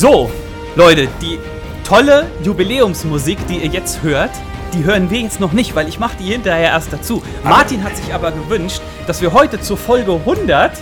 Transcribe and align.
So, 0.00 0.30
Leute, 0.76 1.08
die 1.20 1.38
tolle 1.84 2.26
Jubiläumsmusik, 2.42 3.36
die 3.48 3.58
ihr 3.58 3.66
jetzt 3.66 4.02
hört, 4.02 4.30
die 4.72 4.82
hören 4.82 5.10
wir 5.10 5.20
jetzt 5.20 5.40
noch 5.40 5.52
nicht, 5.52 5.76
weil 5.76 5.88
ich 5.88 5.98
mache 5.98 6.16
die 6.18 6.24
hinterher 6.24 6.70
erst 6.70 6.90
dazu. 6.90 7.22
Martin 7.44 7.84
hat 7.84 7.98
sich 7.98 8.14
aber 8.14 8.32
gewünscht, 8.32 8.80
dass 9.06 9.20
wir 9.20 9.34
heute 9.34 9.60
zur 9.60 9.76
Folge 9.76 10.12
100 10.12 10.72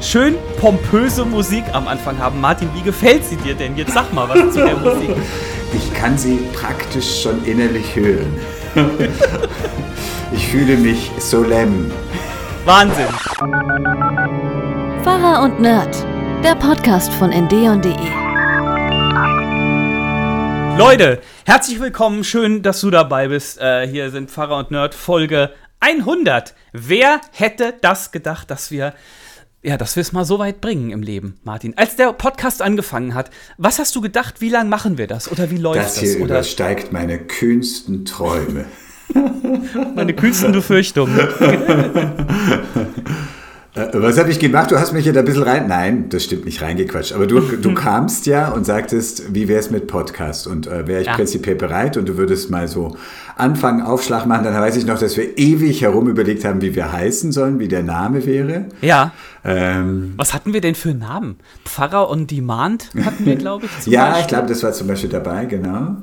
schön 0.00 0.36
pompöse 0.58 1.26
Musik 1.26 1.64
am 1.74 1.86
Anfang 1.86 2.18
haben. 2.18 2.40
Martin, 2.40 2.70
wie 2.72 2.80
gefällt 2.80 3.26
sie 3.26 3.36
dir 3.36 3.54
denn? 3.54 3.76
Jetzt 3.76 3.92
sag 3.92 4.10
mal 4.14 4.26
was 4.26 4.54
zu 4.54 4.64
der 4.64 4.76
Musik. 4.78 5.10
Ich 5.74 5.92
kann 5.94 6.16
sie 6.16 6.38
praktisch 6.54 7.22
schon 7.22 7.44
innerlich 7.44 7.94
hören. 7.94 8.40
Ich 10.32 10.48
fühle 10.48 10.78
mich 10.78 11.12
solemn. 11.18 11.92
Wahnsinn. 12.64 13.06
Pfarrer 15.04 15.44
und 15.44 15.60
Nerd, 15.60 15.94
der 16.42 16.54
Podcast 16.56 17.12
von 17.12 17.30
ndeon.de. 17.30 18.29
Leute, 20.80 21.20
herzlich 21.44 21.78
willkommen. 21.78 22.24
Schön, 22.24 22.62
dass 22.62 22.80
du 22.80 22.88
dabei 22.88 23.28
bist. 23.28 23.60
Äh, 23.60 23.86
hier 23.86 24.10
sind 24.10 24.30
Pfarrer 24.30 24.56
und 24.56 24.70
Nerd 24.70 24.94
Folge 24.94 25.50
100. 25.80 26.54
Wer 26.72 27.20
hätte 27.32 27.74
das 27.82 28.12
gedacht, 28.12 28.50
dass 28.50 28.70
wir 28.70 28.94
ja, 29.62 29.76
dass 29.76 29.96
wir 29.96 30.00
es 30.00 30.12
mal 30.12 30.24
so 30.24 30.38
weit 30.38 30.62
bringen 30.62 30.90
im 30.90 31.02
Leben, 31.02 31.38
Martin. 31.44 31.76
Als 31.76 31.96
der 31.96 32.14
Podcast 32.14 32.62
angefangen 32.62 33.12
hat, 33.12 33.28
was 33.58 33.78
hast 33.78 33.94
du 33.94 34.00
gedacht, 34.00 34.40
wie 34.40 34.48
lange 34.48 34.70
machen 34.70 34.96
wir 34.96 35.06
das 35.06 35.30
oder 35.30 35.50
wie 35.50 35.58
läuft 35.58 35.80
das? 35.80 35.94
Das 35.96 36.02
hier 36.02 36.16
übersteigt 36.16 36.92
meine 36.92 37.18
kühnsten 37.18 38.06
Träume. 38.06 38.64
meine 39.94 40.14
kühnsten 40.14 40.52
Befürchtungen. 40.52 41.28
Äh, 43.74 43.86
was 43.92 44.18
habe 44.18 44.30
ich 44.30 44.40
gemacht? 44.40 44.70
Du 44.70 44.78
hast 44.78 44.92
mich 44.92 45.06
ja 45.06 45.12
da 45.12 45.20
ein 45.20 45.26
bisschen 45.26 45.44
rein. 45.44 45.68
Nein, 45.68 46.08
das 46.08 46.24
stimmt 46.24 46.44
nicht 46.44 46.60
reingequatscht. 46.60 47.12
Aber 47.12 47.26
du, 47.26 47.40
du 47.40 47.74
kamst 47.74 48.26
ja 48.26 48.48
und 48.48 48.66
sagtest, 48.66 49.32
wie 49.34 49.46
wäre 49.46 49.60
es 49.60 49.70
mit 49.70 49.86
Podcast? 49.86 50.46
Und 50.46 50.66
äh, 50.66 50.88
wäre 50.88 51.02
ich 51.02 51.06
ja. 51.06 51.14
prinzipiell 51.14 51.54
bereit 51.54 51.96
und 51.96 52.08
du 52.08 52.16
würdest 52.16 52.50
mal 52.50 52.66
so 52.66 52.96
anfangen, 53.36 53.82
Aufschlag 53.82 54.26
machen. 54.26 54.44
Dann 54.44 54.54
weiß 54.54 54.76
ich 54.76 54.86
noch, 54.86 54.98
dass 54.98 55.16
wir 55.16 55.38
ewig 55.38 55.82
herum 55.82 56.08
überlegt 56.08 56.44
haben, 56.44 56.62
wie 56.62 56.74
wir 56.74 56.92
heißen 56.92 57.30
sollen, 57.30 57.60
wie 57.60 57.68
der 57.68 57.84
Name 57.84 58.26
wäre. 58.26 58.66
Ja. 58.80 59.12
Ähm, 59.44 60.14
Was 60.16 60.34
hatten 60.34 60.52
wir 60.52 60.60
denn 60.60 60.74
für 60.74 60.92
Namen? 60.92 61.36
Pfarrer 61.64 62.10
on 62.10 62.26
Demand 62.26 62.90
hatten 63.04 63.24
wir, 63.24 63.36
glaube 63.36 63.66
ich. 63.66 63.86
ja, 63.86 64.06
Beispiel. 64.06 64.20
ich 64.22 64.26
glaube, 64.28 64.48
das 64.48 64.62
war 64.64 64.72
zum 64.72 64.88
Beispiel 64.88 65.10
dabei, 65.10 65.44
genau. 65.44 65.96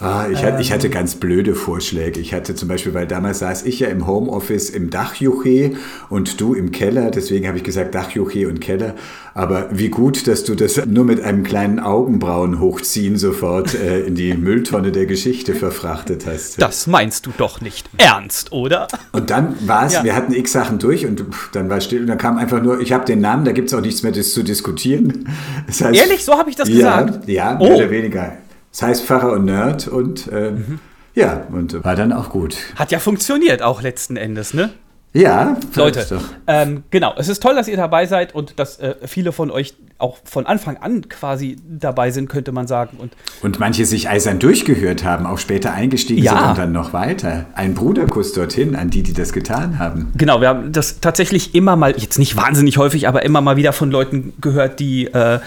Ah, 0.00 0.28
ich, 0.32 0.42
hatte, 0.42 0.62
ich 0.62 0.72
hatte 0.72 0.86
ähm. 0.86 0.92
ganz 0.92 1.14
blöde 1.14 1.54
Vorschläge. 1.54 2.20
Ich 2.20 2.32
hatte 2.32 2.54
zum 2.54 2.68
Beispiel, 2.68 2.94
weil 2.94 3.06
damals 3.06 3.40
saß 3.40 3.64
ich 3.64 3.80
ja 3.80 3.88
im 3.88 4.06
Homeoffice 4.06 4.70
im 4.70 4.88
Dachjuche 4.88 5.72
und 6.08 6.40
du 6.40 6.54
im 6.54 6.72
Keller. 6.72 7.10
Deswegen 7.10 7.46
habe 7.46 7.58
ich 7.58 7.64
gesagt 7.64 7.94
Dachjuche 7.94 8.48
und 8.48 8.60
Keller. 8.60 8.94
Aber 9.34 9.68
wie 9.70 9.90
gut, 9.90 10.26
dass 10.26 10.44
du 10.44 10.54
das 10.54 10.86
nur 10.86 11.04
mit 11.04 11.22
einem 11.22 11.42
kleinen 11.42 11.80
Augenbrauen 11.80 12.60
hochziehen 12.60 13.18
sofort 13.18 13.74
äh, 13.74 14.00
in 14.00 14.14
die 14.14 14.32
Mülltonne 14.32 14.90
der 14.90 15.04
Geschichte 15.04 15.54
verfrachtet 15.54 16.24
hast. 16.26 16.60
Das 16.60 16.86
meinst 16.86 17.26
du 17.26 17.32
doch 17.36 17.60
nicht 17.60 17.90
ernst, 17.98 18.52
oder? 18.52 18.88
Und 19.12 19.28
dann 19.28 19.54
war 19.68 19.86
es, 19.86 19.92
ja. 19.92 20.04
wir 20.04 20.16
hatten 20.16 20.32
x 20.32 20.52
Sachen 20.52 20.78
durch 20.78 21.06
und 21.06 21.24
dann 21.52 21.68
war 21.68 21.76
es 21.76 21.84
still 21.84 22.00
und 22.00 22.06
dann 22.06 22.18
kam 22.18 22.38
einfach 22.38 22.62
nur, 22.62 22.80
ich 22.80 22.92
habe 22.92 23.04
den 23.04 23.20
Namen, 23.20 23.44
da 23.44 23.52
gibt 23.52 23.68
es 23.68 23.74
auch 23.74 23.82
nichts 23.82 24.02
mehr 24.02 24.12
das 24.12 24.32
zu 24.32 24.42
diskutieren. 24.42 25.28
Das 25.66 25.82
heißt, 25.82 26.00
Ehrlich, 26.00 26.24
so 26.24 26.32
habe 26.38 26.48
ich 26.48 26.56
das 26.56 26.68
ja, 26.68 27.02
gesagt? 27.02 27.28
Ja, 27.28 27.54
mehr 27.54 27.58
oh. 27.60 27.74
oder 27.76 27.90
weniger. 27.90 28.32
Das 28.70 28.82
heißt 28.82 29.04
Pfarrer 29.04 29.32
und 29.32 29.44
Nerd 29.44 29.88
und 29.88 30.30
äh, 30.32 30.52
mhm. 30.52 30.78
ja, 31.14 31.44
und 31.52 31.82
war 31.84 31.96
dann 31.96 32.12
auch 32.12 32.30
gut. 32.30 32.56
Hat 32.76 32.92
ja 32.92 32.98
funktioniert 32.98 33.62
auch 33.62 33.82
letzten 33.82 34.16
Endes, 34.16 34.54
ne? 34.54 34.70
Ja, 35.12 35.56
Leute, 35.74 36.06
ähm, 36.46 36.84
genau. 36.90 37.14
Es 37.16 37.28
ist 37.28 37.42
toll, 37.42 37.56
dass 37.56 37.66
ihr 37.66 37.76
dabei 37.76 38.06
seid 38.06 38.32
und 38.32 38.60
dass 38.60 38.78
äh, 38.78 38.94
viele 39.06 39.32
von 39.32 39.50
euch 39.50 39.74
auch 39.98 40.18
von 40.22 40.46
Anfang 40.46 40.76
an 40.76 41.08
quasi 41.08 41.56
dabei 41.68 42.12
sind, 42.12 42.28
könnte 42.28 42.52
man 42.52 42.68
sagen. 42.68 42.96
Und, 42.98 43.12
und 43.42 43.58
manche 43.58 43.86
sich 43.86 44.08
eisern 44.08 44.38
durchgehört 44.38 45.02
haben, 45.04 45.26
auch 45.26 45.38
später 45.38 45.74
eingestiegen 45.74 46.22
ja. 46.22 46.38
sind 46.38 46.48
und 46.50 46.58
dann 46.58 46.72
noch 46.72 46.92
weiter. 46.92 47.46
Ein 47.54 47.74
Bruderkuss 47.74 48.32
dorthin 48.34 48.76
an 48.76 48.90
die, 48.90 49.02
die 49.02 49.12
das 49.12 49.32
getan 49.32 49.80
haben. 49.80 50.12
Genau, 50.16 50.40
wir 50.40 50.48
haben 50.48 50.70
das 50.72 51.00
tatsächlich 51.00 51.56
immer 51.56 51.74
mal, 51.74 51.92
jetzt 51.98 52.20
nicht 52.20 52.36
wahnsinnig 52.36 52.78
häufig, 52.78 53.08
aber 53.08 53.24
immer 53.24 53.40
mal 53.40 53.56
wieder 53.56 53.72
von 53.72 53.90
Leuten 53.90 54.32
gehört, 54.40 54.78
die 54.78 55.06
äh, 55.06 55.40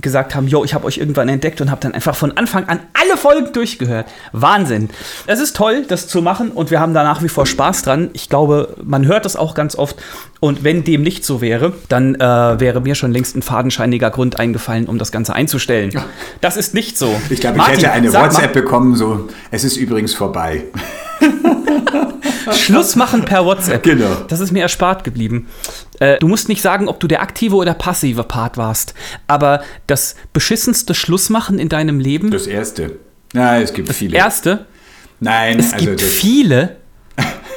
gesagt 0.00 0.34
haben, 0.34 0.48
yo, 0.48 0.64
ich 0.64 0.74
habe 0.74 0.86
euch 0.86 0.98
irgendwann 0.98 1.28
entdeckt 1.28 1.60
und 1.60 1.70
habe 1.70 1.80
dann 1.80 1.94
einfach 1.94 2.16
von 2.16 2.36
Anfang 2.36 2.64
an 2.68 2.80
alle 2.94 3.16
Folgen 3.16 3.52
durchgehört. 3.52 4.06
Wahnsinn. 4.32 4.90
Es 5.26 5.40
ist 5.40 5.56
toll, 5.56 5.84
das 5.86 6.08
zu 6.08 6.20
machen 6.20 6.50
und 6.50 6.70
wir 6.70 6.80
haben 6.80 6.94
da 6.94 7.04
nach 7.04 7.22
wie 7.22 7.28
vor 7.28 7.46
Spaß 7.46 7.82
dran. 7.82 8.10
Ich 8.12 8.28
glaube, 8.28 8.76
man 8.82 9.06
hört 9.06 9.24
das 9.24 9.36
auch 9.36 9.54
ganz 9.54 9.76
oft 9.76 9.96
und 10.40 10.64
wenn 10.64 10.84
dem 10.84 11.02
nicht 11.02 11.24
so 11.24 11.40
wäre, 11.40 11.72
dann 11.88 12.16
äh, 12.16 12.20
wäre 12.20 12.80
mir 12.80 12.94
schon 12.94 13.12
längst 13.12 13.36
ein 13.36 13.42
fadenscheiniger 13.42 14.10
Grund 14.10 14.38
eingefallen, 14.38 14.86
um 14.86 14.98
das 14.98 15.12
Ganze 15.12 15.34
einzustellen. 15.34 15.92
Das 16.40 16.56
ist 16.56 16.74
nicht 16.74 16.98
so. 16.98 17.14
Ich 17.30 17.40
glaube, 17.40 17.58
ich 17.58 17.66
hätte 17.66 17.92
eine 17.92 18.12
WhatsApp 18.12 18.52
bekommen, 18.52 18.96
so, 18.96 19.28
es 19.50 19.64
ist 19.64 19.76
übrigens 19.76 20.14
vorbei. 20.14 20.64
Schluss 22.52 22.96
machen 22.96 23.24
per 23.24 23.44
WhatsApp. 23.44 23.82
Genau. 23.82 24.14
Das 24.28 24.40
ist 24.40 24.52
mir 24.52 24.62
erspart 24.62 25.04
geblieben. 25.04 25.48
Äh, 26.00 26.18
du 26.18 26.28
musst 26.28 26.48
nicht 26.48 26.62
sagen, 26.62 26.88
ob 26.88 27.00
du 27.00 27.06
der 27.06 27.22
aktive 27.22 27.56
oder 27.56 27.74
passive 27.74 28.24
Part 28.24 28.56
warst, 28.56 28.94
aber 29.26 29.62
das 29.86 30.16
beschissenste 30.32 30.94
Schlussmachen 30.94 31.58
in 31.58 31.68
deinem 31.68 32.00
Leben. 32.00 32.30
Das 32.30 32.46
erste. 32.46 32.98
Ja, 33.32 33.58
es 33.58 33.72
gibt 33.72 33.88
das 33.88 33.96
viele. 33.96 34.12
Das 34.12 34.24
erste? 34.24 34.66
Nein, 35.20 35.58
es 35.58 35.72
also 35.72 35.86
gibt 35.86 36.02
viele. 36.02 36.76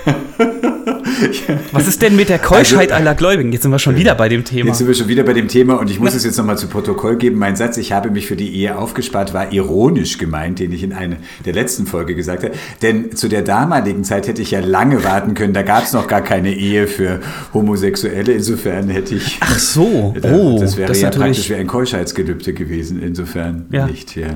Was 1.72 1.88
ist 1.88 2.01
denn 2.01 2.16
mit 2.16 2.29
der 2.29 2.40
Keuschheit 2.40 2.91
also, 2.91 3.01
aller 3.01 3.16
Gläubigen? 3.16 3.51
Jetzt 3.51 3.63
sind 3.63 3.72
wir 3.72 3.79
schon 3.79 3.95
wieder 3.95 4.16
bei 4.16 4.29
dem 4.29 4.45
Thema. 4.45 4.68
Jetzt 4.68 4.78
sind 4.78 4.88
wir 4.88 4.94
schon 4.94 5.07
wieder 5.07 5.23
bei 5.23 5.34
dem 5.34 5.47
Thema 5.47 5.79
und 5.79 5.90
ich 5.90 6.00
muss 6.00 6.13
es 6.13 6.23
jetzt 6.23 6.38
nochmal 6.38 6.57
zu 6.57 6.68
Protokoll 6.68 7.18
geben. 7.18 7.38
Mein 7.38 7.56
Satz, 7.56 7.78
ich 7.78 7.91
habe 7.91 8.12
mich 8.12 8.28
für 8.28 8.35
die 8.35 8.56
Ehe 8.56 8.78
aufgespart, 8.78 9.34
war 9.34 9.51
ironisch 9.51 10.17
gemeint, 10.17 10.59
den 10.59 10.72
ich 10.72 10.84
in 10.84 10.94
einer 10.94 11.17
der 11.46 11.53
letzten 11.53 11.88
Folge 11.88 12.16
gesagt 12.16 12.44
habe. 12.44 12.53
Denn 12.81 13.16
zu 13.16 13.28
der 13.28 13.41
damaligen 13.41 14.03
Zeit 14.03 14.28
hätte 14.28 14.41
ich 14.41 14.51
ja 14.51 14.59
lange 14.59 15.03
warten 15.03 15.34
können. 15.34 15.53
Da 15.53 15.63
gab 15.63 15.84
es 15.84 15.94
noch 15.94 16.07
gar 16.07 16.22
keine 16.22 16.53
Ehe 16.53 16.88
für 16.88 17.19
Homosexuelle. 17.53 18.34
Insofern 18.34 18.90
hätte 18.90 19.16
ich. 19.16 19.38
Ach 19.41 19.59
so. 19.59 20.16
Oh, 20.28 20.57
das 20.59 20.75
wäre 20.75 20.90
das 20.90 21.00
ja 21.00 21.09
praktisch 21.09 21.50
wie 21.50 21.56
ein 21.56 21.67
Keuschheitsgelübde 21.67 22.53
gewesen. 22.53 23.01
Insofern 23.01 23.66
ja. 23.72 23.88
nicht. 23.88 24.16
Ja. 24.16 24.35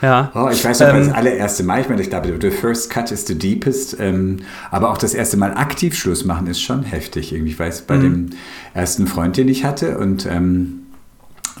Ja. 0.00 0.30
Oh, 0.34 0.48
ich 0.50 0.64
weiß 0.64 0.80
noch, 0.80 0.88
ähm, 0.88 1.06
das 1.06 1.14
allererste 1.14 1.64
Mal, 1.64 1.80
ich 1.80 1.88
meine, 1.88 2.02
ich 2.02 2.10
glaube, 2.10 2.32
the 2.40 2.50
first 2.50 2.90
cut 2.90 3.10
is 3.10 3.26
the 3.26 3.36
deepest, 3.36 3.96
ähm, 3.98 4.38
aber 4.70 4.90
auch 4.90 4.98
das 4.98 5.14
erste 5.14 5.36
Mal 5.36 5.54
aktiv 5.54 5.94
Schluss 5.94 6.24
machen 6.24 6.46
ist 6.46 6.60
schon 6.60 6.84
heftig. 6.84 7.32
Irgendwie, 7.32 7.52
ich 7.52 7.58
weiß, 7.58 7.82
bei 7.82 7.96
mhm. 7.96 8.02
dem 8.02 8.30
ersten 8.74 9.06
Freund, 9.06 9.36
den 9.36 9.48
ich 9.48 9.64
hatte 9.64 9.98
und 9.98 10.26
ähm, 10.26 10.82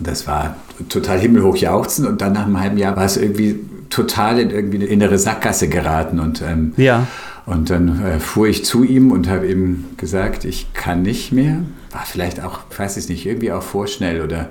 das 0.00 0.26
war 0.28 0.56
total 0.88 1.18
himmelhoch 1.18 1.56
jauchzen 1.56 2.06
und 2.06 2.20
dann 2.20 2.32
nach 2.32 2.46
einem 2.46 2.60
halben 2.60 2.78
Jahr 2.78 2.96
war 2.96 3.04
es 3.04 3.16
irgendwie 3.16 3.58
total 3.90 4.38
in 4.38 4.50
irgendwie 4.50 4.76
eine 4.76 4.86
innere 4.86 5.18
Sackgasse 5.18 5.68
geraten 5.68 6.20
und 6.20 6.42
ähm, 6.42 6.72
ja. 6.76 7.06
Und 7.46 7.70
dann 7.70 8.04
äh, 8.04 8.20
fuhr 8.20 8.46
ich 8.46 8.66
zu 8.66 8.84
ihm 8.84 9.10
und 9.10 9.26
habe 9.26 9.50
ihm 9.50 9.86
gesagt, 9.96 10.44
ich 10.44 10.74
kann 10.74 11.00
nicht 11.00 11.32
mehr. 11.32 11.60
War 11.90 12.04
vielleicht 12.04 12.44
auch, 12.44 12.60
ich 12.70 12.78
weiß 12.78 12.98
es 12.98 13.08
nicht, 13.08 13.24
irgendwie 13.24 13.52
auch 13.52 13.62
vorschnell 13.62 14.20
oder 14.20 14.50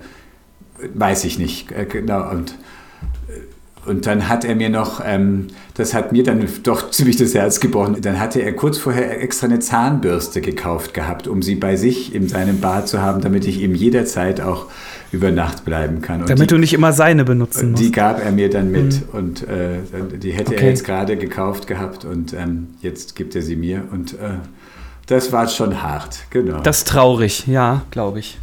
weiß 0.95 1.25
ich 1.25 1.37
nicht. 1.37 1.71
Äh, 1.71 1.85
genau. 1.85 2.27
Und 2.31 2.55
und 3.87 4.05
dann 4.05 4.27
hat 4.27 4.45
er 4.45 4.55
mir 4.55 4.69
noch, 4.69 5.01
ähm, 5.03 5.47
das 5.75 5.93
hat 5.93 6.11
mir 6.11 6.23
dann 6.23 6.45
doch 6.63 6.91
ziemlich 6.91 7.17
das 7.17 7.33
Herz 7.33 7.59
gebrochen, 7.59 7.97
dann 8.01 8.19
hatte 8.19 8.41
er 8.41 8.53
kurz 8.53 8.77
vorher 8.77 9.21
extra 9.21 9.47
eine 9.47 9.59
Zahnbürste 9.59 10.41
gekauft 10.41 10.93
gehabt, 10.93 11.27
um 11.27 11.41
sie 11.41 11.55
bei 11.55 11.75
sich 11.75 12.13
in 12.13 12.27
seinem 12.27 12.59
Bad 12.59 12.87
zu 12.87 13.01
haben, 13.01 13.21
damit 13.21 13.45
ich 13.45 13.61
ihm 13.61 13.75
jederzeit 13.75 14.41
auch 14.41 14.65
über 15.11 15.31
Nacht 15.31 15.63
bleiben 15.63 16.01
kann. 16.01 16.21
Und 16.21 16.29
damit 16.29 16.49
die, 16.49 16.55
du 16.55 16.57
nicht 16.59 16.73
immer 16.73 16.91
seine 16.91 17.23
benutzen 17.23 17.71
musst. 17.71 17.83
Die 17.83 17.91
gab 17.91 18.23
er 18.23 18.31
mir 18.31 18.49
dann 18.49 18.71
mit 18.71 19.07
mhm. 19.13 19.17
und 19.17 19.47
äh, 19.47 19.79
die 20.21 20.31
hätte 20.31 20.53
okay. 20.53 20.63
er 20.63 20.69
jetzt 20.69 20.83
gerade 20.83 21.17
gekauft 21.17 21.67
gehabt 21.67 22.05
und 22.05 22.33
ähm, 22.33 22.67
jetzt 22.81 23.15
gibt 23.15 23.35
er 23.35 23.41
sie 23.41 23.55
mir 23.55 23.83
und 23.91 24.13
äh, 24.13 24.39
das 25.07 25.31
war 25.31 25.47
schon 25.47 25.81
hart, 25.81 26.19
genau. 26.31 26.59
Das 26.59 26.79
ist 26.79 26.89
traurig, 26.89 27.47
ja, 27.47 27.83
glaube 27.91 28.19
ich. 28.19 28.37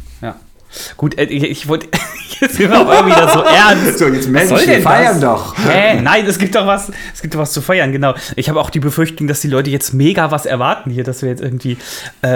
Gut, 0.97 1.17
äh, 1.17 1.23
ich 1.25 1.67
wollte. 1.67 1.87
Jetzt 2.39 2.55
sind 2.55 2.69
wir 2.69 2.79
aber 2.79 3.05
wieder 3.05 3.29
so 3.29 3.41
ernst. 3.41 3.99
So, 3.99 4.07
jetzt 4.07 4.27
Mensch, 4.27 4.49
wir 4.49 4.81
feiern 4.81 5.21
das? 5.21 5.21
doch. 5.21 5.55
Hä? 5.57 6.01
Nein, 6.01 6.25
es 6.25 6.37
gibt 6.37 6.55
doch 6.55 6.67
was, 6.67 6.91
es 7.13 7.21
gibt 7.21 7.33
doch 7.33 7.39
was 7.39 7.53
zu 7.53 7.61
feiern, 7.61 7.91
genau. 7.91 8.13
Ich 8.35 8.49
habe 8.49 8.59
auch 8.59 8.69
die 8.69 8.79
Befürchtung, 8.79 9.27
dass 9.27 9.39
die 9.41 9.47
Leute 9.47 9.69
jetzt 9.69 9.93
mega 9.93 10.31
was 10.31 10.45
erwarten 10.45 10.89
hier, 10.89 11.03
dass 11.03 11.21
wir 11.21 11.29
jetzt 11.29 11.41
irgendwie 11.41 11.77
äh, 12.23 12.27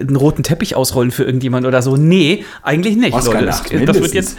einen 0.00 0.16
roten 0.16 0.42
Teppich 0.42 0.76
ausrollen 0.76 1.10
für 1.10 1.24
irgendjemand 1.24 1.66
oder 1.66 1.80
so. 1.80 1.96
Nee, 1.96 2.44
eigentlich 2.62 2.96
nicht, 2.96 3.14
Oscar 3.14 3.40
Leute. 3.40 3.46
Das, 3.46 3.62
das, 3.62 4.00
wird 4.00 4.14
jetzt, 4.14 4.36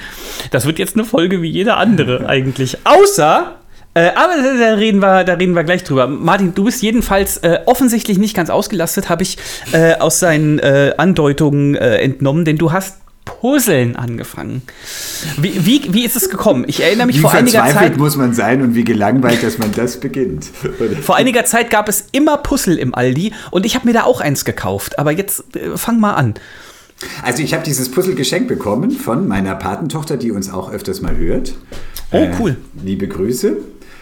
das 0.52 0.66
wird 0.66 0.78
jetzt 0.78 0.96
eine 0.96 1.06
Folge 1.06 1.42
wie 1.42 1.50
jede 1.50 1.76
andere 1.76 2.28
eigentlich. 2.30 2.78
Außer. 2.84 3.56
Äh, 3.94 4.12
aber 4.16 4.34
da 4.60 4.76
reden, 4.76 5.02
wir, 5.02 5.24
da 5.24 5.34
reden 5.34 5.56
wir 5.56 5.64
gleich 5.64 5.84
drüber. 5.84 6.06
Martin, 6.06 6.54
du 6.54 6.66
bist 6.66 6.84
jedenfalls 6.84 7.38
äh, 7.38 7.62
offensichtlich 7.66 8.20
nicht 8.20 8.36
ganz 8.36 8.52
ausgelastet, 8.52 9.10
habe 9.10 9.24
ich 9.24 9.40
äh, 9.72 9.96
aus 9.96 10.20
seinen 10.20 10.60
äh, 10.60 10.94
Andeutungen 10.98 11.74
äh, 11.74 11.98
entnommen, 11.98 12.46
denn 12.46 12.58
du 12.58 12.72
hast 12.72 13.00
Puzzeln 13.28 13.96
angefangen. 13.96 14.62
Wie, 15.38 15.66
wie, 15.66 15.94
wie 15.94 16.06
ist 16.06 16.16
es 16.16 16.30
gekommen? 16.30 16.66
Ich 16.68 16.82
erinnere 16.82 17.08
mich 17.08 17.18
wie 17.18 17.22
vor 17.22 17.34
einiger 17.34 17.66
Zeit. 17.68 17.98
muss 17.98 18.16
man 18.16 18.34
sein 18.34 18.62
und 18.62 18.76
wie 18.76 18.84
gelangweilt, 18.84 19.44
dass 19.44 19.58
man 19.58 19.72
das 19.74 20.00
beginnt. 20.00 20.46
vor 21.02 21.16
einiger 21.16 21.46
Zeit 21.46 21.70
gab 21.70 21.90
es 21.90 22.08
immer 22.12 22.38
Puzzle 22.38 22.78
im 22.78 22.96
Aldi 22.96 23.34
und 23.52 23.66
ich 23.66 23.76
habe 23.76 23.88
mir 23.88 23.94
da 23.94 24.04
auch 24.04 24.22
eins 24.22 24.46
gekauft. 24.46 24.98
Aber 24.98 25.12
jetzt 25.12 25.56
äh, 25.56 25.78
fang 25.78 26.00
mal 26.00 26.14
an. 26.14 26.36
Also 27.22 27.44
ich 27.44 27.54
habe 27.54 27.64
dieses 27.64 27.92
Puzzle 27.92 28.16
geschenkt 28.16 28.48
bekommen 28.48 28.92
von 28.92 29.28
meiner 29.28 29.54
Patentochter, 29.56 30.18
die 30.18 30.32
uns 30.32 30.52
auch 30.52 30.72
öfters 30.72 31.02
mal 31.02 31.16
hört. 31.16 31.54
Oh, 32.12 32.26
cool. 32.40 32.52
Äh, 32.52 32.86
liebe 32.86 33.08
Grüße. 33.08 33.58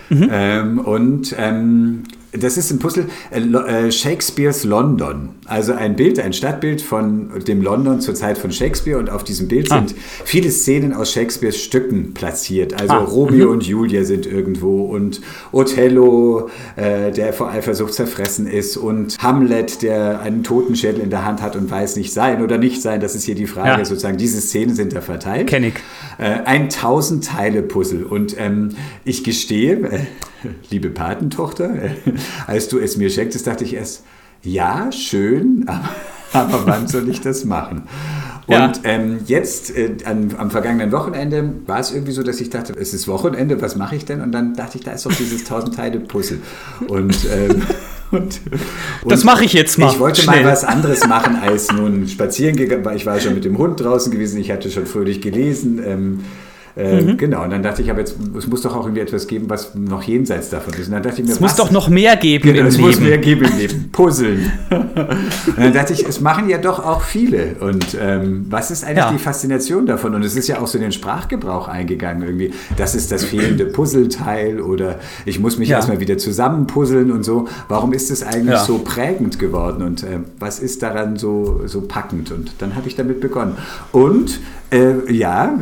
Ähm, 0.09 0.79
und 0.79 1.35
ähm, 1.37 2.03
das 2.39 2.57
ist 2.57 2.71
ein 2.71 2.79
Puzzle, 2.79 3.05
äh, 3.31 3.39
äh, 3.39 3.91
Shakespeares 3.91 4.63
London. 4.63 5.29
Also 5.45 5.73
ein 5.73 5.95
Bild, 5.95 6.19
ein 6.19 6.33
Stadtbild 6.33 6.81
von 6.81 7.29
dem 7.47 7.61
London 7.61 8.01
zur 8.01 8.15
Zeit 8.15 8.37
von 8.37 8.51
Shakespeare. 8.51 8.97
Und 8.97 9.09
auf 9.09 9.23
diesem 9.23 9.47
Bild 9.47 9.71
Ah. 9.71 9.75
sind 9.77 9.95
viele 10.23 10.49
Szenen 10.51 10.93
aus 10.93 11.11
Shakespeares 11.11 11.61
Stücken 11.61 12.13
platziert. 12.13 12.73
Also 12.79 12.93
Ah, 12.93 12.97
Romeo 13.03 13.51
und 13.51 13.63
Julia 13.65 14.03
sind 14.03 14.25
irgendwo 14.25 14.85
und 14.85 15.21
Othello, 15.51 16.49
äh, 16.75 17.11
der 17.11 17.33
vor 17.33 17.49
Eifersucht 17.49 17.93
zerfressen 17.93 18.47
ist 18.47 18.77
und 18.77 19.17
Hamlet, 19.19 19.81
der 19.81 20.21
einen 20.21 20.43
Totenschädel 20.43 21.01
in 21.01 21.09
der 21.09 21.25
Hand 21.25 21.41
hat 21.41 21.55
und 21.55 21.69
weiß 21.69 21.95
nicht 21.95 22.11
sein 22.13 22.41
oder 22.43 22.57
nicht 22.57 22.81
sein. 22.81 22.99
Das 23.01 23.15
ist 23.15 23.23
hier 23.23 23.35
die 23.35 23.47
Frage. 23.47 23.79
Ja. 23.79 23.85
Sozusagen 23.85 24.17
diese 24.17 24.41
Szenen 24.41 24.75
sind 24.75 24.93
da 24.93 25.01
verteilt. 25.01 25.47
Kenn 25.47 25.63
ich. 25.63 25.73
Äh, 26.17 26.41
ein 26.45 26.69
1000-Teile-Puzzle. 26.69 28.03
Und 28.03 28.35
ähm, 28.39 28.69
ich 29.03 29.23
gestehe, 29.23 29.75
äh, 29.75 29.99
liebe 30.69 30.89
Patentochter, 30.89 31.73
äh, 31.75 31.91
als 32.47 32.67
du 32.67 32.79
es 32.79 32.97
mir 32.97 33.09
schenktest, 33.09 33.47
dachte 33.47 33.63
ich 33.63 33.73
erst, 33.73 34.03
ja, 34.43 34.91
schön, 34.91 35.65
aber 36.33 36.65
wann 36.65 36.87
soll 36.87 37.09
ich 37.09 37.21
das 37.21 37.45
machen? 37.45 37.83
Ja. 38.47 38.65
Und 38.65 38.81
ähm, 38.83 39.19
jetzt, 39.25 39.75
äh, 39.75 39.95
am, 40.05 40.29
am 40.37 40.51
vergangenen 40.51 40.91
Wochenende, 40.91 41.51
war 41.65 41.79
es 41.79 41.91
irgendwie 41.91 42.11
so, 42.11 42.21
dass 42.21 42.39
ich 42.39 42.51
dachte, 42.51 42.73
es 42.79 42.93
ist 42.93 43.07
Wochenende, 43.07 43.59
was 43.61 43.75
mache 43.75 43.95
ich 43.95 44.05
denn? 44.05 44.21
Und 44.21 44.31
dann 44.31 44.53
dachte 44.53 44.77
ich, 44.77 44.83
da 44.83 44.91
ist 44.91 45.05
doch 45.05 45.13
dieses 45.13 45.49
1000-Teile-Puzzle. 45.49 46.39
Und, 46.87 47.17
ähm, 47.33 47.63
und, 48.11 48.41
Das 49.07 49.21
und 49.21 49.25
mache 49.25 49.45
ich 49.45 49.53
jetzt 49.53 49.79
mal. 49.79 49.91
Ich 49.91 49.99
wollte 49.99 50.21
Schnell. 50.21 50.43
mal 50.43 50.51
was 50.51 50.63
anderes 50.63 51.07
machen 51.07 51.37
als 51.37 51.71
nun 51.71 52.07
spazieren 52.07 52.55
gegangen, 52.55 52.85
weil 52.85 52.97
ich 52.97 53.07
war 53.07 53.19
schon 53.19 53.33
mit 53.33 53.45
dem 53.45 53.57
Hund 53.57 53.79
draußen 53.79 54.11
gewesen, 54.11 54.39
ich 54.39 54.51
hatte 54.51 54.69
schon 54.69 54.85
fröhlich 54.85 55.21
gelesen. 55.21 55.81
Ähm, 55.83 56.19
äh, 56.75 57.01
Mhm. 57.01 57.17
Genau, 57.17 57.43
und 57.43 57.51
dann 57.51 57.63
dachte 57.63 57.81
ich, 57.81 57.89
aber 57.89 57.99
jetzt, 57.99 58.15
es 58.37 58.47
muss 58.47 58.61
doch 58.61 58.75
auch 58.75 58.83
irgendwie 58.83 59.01
etwas 59.01 59.27
geben, 59.27 59.45
was 59.49 59.75
noch 59.75 60.03
jenseits 60.03 60.49
davon 60.49 60.73
ist. 60.73 60.87
Und 60.87 60.93
dann 60.93 61.03
dachte 61.03 61.21
ich 61.21 61.27
mir, 61.27 61.33
Es 61.33 61.39
muss 61.39 61.51
was- 61.51 61.57
doch 61.57 61.71
noch 61.71 61.87
mehr 61.89 62.15
geben 62.17 62.43
Genau, 62.43 62.59
im 62.61 62.65
es 62.67 62.75
Leben. 62.77 62.87
muss 62.87 62.99
mehr 62.99 63.17
geben 63.17 63.45
im 63.45 63.57
Leben. 63.57 63.89
Puzzeln. 63.91 64.51
und 64.69 65.57
dann 65.57 65.73
dachte 65.73 65.93
ich, 65.93 66.05
es 66.07 66.19
machen 66.21 66.49
ja 66.49 66.57
doch 66.57 66.79
auch 66.85 67.01
viele. 67.01 67.55
Und 67.59 67.97
ähm, 67.99 68.45
was 68.49 68.71
ist 68.71 68.83
eigentlich 68.83 68.97
Ja. 68.97 69.11
die 69.11 69.19
Faszination 69.19 69.85
davon? 69.85 70.15
Und 70.15 70.23
es 70.23 70.35
ist 70.35 70.47
ja 70.47 70.59
auch 70.59 70.67
so 70.67 70.77
in 70.77 70.83
den 70.83 70.91
Sprachgebrauch 70.91 71.67
eingegangen 71.67 72.23
irgendwie. 72.23 72.51
Das 72.77 72.95
ist 72.95 73.11
das 73.11 73.23
fehlende 73.23 73.65
Puzzleteil 73.65 74.59
oder 74.61 74.99
ich 75.25 75.39
muss 75.39 75.57
mich 75.57 75.69
Ja. 75.69 75.77
erstmal 75.77 75.99
wieder 75.99 76.17
zusammenpuzzeln 76.17 77.11
und 77.11 77.23
so. 77.23 77.47
Warum 77.69 77.93
ist 77.93 78.11
es 78.11 78.23
eigentlich 78.23 78.55
Ja. 78.55 78.63
so 78.65 78.79
prägend 78.79 79.39
geworden 79.39 79.81
und 79.83 80.03
äh, 80.03 80.19
was 80.39 80.59
ist 80.59 80.83
daran 80.83 81.17
so, 81.17 81.61
so 81.65 81.81
packend? 81.81 82.31
Und 82.31 82.51
dann 82.59 82.75
habe 82.75 82.87
ich 82.87 82.95
damit 82.95 83.21
begonnen. 83.21 83.53
Und 83.91 84.39
äh, 84.71 85.11
ja, 85.13 85.59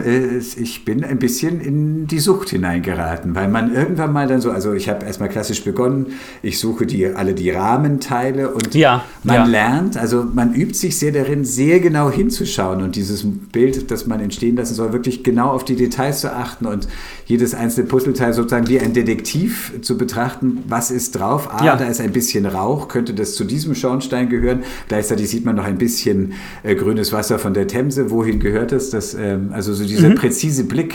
ich 0.58 0.86
bin 0.86 1.04
ein 1.04 1.20
bisschen 1.20 1.60
in 1.62 2.08
die 2.08 2.20
Sucht 2.20 2.50
hineingeraten, 2.50 3.36
weil 3.36 3.48
man 3.48 3.74
irgendwann 3.74 4.14
mal 4.14 4.28
dann 4.28 4.40
so, 4.42 4.52
also 4.52 4.74
ich 4.74 4.90
habe 4.90 5.06
erstmal 5.06 5.30
klassisch 5.30 5.64
begonnen, 5.64 6.14
ich 6.42 6.60
suche 6.60 6.86
die, 6.86 7.08
alle 7.08 7.34
die 7.34 7.50
Rahmenteile 7.52 8.54
und 8.54 8.74
Ja, 8.76 9.04
man 9.24 9.36
ja. 9.36 9.46
lernt, 9.46 9.98
also 9.98 10.26
man 10.34 10.54
übt 10.54 10.74
sich 10.76 10.98
sehr 10.98 11.12
darin, 11.12 11.44
sehr 11.46 11.80
genau 11.80 12.10
hinzuschauen 12.10 12.82
und 12.82 12.96
dieses 12.96 13.24
Bild, 13.52 13.92
das 13.92 14.08
man 14.08 14.20
entstehen 14.22 14.56
lassen 14.56 14.74
soll, 14.76 14.94
wirklich 14.94 15.24
genau 15.24 15.50
auf 15.50 15.66
die 15.66 15.76
Details 15.76 16.22
zu 16.22 16.34
achten 16.34 16.66
und 16.66 16.88
jedes 17.26 17.54
einzelne 17.54 17.88
Puzzleteil 17.88 18.34
sozusagen 18.34 18.68
wie 18.68 18.80
ein 18.80 18.94
Detektiv 18.94 19.74
zu 19.82 19.98
betrachten, 19.98 20.60
was 20.68 20.92
ist 20.92 21.20
drauf. 21.20 21.50
Ah, 21.52 21.64
Ja. 21.66 21.76
da 21.76 21.86
ist 21.86 22.00
ein 22.02 22.12
bisschen 22.12 22.46
Rauch, 22.46 22.88
könnte 22.88 23.14
das 23.14 23.36
zu 23.36 23.44
diesem 23.44 23.76
Schornstein 23.76 24.30
gehören. 24.30 24.64
Gleichzeitig 24.88 25.30
sieht 25.30 25.46
man 25.46 25.56
noch 25.56 25.66
ein 25.66 25.78
bisschen 25.78 26.34
äh, 26.64 26.76
grünes 26.76 27.12
Wasser 27.12 27.38
von 27.40 27.54
der 27.54 27.68
Themse. 27.68 28.10
Wohin 28.12 28.40
gehört 28.40 28.72
das? 28.72 28.93
Das 28.94 29.14
ähm, 29.14 29.50
also 29.52 29.74
so 29.74 29.86
dieser 29.86 30.12
präzise 30.12 30.66
Blick, 30.66 30.94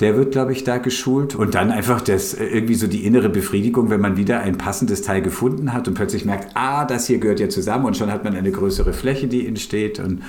der 0.00 0.16
wird, 0.16 0.32
glaube 0.32 0.52
ich, 0.52 0.64
da 0.64 0.78
geschult. 0.78 1.34
Und 1.34 1.54
dann 1.54 1.70
einfach 1.70 2.00
das, 2.00 2.34
äh, 2.34 2.44
irgendwie 2.46 2.74
so 2.74 2.86
die 2.86 3.06
innere 3.06 3.28
Befriedigung, 3.28 3.90
wenn 3.90 4.00
man 4.00 4.16
wieder 4.16 4.40
ein 4.40 4.58
passendes 4.58 5.02
Teil 5.02 5.22
gefunden 5.22 5.72
hat 5.72 5.86
und 5.86 5.94
plötzlich 5.94 6.24
merkt, 6.24 6.48
ah, 6.54 6.84
das 6.84 7.06
hier 7.06 7.18
gehört 7.18 7.40
ja 7.40 7.48
zusammen 7.48 7.84
und 7.84 7.96
schon 7.96 8.10
hat 8.10 8.24
man 8.24 8.34
eine 8.34 8.50
größere 8.50 8.92
Fläche, 8.92 9.28
die 9.28 9.46
entsteht. 9.46 10.00
Und 10.00 10.22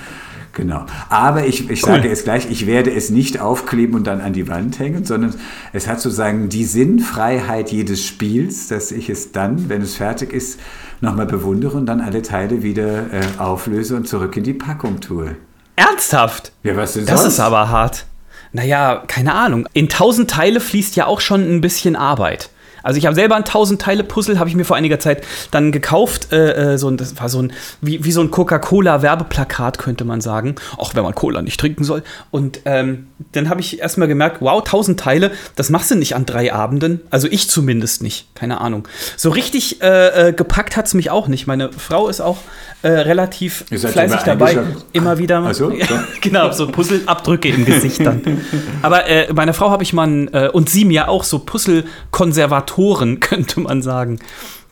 genau. 0.54 0.86
Aber 1.10 1.48
ich, 1.48 1.70
ich 1.70 1.82
sage 1.82 2.10
es 2.10 2.24
gleich, 2.24 2.50
ich 2.52 2.68
werde 2.68 2.94
es 2.94 3.10
nicht 3.10 3.40
aufkleben 3.40 3.96
und 3.96 4.06
dann 4.06 4.22
an 4.22 4.34
die 4.34 4.48
Wand 4.48 4.78
hängen, 4.78 5.04
sondern 5.04 5.34
es 5.74 5.88
hat 5.88 6.00
sozusagen 6.00 6.50
die 6.50 6.66
Sinnfreiheit 6.66 7.72
jedes 7.72 8.06
Spiels, 8.06 8.68
dass 8.68 8.92
ich 8.92 9.10
es 9.10 9.32
dann, 9.32 9.68
wenn 9.68 9.82
es 9.82 9.96
fertig 9.96 10.32
ist, 10.32 10.60
nochmal 11.02 11.26
bewundere 11.26 11.76
und 11.78 11.88
dann 11.88 12.02
alle 12.02 12.22
Teile 12.22 12.62
wieder 12.62 13.12
äh, 13.12 13.22
auflöse 13.40 13.96
und 13.96 14.08
zurück 14.08 14.38
in 14.38 14.44
die 14.44 14.54
Packung 14.54 15.02
tue. 15.02 15.36
Ernsthaft? 15.76 16.52
Ja, 16.64 16.76
was 16.76 16.94
denn 16.94 17.06
Das 17.06 17.22
sonst? 17.22 17.34
ist 17.36 17.40
aber 17.40 17.70
hart. 17.70 18.06
Naja, 18.54 19.04
keine 19.08 19.34
Ahnung. 19.34 19.68
In 19.74 19.90
tausend 19.90 20.30
Teile 20.30 20.60
fließt 20.62 20.96
ja 20.96 21.08
auch 21.08 21.20
schon 21.20 21.42
ein 21.42 21.62
bisschen 21.62 21.96
Arbeit. 21.96 22.50
Also 22.86 23.00
ich 23.00 23.06
habe 23.08 23.16
selber 23.16 23.36
ein 23.36 23.46
tausend 23.46 23.82
Teile 23.82 24.04
Puzzle, 24.04 24.38
habe 24.38 24.48
ich 24.48 24.56
mir 24.56 24.64
vor 24.64 24.78
einiger 24.78 25.00
Zeit 25.00 25.24
dann 25.50 25.72
gekauft. 25.72 26.32
Äh, 26.32 26.74
äh, 26.74 26.78
so 26.78 26.88
ein, 26.88 26.98
das 26.98 27.20
war 27.20 27.30
so 27.30 27.42
ein 27.42 27.52
wie, 27.82 28.04
wie 28.06 28.12
so 28.12 28.22
ein 28.22 28.30
Coca-Cola 28.30 29.02
Werbeplakat 29.02 29.80
könnte 29.80 30.06
man 30.06 30.22
sagen, 30.22 30.56
auch 30.78 30.94
wenn 30.94 31.04
man 31.04 31.16
Cola 31.16 31.42
nicht 31.42 31.60
trinken 31.60 31.84
soll. 31.84 32.04
Und 32.30 32.62
ähm, 32.66 33.08
dann 33.32 33.50
habe 33.50 33.60
ich 33.60 33.80
erstmal 33.80 34.08
gemerkt, 34.08 34.38
wow, 34.40 34.64
tausend 34.64 35.00
Teile, 35.00 35.32
das 35.56 35.72
machst 35.72 35.90
du 35.90 35.96
nicht 35.96 36.16
an 36.16 36.28
drei 36.28 36.54
Abenden. 36.54 37.02
Also 37.10 37.28
ich 37.28 37.50
zumindest 37.50 38.04
nicht, 38.04 38.34
keine 38.36 38.62
Ahnung. 38.62 38.88
So 39.18 39.32
richtig 39.32 39.82
äh, 39.82 40.30
äh, 40.30 40.34
gepackt 40.34 40.78
hat 40.78 40.86
es 40.86 40.94
mich 40.94 41.10
auch 41.10 41.28
nicht. 41.28 41.48
Meine 41.48 41.72
Frau 41.72 42.08
ist 42.08 42.22
auch 42.22 42.38
äh, 42.86 42.90
relativ 42.90 43.66
fleißig 43.68 44.22
dabei, 44.26 44.60
immer 44.94 45.18
wieder. 45.18 45.44
Ach 45.44 45.56
so, 45.56 45.72
Ja, 45.72 45.88
so. 45.88 45.96
genau, 46.22 46.52
so 46.52 46.68
Puzzleabdrücke 46.68 47.50
im 47.50 47.66
Gesicht 47.66 48.06
dann. 48.06 48.22
Aber 48.84 49.08
äh, 49.08 49.34
meiner 49.34 49.54
Frau 49.54 49.72
habe 49.72 49.82
ich 49.82 49.92
mal, 49.92 50.30
äh, 50.32 50.50
und 50.50 50.70
sie 50.70 50.86
mir 50.86 51.10
auch 51.10 51.24
so 51.24 51.40
Puzzle-Konservatoren, 51.40 52.75
könnte 53.20 53.60
man 53.60 53.82
sagen, 53.82 54.20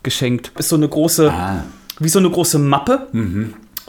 geschenkt. 0.03 0.51
Ist 0.57 0.69
so 0.69 0.75
eine 0.75 0.87
große, 0.89 1.31
Ah. 1.31 1.63
wie 1.99 2.09
so 2.09 2.19
eine 2.19 2.29
große 2.29 2.59
Mappe. 2.59 3.07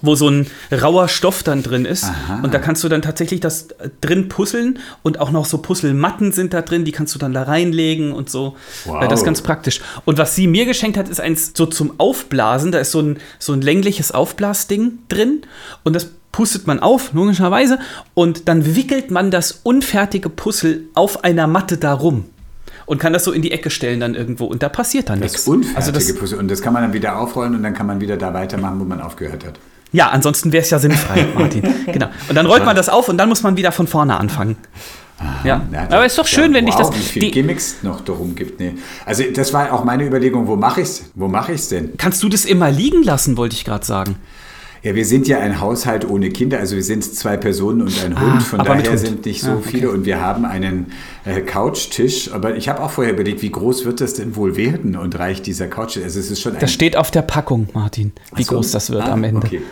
Wo 0.03 0.17
so 0.17 0.29
ein 0.29 0.49
rauer 0.71 1.09
Stoff 1.09 1.43
dann 1.45 1.63
drin 1.63 1.87
ist. 1.87 2.05
Aha. 2.05 2.41
Und 2.43 2.53
da 2.53 2.59
kannst 2.59 2.85
du 2.85 2.89
dann 2.89 3.01
tatsächlich 3.01 3.41
das 3.41 3.69
äh, 3.79 3.89
drin 4.03 4.29
puzzeln. 4.29 4.79
Und 5.03 5.19
auch 5.19 5.31
noch 5.31 5.47
so 5.47 5.59
Puzzlematten 5.59 6.33
sind 6.33 6.53
da 6.53 6.61
drin, 6.63 6.85
die 6.85 6.93
kannst 6.93 7.15
du 7.15 7.19
dann 7.19 7.33
da 7.33 7.45
reinlegen 7.45 8.13
und 8.13 8.29
so. 8.29 8.57
Wow. 8.85 9.07
Das 9.09 9.21
ist 9.21 9.25
ganz 9.25 9.41
praktisch. 9.41 9.81
Und 10.05 10.19
was 10.19 10.35
sie 10.35 10.47
mir 10.47 10.67
geschenkt 10.67 10.99
hat, 10.99 11.09
ist 11.09 11.21
eins 11.21 11.53
so 11.57 11.65
zum 11.65 11.95
Aufblasen. 11.99 12.71
Da 12.71 12.81
ist 12.81 12.91
so 12.91 13.01
ein, 13.01 13.19
so 13.39 13.53
ein 13.55 13.63
längliches 13.63 14.11
Aufblasding 14.13 14.99
drin. 15.09 15.43
Und 15.85 15.95
das 15.97 16.11
pustet 16.33 16.67
man 16.67 16.81
auf, 16.81 17.13
logischerweise. 17.15 17.79
Und 18.13 18.49
dann 18.49 18.77
wickelt 18.77 19.11
man 19.11 19.31
das 19.31 19.61
unfertige 19.63 20.29
Puzzle 20.29 20.83
auf 20.95 21.25
einer 21.25 21.47
Matte 21.47 21.79
darum. 21.79 22.27
Und 22.87 22.99
kann 22.99 23.13
das 23.13 23.25
so 23.25 23.33
in 23.33 23.43
die 23.43 23.51
Ecke 23.53 23.71
stellen 23.71 24.01
dann 24.01 24.15
irgendwo. 24.15 24.45
Und 24.47 24.63
da 24.63 24.69
passiert 24.69 25.09
dann 25.09 25.21
Das 25.21 25.33
nichts. 25.33 25.49
unfertige 25.49 25.77
Also 25.77 25.93
das, 25.93 26.15
Puzzle. 26.15 26.39
Und 26.39 26.51
das 26.51 26.61
kann 26.63 26.73
man 26.73 26.83
dann 26.83 26.93
wieder 26.93 27.19
aufrollen 27.19 27.55
und 27.55 27.63
dann 27.63 27.75
kann 27.75 27.87
man 27.87 28.01
wieder 28.01 28.17
da 28.17 28.35
weitermachen, 28.35 28.79
wo 28.81 28.85
man 28.85 29.01
aufgehört 29.01 29.45
hat. 29.45 29.59
ja, 29.93 30.09
ansonsten 30.11 30.53
wäre 30.53 30.63
es 30.63 30.71
ja 30.71 30.79
sinnfrei, 30.79 31.27
Martin. 31.39 31.63
Genau. 31.87 32.09
Und 32.29 32.35
dann 32.35 32.47
rollt 32.47 32.65
man 32.65 32.77
das 32.77 32.89
auf 32.89 33.09
und 33.09 33.17
dann 33.19 33.29
muss 33.29 33.43
man 33.43 33.57
wieder 33.57 33.73
von 33.73 33.87
vorne 33.87 34.19
anfangen. 34.19 34.57
Ja. 35.45 35.63
Aber 35.91 36.05
ist 36.05 36.19
doch 36.19 36.27
schön, 36.27 36.53
wenn 36.53 36.67
dich 36.67 36.75
wow, 36.75 36.91
das. 36.91 36.99
Wie 36.99 37.03
viel 37.03 37.23
Die, 37.23 37.31
Gimmicks 37.31 37.77
noch 37.83 38.01
darum 38.03 38.35
gibt. 38.35 38.59
Nee. 38.61 38.75
Also, 39.07 39.23
das 39.33 39.53
war 39.53 39.73
auch 39.73 39.85
meine 39.85 40.05
Überlegung, 40.05 40.47
wo 40.49 40.57
mache 40.57 40.81
ich 40.83 40.89
es? 40.89 41.05
Wo 41.15 41.29
mache 41.29 41.53
ich 41.53 41.61
es 41.61 41.69
denn? 41.69 41.97
kannst 41.97 42.23
du 42.23 42.29
das 42.29 42.45
immer 42.45 42.71
liegen 42.71 43.03
lassen, 43.05 43.37
wollte 43.37 43.55
ich 43.55 43.65
gerade 43.65 43.87
sagen. 43.87 44.17
Ja, 44.85 44.95
wir 44.95 45.07
sind 45.07 45.27
ja 45.27 45.39
ein 45.41 45.61
Haushalt 45.63 46.07
ohne 46.09 46.29
Kinder, 46.29 46.59
also 46.59 46.77
wir 46.77 46.83
sind 46.83 47.03
zwei 47.03 47.39
Personen 47.39 47.81
und 47.81 48.05
ein 48.05 48.21
Hund, 48.21 48.43
von 48.43 48.61
Ah, 48.61 48.65
mit 48.75 48.85
daher 48.87 48.91
Hund. 48.91 48.99
sind 49.01 49.25
nicht 49.25 49.41
so 49.41 49.51
Ah, 49.53 49.55
okay. 49.57 49.69
viele 49.71 49.91
und 49.91 50.05
wir 50.05 50.21
haben 50.21 50.45
einen 50.45 50.93
äh, 51.25 51.41
Couchtisch, 51.41 52.31
aber 52.33 52.55
ich 52.57 52.69
habe 52.69 52.83
auch 52.83 52.91
vorher 52.91 53.15
überlegt, 53.15 53.41
wie 53.41 53.51
groß 53.51 53.87
wird 53.87 54.03
das 54.03 54.13
denn 54.13 54.37
wohl 54.37 54.57
werden 54.57 54.95
und 54.97 55.19
reicht 55.19 55.47
dieser 55.47 55.69
Couchtisch? 55.69 56.03
Also 56.05 56.21
es 56.21 56.31
ist 56.31 56.43
schon 56.43 56.53
ein 56.53 56.61
Das 56.61 56.71
steht 56.71 56.99
auf 56.99 57.11
der 57.11 57.23
Packung, 57.23 57.69
Martin, 57.73 58.13
wie 58.37 58.43
so. 58.43 58.57
groß 58.57 58.73
das 58.73 58.91
wird 58.91 59.03
Ah, 59.05 59.13
am 59.13 59.25
Ende. 59.25 59.47
Okay. 59.47 59.63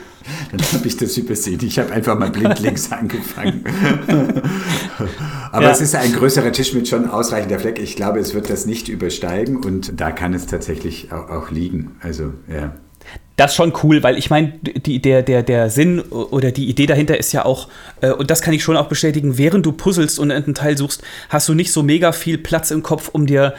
Dann 0.51 0.61
habe 0.73 0.87
ich 0.87 0.97
das 0.97 1.17
übersehen. 1.19 1.59
Ich 1.63 1.79
habe 1.79 1.93
einfach 1.93 2.19
mal 2.19 2.31
blindlings 2.31 2.91
angefangen. 2.93 3.65
Aber 5.53 5.65
Ja. 5.65 5.71
es 5.73 5.81
ist 5.81 5.95
ein 5.95 6.13
größerer 6.13 6.53
Tisch 6.53 6.73
mit 6.75 6.89
schon 6.89 7.09
ausreichender 7.11 7.59
Fleck. 7.59 7.79
Ich 7.81 7.97
glaube, 7.97 8.19
es 8.21 8.33
wird 8.33 8.49
das 8.49 8.65
nicht 8.65 8.89
übersteigen 8.89 9.57
und 9.59 10.01
da 10.01 10.11
kann 10.11 10.33
es 10.33 10.47
tatsächlich 10.47 11.13
auch, 11.13 11.29
auch 11.29 11.51
liegen. 11.51 11.97
Also, 12.01 12.33
ja. 12.49 12.73
Das 13.37 13.53
ist 13.53 13.57
schon 13.57 13.73
cool, 13.83 14.03
weil 14.03 14.19
ich 14.19 14.29
meine, 14.29 14.53
der, 14.63 15.23
der, 15.23 15.43
der 15.43 15.71
Sinn 15.71 16.01
oder 16.01 16.53
die 16.53 16.69
Idee 16.69 16.87
dahinter 16.87 17.19
ist 17.19 17.33
ja 17.33 17.45
auch, 17.45 17.69
äh, 18.03 18.11
und 18.11 18.31
das 18.31 18.43
kann 18.43 18.53
ich 18.53 18.63
schon 18.63 18.77
auch 18.77 18.89
bestätigen, 18.89 19.39
während 19.39 19.65
du 19.65 19.73
puzzelst 19.73 20.19
und 20.19 20.31
einen 20.31 20.55
Teil 20.55 20.77
suchst, 20.77 21.03
hast 21.31 21.49
du 21.49 21.55
nicht 21.55 21.73
so 21.73 21.83
mega 21.83 22.13
viel 22.13 22.37
Platz 22.39 22.71
im 22.71 22.83
Kopf, 22.83 23.09
um 23.09 23.27
dir 23.27 23.55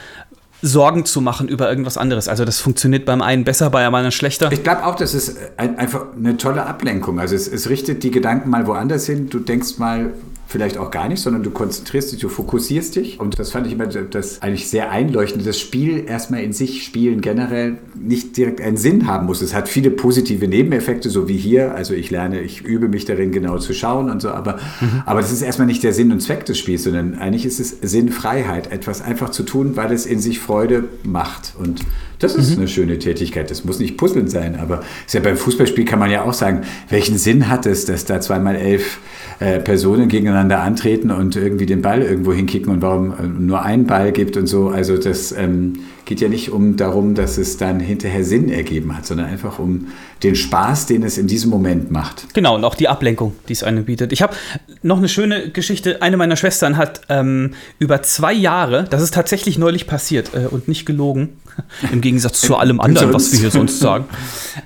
Sorgen 0.61 1.03
zu 1.03 1.19
machen 1.19 1.49
über 1.49 1.69
irgendwas 1.69 1.97
anderes. 1.97 2.29
Also 2.29 2.45
das 2.45 2.59
funktioniert 2.59 3.05
beim 3.05 3.21
einen 3.21 3.43
besser, 3.43 3.69
bei 3.69 3.85
einem 3.85 3.95
anderen 3.95 4.13
schlechter. 4.13 4.49
Ich 4.51 4.63
glaube 4.63 4.85
auch, 4.85 4.95
das 4.95 5.13
ist 5.13 5.37
ein, 5.57 5.77
einfach 5.77 6.05
eine 6.15 6.37
tolle 6.37 6.65
Ablenkung. 6.65 7.19
Also 7.19 7.35
es, 7.35 7.49
es 7.49 7.69
richtet 7.69 8.03
die 8.03 8.11
Gedanken 8.11 8.49
mal 8.49 8.65
woanders 8.65 9.05
hin. 9.05 9.29
Du 9.29 9.39
denkst 9.39 9.77
mal 9.77 10.13
vielleicht 10.47 10.77
auch 10.77 10.91
gar 10.91 11.07
nicht, 11.07 11.21
sondern 11.21 11.41
du 11.41 11.49
konzentrierst 11.49 12.11
dich, 12.11 12.19
du 12.19 12.29
fokussierst 12.29 12.95
dich. 12.95 13.19
Und 13.19 13.39
das 13.39 13.51
fand 13.51 13.65
ich 13.65 13.73
immer 13.73 13.87
das 13.87 14.41
eigentlich 14.41 14.69
sehr 14.69 14.91
einleuchtend. 14.91 15.45
Das 15.47 15.59
Spiel 15.59 16.05
erstmal 16.07 16.43
in 16.43 16.53
sich 16.53 16.83
spielen 16.83 17.21
generell 17.21 17.77
nicht 17.95 18.37
direkt 18.37 18.61
einen 18.61 18.77
Sinn 18.77 19.07
haben 19.07 19.25
muss. 19.25 19.41
Es 19.41 19.53
hat 19.53 19.67
viele 19.67 19.89
positive 19.89 20.47
Nebeneffekte, 20.47 21.09
so 21.09 21.27
wie 21.27 21.37
hier. 21.37 21.73
Also 21.73 21.93
ich 21.93 22.11
lerne, 22.11 22.41
ich 22.41 22.61
übe 22.61 22.87
mich 22.87 23.05
darin 23.05 23.31
genau 23.31 23.57
zu 23.57 23.73
schauen 23.73 24.09
und 24.09 24.21
so. 24.21 24.29
Aber, 24.29 24.57
mhm. 24.79 25.03
aber 25.05 25.21
das 25.21 25.31
ist 25.31 25.41
erstmal 25.41 25.67
nicht 25.67 25.83
der 25.83 25.93
Sinn 25.93 26.11
und 26.11 26.19
Zweck 26.19 26.45
des 26.45 26.59
Spiels, 26.59 26.83
sondern 26.83 27.15
eigentlich 27.15 27.45
ist 27.45 27.59
es 27.59 27.77
Sinnfreiheit, 27.81 28.71
etwas 28.71 29.01
einfach 29.01 29.29
zu 29.29 29.43
tun, 29.43 29.75
weil 29.75 29.91
es 29.91 30.05
in 30.05 30.19
sich 30.19 30.39
Freude 30.39 30.83
macht. 31.03 31.53
Und 31.57 31.81
das 32.19 32.35
ist 32.35 32.51
mhm. 32.51 32.59
eine 32.59 32.67
schöne 32.67 32.99
Tätigkeit. 32.99 33.49
Das 33.49 33.65
muss 33.65 33.79
nicht 33.79 33.97
Puzzeln 33.97 34.27
sein, 34.27 34.57
aber 34.59 34.81
ist 35.05 35.13
ja 35.13 35.19
beim 35.19 35.35
Fußballspiel 35.35 35.85
kann 35.85 35.99
man 35.99 36.11
ja 36.11 36.23
auch 36.23 36.33
sagen, 36.33 36.61
welchen 36.89 37.17
Sinn 37.17 37.49
hat 37.49 37.65
es, 37.65 37.85
dass 37.85 38.05
da 38.05 38.21
zweimal 38.21 38.55
elf 38.55 38.99
äh, 39.39 39.59
Personen 39.59 40.07
gegeneinander 40.07 40.61
antreten 40.61 41.11
und 41.11 41.35
irgendwie 41.35 41.65
den 41.65 41.81
Ball 41.81 42.01
irgendwo 42.01 42.33
hinkicken 42.33 42.71
und 42.71 42.81
warum 42.81 43.11
äh, 43.11 43.23
nur 43.23 43.63
einen 43.63 43.87
Ball 43.87 44.11
gibt 44.11 44.37
und 44.37 44.47
so. 44.47 44.69
Also 44.69 44.97
das 44.97 45.31
ähm, 45.31 45.73
geht 46.05 46.21
ja 46.21 46.27
nicht 46.27 46.51
um 46.51 46.75
darum, 46.75 47.15
dass 47.15 47.37
es 47.37 47.57
dann 47.57 47.79
hinterher 47.79 48.23
Sinn 48.23 48.49
ergeben 48.49 48.95
hat, 48.95 49.05
sondern 49.05 49.27
einfach 49.27 49.59
um 49.59 49.87
den 50.21 50.35
Spaß, 50.35 50.85
den 50.85 51.03
es 51.03 51.17
in 51.17 51.27
diesem 51.27 51.49
Moment 51.49 51.91
macht. 51.91 52.33
Genau, 52.33 52.55
und 52.55 52.63
auch 52.63 52.75
die 52.75 52.87
Ablenkung, 52.87 53.33
die 53.47 53.53
es 53.53 53.63
einem 53.63 53.85
bietet. 53.85 54.11
Ich 54.11 54.21
habe 54.21 54.35
noch 54.81 54.97
eine 54.97 55.09
schöne 55.09 55.49
Geschichte. 55.49 56.01
Eine 56.01 56.17
meiner 56.17 56.35
Schwestern 56.35 56.77
hat 56.77 57.01
ähm, 57.09 57.53
über 57.79 58.01
zwei 58.01 58.33
Jahre, 58.33 58.85
das 58.89 59.01
ist 59.01 59.13
tatsächlich 59.13 59.57
neulich 59.57 59.87
passiert 59.87 60.31
äh, 60.33 60.47
und 60.47 60.67
nicht 60.67 60.85
gelogen, 60.85 61.37
im 61.91 62.01
Gegensatz 62.01 62.41
zu 62.41 62.55
allem 62.55 62.79
anderen, 62.79 63.13
was 63.13 63.31
wir 63.31 63.39
hier 63.39 63.51
sonst 63.51 63.79
sagen. 63.79 64.05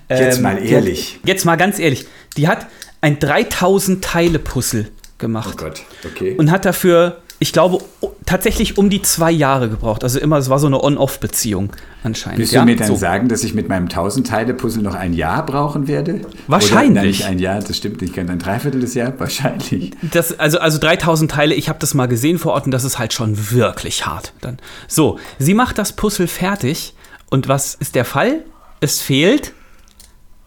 jetzt 0.10 0.42
mal 0.42 0.58
ähm, 0.58 0.66
ehrlich. 0.66 1.20
Jetzt 1.24 1.46
mal 1.46 1.56
ganz 1.56 1.80
ehrlich. 1.80 2.08
Die 2.38 2.48
hat 2.48 2.68
ein 3.08 3.20
3000 3.20 4.04
Teile 4.04 4.38
Puzzle 4.38 4.90
gemacht. 5.18 5.54
Oh 5.54 5.64
Gott, 5.64 5.82
okay. 6.04 6.36
Und 6.38 6.52
hat 6.52 6.66
dafür, 6.66 7.22
ich 7.40 7.54
glaube, 7.54 7.80
tatsächlich 8.26 8.78
um 8.78 8.90
die 8.90 9.02
zwei 9.02 9.32
Jahre 9.32 9.70
gebraucht. 9.70 10.04
Also 10.04 10.20
immer, 10.20 10.38
es 10.38 10.50
war 10.50 10.60
so 10.60 10.68
eine 10.68 10.84
On-Off-Beziehung 10.84 11.72
anscheinend. 12.04 12.40
Willst 12.40 12.54
du 12.54 12.62
mir 12.64 12.76
dann 12.76 12.88
so. 12.88 12.96
sagen, 12.98 13.30
dass 13.30 13.46
ich 13.46 13.54
mit 13.54 13.70
meinem 13.70 13.86
1000 13.86 14.28
Teile 14.28 14.54
Puzzle 14.54 14.84
noch 14.84 14.94
ein 14.94 15.14
Jahr 15.14 15.46
brauchen 15.46 15.88
werde? 15.88 16.20
Wahrscheinlich. 16.48 16.92
Oder, 16.92 16.94
nein, 16.96 17.08
nicht 17.08 17.26
ein 17.26 17.40
Jahr, 17.40 17.62
das 17.62 17.78
stimmt 17.78 18.02
nicht, 18.02 18.20
ein 18.20 18.40
Dreiviertel 18.40 18.82
des 18.82 18.94
Jahr, 18.94 19.18
wahrscheinlich. 19.18 19.92
Das, 20.02 20.38
also, 20.38 20.60
also 20.60 20.78
3000 20.78 21.32
Teile, 21.32 21.56
ich 21.56 21.70
habe 21.70 21.80
das 21.80 21.94
mal 21.94 22.08
gesehen 22.08 22.38
vor 22.38 22.52
Ort 22.52 22.66
und 22.66 22.72
das 22.72 22.84
ist 22.84 23.00
halt 23.00 23.14
schon 23.14 23.52
wirklich 23.52 24.06
hart. 24.06 24.34
Dann. 24.42 24.58
So, 24.90 25.18
sie 25.40 25.54
macht 25.54 25.78
das 25.78 25.94
Puzzle 25.94 26.28
fertig 26.28 26.94
und 27.30 27.48
was 27.48 27.74
ist 27.74 27.96
der 27.96 28.04
Fall? 28.04 28.44
Es 28.82 29.00
fehlt 29.00 29.54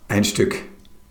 ein 0.09 0.25
Stück. 0.25 0.57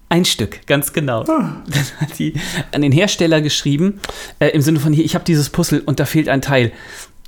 Ein 0.09 0.25
Stück, 0.25 0.65
ganz 0.65 0.91
genau. 0.91 1.21
Ah. 1.21 1.63
Dann 1.67 1.85
hat 1.99 2.17
die 2.17 2.33
an 2.71 2.81
den 2.81 2.91
Hersteller 2.91 3.41
geschrieben, 3.41 3.99
äh, 4.39 4.47
im 4.47 4.61
Sinne 4.61 4.79
von 4.79 4.91
hier, 4.91 5.05
ich 5.05 5.13
habe 5.13 5.23
dieses 5.23 5.51
Puzzle 5.51 5.83
und 5.85 5.99
da 5.99 6.05
fehlt 6.05 6.29
ein 6.29 6.41
Teil. 6.41 6.71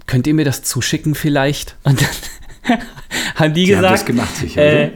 Könnt 0.07 0.25
ihr 0.25 0.33
mir 0.33 0.45
das 0.45 0.63
zuschicken 0.63 1.13
vielleicht? 1.13 1.75
Und 1.83 2.01
dann 2.01 2.79
haben 3.35 3.53
die, 3.53 3.65
die 3.65 3.67
gesagt, 3.67 3.85
haben 3.85 3.93
das 3.93 4.05
gemacht, 4.05 4.35
sicher, 4.35 4.61
äh, 4.61 4.91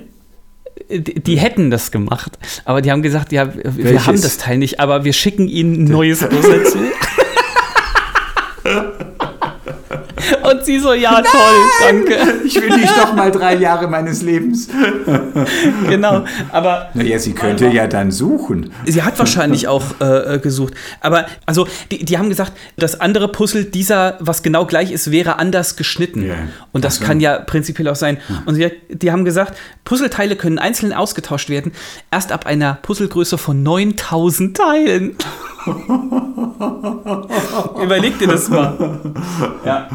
die, 0.89 1.19
die, 1.21 1.39
hätten 1.39 1.69
das 1.69 1.91
gemacht, 1.91 2.37
aber 2.65 2.81
die 2.81 2.91
haben 2.91 3.01
gesagt, 3.01 3.31
ja, 3.31 3.53
wir 3.55 3.85
Welches? 3.85 4.07
haben 4.07 4.21
das 4.21 4.37
Teil 4.37 4.57
nicht, 4.57 4.79
aber 4.79 5.05
wir 5.05 5.13
schicken 5.13 5.47
ihnen 5.47 5.83
ein 5.83 5.83
neues 5.85 6.19
Puzzle 6.19 6.63
zu. 6.65 6.79
Und 10.51 10.65
sie 10.65 10.79
so, 10.79 10.93
ja, 10.93 11.11
Nein! 11.11 11.23
toll, 11.23 11.55
danke. 11.81 12.35
Ich 12.45 12.55
will 12.61 12.69
nicht 12.77 12.95
noch 12.97 13.15
mal 13.15 13.31
drei 13.31 13.55
Jahre 13.55 13.87
meines 13.87 14.21
Lebens. 14.21 14.69
genau, 15.89 16.25
aber. 16.51 16.89
Naja, 16.93 17.17
sie 17.17 17.33
könnte 17.33 17.67
ja 17.67 17.87
dann 17.87 18.11
suchen. 18.11 18.71
Sie 18.85 19.01
hat 19.01 19.17
wahrscheinlich 19.17 19.67
auch 19.67 19.83
äh, 19.99 20.35
äh, 20.35 20.39
gesucht. 20.39 20.73
Aber, 21.01 21.25
also, 21.45 21.67
die, 21.91 22.05
die 22.05 22.17
haben 22.17 22.29
gesagt, 22.29 22.53
das 22.77 22.99
andere 22.99 23.27
Puzzle, 23.29 23.65
dieser, 23.65 24.17
was 24.19 24.43
genau 24.43 24.65
gleich 24.65 24.91
ist, 24.91 25.11
wäre 25.11 25.39
anders 25.39 25.75
geschnitten. 25.75 26.23
Yeah. 26.23 26.35
Und 26.71 26.85
das 26.85 26.97
so. 26.97 27.05
kann 27.05 27.19
ja 27.19 27.39
prinzipiell 27.39 27.87
auch 27.87 27.95
sein. 27.95 28.17
Und 28.45 28.55
sie, 28.55 28.71
die 28.89 29.11
haben 29.11 29.25
gesagt, 29.25 29.57
Puzzleteile 29.83 30.35
können 30.35 30.59
einzeln 30.59 30.93
ausgetauscht 30.93 31.49
werden, 31.49 31.71
erst 32.11 32.31
ab 32.31 32.45
einer 32.45 32.77
Puzzlegröße 32.81 33.37
von 33.37 33.63
9000 33.63 34.57
Teilen. 34.57 35.17
Überleg 37.81 38.19
dir 38.19 38.27
das 38.27 38.49
mal. 38.49 38.75
Ja. 39.65 39.87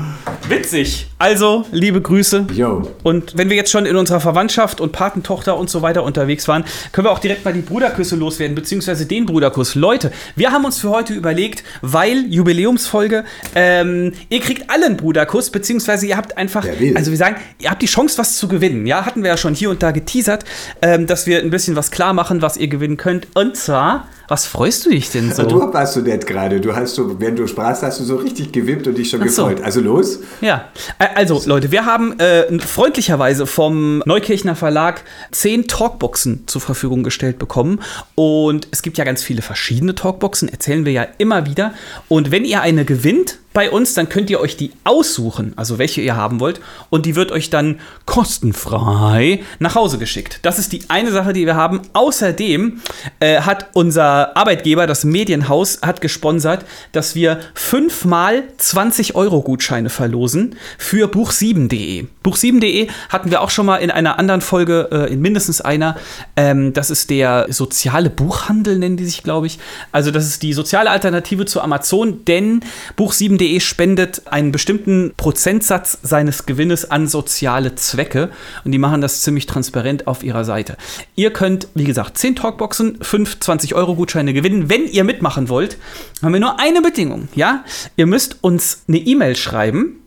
Witzig. 0.50 1.06
Also, 1.18 1.64
liebe 1.70 2.00
Grüße. 2.00 2.46
Yo. 2.54 2.90
Und 3.04 3.38
wenn 3.38 3.50
wir 3.50 3.56
jetzt 3.56 3.70
schon 3.70 3.86
in 3.86 3.94
unserer 3.94 4.18
Verwandtschaft 4.18 4.80
und 4.80 4.90
Patentochter 4.90 5.56
und 5.56 5.70
so 5.70 5.80
weiter 5.80 6.02
unterwegs 6.02 6.48
waren, 6.48 6.64
können 6.90 7.06
wir 7.06 7.12
auch 7.12 7.20
direkt 7.20 7.44
mal 7.44 7.52
die 7.52 7.60
Bruderküsse 7.60 8.16
loswerden, 8.16 8.56
beziehungsweise 8.56 9.06
den 9.06 9.26
Bruderkuss. 9.26 9.76
Leute, 9.76 10.10
wir 10.34 10.50
haben 10.50 10.64
uns 10.64 10.78
für 10.78 10.90
heute 10.90 11.14
überlegt, 11.14 11.62
weil 11.82 12.26
Jubiläumsfolge, 12.26 13.24
ähm, 13.54 14.12
ihr 14.28 14.40
kriegt 14.40 14.68
alle 14.70 14.86
einen 14.86 14.96
Bruderkuss, 14.96 15.50
beziehungsweise 15.50 16.06
ihr 16.06 16.16
habt 16.16 16.36
einfach, 16.36 16.66
also 16.96 17.10
wir 17.12 17.18
sagen, 17.18 17.36
ihr 17.60 17.70
habt 17.70 17.82
die 17.82 17.86
Chance, 17.86 18.18
was 18.18 18.36
zu 18.36 18.48
gewinnen. 18.48 18.86
Ja, 18.88 19.06
hatten 19.06 19.22
wir 19.22 19.30
ja 19.30 19.36
schon 19.36 19.54
hier 19.54 19.70
und 19.70 19.84
da 19.84 19.92
geteasert, 19.92 20.44
ähm, 20.82 21.06
dass 21.06 21.28
wir 21.28 21.38
ein 21.38 21.50
bisschen 21.50 21.76
was 21.76 21.92
klar 21.92 22.12
machen, 22.12 22.42
was 22.42 22.56
ihr 22.56 22.66
gewinnen 22.66 22.96
könnt. 22.96 23.28
Und 23.34 23.56
zwar 23.56 24.08
was 24.30 24.46
freust 24.46 24.86
du 24.86 24.90
dich 24.90 25.10
denn 25.10 25.32
so? 25.32 25.42
Du 25.42 25.60
warst 25.72 25.94
so 25.94 26.00
nett 26.02 26.24
gerade. 26.24 26.60
Du 26.60 26.72
hast 26.72 26.94
so, 26.94 27.20
während 27.20 27.36
du 27.40 27.48
sprachst, 27.48 27.82
hast 27.82 27.98
du 27.98 28.04
so 28.04 28.14
richtig 28.14 28.52
gewippt 28.52 28.86
und 28.86 28.96
dich 28.96 29.10
schon 29.10 29.18
so. 29.28 29.46
gefreut. 29.46 29.64
Also 29.64 29.80
los. 29.80 30.20
Ja, 30.40 30.68
also 30.98 31.42
Leute, 31.44 31.70
wir 31.70 31.84
haben 31.84 32.18
äh, 32.18 32.58
freundlicherweise 32.60 33.46
vom 33.46 34.02
Neukirchner 34.06 34.56
Verlag 34.56 35.02
zehn 35.32 35.66
Talkboxen 35.66 36.46
zur 36.46 36.62
Verfügung 36.62 37.02
gestellt 37.02 37.38
bekommen. 37.38 37.80
Und 38.14 38.68
es 38.70 38.80
gibt 38.82 38.96
ja 38.96 39.04
ganz 39.04 39.22
viele 39.22 39.42
verschiedene 39.42 39.94
Talkboxen, 39.94 40.48
erzählen 40.48 40.84
wir 40.86 40.92
ja 40.92 41.06
immer 41.18 41.46
wieder. 41.46 41.74
Und 42.08 42.30
wenn 42.30 42.44
ihr 42.44 42.62
eine 42.62 42.84
gewinnt, 42.86 43.38
bei 43.52 43.70
uns, 43.70 43.94
dann 43.94 44.08
könnt 44.08 44.30
ihr 44.30 44.40
euch 44.40 44.56
die 44.56 44.72
aussuchen, 44.84 45.54
also 45.56 45.78
welche 45.78 46.00
ihr 46.00 46.14
haben 46.14 46.38
wollt, 46.38 46.60
und 46.88 47.04
die 47.04 47.16
wird 47.16 47.32
euch 47.32 47.50
dann 47.50 47.80
kostenfrei 48.06 49.40
nach 49.58 49.74
Hause 49.74 49.98
geschickt. 49.98 50.38
Das 50.42 50.58
ist 50.58 50.72
die 50.72 50.84
eine 50.88 51.10
Sache, 51.10 51.32
die 51.32 51.46
wir 51.46 51.56
haben. 51.56 51.82
Außerdem 51.92 52.80
äh, 53.18 53.40
hat 53.40 53.70
unser 53.72 54.36
Arbeitgeber, 54.36 54.86
das 54.86 55.04
Medienhaus, 55.04 55.80
hat 55.82 56.00
gesponsert, 56.00 56.64
dass 56.92 57.14
wir 57.14 57.40
fünfmal 57.54 58.44
20 58.58 59.16
Euro 59.16 59.42
Gutscheine 59.42 59.90
verlosen 59.90 60.54
für 60.78 61.08
buch7.de. 61.08 62.06
Buch7.de 62.24 62.88
hatten 63.08 63.30
wir 63.30 63.40
auch 63.40 63.50
schon 63.50 63.66
mal 63.66 63.78
in 63.78 63.90
einer 63.90 64.18
anderen 64.18 64.42
Folge, 64.42 64.88
äh, 64.92 65.12
in 65.12 65.20
mindestens 65.20 65.60
einer. 65.60 65.96
Ähm, 66.36 66.72
das 66.72 66.90
ist 66.90 67.10
der 67.10 67.46
soziale 67.50 68.10
Buchhandel, 68.10 68.78
nennen 68.78 68.96
die 68.96 69.06
sich, 69.06 69.22
glaube 69.24 69.48
ich. 69.48 69.58
Also 69.90 70.10
das 70.10 70.26
ist 70.26 70.42
die 70.42 70.52
soziale 70.52 70.90
Alternative 70.90 71.46
zu 71.46 71.60
Amazon, 71.60 72.24
denn 72.26 72.60
Buch7 72.96 73.39
Steam.de 73.40 73.60
spendet 73.60 74.22
einen 74.26 74.52
bestimmten 74.52 75.12
Prozentsatz 75.16 75.96
seines 76.02 76.44
Gewinnes 76.44 76.90
an 76.90 77.08
soziale 77.08 77.74
Zwecke 77.74 78.28
und 78.64 78.72
die 78.72 78.78
machen 78.78 79.00
das 79.00 79.22
ziemlich 79.22 79.46
transparent 79.46 80.06
auf 80.06 80.22
ihrer 80.22 80.44
Seite. 80.44 80.76
Ihr 81.16 81.32
könnt, 81.32 81.68
wie 81.74 81.84
gesagt, 81.84 82.18
10 82.18 82.36
Talkboxen, 82.36 82.98
5 83.00 83.38
20-Euro-Gutscheine 83.40 84.34
gewinnen. 84.34 84.68
Wenn 84.68 84.86
ihr 84.86 85.04
mitmachen 85.04 85.48
wollt, 85.48 85.78
haben 86.20 86.34
wir 86.34 86.40
nur 86.40 86.60
eine 86.60 86.82
Bedingung, 86.82 87.28
ja? 87.34 87.64
Ihr 87.96 88.04
müsst 88.04 88.36
uns 88.42 88.82
eine 88.88 88.98
E-Mail 88.98 89.34
schreiben 89.36 90.02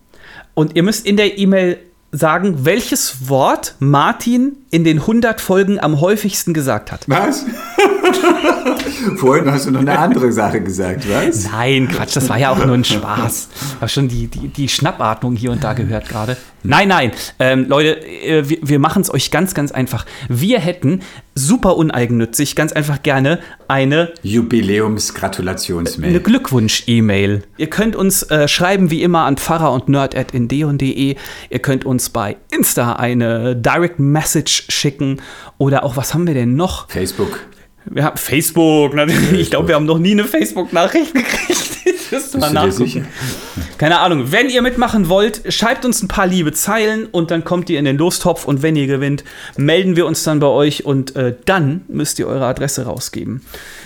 und 0.53 0.75
ihr 0.75 0.83
müsst 0.83 1.07
in 1.07 1.17
der 1.17 1.39
E-Mail 1.39 1.79
sagen, 2.13 2.63
welches 2.63 3.27
Wort 3.27 3.75
Martin 3.79 4.55
in 4.69 4.83
den 4.83 4.99
100 4.99 5.41
Folgen 5.41 5.79
am 5.79 5.99
häufigsten 5.99 6.53
gesagt 6.53 6.91
hat. 6.91 7.03
Was? 7.07 7.45
Vorhin 9.17 9.51
hast 9.51 9.65
du 9.65 9.71
noch 9.71 9.81
eine 9.81 9.97
andere 9.97 10.31
Sache 10.31 10.61
gesagt, 10.61 11.05
was? 11.09 11.51
Nein, 11.51 11.87
Quatsch, 11.87 12.15
das 12.15 12.29
war 12.29 12.37
ja 12.37 12.51
auch 12.51 12.65
nur 12.65 12.75
ein 12.75 12.83
Spaß. 12.83 13.49
Ich 13.55 13.75
habe 13.81 13.89
schon 13.89 14.07
die, 14.07 14.27
die, 14.27 14.47
die 14.47 14.69
Schnappatmung 14.69 15.35
hier 15.35 15.51
und 15.51 15.63
da 15.63 15.73
gehört 15.73 16.07
gerade. 16.07 16.37
Nein, 16.63 16.87
nein, 16.87 17.11
ähm, 17.39 17.67
Leute, 17.67 18.01
äh, 18.05 18.47
wir, 18.47 18.57
wir 18.61 18.79
machen 18.79 19.01
es 19.01 19.13
euch 19.13 19.31
ganz, 19.31 19.53
ganz 19.53 19.73
einfach. 19.73 20.05
Wir 20.29 20.59
hätten 20.59 21.01
super 21.35 21.75
uneigennützig, 21.75 22.55
ganz 22.55 22.71
einfach 22.71 23.03
gerne 23.03 23.39
eine 23.67 24.13
Jubiläumsgratulationsmail. 24.21 26.09
Eine 26.09 26.21
Glückwunsch-E-Mail. 26.21 27.43
Ihr 27.57 27.69
könnt 27.69 27.97
uns 27.97 28.23
äh, 28.23 28.47
schreiben 28.47 28.91
wie 28.91 29.03
immer 29.03 29.25
an 29.25 29.35
pfarrer 29.37 29.73
und 29.73 29.89
nerd.nd.de. 29.89 31.15
Ihr 31.49 31.59
könnt 31.59 31.85
uns 31.85 32.02
bei 32.09 32.37
Insta 32.51 32.93
eine 32.93 33.55
Direct 33.55 33.99
Message 33.99 34.65
schicken 34.69 35.21
oder 35.57 35.83
auch, 35.83 35.97
was 35.97 36.13
haben 36.13 36.27
wir 36.27 36.33
denn 36.33 36.55
noch? 36.55 36.89
Facebook. 36.89 37.39
Wir 37.85 38.05
haben 38.05 38.17
Facebook, 38.17 38.93
natürlich. 38.93 39.41
Ich 39.41 39.49
glaube, 39.49 39.67
wir 39.67 39.75
haben 39.75 39.85
noch 39.85 39.99
nie 39.99 40.11
eine 40.11 40.23
Facebook-Nachricht 40.23 41.13
gekriegt. 41.13 41.72
Das 42.13 42.33
mal 42.37 42.51
nachgucken. 42.51 43.07
Keine 43.77 43.99
Ahnung. 43.99 44.31
Wenn 44.31 44.49
ihr 44.49 44.61
mitmachen 44.61 45.09
wollt, 45.09 45.51
schreibt 45.51 45.83
uns 45.83 46.01
ein 46.01 46.07
paar 46.07 46.27
liebe 46.27 46.51
Zeilen 46.51 47.07
und 47.07 47.31
dann 47.31 47.43
kommt 47.43 47.69
ihr 47.69 47.79
in 47.79 47.85
den 47.85 47.97
Lostopf 47.97 48.45
und 48.45 48.61
wenn 48.61 48.75
ihr 48.75 48.87
gewinnt, 48.87 49.23
melden 49.57 49.95
wir 49.95 50.05
uns 50.05 50.23
dann 50.23 50.39
bei 50.39 50.47
euch 50.47 50.85
und 50.85 51.15
äh, 51.15 51.35
dann 51.45 51.81
müsst 51.87 52.19
ihr 52.19 52.27
eure 52.27 52.45
Adresse 52.45 52.85
rausgeben. 52.85 53.41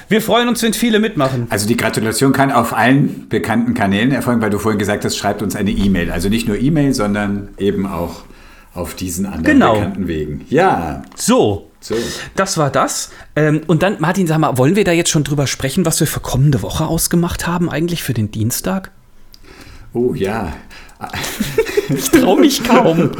Wir 0.09 0.21
freuen 0.21 0.47
uns, 0.47 0.61
wenn 0.63 0.73
viele 0.73 0.99
mitmachen. 0.99 1.47
Also 1.49 1.67
die 1.67 1.77
Gratulation 1.77 2.31
kann 2.31 2.51
auf 2.51 2.73
allen 2.73 3.27
bekannten 3.29 3.73
Kanälen 3.73 4.11
erfolgen, 4.11 4.41
weil 4.41 4.49
du 4.49 4.59
vorhin 4.59 4.79
gesagt 4.79 5.03
hast, 5.03 5.17
schreibt 5.17 5.41
uns 5.41 5.55
eine 5.55 5.71
E-Mail. 5.71 6.11
Also 6.11 6.29
nicht 6.29 6.47
nur 6.47 6.57
E-Mail, 6.57 6.93
sondern 6.93 7.49
eben 7.57 7.85
auch 7.85 8.23
auf 8.77 8.93
diesen 8.93 9.25
anderen 9.25 9.43
Genau. 9.43 9.73
bekannten 9.75 10.07
Wegen. 10.07 10.45
Ja, 10.49 11.01
So, 11.15 11.69
so. 11.79 11.95
das 12.35 12.57
war 12.57 12.69
das. 12.69 13.09
Ähm, 13.35 13.61
und 13.67 13.83
dann, 13.83 13.97
Martin, 13.99 14.27
sag 14.27 14.37
mal, 14.39 14.57
wollen 14.57 14.75
wir 14.75 14.83
da 14.83 14.91
jetzt 14.91 15.09
schon 15.09 15.23
drüber 15.23 15.47
sprechen, 15.47 15.85
was 15.85 15.99
wir 15.99 16.07
für 16.07 16.19
kommende 16.19 16.61
Woche 16.61 16.85
ausgemacht 16.85 17.47
haben, 17.47 17.69
eigentlich 17.69 18.03
für 18.03 18.13
den 18.13 18.31
Dienstag? 18.31 18.91
Oh 19.93 20.13
ja. 20.13 20.53
Ich 21.89 22.09
traue 22.11 22.39
mich 22.41 22.63
kaum. 22.65 23.11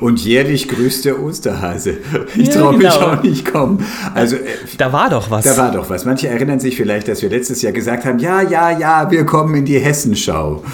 Und 0.00 0.24
jährlich 0.24 0.66
grüßt 0.68 1.04
der 1.04 1.22
Osterhase. 1.22 1.98
Ich 2.34 2.48
Ja, 2.48 2.54
traue 2.54 2.76
mich 2.76 2.88
genau. 2.92 3.06
auch 3.06 3.22
nicht 3.22 3.44
kommen. 3.52 3.84
Also, 4.14 4.34
äh, 4.36 4.40
Da 4.78 4.92
war 4.92 5.10
doch 5.10 5.30
was. 5.30 5.44
da 5.44 5.56
war 5.56 5.70
doch 5.70 5.88
was. 5.90 6.04
Manche 6.04 6.26
erinnern 6.28 6.58
sich 6.58 6.76
vielleicht, 6.76 7.06
dass 7.06 7.22
wir 7.22 7.30
letztes 7.30 7.62
Jahr 7.62 7.72
gesagt 7.72 8.04
haben, 8.04 8.18
ja, 8.18 8.42
ja, 8.42 8.76
ja, 8.76 9.10
wir 9.12 9.24
kommen 9.24 9.54
in 9.54 9.64
die 9.64 9.78
Hessenschau. 9.78 10.64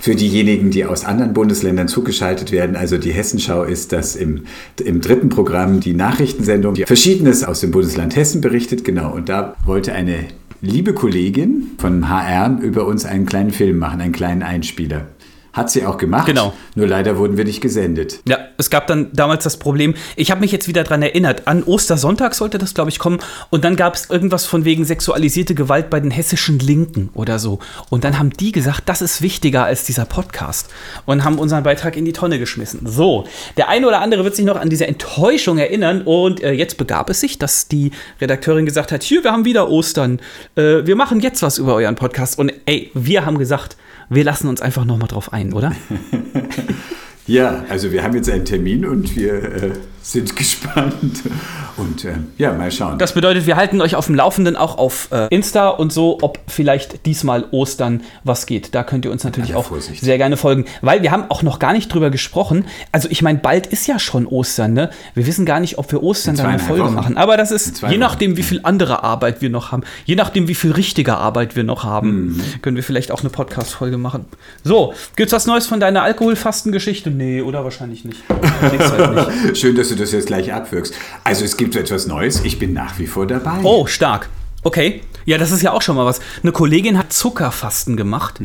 Für 0.00 0.14
diejenigen, 0.14 0.70
die 0.70 0.84
aus 0.84 1.04
anderen 1.06 1.32
Bundesländern 1.32 1.88
zugeschaltet 1.88 2.52
werden, 2.52 2.76
also 2.76 2.98
die 2.98 3.12
Hessenschau 3.12 3.62
ist 3.64 3.92
das 3.92 4.14
im, 4.14 4.42
im 4.84 5.00
dritten 5.00 5.30
Programm 5.30 5.80
die 5.80 5.94
Nachrichtensendung, 5.94 6.74
die 6.74 6.84
Verschiedenes 6.84 7.44
aus 7.44 7.60
dem 7.60 7.70
Bundesland 7.70 8.14
Hessen 8.14 8.40
berichtet. 8.42 8.84
Genau, 8.84 9.10
und 9.12 9.28
da 9.30 9.54
wollte 9.64 9.92
eine 9.94 10.16
liebe 10.60 10.92
Kollegin 10.92 11.72
von 11.78 12.08
HR 12.08 12.58
über 12.60 12.86
uns 12.86 13.04
einen 13.04 13.26
kleinen 13.26 13.50
Film 13.50 13.78
machen, 13.78 14.00
einen 14.00 14.12
kleinen 14.12 14.42
Einspieler. 14.42 15.06
Hat 15.52 15.70
sie 15.70 15.84
auch 15.84 15.98
gemacht, 15.98 16.26
Genau. 16.26 16.54
nur 16.74 16.86
leider 16.86 17.18
wurden 17.18 17.36
wir 17.36 17.44
nicht 17.44 17.60
gesendet. 17.60 18.20
Ja, 18.26 18.38
es 18.56 18.70
gab 18.70 18.86
dann 18.86 19.10
damals 19.12 19.44
das 19.44 19.58
Problem, 19.58 19.94
ich 20.16 20.30
habe 20.30 20.40
mich 20.40 20.50
jetzt 20.50 20.66
wieder 20.66 20.82
dran 20.82 21.02
erinnert, 21.02 21.46
an 21.46 21.62
Ostersonntag 21.62 22.34
sollte 22.34 22.56
das, 22.56 22.72
glaube 22.72 22.88
ich, 22.90 22.98
kommen. 22.98 23.18
Und 23.50 23.62
dann 23.64 23.76
gab 23.76 23.94
es 23.94 24.08
irgendwas 24.08 24.46
von 24.46 24.64
wegen 24.64 24.84
sexualisierte 24.86 25.54
Gewalt 25.54 25.90
bei 25.90 26.00
den 26.00 26.10
hessischen 26.10 26.58
Linken 26.58 27.10
oder 27.12 27.38
so. 27.38 27.58
Und 27.90 28.04
dann 28.04 28.18
haben 28.18 28.30
die 28.30 28.50
gesagt, 28.52 28.82
das 28.86 29.02
ist 29.02 29.20
wichtiger 29.20 29.64
als 29.64 29.84
dieser 29.84 30.06
Podcast. 30.06 30.70
Und 31.04 31.22
haben 31.24 31.38
unseren 31.38 31.62
Beitrag 31.64 31.96
in 31.96 32.04
die 32.06 32.12
Tonne 32.14 32.38
geschmissen. 32.38 32.80
So, 32.86 33.26
der 33.58 33.68
eine 33.68 33.86
oder 33.86 34.00
andere 34.00 34.24
wird 34.24 34.34
sich 34.34 34.46
noch 34.46 34.56
an 34.56 34.70
diese 34.70 34.86
Enttäuschung 34.86 35.58
erinnern. 35.58 36.02
Und 36.02 36.42
äh, 36.42 36.52
jetzt 36.52 36.78
begab 36.78 37.10
es 37.10 37.20
sich, 37.20 37.38
dass 37.38 37.68
die 37.68 37.90
Redakteurin 38.22 38.64
gesagt 38.64 38.90
hat, 38.90 39.02
hier, 39.02 39.22
wir 39.22 39.32
haben 39.32 39.44
wieder 39.44 39.68
Ostern. 39.68 40.18
Äh, 40.56 40.86
wir 40.86 40.96
machen 40.96 41.20
jetzt 41.20 41.42
was 41.42 41.58
über 41.58 41.74
euren 41.74 41.94
Podcast. 41.94 42.38
Und 42.38 42.52
ey, 42.64 42.90
wir 42.94 43.26
haben 43.26 43.36
gesagt, 43.38 43.76
wir 44.08 44.24
lassen 44.24 44.48
uns 44.48 44.60
einfach 44.60 44.84
noch 44.84 44.98
mal 44.98 45.06
drauf 45.06 45.32
ein, 45.32 45.52
oder? 45.52 45.72
Ja, 47.26 47.64
also 47.68 47.92
wir 47.92 48.02
haben 48.02 48.14
jetzt 48.16 48.28
einen 48.28 48.44
Termin 48.44 48.84
und 48.84 49.14
wir 49.16 49.34
äh, 49.34 49.70
sind 50.02 50.34
gespannt. 50.42 51.22
Und 51.76 52.04
äh, 52.04 52.14
ja, 52.36 52.52
mal 52.52 52.70
schauen. 52.70 52.98
Das 52.98 53.14
bedeutet, 53.14 53.46
wir 53.46 53.56
halten 53.56 53.80
euch 53.80 53.94
auf 53.94 54.06
dem 54.06 54.14
Laufenden 54.16 54.56
auch 54.56 54.76
auf 54.76 55.08
äh, 55.12 55.28
Insta 55.34 55.68
und 55.68 55.92
so, 55.92 56.18
ob 56.20 56.38
vielleicht 56.48 57.06
diesmal 57.06 57.44
Ostern 57.52 58.02
was 58.24 58.44
geht. 58.46 58.74
Da 58.74 58.82
könnt 58.82 59.04
ihr 59.06 59.10
uns 59.12 59.24
natürlich 59.24 59.54
auch 59.54 59.66
Vorsicht. 59.66 60.02
sehr 60.02 60.18
gerne 60.18 60.36
folgen, 60.36 60.66
weil 60.82 61.02
wir 61.02 61.12
haben 61.12 61.24
auch 61.30 61.42
noch 61.42 61.58
gar 61.60 61.72
nicht 61.72 61.88
drüber 61.94 62.10
gesprochen. 62.10 62.66
Also 62.90 63.08
ich 63.10 63.22
meine, 63.22 63.38
bald 63.38 63.68
ist 63.68 63.86
ja 63.86 63.98
schon 64.00 64.26
Ostern, 64.26 64.74
ne? 64.74 64.90
Wir 65.14 65.26
wissen 65.26 65.46
gar 65.46 65.60
nicht, 65.60 65.78
ob 65.78 65.90
wir 65.92 66.02
Ostern 66.02 66.36
dann 66.36 66.46
eine 66.46 66.58
Folge 66.58 66.84
Wochen. 66.84 66.94
machen. 66.94 67.16
Aber 67.16 67.36
das 67.38 67.50
ist, 67.52 67.82
je 67.88 67.96
nachdem, 67.98 68.36
wie 68.36 68.42
viel 68.42 68.60
andere 68.64 69.02
Arbeit 69.04 69.40
wir 69.40 69.48
noch 69.48 69.70
haben, 69.72 69.82
je 70.04 70.16
nachdem, 70.16 70.46
wie 70.48 70.54
viel 70.56 70.72
richtige 70.72 71.16
Arbeit 71.16 71.54
wir 71.56 71.64
noch 71.64 71.84
haben, 71.84 72.02
Mhm. 72.36 72.42
können 72.62 72.76
wir 72.76 72.82
vielleicht 72.84 73.12
auch 73.12 73.20
eine 73.20 73.30
Podcast-Folge 73.30 73.96
machen. 73.96 74.26
So, 74.64 74.92
gibt's 75.16 75.32
was 75.32 75.46
Neues 75.46 75.66
von 75.66 75.78
deiner 75.80 76.02
Alkoholfastengeschichte? 76.02 77.11
Nee, 77.12 77.42
oder 77.42 77.64
wahrscheinlich 77.64 78.04
nicht. 78.04 78.22
Mal 78.28 79.30
nicht. 79.46 79.58
Schön, 79.58 79.76
dass 79.76 79.88
du 79.88 79.94
das 79.96 80.12
jetzt 80.12 80.26
gleich 80.26 80.52
abwirkst. 80.52 80.94
Also 81.24 81.44
es 81.44 81.56
gibt 81.56 81.76
etwas 81.76 82.06
Neues. 82.06 82.42
Ich 82.44 82.58
bin 82.58 82.72
nach 82.72 82.98
wie 82.98 83.06
vor 83.06 83.26
dabei. 83.26 83.58
Oh, 83.62 83.86
stark. 83.86 84.28
Okay. 84.62 85.02
Ja, 85.24 85.38
das 85.38 85.52
ist 85.52 85.62
ja 85.62 85.72
auch 85.72 85.82
schon 85.82 85.94
mal 85.96 86.04
was. 86.06 86.20
Eine 86.42 86.50
Kollegin 86.52 86.98
hat 86.98 87.12
Zuckerfasten 87.12 87.96
gemacht, 87.96 88.40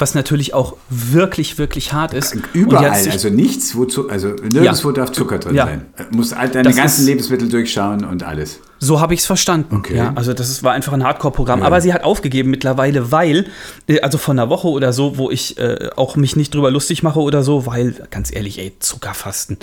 was 0.00 0.14
natürlich 0.14 0.54
auch 0.54 0.76
wirklich, 0.88 1.58
wirklich 1.58 1.92
hart 1.92 2.14
ist. 2.14 2.36
Überall, 2.52 2.90
also 2.90 3.28
nichts, 3.28 3.76
wozu, 3.76 4.08
also 4.08 4.28
nirgendwo 4.28 4.92
darf 4.92 5.12
Zucker 5.12 5.38
drin 5.38 5.54
Ja. 5.54 5.66
sein. 5.66 5.86
Äh, 5.96 6.04
Muss 6.14 6.32
all 6.32 6.48
deine 6.48 6.64
Das 6.68 6.76
ganzen 6.76 7.06
Lebensmittel 7.06 7.48
durchschauen 7.48 8.04
und 8.04 8.22
alles. 8.22 8.60
So 8.82 8.98
habe 8.98 9.12
ich 9.12 9.20
es 9.20 9.26
verstanden. 9.26 9.76
Okay. 9.76 9.96
Ja, 9.96 10.12
also 10.14 10.32
das 10.32 10.48
ist, 10.48 10.62
war 10.62 10.72
einfach 10.72 10.94
ein 10.94 11.04
Hardcore-Programm. 11.04 11.60
Ja. 11.60 11.66
Aber 11.66 11.82
sie 11.82 11.92
hat 11.92 12.02
aufgegeben 12.02 12.50
mittlerweile, 12.50 13.12
weil, 13.12 13.46
äh, 13.86 14.00
also 14.00 14.16
von 14.16 14.38
einer 14.38 14.48
Woche 14.48 14.68
oder 14.68 14.94
so, 14.94 15.18
wo 15.18 15.30
ich 15.30 15.58
äh, 15.58 15.90
auch 15.96 16.16
mich 16.16 16.34
nicht 16.34 16.54
drüber 16.54 16.70
lustig 16.70 17.02
mache 17.02 17.20
oder 17.20 17.42
so, 17.42 17.66
weil, 17.66 17.94
ganz 18.10 18.34
ehrlich, 18.34 18.58
ey, 18.58 18.72
Zuckerfasten. 18.78 19.58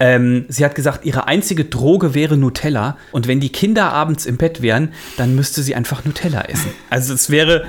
Ähm, 0.00 0.46
sie 0.48 0.64
hat 0.64 0.74
gesagt, 0.74 1.04
ihre 1.04 1.28
einzige 1.28 1.64
Droge 1.64 2.14
wäre 2.14 2.36
Nutella. 2.36 2.96
Und 3.12 3.28
wenn 3.28 3.38
die 3.38 3.50
Kinder 3.50 3.92
abends 3.92 4.26
im 4.26 4.36
Bett 4.36 4.62
wären, 4.62 4.92
dann 5.16 5.36
müsste 5.36 5.62
sie 5.62 5.76
einfach 5.76 6.04
Nutella 6.04 6.42
essen. 6.42 6.70
Also 6.90 7.14
es 7.14 7.30
wäre 7.30 7.66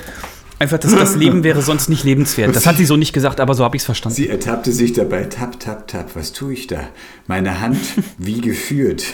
einfach, 0.60 0.78
das, 0.78 0.96
das 0.96 1.16
Leben 1.16 1.44
wäre 1.44 1.62
sonst 1.62 1.90
nicht 1.90 2.04
lebenswert. 2.04 2.56
Das 2.56 2.66
hat 2.66 2.78
sie 2.78 2.86
so 2.86 2.98
nicht 2.98 3.14
gesagt, 3.14 3.40
aber 3.40 3.54
so 3.54 3.64
habe 3.64 3.76
ich 3.76 3.82
es 3.82 3.86
verstanden. 3.86 4.16
Sie 4.16 4.30
ertappte 4.30 4.72
sich 4.72 4.94
dabei, 4.94 5.24
tap, 5.24 5.60
tap, 5.60 5.88
tap. 5.88 6.16
Was 6.16 6.34
tue 6.34 6.54
ich 6.54 6.68
da? 6.68 6.82
Meine 7.28 7.62
Hand 7.62 7.78
wie 8.18 8.42
geführt. 8.42 9.06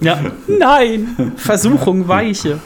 Ja. 0.00 0.20
Nein, 0.46 1.32
Versuchung 1.36 2.08
weiche. 2.08 2.60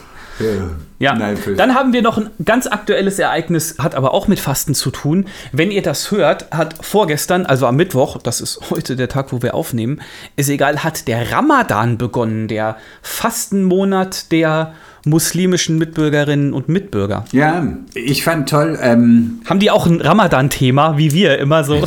Ja, 0.99 1.15
Nein, 1.15 1.39
dann 1.57 1.75
haben 1.75 1.95
wir 1.95 2.03
noch 2.03 2.19
ein 2.19 2.29
ganz 2.45 2.67
aktuelles 2.67 3.19
Ereignis, 3.19 3.77
hat 3.79 3.95
aber 3.95 4.13
auch 4.13 4.29
mit 4.29 4.39
Fasten 4.39 4.75
zu 4.75 4.91
tun. 4.91 5.27
Wenn 5.53 5.71
ihr 5.71 5.81
das 5.81 6.11
hört, 6.11 6.51
hat 6.51 6.75
vorgestern, 6.81 7.47
also 7.47 7.67
am 7.67 7.77
Mittwoch, 7.77 8.19
das 8.19 8.43
ist 8.43 8.71
heute 8.71 8.97
der 8.97 9.09
Tag, 9.09 9.33
wo 9.33 9.41
wir 9.41 9.55
aufnehmen, 9.55 10.01
ist 10.37 10.51
egal, 10.51 10.85
hat 10.85 11.09
der 11.09 11.33
Ramadan 11.33 11.97
begonnen, 11.97 12.49
der 12.49 12.77
Fastenmonat 13.01 14.31
der 14.31 14.75
muslimischen 15.07 15.79
Mitbürgerinnen 15.79 16.53
und 16.53 16.69
Mitbürger. 16.69 17.25
Ja, 17.33 17.67
ich 17.95 18.23
fand 18.25 18.49
toll, 18.49 18.79
ähm, 18.83 19.41
Haben 19.47 19.61
die 19.61 19.71
auch 19.71 19.87
ein 19.87 20.01
Ramadan-Thema, 20.01 20.99
wie 20.99 21.13
wir, 21.13 21.39
immer 21.39 21.65
so 21.65 21.87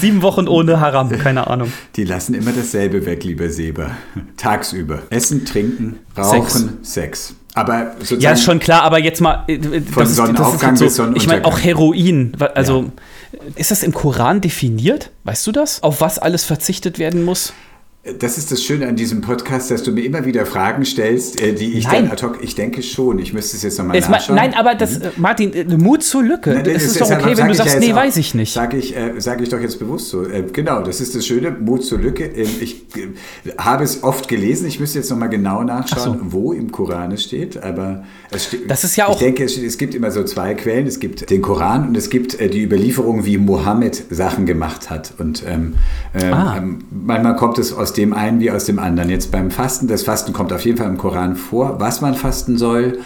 sieben 0.00 0.22
Wochen 0.22 0.48
ohne 0.48 0.80
Haram, 0.80 1.10
keine 1.10 1.46
Ahnung. 1.48 1.72
die 1.96 2.04
lassen 2.04 2.34
immer 2.34 2.52
dasselbe 2.52 3.04
weg, 3.06 3.24
lieber 3.24 3.48
Seber. 3.50 3.90
Tagsüber. 4.36 5.00
Essen, 5.10 5.44
trinken, 5.44 5.98
rauchen, 6.16 6.78
Sex. 6.82 7.34
Aber 7.54 7.92
sozusagen, 7.98 8.20
Ja, 8.22 8.30
ist 8.32 8.44
schon 8.44 8.60
klar, 8.60 8.82
aber 8.82 9.00
jetzt 9.00 9.20
mal. 9.20 9.42
äh, 9.48 9.58
das 9.58 10.10
ist- 10.10 10.16
Sonnenaufgang 10.16 10.70
halt 10.70 10.80
bis 10.80 10.94
so, 10.96 11.08
Ich 11.14 11.26
meine, 11.26 11.44
auch 11.44 11.58
Sonnenuntergang. 11.58 11.62
Heroin. 11.62 12.32
Also, 12.54 12.92
ist 13.56 13.70
das 13.72 13.82
im 13.82 13.92
Koran 13.92 14.40
definiert? 14.40 15.10
Weißt 15.24 15.46
du 15.48 15.52
das? 15.52 15.82
Auf 15.82 16.00
was 16.00 16.18
alles 16.20 16.44
verzichtet 16.44 16.98
werden 17.00 17.24
muss? 17.24 17.52
Das 18.18 18.38
ist 18.38 18.50
das 18.50 18.62
Schöne 18.64 18.88
an 18.88 18.96
diesem 18.96 19.20
Podcast, 19.20 19.70
dass 19.70 19.82
du 19.82 19.92
mir 19.92 20.02
immer 20.06 20.24
wieder 20.24 20.46
Fragen 20.46 20.86
stellst, 20.86 21.38
äh, 21.38 21.52
die 21.52 21.74
ich 21.74 21.84
Nein. 21.86 22.04
dann 22.04 22.12
ad 22.12 22.24
hoc, 22.24 22.38
ich 22.42 22.54
denke 22.54 22.82
schon, 22.82 23.18
ich 23.18 23.34
müsste 23.34 23.58
es 23.58 23.62
jetzt 23.62 23.78
nochmal 23.78 24.00
nachschauen. 24.00 24.36
nein, 24.36 24.54
aber 24.54 24.74
das, 24.74 24.96
äh, 24.96 25.10
Martin, 25.18 25.52
äh, 25.52 25.64
Mut 25.76 26.02
zur 26.02 26.22
Lücke. 26.22 26.48
Nein, 26.54 26.64
es 26.64 26.84
ist 26.86 26.94
doch 26.98 27.08
deshalb 27.08 27.26
okay, 27.26 27.36
wenn 27.36 27.44
du 27.48 27.52
ich 27.52 27.58
sagst, 27.58 27.74
ja 27.74 27.80
nee, 27.80 27.92
auch- 27.92 27.96
weiß 27.96 28.16
ich 28.16 28.34
nicht. 28.34 28.54
Sage 28.54 28.78
ich, 28.78 28.96
äh, 28.96 29.12
sag 29.18 29.42
ich 29.42 29.50
doch 29.50 29.60
jetzt 29.60 29.78
bewusst 29.78 30.08
so. 30.08 30.22
Äh, 30.24 30.44
genau, 30.50 30.80
das 30.80 31.02
ist 31.02 31.14
das 31.14 31.26
Schöne, 31.26 31.50
Mut 31.50 31.84
zur 31.84 31.98
Lücke. 31.98 32.24
Ähm, 32.24 32.48
ich 32.62 32.76
äh, 32.96 33.08
habe 33.58 33.84
es 33.84 34.02
oft 34.02 34.28
gelesen, 34.28 34.66
ich 34.66 34.80
müsste 34.80 34.98
jetzt 35.00 35.10
nochmal 35.10 35.28
genau 35.28 35.62
nachschauen, 35.62 36.20
wo 36.32 36.54
im 36.54 36.72
Koran 36.72 37.12
es 37.12 37.24
steht, 37.24 37.62
aber 37.62 38.04
es 38.30 38.46
steht. 38.46 38.70
Das 38.70 38.82
ist 38.82 38.96
ja 38.96 39.08
auch- 39.08 39.12
Ich 39.16 39.18
denke, 39.26 39.44
es, 39.44 39.58
es 39.58 39.76
gibt 39.76 39.94
immer 39.94 40.10
so 40.10 40.24
zwei 40.24 40.54
Quellen. 40.54 40.86
Es 40.86 41.00
gibt 41.00 41.28
den 41.28 41.42
Koran 41.42 41.88
und 41.88 41.96
es 41.98 42.08
gibt 42.08 42.40
die 42.40 42.62
Überlieferung, 42.62 43.26
wie 43.26 43.36
Mohammed 43.36 44.04
Sachen 44.08 44.46
gemacht 44.46 44.88
hat. 44.88 45.12
Und 45.18 45.42
ähm, 45.46 45.74
ähm, 46.14 46.32
Ah. 46.32 46.56
ähm, 46.56 46.78
manchmal 46.90 47.36
kommt 47.36 47.58
es 47.58 47.74
aus 47.74 47.89
dem 47.92 48.12
einen 48.12 48.40
wie 48.40 48.50
aus 48.50 48.64
dem 48.64 48.78
anderen. 48.78 49.10
Jetzt 49.10 49.30
beim 49.30 49.50
Fasten, 49.50 49.88
das 49.88 50.02
Fasten 50.02 50.32
kommt 50.32 50.52
auf 50.52 50.64
jeden 50.64 50.78
Fall 50.78 50.88
im 50.88 50.98
Koran 50.98 51.36
vor, 51.36 51.80
was 51.80 52.00
man 52.00 52.14
fasten 52.14 52.56
soll. 52.58 52.98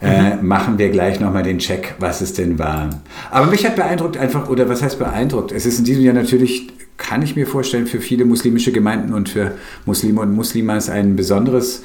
Äh, 0.00 0.34
Mhm. 0.36 0.48
machen 0.48 0.78
wir 0.78 0.88
gleich 0.90 1.20
nochmal 1.20 1.44
den 1.44 1.58
Check, 1.58 1.94
was 2.00 2.22
es 2.22 2.32
denn 2.32 2.58
war. 2.58 2.90
Aber 3.30 3.46
mich 3.46 3.64
hat 3.64 3.76
beeindruckt 3.76 4.16
einfach, 4.16 4.48
oder 4.50 4.68
was 4.68 4.82
heißt 4.82 4.98
beeindruckt? 4.98 5.52
Es 5.52 5.64
ist 5.64 5.78
in 5.78 5.84
diesem 5.84 6.02
Jahr 6.02 6.14
natürlich, 6.14 6.72
kann 6.96 7.22
ich 7.22 7.36
mir 7.36 7.46
vorstellen, 7.46 7.86
für 7.86 8.00
viele 8.00 8.24
muslimische 8.24 8.72
Gemeinden 8.72 9.14
und 9.14 9.28
für 9.28 9.52
Muslime 9.86 10.20
und 10.20 10.34
Muslimas 10.34 10.90
ein 10.90 11.14
besonderes 11.14 11.84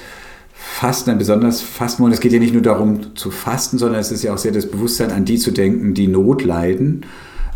Fasten, 0.56 1.12
ein 1.12 1.18
besonderes 1.20 1.62
Fastenmonat. 1.62 2.16
Es 2.16 2.20
geht 2.20 2.34
ja 2.34 2.40
nicht 2.40 2.54
nur 2.54 2.64
darum 2.64 3.16
zu 3.16 3.30
fasten, 3.30 3.78
sondern 3.78 4.00
es 4.00 4.12
ist 4.12 4.24
ja 4.24 4.34
auch 4.34 4.40
sehr 4.40 4.52
das 4.52 4.66
Bewusstsein, 4.66 5.12
an 5.12 5.24
die 5.24 5.38
zu 5.38 5.52
denken, 5.52 5.94
die 5.94 6.08
Not 6.08 6.44
leiden. 6.44 7.06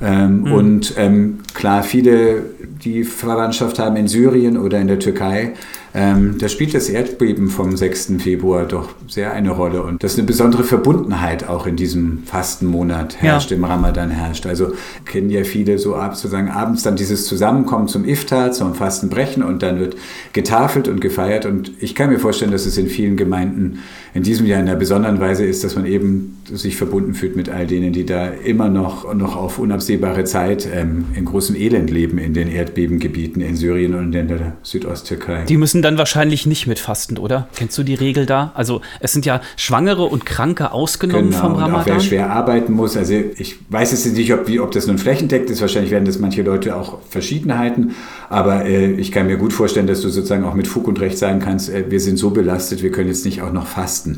Ähm, 0.02 0.42
Mhm. 0.42 0.54
Und 0.54 0.94
ähm, 0.98 1.40
klar, 1.54 1.84
viele, 1.84 2.44
die 2.84 3.04
Verwandtschaft 3.04 3.80
haben 3.80 3.96
in 3.96 4.08
Syrien 4.08 4.58
oder 4.58 4.80
in 4.80 4.88
der 4.88 5.00
Türkei, 5.00 5.54
ähm, 5.94 6.38
da 6.40 6.48
spielt 6.48 6.74
das 6.74 6.90
Erdbeben 6.90 7.50
vom 7.50 7.76
6. 7.76 8.14
Februar 8.20 8.66
doch 8.66 8.90
sehr 9.08 9.34
eine 9.34 9.52
Rolle. 9.52 9.84
Und 9.84 10.04
dass 10.04 10.18
eine 10.18 10.26
besondere 10.26 10.64
Verbundenheit 10.64 11.48
auch 11.50 11.68
in 11.68 11.76
diesem 11.76 12.24
Fastenmonat 12.26 13.22
herrscht, 13.22 13.52
Ja. 13.52 13.58
im 13.58 13.64
Ramadan 13.66 14.10
herrscht. 14.10 14.46
Also 14.46 14.74
kennen 15.06 15.30
ja 15.30 15.44
viele 15.44 15.78
so 15.78 15.96
ab, 15.96 16.16
sozusagen 16.16 16.50
abends 16.50 16.84
dann 16.84 16.96
dieses 16.96 17.26
Zusammenkommen 17.26 17.88
zum 17.88 18.06
Iftar, 18.06 18.52
zum 18.52 18.74
Fastenbrechen 18.74 19.44
und 19.44 19.64
dann 19.64 19.80
wird 19.80 19.96
getafelt 20.34 20.88
und 20.88 21.02
gefeiert. 21.02 21.46
Und 21.46 21.72
ich 21.80 21.94
kann 21.96 22.10
mir 22.10 22.20
vorstellen, 22.20 22.52
dass 22.52 22.66
es 22.66 22.78
in 22.78 22.88
vielen 22.88 23.18
Gemeinden 23.18 23.80
in 24.14 24.24
diesem 24.24 24.46
Jahr 24.46 24.60
in 24.60 24.68
einer 24.68 24.78
besonderen 24.78 25.20
Weise 25.22 25.46
ist, 25.46 25.64
dass 25.64 25.76
man 25.76 25.86
eben 25.86 26.38
sich 26.52 26.76
verbunden 26.76 27.14
fühlt 27.14 27.36
mit 27.38 27.48
all 27.50 27.66
denen, 27.66 27.94
die 27.94 28.06
da 28.06 28.28
immer 28.28 28.68
noch, 28.70 29.14
noch 29.14 29.38
auf 29.38 29.58
unabsehbare 29.58 30.26
Zeit 30.26 30.68
ähm, 30.74 31.06
in 31.16 31.24
großem 31.26 31.56
Elend 31.56 31.90
leben 31.90 32.18
in 32.18 32.34
den 32.34 32.50
Erdbebengebieten 32.50 33.42
in 33.42 33.56
Syrien 33.56 33.94
und 33.94 34.14
in 34.14 34.28
der 34.28 34.54
Südosttürkei. 34.64 35.44
Die 35.48 35.56
müssen 35.58 35.81
dürfen 35.82 35.96
dann 35.96 35.98
wahrscheinlich 35.98 36.46
nicht 36.46 36.67
mitfasten, 36.67 37.17
oder? 37.17 37.48
Kennst 37.56 37.78
du 37.78 37.84
die 37.84 37.96
Regel 37.96 38.26
da? 38.26 38.52
Also 38.56 38.82
es 39.00 39.12
sind 39.13 39.26
ja 39.26 39.41
Schwangere 39.58 40.04
und 40.04 40.26
Kranke 40.26 40.72
ausgenommen 40.72 41.32
Genau, 41.32 41.41
vom 41.41 41.54
und 41.54 41.58
auch 41.58 41.67
Ramadan. 41.67 41.86
wer 41.96 42.00
schwer 42.00 42.30
arbeiten 42.30 42.74
muss. 42.74 42.96
Also 42.98 43.13
ich 43.13 43.58
weiß 43.70 43.91
jetzt 43.91 44.06
nicht, 44.15 44.34
ob, 44.34 44.48
wie, 44.48 44.60
ob 44.60 44.72
das 44.72 44.88
nun 44.88 44.98
flächendeckt 44.98 45.50
ist. 45.50 45.62
Wahrscheinlich 45.62 45.91
werden 45.91 46.06
das 46.06 46.20
manche 46.20 46.44
Leute 46.44 46.76
auch 46.76 47.00
Verschiedenheiten. 47.10 47.96
Aber 48.30 48.65
äh, 48.65 48.91
ich 48.91 49.12
kann 49.12 49.28
mir 49.28 49.38
gut 49.38 49.54
vorstellen, 49.54 49.88
dass 49.88 50.02
du 50.02 50.10
sozusagen 50.10 50.44
auch 50.46 50.54
mit 50.54 50.67
Fug 50.67 50.88
und 50.88 51.00
Recht 51.00 51.17
sagen 51.17 51.39
kannst, 51.39 51.70
äh, 51.70 51.89
wir 51.89 52.00
sind 52.00 52.17
so 52.17 52.30
belastet, 52.30 52.84
wir 52.84 52.91
können 52.91 53.08
jetzt 53.10 53.26
nicht 53.26 53.41
auch 53.41 53.52
noch 53.52 53.67
fasten. 53.67 54.17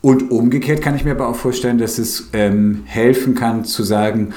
Und 0.00 0.30
umgekehrt 0.30 0.82
kann 0.82 0.96
ich 0.96 1.04
mir 1.04 1.12
aber 1.12 1.28
auch 1.28 1.36
vorstellen, 1.36 1.78
dass 1.78 1.98
es 1.98 2.28
ähm, 2.32 2.82
helfen 2.86 3.34
kann 3.34 3.64
zu 3.64 3.84
sagen, 3.84 4.34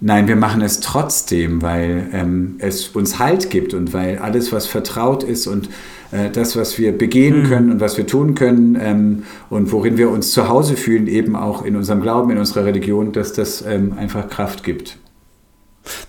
Nein, 0.00 0.28
wir 0.28 0.36
machen 0.36 0.62
es 0.62 0.78
trotzdem, 0.78 1.60
weil 1.60 2.08
ähm, 2.12 2.54
es 2.58 2.88
uns 2.88 3.18
Halt 3.18 3.50
gibt 3.50 3.74
und 3.74 3.92
weil 3.92 4.18
alles, 4.18 4.52
was 4.52 4.68
vertraut 4.68 5.24
ist 5.24 5.48
und 5.48 5.68
äh, 6.12 6.30
das, 6.30 6.56
was 6.56 6.78
wir 6.78 6.96
begehen 6.96 7.44
können 7.44 7.72
und 7.72 7.80
was 7.80 7.96
wir 7.96 8.06
tun 8.06 8.36
können 8.36 8.78
ähm, 8.80 9.22
und 9.50 9.72
worin 9.72 9.96
wir 9.96 10.10
uns 10.10 10.30
zu 10.30 10.48
Hause 10.48 10.76
fühlen, 10.76 11.08
eben 11.08 11.34
auch 11.34 11.64
in 11.64 11.74
unserem 11.74 12.00
Glauben, 12.00 12.30
in 12.30 12.38
unserer 12.38 12.64
Religion, 12.64 13.10
dass 13.12 13.32
das 13.32 13.64
ähm, 13.66 13.94
einfach 13.98 14.28
Kraft 14.28 14.62
gibt. 14.62 14.98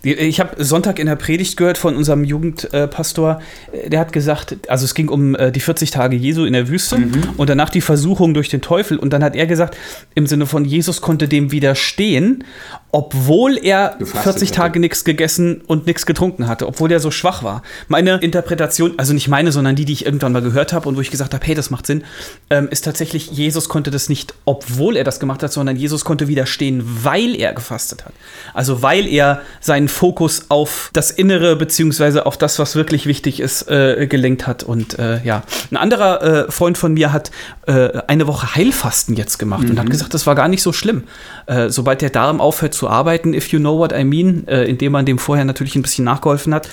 Ich 0.04 0.40
habe 0.40 0.64
Sonntag 0.64 1.00
in 1.00 1.08
der 1.08 1.16
Predigt 1.16 1.58
gehört 1.58 1.78
von 1.78 1.96
unserem 1.96 2.24
Jugendpastor, 2.24 3.42
der 3.88 4.00
hat 4.00 4.14
gesagt, 4.14 4.58
also 4.70 4.86
es 4.86 4.94
ging 4.94 5.10
um 5.10 5.36
äh, 5.36 5.52
die 5.52 5.60
40 5.60 5.92
Tage 5.92 6.16
Jesu 6.16 6.46
in 6.46 6.54
der 6.54 6.68
Wüste 6.68 6.98
und 7.38 7.50
danach 7.50 7.70
die 7.70 7.82
Versuchung 7.82 8.34
durch 8.34 8.50
den 8.50 8.62
Teufel. 8.62 8.98
Und 8.98 9.12
dann 9.14 9.24
hat 9.24 9.36
er 9.36 9.48
gesagt, 9.48 9.78
im 10.16 10.28
Sinne 10.28 10.46
von 10.46 10.66
Jesus 10.66 11.02
konnte 11.02 11.28
dem 11.28 11.52
widerstehen, 11.52 12.44
obwohl 12.92 13.58
er 13.58 13.96
Gefastet 14.00 14.24
40 14.24 14.50
hatte. 14.50 14.58
Tage 14.58 14.80
nichts 14.80 15.04
gegessen 15.04 15.62
und 15.68 15.86
nichts 15.86 16.06
getrunken 16.06 16.48
hatte, 16.48 16.68
obwohl 16.68 16.92
er 16.92 17.00
so 17.00 17.12
schwach 17.12 17.44
war. 17.44 17.62
Meine 17.88 18.16
Interpretation, 18.18 18.94
also 18.98 19.14
nicht 19.14 19.28
meine, 19.28 19.52
sondern 19.52 19.76
die, 19.76 19.86
die 19.86 19.94
ich 19.94 20.06
irgendwann 20.06 20.32
mal 20.32 20.42
gehört 20.42 20.74
habe 20.74 20.90
und 20.90 20.98
wo 20.98 21.02
ich 21.02 21.12
gesagt 21.12 21.34
habe, 21.34 21.46
hey, 21.46 21.56
das 21.56 21.70
macht 21.70 21.86
Sinn, 21.86 22.04
ähm, 22.50 22.68
ist 22.70 22.86
tatsächlich, 22.86 23.32
Jesus 23.32 23.70
konnte 23.70 23.92
das 23.92 24.10
nicht, 24.10 24.34
obwohl 24.46 24.96
er 24.98 25.04
das 25.04 25.20
gemacht 25.20 25.44
hat, 25.44 25.54
sondern 25.54 25.76
Jesus 25.76 26.04
konnte 26.04 26.28
widerstehen, 26.28 26.84
weil 27.04 27.36
er 27.36 27.54
gefastet 27.54 28.06
hat. 28.06 28.14
Also 28.54 28.82
weil 28.82 29.08
er 29.08 29.42
seinen 29.70 29.88
Fokus 29.88 30.48
auf 30.50 30.90
das 30.94 31.12
Innere 31.12 31.56
beziehungsweise 31.56 32.26
auf 32.26 32.40
das, 32.40 32.58
was 32.58 32.76
wirklich 32.76 33.06
wichtig 33.06 33.40
ist, 33.40 33.70
äh, 33.70 34.08
gelenkt 34.08 34.48
hat. 34.48 34.64
Und 34.64 34.98
äh, 34.98 35.24
ja, 35.24 35.44
ein 35.70 35.78
anderer 35.78 36.48
äh, 36.48 36.52
Freund 36.52 36.76
von 36.76 36.96
mir 36.96 37.14
hat 37.14 37.30
äh, 37.68 38.02
eine 38.08 38.26
Woche 38.26 38.56
Heilfasten 38.56 39.16
jetzt 39.16 39.38
gemacht 39.38 39.70
und 39.70 39.78
hat 39.78 39.88
gesagt, 39.92 40.16
das 40.16 40.26
war 40.26 40.34
gar 40.34 40.48
nicht 40.48 40.64
so 40.64 40.74
schlimm. 40.74 41.04
Äh, 41.46 41.70
sobald 41.70 42.02
der 42.02 42.10
Darm 42.10 42.42
aufhört 42.42 42.74
zu 42.74 42.90
arbeiten, 42.90 43.36
if 43.36 43.50
you 43.50 43.60
know 43.60 43.78
what 43.78 43.94
I 43.94 44.04
mean, 44.04 44.48
äh, 44.48 44.64
indem 44.64 44.94
man 44.94 45.06
dem 45.06 45.20
vorher 45.20 45.46
natürlich 45.46 45.76
ein 45.76 45.84
bisschen 45.84 46.06
nachgeholfen 46.06 46.52
hat, 46.56 46.68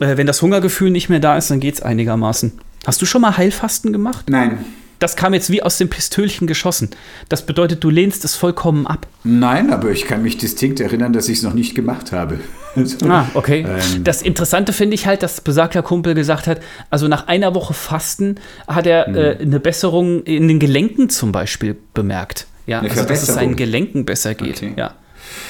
wenn 0.00 0.26
das 0.26 0.42
Hungergefühl 0.42 0.90
nicht 0.90 1.10
mehr 1.10 1.20
da 1.20 1.36
ist, 1.36 1.48
dann 1.48 1.60
geht 1.60 1.74
es 1.74 1.82
einigermaßen. 1.82 2.50
Hast 2.84 3.00
du 3.00 3.06
schon 3.06 3.22
mal 3.22 3.36
Heilfasten 3.36 3.92
gemacht? 3.92 4.28
Nein, 4.28 4.64
Das 5.02 5.16
kam 5.16 5.34
jetzt 5.34 5.50
wie 5.50 5.62
aus 5.62 5.78
dem 5.78 5.88
Pistölchen 5.90 6.46
geschossen. 6.46 6.90
Das 7.28 7.44
bedeutet, 7.44 7.82
du 7.82 7.90
lehnst 7.90 8.24
es 8.24 8.36
vollkommen 8.36 8.86
ab. 8.86 9.06
nein, 9.24 9.72
aber 9.72 9.90
ich 9.90 10.04
kann 10.06 10.22
mich 10.22 10.38
distinkt 10.38 10.78
erinnern, 10.80 11.12
dass 11.12 11.28
ich 11.28 11.38
es 11.38 11.42
noch 11.42 11.54
nicht 11.54 11.74
gemacht 11.74 12.12
habe. 12.12 12.38
Also, 12.74 13.06
Ah, 13.06 13.26
okay. 13.34 13.66
Ähm. 13.68 14.02
Das 14.02 14.22
Interessante 14.22 14.72
finde 14.72 14.94
ich 14.94 15.06
halt, 15.06 15.22
dass 15.22 15.42
besagter 15.42 15.82
Kumpel 15.82 16.14
gesagt 16.14 16.46
hat, 16.46 16.60
also 16.88 17.06
nach 17.06 17.26
einer 17.28 17.54
Woche 17.54 17.74
Fasten 17.74 18.36
hat 18.66 18.86
er 18.86 19.10
Mhm. 19.10 19.14
äh, 19.14 19.36
eine 19.42 19.60
Besserung 19.60 20.22
in 20.22 20.48
den 20.48 20.58
Gelenken 20.58 21.10
zum 21.10 21.32
Beispiel 21.32 21.76
bemerkt. 21.92 22.46
Ja, 22.66 22.80
also 22.80 23.04
dass 23.04 23.22
es 23.28 23.34
seinen 23.34 23.56
Gelenken 23.56 24.06
besser 24.06 24.34
geht. 24.34 24.56
Okay. 24.62 24.72
Ja. 24.78 24.94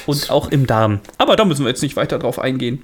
Und 0.07 0.31
auch 0.31 0.51
im 0.51 0.67
Darm. 0.67 1.01
Aber 1.19 1.37
da 1.37 1.45
müssen 1.45 1.65
wir 1.65 1.69
jetzt 1.69 1.83
nicht 1.83 1.97
weiter 1.97 2.19
drauf 2.19 2.39
eingehen. 2.39 2.83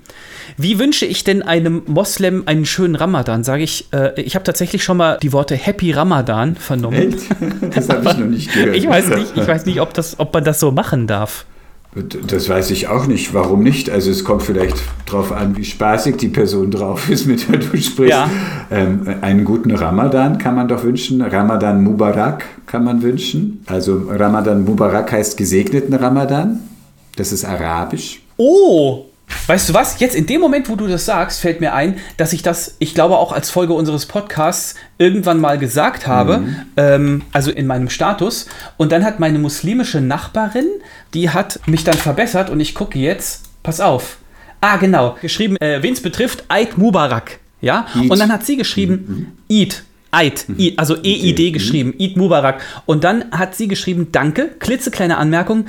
Wie 0.56 0.78
wünsche 0.78 1.06
ich 1.06 1.24
denn 1.24 1.42
einem 1.42 1.82
Moslem 1.86 2.44
einen 2.46 2.66
schönen 2.66 2.94
Ramadan? 2.94 3.44
Sage 3.44 3.62
ich, 3.62 3.86
äh, 3.92 4.20
ich 4.20 4.34
habe 4.34 4.44
tatsächlich 4.44 4.84
schon 4.84 4.96
mal 4.96 5.18
die 5.22 5.32
Worte 5.32 5.54
Happy 5.54 5.92
Ramadan 5.92 6.56
vernommen. 6.56 7.14
Echt? 7.14 7.74
Das 7.74 7.88
habe 7.88 8.08
ich 8.08 8.16
noch 8.16 8.26
nicht 8.26 8.52
gehört. 8.52 8.76
Ich 8.76 8.88
weiß 8.88 9.08
nicht, 9.08 9.36
ich 9.36 9.46
weiß 9.46 9.66
nicht, 9.66 9.80
ob, 9.80 9.94
das, 9.94 10.18
ob 10.18 10.32
man 10.32 10.44
das 10.44 10.60
so 10.60 10.70
machen 10.70 11.06
darf. 11.06 11.44
Das 12.26 12.48
weiß 12.48 12.70
ich 12.70 12.88
auch 12.88 13.06
nicht. 13.06 13.32
Warum 13.34 13.62
nicht? 13.62 13.88
Also 13.90 14.10
es 14.10 14.22
kommt 14.22 14.42
vielleicht 14.42 14.76
darauf 15.06 15.32
an, 15.32 15.56
wie 15.56 15.64
spaßig 15.64 16.16
die 16.16 16.28
Person 16.28 16.70
drauf 16.70 17.08
ist, 17.08 17.26
mit 17.26 17.48
der 17.48 17.58
du 17.58 17.76
sprichst. 17.76 18.10
Ja. 18.10 18.30
Ähm, 18.70 19.06
einen 19.22 19.44
guten 19.44 19.70
Ramadan 19.70 20.38
kann 20.38 20.54
man 20.54 20.68
doch 20.68 20.84
wünschen. 20.84 21.22
Ramadan 21.22 21.82
Mubarak 21.82 22.44
kann 22.66 22.84
man 22.84 23.02
wünschen. 23.02 23.64
Also 23.66 24.02
Ramadan 24.08 24.64
Mubarak 24.64 25.12
heißt 25.12 25.36
gesegneten 25.36 25.94
Ramadan. 25.94 26.60
Das 27.18 27.32
ist 27.32 27.44
arabisch. 27.44 28.20
Oh! 28.36 29.06
Weißt 29.46 29.68
du 29.68 29.74
was? 29.74 29.98
Jetzt 30.00 30.14
in 30.14 30.26
dem 30.26 30.40
Moment, 30.40 30.68
wo 30.68 30.76
du 30.76 30.86
das 30.86 31.04
sagst, 31.04 31.40
fällt 31.40 31.60
mir 31.60 31.74
ein, 31.74 31.96
dass 32.16 32.32
ich 32.32 32.42
das, 32.42 32.76
ich 32.78 32.94
glaube 32.94 33.18
auch 33.18 33.32
als 33.32 33.50
Folge 33.50 33.74
unseres 33.74 34.06
Podcasts 34.06 34.74
irgendwann 34.96 35.40
mal 35.40 35.58
gesagt 35.58 36.06
habe, 36.06 36.44
ähm, 36.76 37.22
also 37.32 37.50
in 37.50 37.66
meinem 37.66 37.90
Status. 37.90 38.46
Und 38.76 38.92
dann 38.92 39.04
hat 39.04 39.20
meine 39.20 39.38
muslimische 39.38 40.00
Nachbarin, 40.00 40.66
die 41.12 41.30
hat 41.30 41.60
mich 41.66 41.84
dann 41.84 41.96
verbessert 41.96 42.50
und 42.50 42.60
ich 42.60 42.74
gucke 42.74 42.98
jetzt, 42.98 43.44
pass 43.62 43.80
auf. 43.80 44.18
Ah, 44.60 44.76
genau, 44.76 45.16
geschrieben, 45.20 45.56
äh, 45.58 45.82
wen 45.82 45.92
es 45.92 46.00
betrifft, 46.00 46.44
Eid 46.48 46.78
Mubarak. 46.78 47.38
Ja? 47.60 47.86
Eid. 47.94 48.10
Und 48.10 48.18
dann 48.18 48.32
hat 48.32 48.46
sie 48.46 48.56
geschrieben, 48.56 49.38
Eid. 49.50 49.82
Eid, 50.10 50.46
I, 50.58 50.72
also 50.78 50.96
EID 50.96 51.52
geschrieben, 51.52 51.94
Eid 52.00 52.16
Mubarak. 52.16 52.62
Und 52.86 53.04
dann 53.04 53.30
hat 53.30 53.54
sie 53.54 53.68
geschrieben, 53.68 54.08
danke, 54.10 54.48
klitzekleine 54.58 55.18
Anmerkung. 55.18 55.66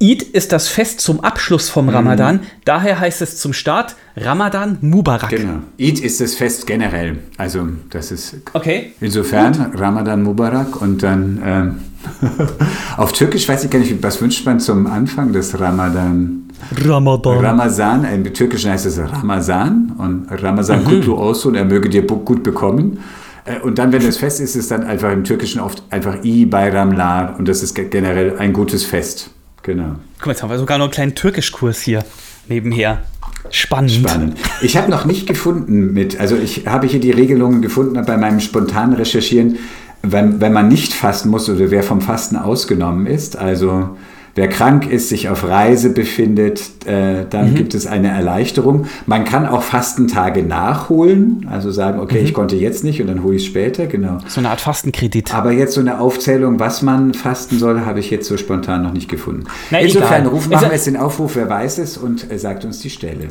Eid 0.00 0.22
ist 0.22 0.52
das 0.52 0.68
Fest 0.68 1.00
zum 1.00 1.20
Abschluss 1.24 1.68
vom 1.68 1.88
Ramadan. 1.88 2.40
Daher 2.64 3.00
heißt 3.00 3.20
es 3.20 3.36
zum 3.38 3.52
Start 3.52 3.96
Ramadan 4.16 4.78
Mubarak. 4.80 5.30
Genau. 5.30 5.58
Eid 5.80 5.98
ist 5.98 6.20
das 6.20 6.34
Fest 6.36 6.66
generell. 6.68 7.18
Also 7.36 7.66
das 7.90 8.12
ist 8.12 8.36
Okay. 8.52 8.92
insofern 9.00 9.72
Ramadan 9.74 10.22
Mubarak 10.22 10.80
und 10.80 11.02
dann 11.02 11.42
ähm, 11.44 11.74
auf 12.96 13.12
Türkisch 13.12 13.48
weiß 13.48 13.64
ich 13.64 13.70
gar 13.70 13.80
nicht, 13.80 14.00
was 14.00 14.20
wünscht 14.22 14.46
man 14.46 14.60
zum 14.60 14.86
Anfang 14.86 15.32
des 15.32 15.58
Ramadan? 15.58 16.44
Ramadan. 16.84 17.38
Ramazan, 17.44 18.04
im 18.04 18.32
Türkischen 18.32 18.70
heißt 18.70 18.86
es 18.86 18.98
Ramazan 19.00 19.94
und 19.98 20.26
Ramazan 20.30 20.80
Mhm. 20.84 20.88
kutlu 20.88 21.16
olsun, 21.18 21.56
er 21.56 21.64
möge 21.64 21.88
dir 21.88 22.02
gut 22.06 22.44
bekommen. 22.44 22.98
Äh, 23.44 23.58
Und 23.60 23.78
dann, 23.78 23.90
wenn 23.92 24.04
das 24.04 24.16
Fest 24.16 24.40
ist, 24.40 24.50
ist 24.54 24.62
es 24.62 24.68
dann 24.68 24.84
einfach 24.84 25.10
im 25.10 25.24
Türkischen 25.24 25.60
oft 25.60 25.82
einfach 25.90 26.22
I 26.22 26.46
Bayram 26.46 26.92
Lar 26.92 27.34
und 27.38 27.48
das 27.48 27.64
ist 27.64 27.74
ge- 27.74 27.88
generell 27.88 28.36
ein 28.38 28.52
gutes 28.52 28.84
Fest. 28.84 29.30
Genau. 29.62 29.96
Guck 30.18 30.26
mal, 30.26 30.32
jetzt 30.32 30.42
haben 30.42 30.50
wir 30.50 30.58
sogar 30.58 30.78
noch 30.78 30.86
einen 30.86 30.92
kleinen 30.92 31.14
Türkischkurs 31.14 31.80
hier 31.80 32.04
nebenher. 32.48 33.02
Spannend. 33.50 33.90
Spannend. 33.90 34.38
Ich 34.62 34.76
habe 34.76 34.90
noch 34.90 35.04
nicht 35.04 35.26
gefunden 35.26 35.92
mit, 35.92 36.20
also 36.20 36.36
ich 36.36 36.66
habe 36.66 36.86
hier 36.86 37.00
die 37.00 37.10
Regelungen 37.10 37.62
gefunden 37.62 38.02
bei 38.04 38.16
meinem 38.16 38.40
spontanen 38.40 38.94
Recherchieren, 38.94 39.58
wenn, 40.02 40.40
wenn 40.40 40.52
man 40.52 40.68
nicht 40.68 40.92
fasten 40.92 41.28
muss 41.28 41.48
oder 41.48 41.70
wer 41.70 41.82
vom 41.82 42.00
Fasten 42.00 42.36
ausgenommen 42.36 43.06
ist, 43.06 43.36
also 43.36 43.96
wer 44.38 44.48
krank 44.48 44.88
ist, 44.88 45.08
sich 45.08 45.28
auf 45.28 45.42
Reise 45.42 45.90
befindet, 45.90 46.60
äh, 46.86 47.24
dann 47.28 47.56
gibt 47.56 47.74
es 47.74 47.86
eine 47.88 48.08
Erleichterung. 48.08 48.86
Man 49.06 49.24
kann 49.24 49.46
auch 49.46 49.62
Fastentage 49.62 50.42
nachholen, 50.44 51.46
also 51.50 51.70
sagen, 51.72 51.98
okay, 51.98 52.20
ich 52.20 52.32
konnte 52.32 52.54
jetzt 52.54 52.84
nicht 52.84 53.00
und 53.00 53.08
dann 53.08 53.24
hole 53.24 53.34
ich 53.36 53.42
es 53.42 53.48
später, 53.48 53.86
genau. 53.86 54.18
So 54.28 54.40
eine 54.40 54.50
Art 54.50 54.60
Fastenkredit. 54.60 55.34
Aber 55.34 55.50
jetzt 55.50 55.74
so 55.74 55.80
eine 55.80 56.00
Aufzählung, 56.00 56.60
was 56.60 56.82
man 56.82 57.14
fasten 57.14 57.58
soll, 57.58 57.80
habe 57.84 57.98
ich 57.98 58.10
jetzt 58.10 58.28
so 58.28 58.36
spontan 58.36 58.82
noch 58.84 58.92
nicht 58.92 59.08
gefunden. 59.10 59.44
Na, 59.70 59.80
Insofern 59.80 60.22
egal. 60.22 60.26
rufen, 60.28 60.50
machen 60.52 60.66
wir 60.68 60.72
jetzt 60.72 60.86
den 60.86 60.96
Aufruf, 60.96 61.34
wer 61.34 61.48
weiß 61.50 61.78
es 61.78 61.98
und 61.98 62.30
äh, 62.30 62.38
sagt 62.38 62.64
uns 62.64 62.78
die 62.78 62.90
Stelle. 62.90 63.28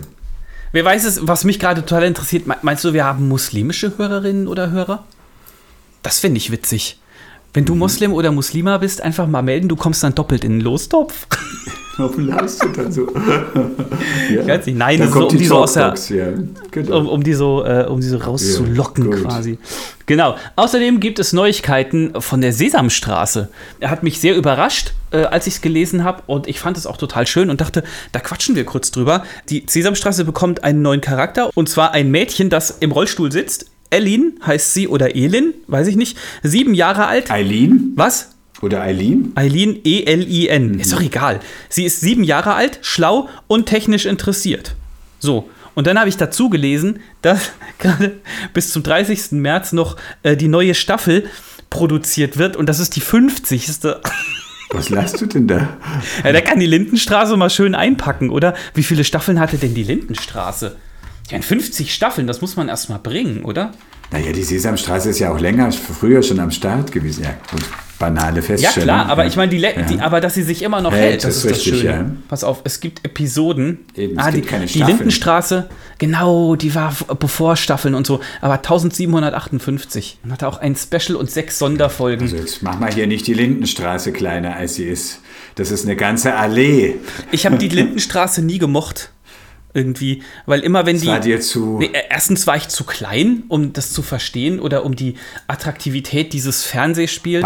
Wer 0.74 0.84
weiß 0.84 1.06
es, 1.06 1.26
was 1.26 1.46
mich 1.46 1.60
gerade 1.60 1.82
total 1.86 2.04
interessiert, 2.04 2.46
me- 2.48 2.58
meinst 2.62 2.84
du, 2.84 2.91
wir 2.91 3.06
haben 3.06 3.30
muslimische 3.30 3.93
Hörerinnen 3.98 4.48
oder 4.50 4.72
Hörer? 4.72 5.06
Das 6.04 6.20
finde 6.20 6.38
ich 6.38 6.52
witzig. 6.52 7.00
Wenn 7.58 7.65
du 7.65 7.74
Muslim 7.74 8.13
oder 8.13 8.32
Muslima 8.32 8.78
bist, 8.78 9.02
einfach 9.02 9.26
mal 9.26 9.41
melden, 9.41 9.67
du 9.67 9.76
kommst 9.76 10.04
dann 10.04 10.13
doppelt 10.13 10.43
in 10.43 10.52
den 10.52 10.62
Lostopf. 10.62 11.26
Warum 11.98 12.28
lachst 12.28 12.63
du 12.63 12.67
dann 12.67 12.91
so? 12.91 13.08
ja. 13.12 14.41
Ich 14.41 14.48
weiß 14.48 14.67
nicht, 14.67 14.78
nein, 14.78 15.00
da 15.00 15.06
das 15.06 15.15
ist 15.15 15.20
so, 15.20 15.28
um 15.28 15.38
die 15.39 15.46
so 15.48 15.58
aus 15.58 15.74
der, 15.74 15.96
ja. 16.10 16.28
Genau. 16.70 17.00
um, 17.00 17.08
um 17.08 17.24
die 17.24 17.34
so, 17.34 17.65
äh, 17.65 17.88
um 17.89 18.00
die 18.00 18.06
so 18.06 18.17
rauszulocken 18.17 19.12
Ja, 19.12 19.17
quasi. 19.17 19.58
Genau. 20.06 20.36
Außerdem 20.56 21.00
gibt 21.00 21.17
es 21.17 21.34
Neuigkeiten 21.34 22.13
von 22.22 22.41
der 22.41 22.54
Sesamstraße. 22.54 23.50
Er 23.80 23.89
hat 23.89 24.04
mich 24.04 24.20
sehr 24.20 24.36
überrascht, 24.36 24.93
äh, 25.10 25.24
als 25.24 25.48
ich 25.48 25.56
es 25.56 25.62
gelesen 25.62 26.04
habe 26.04 26.22
und 26.28 26.48
ich 26.48 26.60
fand 26.60 26.78
es 26.78 26.86
auch 26.86 26.98
total 26.98 27.26
schön 27.26 27.50
und 27.50 27.60
dachte, 27.60 27.84
da 28.12 28.20
quatschen 28.20 28.56
wir 28.56 28.65
kurz 28.65 28.91
drüber. 28.91 29.24
Die 29.50 29.63
Sesamstraße 29.67 30.26
bekommt 30.26 30.63
einen 30.63 30.84
neuen 30.84 31.02
Charakter 31.02 31.50
und 31.56 31.70
zwar 31.70 31.93
ein 31.93 32.12
Mädchen, 32.12 32.52
das 32.52 32.70
im 32.70 32.91
Rollstuhl 32.91 33.32
sitzt. 33.32 33.72
Elin 33.89 34.39
heißt 34.45 34.73
sie 34.73 34.88
oder 34.88 35.15
Elin, 35.15 35.54
weiß 35.67 35.88
ich 35.88 35.95
nicht. 35.95 36.17
Sieben 36.43 36.73
Jahre 36.73 37.08
alt. 37.08 37.32
Eileen 37.32 37.93
Was? 37.95 38.30
oder 38.62 38.82
Eileen? 38.82 39.32
Eileen 39.36 39.80
E-L-I-N. 39.84 40.80
Ist 40.80 40.93
doch 40.93 41.02
egal. 41.02 41.39
Sie 41.69 41.86
ist 41.86 42.02
sieben 42.02 42.23
Jahre 42.23 42.54
alt, 42.54 42.80
schlau 42.82 43.30
und 43.47 43.67
technisch 43.67 44.06
interessiert. 44.06 44.76
So. 45.19 45.50
Und 45.76 45.86
dann 45.86 46.00
habe 46.00 46.10
ich 46.10 46.17
dazu 46.17 46.50
gelesen, 46.50 47.00
dass 47.21 47.52
gerade 47.80 48.19
bis 48.54 48.71
zum 48.71 48.84
30. 48.84 49.34
März 49.34 49.73
noch 49.73 49.95
äh, 50.23 50.36
die 50.36 50.47
neue 50.47 50.73
Staffel 50.73 51.30
produziert 51.69 52.38
wird 52.38 52.56
und 52.56 52.67
das 52.67 52.80
ist 52.80 52.95
die 52.95 53.02
50. 53.02 53.69
Was 54.71 54.89
lachst 54.89 55.21
du 55.21 55.28
denn 55.28 55.47
da? 55.47 55.78
Ja, 56.23 56.32
der 56.32 56.41
kann 56.41 56.60
die 56.60 56.65
Lindenstraße 56.65 57.38
mal 57.38 57.50
schön 57.50 57.73
einpacken, 57.73 58.30
oder? 58.30 58.54
Wie 58.73 58.84
viele 58.84 59.06
Staffeln 59.06 59.39
hatte 59.39 59.58
denn 59.58 59.73
die 59.73 59.84
Lindenstraße? 59.84 60.76
Ja, 61.30 61.42
50 61.42 61.94
Staffeln, 61.94 62.28
das 62.28 62.42
muss 62.42 62.56
man 62.56 62.70
erst 62.70 62.90
mal 62.90 63.00
bringen, 63.00 63.44
oder? 63.44 63.72
Naja, 64.12 64.32
die 64.32 64.44
Sesamstraße 64.44 65.10
ist 65.10 65.20
ja 65.20 65.32
auch 65.34 65.40
länger, 65.40 65.70
früher 65.74 66.24
schon 66.24 66.40
am 66.40 66.52
Start 66.52 66.94
gewesen. 66.94 67.26
Ja, 67.26 67.32
gut, 67.52 67.62
banale 68.00 68.38
Ja, 68.38 68.42
Feststellung. 68.42 68.84
klar, 68.86 69.06
aber 69.10 69.24
ja. 69.24 69.28
ich 69.28 69.36
meine, 69.36 69.52
die, 69.52 69.58
Le- 69.58 69.76
Ja. 69.76 69.82
die, 69.82 70.00
aber 70.00 70.22
dass 70.22 70.34
sie 70.36 70.44
sich 70.44 70.62
immer 70.62 70.80
noch 70.80 70.94
Hält, 70.94 71.12
hält, 71.12 71.24
das 71.26 71.38
ist 71.38 71.46
richtig, 71.46 71.72
das 71.74 71.82
Schöne. 71.82 71.92
ja. 71.94 72.06
Pass 72.30 72.46
auf, 72.46 72.62
es 72.63 72.80
gibt 72.80 73.04
Episoden. 73.04 73.80
Eben, 73.96 74.18
es 74.18 74.26
ah, 74.26 74.32
gibt 74.32 74.50
die, 74.50 74.66
die. 74.66 74.84
Lindenstraße, 74.84 75.68
genau, 75.98 76.56
die 76.56 76.74
war 76.74 76.96
bevor 77.20 77.58
Staffeln 77.58 77.94
und 77.96 78.08
so, 78.08 78.22
aber 78.40 78.54
1758. 78.54 80.20
Und 80.24 80.32
hatte 80.32 80.48
auch 80.48 80.60
ein 80.60 80.76
Special 80.78 81.18
und 81.18 81.30
sechs 81.30 81.60
Sonderfolgen. 81.60 82.22
Also 82.24 82.38
jetzt 82.38 82.63
mach 82.63 82.80
mal 82.80 82.94
hier 82.94 83.08
nicht 83.08 83.28
die 83.28 83.34
Lindenstraße 83.34 84.13
kleiner, 84.13 84.56
als 84.56 84.76
sie 84.76 84.86
ist. 84.86 85.20
Das 85.56 85.72
ist 85.72 85.86
eine 85.86 85.96
ganze 85.96 86.36
Allee. 86.36 86.96
Ich 87.32 87.46
habe 87.46 87.58
die 87.58 87.68
Lindenstraße 87.70 88.42
nie 88.42 88.58
gemocht 88.60 89.12
irgendwie, 89.74 90.24
weil 90.46 90.62
immer 90.62 90.86
wenn 90.86 90.96
das 90.96 91.04
die 91.04 91.08
war 91.10 91.20
dir 91.20 91.40
zu 91.42 91.78
nee, 91.80 91.92
e, 91.94 92.00
erstens 92.10 92.48
war 92.48 92.56
ich 92.56 92.68
zu 92.68 92.84
klein, 92.84 93.44
um 93.48 93.74
das 93.74 93.94
zu 93.94 94.02
verstehen 94.02 94.60
oder 94.60 94.86
um 94.86 94.96
die 94.96 95.16
Attraktivität 95.48 96.34
dieses 96.34 96.64
Fernsehspiels. 96.64 97.46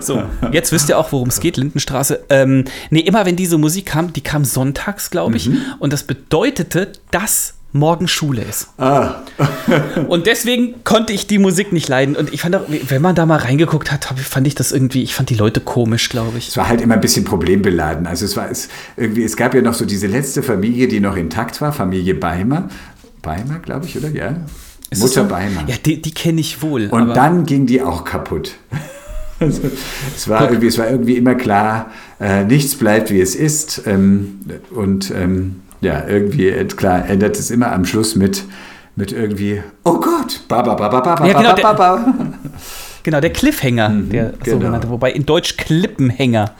So, 0.00 0.22
jetzt 0.52 0.72
wisst 0.72 0.88
ihr 0.88 0.98
auch, 0.98 1.12
worum 1.12 1.28
es 1.28 1.40
geht, 1.40 1.56
Lindenstraße. 1.56 2.24
Ähm, 2.28 2.64
nee, 2.90 3.00
immer 3.00 3.26
wenn 3.26 3.36
diese 3.36 3.58
Musik 3.58 3.86
kam, 3.86 4.12
die 4.12 4.20
kam 4.20 4.44
sonntags, 4.44 5.10
glaube 5.10 5.36
ich, 5.36 5.48
mhm. 5.48 5.62
und 5.78 5.92
das 5.92 6.04
bedeutete, 6.04 6.92
dass 7.10 7.54
morgen 7.72 8.08
Schule 8.08 8.42
ist. 8.42 8.68
Ah. 8.78 9.16
und 10.08 10.26
deswegen 10.26 10.82
konnte 10.84 11.12
ich 11.12 11.26
die 11.26 11.38
Musik 11.38 11.72
nicht 11.72 11.88
leiden. 11.88 12.16
Und 12.16 12.32
ich 12.32 12.40
fand 12.40 12.56
auch, 12.56 12.64
wenn 12.66 13.02
man 13.02 13.14
da 13.14 13.26
mal 13.26 13.38
reingeguckt 13.38 13.92
hat, 13.92 14.04
fand 14.04 14.46
ich 14.46 14.54
das 14.54 14.72
irgendwie, 14.72 15.02
ich 15.02 15.14
fand 15.14 15.30
die 15.30 15.34
Leute 15.34 15.60
komisch, 15.60 16.08
glaube 16.08 16.38
ich. 16.38 16.48
Es 16.48 16.56
war 16.56 16.68
halt 16.68 16.80
immer 16.80 16.94
ein 16.94 17.00
bisschen 17.00 17.24
problembeladen. 17.24 18.06
Also 18.06 18.24
es 18.24 18.36
war 18.36 18.50
es 18.50 18.68
irgendwie, 18.96 19.22
es 19.22 19.36
gab 19.36 19.54
ja 19.54 19.62
noch 19.62 19.74
so 19.74 19.84
diese 19.84 20.06
letzte 20.06 20.42
Familie, 20.42 20.88
die 20.88 21.00
noch 21.00 21.16
intakt 21.16 21.60
war, 21.60 21.72
Familie 21.72 22.14
Beimer. 22.14 22.68
Beimer, 23.22 23.58
glaube 23.58 23.86
ich, 23.86 23.96
oder? 23.96 24.10
Ja. 24.10 24.36
Ist 24.90 25.00
Mutter 25.00 25.22
so? 25.22 25.28
Beimer. 25.28 25.64
Ja, 25.66 25.76
die, 25.84 26.00
die 26.00 26.12
kenne 26.12 26.40
ich 26.40 26.62
wohl. 26.62 26.86
Und 26.86 27.14
dann 27.14 27.44
ging 27.44 27.66
die 27.66 27.82
auch 27.82 28.04
kaputt. 28.04 28.54
Also, 29.40 29.62
es, 30.16 30.26
war 30.26 30.48
irgendwie, 30.48 30.66
es 30.66 30.78
war 30.78 30.90
irgendwie 30.90 31.16
immer 31.16 31.36
klar, 31.36 31.92
äh, 32.18 32.42
nichts 32.42 32.74
bleibt 32.74 33.12
wie 33.12 33.20
es 33.20 33.36
ist. 33.36 33.82
Ähm, 33.86 34.40
und 34.72 35.12
ähm, 35.12 35.62
ja, 35.80 36.06
irgendwie, 36.06 36.48
äh, 36.48 36.64
klar, 36.64 37.08
endet 37.08 37.38
es 37.38 37.50
immer 37.50 37.72
am 37.72 37.84
Schluss 37.84 38.16
mit, 38.16 38.44
mit 38.96 39.12
irgendwie, 39.12 39.62
oh 39.84 40.00
Gott, 40.00 40.40
ba, 40.48 40.62
ba, 40.62 40.74
ba, 40.74 40.88
ba, 40.88 41.00
ba, 41.00 41.26
Ja, 41.26 41.38
genau, 41.38 41.54
ba, 41.54 41.72
ba, 41.72 41.96
ba. 41.96 42.14
Genau, 43.08 43.20
der 43.20 43.32
Cliffhanger, 43.32 43.88
der 43.88 44.32
genau. 44.32 44.58
sogenannte, 44.58 44.90
wobei 44.90 45.12
in 45.12 45.24
Deutsch 45.24 45.56
Klippenhänger 45.56 46.50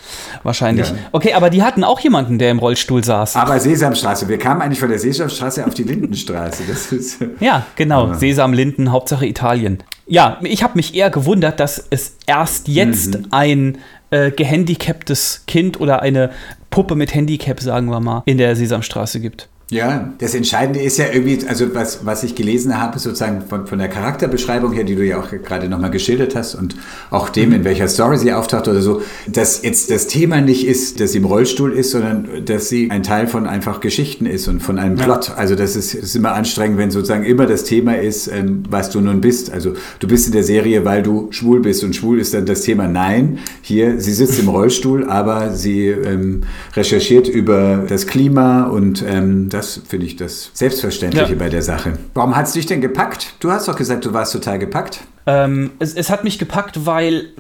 wahrscheinlich. 0.45 0.89
Ja. 0.89 0.95
Okay, 1.13 1.35
aber 1.35 1.51
die 1.51 1.63
hatten 1.63 1.85
auch 1.85 2.01
jemanden, 2.01 2.39
der 2.39 2.51
im 2.51 2.59
Rollstuhl 2.59 3.05
saß. 3.05 3.37
Aber 3.37 3.61
Sesamstraße, 3.61 4.29
wir 4.29 4.39
kamen 4.39 4.63
eigentlich 4.63 4.81
von 4.81 4.89
der 4.89 4.99
Sesamstraße 4.99 5.67
auf 5.67 5.75
die 5.75 5.83
Lindenstraße. 5.83 6.63
Das 6.67 6.91
ist, 6.91 7.19
Ja, 7.41 7.67
genau. 7.77 8.15
Sesam, 8.15 8.55
Linden, 8.55 8.93
Hauptsache 8.93 9.27
Italien. 9.27 9.83
Ja, 10.07 10.39
ich 10.43 10.63
habe 10.63 10.73
mich 10.77 10.95
eher 10.95 11.11
gewundert, 11.11 11.61
dass 11.61 11.85
es 11.91 12.17
erst 12.27 12.69
jetzt 12.69 13.19
ein 13.31 13.77
äh, 14.11 14.31
gehandicaptes 14.31 15.45
Kind 15.47 15.79
oder 15.81 16.01
eine 16.01 16.31
Puppe 16.71 16.95
mit 16.95 17.15
Handicap, 17.15 17.61
sagen 17.61 17.91
wir 17.91 18.01
mal, 18.01 18.23
in 18.27 18.39
der 18.39 18.55
Sesamstraße 18.57 19.21
gibt. 19.21 19.49
Ja, 19.71 20.15
das 20.17 20.35
Entscheidende 20.35 20.81
ist 20.81 20.97
ja 20.97 21.05
irgendwie, 21.13 21.47
also 21.47 21.75
was, 21.75 22.07
was 22.07 22.23
ich 22.25 22.35
gelesen 22.35 22.81
habe, 22.81 22.99
sozusagen 22.99 23.43
von, 23.43 23.67
von 23.67 23.79
der 23.79 23.89
Charakterbeschreibung 23.89 24.73
her, 24.73 24.85
die 24.85 24.95
du 24.95 25.05
ja 25.05 25.21
auch 25.21 25.29
gerade 25.31 25.69
nochmal 25.69 25.91
geschildert 25.91 26.35
hast 26.35 26.55
und 26.55 26.75
auch 27.11 27.29
dem, 27.29 27.53
in 27.53 27.65
welcher 27.65 27.87
Story 27.87 28.17
sie 28.17 28.33
auftaucht 28.33 28.67
oder 28.67 28.81
so, 28.81 29.03
dass 29.27 29.63
jetzt 29.63 29.91
das 29.91 30.07
Thema 30.07 30.41
nicht 30.41 30.67
ist, 30.67 31.01
dass 31.01 31.13
sie 31.13 31.19
im 31.19 31.27
Rollstuhl 31.27 31.75
ist, 31.75 31.91
sondern 31.91 32.47
dass 32.47 32.71
sie 32.71 32.91
ein 32.91 33.03
Teil 33.03 33.27
von 33.27 33.47
einfach 33.47 33.81
Geschichten 33.81 34.25
ist 34.25 34.49
und 34.49 34.61
von 34.61 34.79
einem 34.79 34.97
Plot. 34.97 35.33
Also 35.37 35.55
das 35.55 35.77
ist, 35.77 35.93
ist 35.93 36.17
immer 36.17 36.33
anstrengend, 36.33 36.79
wenn 36.79 36.91
sozusagen 36.91 37.25
immer 37.25 37.45
das 37.45 37.65
Thema 37.65 37.99
ist, 37.99 38.29
ähm, 38.29 38.63
was 38.71 38.89
du 38.89 39.03
nun 39.03 39.21
bist. 39.21 39.53
Also 39.53 39.75
du 39.99 40.09
bist 40.09 40.29
in 40.29 40.33
der 40.33 40.45
Serie, 40.45 40.87
weil 40.87 41.03
du 41.03 41.29
schwul 41.31 41.61
bist 41.61 41.85
und 41.85 41.95
schwul 41.95 42.21
ist 42.21 42.33
dann 42.33 42.47
das 42.47 42.63
Thema. 42.63 42.89
Nein, 42.89 43.39
hier, 43.61 44.01
sie 44.01 44.15
sitzt 44.15 44.39
im 44.39 44.49
Rollstuhl, 44.49 45.11
aber 45.11 45.53
sie 45.53 45.89
ähm, 45.89 46.45
recherchiert 46.75 47.29
über 47.29 47.85
das 47.87 48.07
Klima 48.07 48.63
und 48.65 49.05
ähm, 49.07 49.51
das 49.51 49.58
finde 49.63 50.07
ich 50.07 50.17
das 50.17 50.51
Selbstverständliche 50.55 51.33
Ja. 51.33 51.39
bei 51.39 51.49
der 51.49 51.63
Sache. 51.63 51.99
Warum 52.15 52.37
hat 52.37 52.47
es 52.47 52.53
dich 52.53 52.67
denn 52.67 52.81
gepackt? 52.81 53.35
Du 53.41 53.51
hast 53.51 53.69
doch 53.69 53.77
gesagt, 53.77 54.05
du 54.05 54.13
warst 54.13 54.33
total 54.33 54.59
gepackt. 54.59 55.01
Ähm, 55.27 55.73
es, 55.79 55.95
es 55.95 56.11
hat 56.11 56.25
mich 56.25 56.39
gepackt, 56.39 56.87
weil 56.87 57.31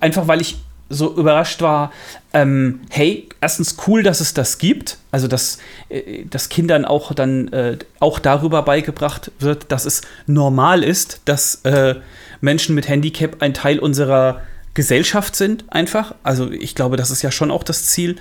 einfach 0.00 0.28
weil 0.28 0.40
ich 0.40 0.58
so 0.88 1.14
überrascht 1.16 1.62
war, 1.62 1.90
ähm, 2.34 2.80
hey, 2.90 3.28
erstens 3.40 3.76
cool, 3.86 4.02
dass 4.02 4.20
es 4.20 4.34
das 4.34 4.58
gibt, 4.58 4.98
also 5.10 5.26
dass, 5.26 5.58
äh, 5.88 6.24
dass 6.26 6.50
Kindern 6.50 6.84
auch 6.84 7.14
dann 7.14 7.48
äh, 7.48 7.78
auch 7.98 8.18
darüber 8.18 8.62
beigebracht 8.62 9.30
wird, 9.38 9.72
dass 9.72 9.86
es 9.86 10.02
normal 10.26 10.84
ist, 10.84 11.22
dass 11.24 11.56
äh, 11.64 11.94
Menschen 12.42 12.74
mit 12.74 12.88
Handicap 12.88 13.36
ein 13.40 13.54
Teil 13.54 13.78
unserer 13.78 14.42
Gesellschaft 14.74 15.36
sind, 15.36 15.64
einfach. 15.68 16.14
Also 16.22 16.50
ich 16.50 16.74
glaube, 16.74 16.96
das 16.96 17.10
ist 17.10 17.22
ja 17.22 17.30
schon 17.30 17.50
auch 17.50 17.62
das 17.62 17.86
Ziel, 17.86 18.16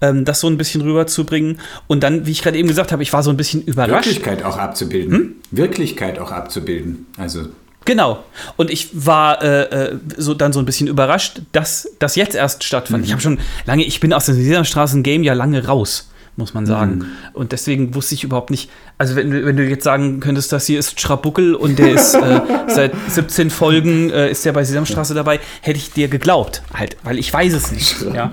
ähm, 0.00 0.24
das 0.24 0.40
so 0.40 0.48
ein 0.48 0.56
bisschen 0.56 0.82
rüberzubringen. 0.82 1.60
Und 1.86 2.02
dann, 2.02 2.26
wie 2.26 2.30
ich 2.30 2.42
gerade 2.42 2.58
eben 2.58 2.68
gesagt 2.68 2.92
habe, 2.92 3.02
ich 3.02 3.12
war 3.12 3.22
so 3.22 3.30
ein 3.30 3.36
bisschen 3.36 3.62
überrascht. 3.62 4.06
Wirklichkeit 4.06 4.44
auch 4.44 4.56
abzubilden. 4.56 5.12
Hm? 5.12 5.34
Wirklichkeit 5.50 6.18
auch 6.18 6.30
abzubilden. 6.30 7.06
Also 7.16 7.46
Genau. 7.86 8.24
Und 8.56 8.68
ich 8.70 8.88
war 8.92 9.42
äh, 9.42 9.62
äh, 9.62 9.98
so 10.16 10.34
dann 10.34 10.52
so 10.52 10.58
ein 10.58 10.66
bisschen 10.66 10.88
überrascht, 10.88 11.40
dass 11.52 11.88
das 12.00 12.16
jetzt 12.16 12.34
erst 12.34 12.64
stattfand. 12.64 13.04
Ich 13.04 13.12
habe 13.12 13.22
schon 13.22 13.38
lange, 13.64 13.84
ich 13.84 14.00
bin 14.00 14.12
aus 14.12 14.26
dem 14.26 14.34
Sesamstraßen-Game 14.34 15.22
ja 15.22 15.34
lange 15.34 15.64
raus, 15.66 16.10
muss 16.36 16.52
man 16.54 16.66
sagen. 16.66 17.06
Und 17.32 17.52
deswegen 17.52 17.94
wusste 17.94 18.14
ich 18.14 18.22
überhaupt 18.24 18.50
nicht, 18.50 18.70
also 18.98 19.16
wenn, 19.16 19.30
du- 19.30 19.44
wenn 19.46 19.56
du 19.56 19.64
jetzt 19.64 19.84
sagen 19.84 20.20
könntest, 20.20 20.52
das 20.52 20.66
hier 20.66 20.78
ist 20.78 21.00
Schrabuckel 21.00 21.54
und 21.54 21.78
der 21.78 21.92
ist 21.94 22.14
äh, 22.14 22.40
seit 22.68 22.92
17 23.08 23.50
Folgen 23.50 24.10
äh, 24.10 24.30
ist 24.30 24.44
der 24.44 24.52
bei 24.52 24.62
Sesamstraße 24.64 25.14
dabei, 25.14 25.40
hätte 25.62 25.78
ich 25.78 25.92
dir 25.92 26.08
geglaubt. 26.08 26.62
Halt, 26.74 26.96
weil 27.04 27.18
ich 27.18 27.32
weiß 27.32 27.52
es 27.54 27.72
nicht. 27.72 27.96
Ja. 28.14 28.32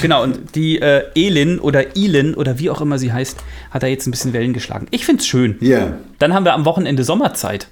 Genau, 0.00 0.22
und 0.22 0.54
die 0.54 0.80
äh, 0.80 1.04
Elin 1.14 1.58
oder 1.58 1.96
Ilin 1.96 2.34
oder 2.34 2.58
wie 2.58 2.70
auch 2.70 2.80
immer 2.80 2.98
sie 2.98 3.12
heißt, 3.12 3.38
hat 3.70 3.82
da 3.82 3.86
jetzt 3.86 4.06
ein 4.06 4.10
bisschen 4.12 4.32
Wellen 4.32 4.52
geschlagen. 4.54 4.86
Ich 4.90 5.04
finde 5.04 5.20
es 5.20 5.26
schön. 5.26 5.56
ja, 5.60 5.94
Dann 6.18 6.32
haben 6.32 6.44
wir 6.44 6.54
am 6.54 6.64
Wochenende 6.64 7.04
Sommerzeit, 7.04 7.68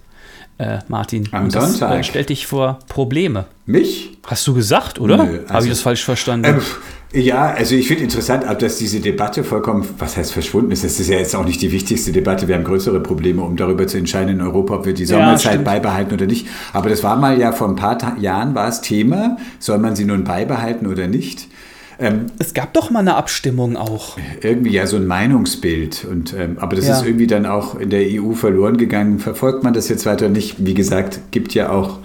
äh, 0.59 0.79
Martin. 0.89 1.29
Am 1.33 1.45
Und 1.45 1.55
das, 1.55 1.71
Sonntag. 1.79 2.01
Äh, 2.01 2.05
stellt 2.05 2.29
dich 2.29 2.47
vor 2.47 2.81
Probleme. 2.89 3.47
mich? 3.67 4.11
Hast 4.27 4.47
du 4.47 4.53
gesagt, 4.55 5.01
oder? 5.01 5.19
Habe 5.19 5.45
also- 5.49 5.67
ich 5.67 5.73
das 5.73 5.81
falsch 5.81 6.05
verstanden? 6.05 6.47
Ähm, 6.57 6.61
ja, 7.15 7.55
also 7.55 7.77
ich 7.77 7.87
finde 7.87 8.03
interessant, 8.03 8.45
ob 8.49 8.59
dass 8.59 8.79
diese 8.79 8.99
Debatte 8.99 9.45
vollkommen, 9.45 9.89
was 9.99 10.17
heißt 10.17 10.33
verschwunden 10.33 10.73
ist. 10.73 10.83
Das 10.83 10.99
ist 10.99 11.09
ja 11.09 11.19
jetzt 11.19 11.35
auch 11.37 11.45
nicht 11.45 11.63
die 11.63 11.71
wichtigste 11.71 12.11
Debatte. 12.11 12.49
Wir 12.49 12.57
haben 12.57 12.65
größere 12.65 13.01
Probleme, 13.01 13.43
um 13.43 13.57
darüber 13.57 13.87
zu 13.87 13.99
entscheiden 13.99 14.35
in 14.35 14.41
Europa, 14.41 14.75
ob 14.75 14.87
wir 14.87 14.95
die 14.95 15.07
Sommerzeit 15.07 15.53
stimmt. 15.53 15.65
beibehalten 15.65 16.15
oder 16.15 16.27
nicht. 16.27 16.49
Aber 16.73 16.89
das 16.89 17.05
war 17.05 17.17
mal 17.17 17.39
ja 17.39 17.53
vor 17.53 17.69
ein 17.69 17.77
paar 17.77 17.99
Ta 17.99 18.17
Jahren 18.19 18.55
war 18.55 18.69
es 18.69 18.81
Thema. 18.81 19.37
Soll 19.61 19.79
man 19.79 19.95
sie 19.95 20.05
nun 20.05 20.25
beibehalten 20.25 20.87
oder 20.87 21.07
nicht? 21.07 21.49
Ähm, 21.99 22.27
es 22.39 22.55
gab 22.55 22.73
doch 22.75 22.91
mal 22.91 23.01
eine 23.01 23.15
Abstimmung 23.17 23.77
auch. 23.77 24.17
irgendwie 24.43 24.73
ja 24.73 24.87
so 24.87 24.97
ein 24.97 25.07
Meinungsbild. 25.07 26.05
Und, 26.11 26.35
ähm, 26.35 26.57
aber 26.59 26.77
das 26.77 26.87
Ja. 26.89 26.99
ist 26.99 27.07
irgendwie 27.07 27.27
dann 27.27 27.47
auch 27.47 27.79
in 27.79 27.91
der 27.91 28.03
EU 28.03 28.33
verloren 28.33 28.77
gegangen. 28.77 29.19
Verfolgt 29.19 29.63
man 29.65 29.75
das 29.75 29.89
jetzt 29.89 30.07
weiter 30.07 30.29
nicht? 30.29 30.65
Wie 30.67 30.75
gesagt, 30.75 31.21
gibt 31.31 31.55
ja 31.55 31.71
auch 31.71 31.99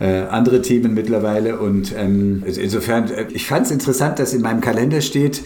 äh, 0.00 0.22
andere 0.30 0.62
Themen 0.62 0.94
mittlerweile. 0.94 1.58
Und 1.58 1.94
ähm, 1.96 2.42
also 2.46 2.60
insofern, 2.60 3.10
äh, 3.10 3.26
ich 3.32 3.46
fand 3.46 3.66
es 3.66 3.72
interessant, 3.72 4.18
dass 4.18 4.32
in 4.34 4.42
meinem 4.42 4.60
Kalender 4.60 5.00
steht, 5.00 5.42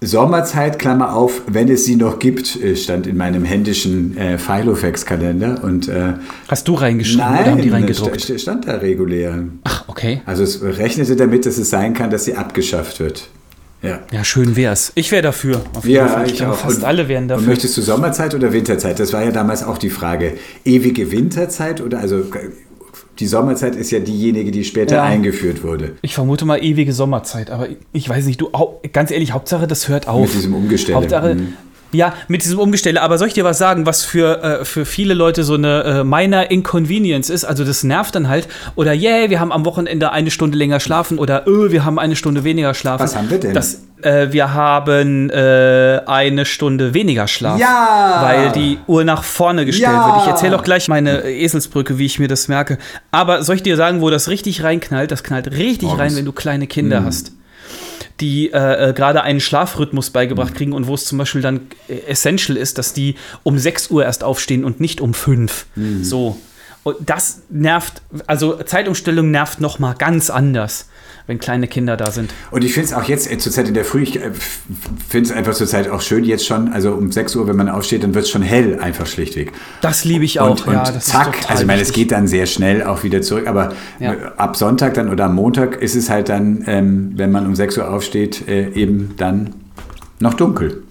Sommerzeit, 0.00 0.78
Klammer 0.78 1.14
auf, 1.14 1.42
wenn 1.48 1.68
es 1.68 1.84
sie 1.84 1.96
noch 1.96 2.20
gibt, 2.20 2.54
äh, 2.62 2.76
stand 2.76 3.06
in 3.08 3.16
meinem 3.16 3.44
händischen 3.44 4.16
äh, 4.16 4.38
Filofax-Kalender. 4.38 5.60
Und 5.64 5.88
äh, 5.88 6.12
Hast 6.46 6.68
du 6.68 6.74
reingeschrieben 6.74 7.24
oder 7.26 7.34
haben 7.38 7.44
nein, 7.54 7.62
die 7.62 7.68
reingedruckt? 7.70 8.20
sta- 8.20 8.38
stand 8.38 8.68
da 8.68 8.76
regulär. 8.76 9.42
Ach, 9.64 9.84
okay. 9.88 10.22
Also 10.24 10.44
es 10.44 10.62
rechnete 10.62 11.16
damit, 11.16 11.46
dass 11.46 11.58
es 11.58 11.70
sein 11.70 11.94
kann, 11.94 12.10
dass 12.10 12.24
sie 12.26 12.34
abgeschafft 12.36 13.00
wird. 13.00 13.28
Ja. 13.82 14.00
Ja, 14.12 14.24
schön 14.24 14.54
wär's. 14.56 14.92
Ich 14.94 15.10
wäre 15.12 15.22
dafür. 15.22 15.60
Auf 15.74 15.84
jeden 15.84 15.96
Ja, 15.96 16.08
Fall. 16.08 16.26
ich 16.26 16.34
glaube, 16.34 16.52
auch. 16.52 16.58
Fast 16.58 16.78
Und- 16.78 16.84
alle 16.84 17.08
wären 17.08 17.24
Und 17.24 17.28
dafür. 17.28 17.48
möchtest 17.48 17.76
du 17.76 17.82
Sommerzeit 17.82 18.34
oder 18.34 18.52
Winterzeit? 18.52 18.98
Das 19.00 19.12
war 19.12 19.24
ja 19.24 19.30
damals 19.32 19.62
auch 19.64 19.78
die 19.78 19.90
Frage. 19.90 20.34
Ewige 20.64 21.10
Winterzeit 21.10 21.80
oder 21.80 21.98
also 21.98 22.22
die 23.18 23.26
Sommerzeit 23.26 23.74
ist 23.76 23.90
ja 23.90 23.98
diejenige, 23.98 24.50
die 24.50 24.64
später 24.64 24.96
Ja. 24.96 25.04
eingeführt 25.04 25.62
wurde. 25.64 25.96
Ich 26.02 26.14
vermute 26.14 26.44
mal 26.44 26.62
ewige 26.62 26.92
Sommerzeit, 26.92 27.50
aber 27.50 27.68
ich 27.92 28.08
weiß 28.08 28.26
nicht, 28.26 28.40
du, 28.40 28.48
ganz 28.92 29.10
ehrlich, 29.10 29.32
Hauptsache, 29.32 29.66
das 29.66 29.88
hört 29.88 30.06
auf. 30.08 30.20
Mit 30.28 30.34
diesem 30.34 30.54
Umgestelle. 30.54 30.96
Hauptsache, 30.98 31.34
Mhm. 31.34 31.52
Ja, 31.92 32.12
mit 32.28 32.44
diesem 32.44 32.58
Umgestelle. 32.58 33.00
Aber 33.02 33.18
soll 33.18 33.28
ich 33.28 33.34
dir 33.34 33.44
was 33.44 33.58
sagen, 33.58 33.86
was 33.86 34.04
für, 34.04 34.42
äh, 34.42 34.64
für 34.64 34.84
viele 34.84 35.14
Leute 35.14 35.44
so 35.44 35.54
eine 35.54 35.82
äh, 35.84 36.04
minor 36.04 36.50
Inconvenience 36.50 37.30
ist? 37.30 37.44
Also 37.44 37.64
das 37.64 37.82
nervt 37.84 38.14
dann 38.14 38.28
halt. 38.28 38.48
Oder, 38.74 38.92
yay, 38.92 39.30
wir 39.30 39.40
haben 39.40 39.52
am 39.52 39.64
Wochenende 39.64 40.12
eine 40.12 40.30
Stunde 40.30 40.58
länger 40.58 40.80
schlafen. 40.80 41.18
Oder, 41.18 41.46
öh, 41.46 41.70
wir 41.72 41.84
haben 41.84 41.98
eine 41.98 42.16
Stunde 42.16 42.44
weniger 42.44 42.74
schlafen. 42.74 43.02
Was 43.04 43.16
haben 43.16 43.30
wir 43.30 43.38
denn? 43.38 43.54
Das, 43.54 43.82
äh, 44.02 44.28
wir 44.30 44.52
haben 44.54 45.30
äh, 45.30 46.00
eine 46.06 46.44
Stunde 46.44 46.94
weniger 46.94 47.26
Schlaf. 47.26 47.58
Ja! 47.58 48.20
Weil 48.22 48.52
die 48.52 48.78
Uhr 48.86 49.04
nach 49.04 49.22
vorne 49.24 49.64
gestellt 49.66 49.92
Ja! 49.92 50.06
wird. 50.08 50.22
Ich 50.22 50.28
erzähle 50.28 50.56
auch 50.58 50.62
gleich 50.62 50.88
meine 50.88 51.22
Eselsbrücke, 51.22 51.98
wie 51.98 52.06
ich 52.06 52.18
mir 52.18 52.28
das 52.28 52.48
merke. 52.48 52.78
Aber 53.10 53.42
soll 53.42 53.56
ich 53.56 53.62
dir 53.62 53.76
sagen, 53.76 54.00
wo 54.00 54.10
das 54.10 54.28
richtig 54.28 54.62
reinknallt? 54.62 55.10
Das 55.10 55.22
knallt 55.24 55.50
richtig 55.52 55.88
Morgens. 55.88 56.00
rein, 56.00 56.16
wenn 56.16 56.24
du 56.24 56.32
kleine 56.32 56.66
Kinder 56.66 57.00
Mhm. 57.00 57.06
hast. 57.06 57.32
Die 58.20 58.50
äh, 58.52 58.90
äh, 58.90 58.92
gerade 58.92 59.22
einen 59.22 59.40
Schlafrhythmus 59.40 60.10
beigebracht 60.10 60.54
kriegen 60.54 60.72
und 60.72 60.86
wo 60.86 60.94
es 60.94 61.04
zum 61.04 61.18
Beispiel 61.18 61.40
dann 61.40 61.68
äh, 61.88 61.98
essential 62.06 62.56
ist, 62.56 62.78
dass 62.78 62.92
die 62.92 63.14
um 63.42 63.58
6 63.58 63.90
Uhr 63.90 64.04
erst 64.04 64.24
aufstehen 64.24 64.64
und 64.64 64.80
nicht 64.80 65.00
um 65.00 65.14
5. 65.14 65.66
So. 66.02 66.38
Und 66.82 66.96
das 67.00 67.42
nervt, 67.50 68.02
also 68.26 68.62
Zeitumstellung 68.62 69.30
nervt 69.30 69.60
noch 69.60 69.78
mal 69.78 69.94
ganz 69.94 70.30
anders, 70.30 70.88
wenn 71.28 71.38
kleine 71.38 71.68
Kinder 71.68 71.96
da 71.96 72.10
sind. 72.10 72.32
Und 72.50 72.64
ich 72.64 72.72
finde 72.72 72.88
es 72.88 72.92
auch 72.94 73.04
jetzt 73.04 73.30
äh, 73.30 73.38
zur 73.38 73.52
Zeit 73.52 73.68
in 73.68 73.74
der 73.74 73.84
Früh, 73.84 74.02
ich 74.02 74.16
äh, 74.16 74.32
finde 75.08 75.30
es 75.30 75.36
einfach 75.36 75.54
zur 75.54 75.66
Zeit 75.68 75.88
auch 75.88 76.00
schön 76.00 76.24
jetzt 76.24 76.44
schon, 76.46 76.72
also 76.72 76.92
um 76.92 77.12
6 77.12 77.36
Uhr, 77.36 77.46
wenn 77.46 77.54
man 77.56 77.68
aufsteht, 77.68 78.02
dann 78.02 78.14
wird 78.14 78.24
es 78.24 78.30
schon 78.30 78.42
hell, 78.42 78.80
einfach 78.80 79.06
schlichtweg. 79.06 79.52
Das 79.82 80.04
liebe 80.04 80.24
ich 80.24 80.40
auch. 80.40 80.50
Und, 80.50 80.66
und 80.66 80.72
ja, 80.74 80.98
zack, 80.98 81.38
also 81.48 81.62
ich 81.62 81.66
meine, 81.68 81.82
es 81.82 81.92
geht 81.92 82.10
dann 82.10 82.26
sehr 82.26 82.46
schnell 82.46 82.82
auch 82.82 83.04
wieder 83.04 83.22
zurück, 83.22 83.46
aber 83.46 83.74
Ja. 84.00 84.16
ab 84.36 84.56
Sonntag 84.56 84.94
dann 84.94 85.10
oder 85.10 85.26
am 85.26 85.34
Montag 85.34 85.80
ist 85.80 85.94
es 85.94 86.10
halt 86.10 86.30
dann, 86.30 86.64
ähm, 86.66 87.12
wenn 87.16 87.30
man 87.30 87.46
um 87.46 87.54
6 87.54 87.78
Uhr 87.78 87.88
aufsteht, 87.90 88.48
äh, 88.48 88.70
eben 88.72 89.14
dann 89.18 89.54
noch 90.20 90.34
dunkel. 90.34 90.82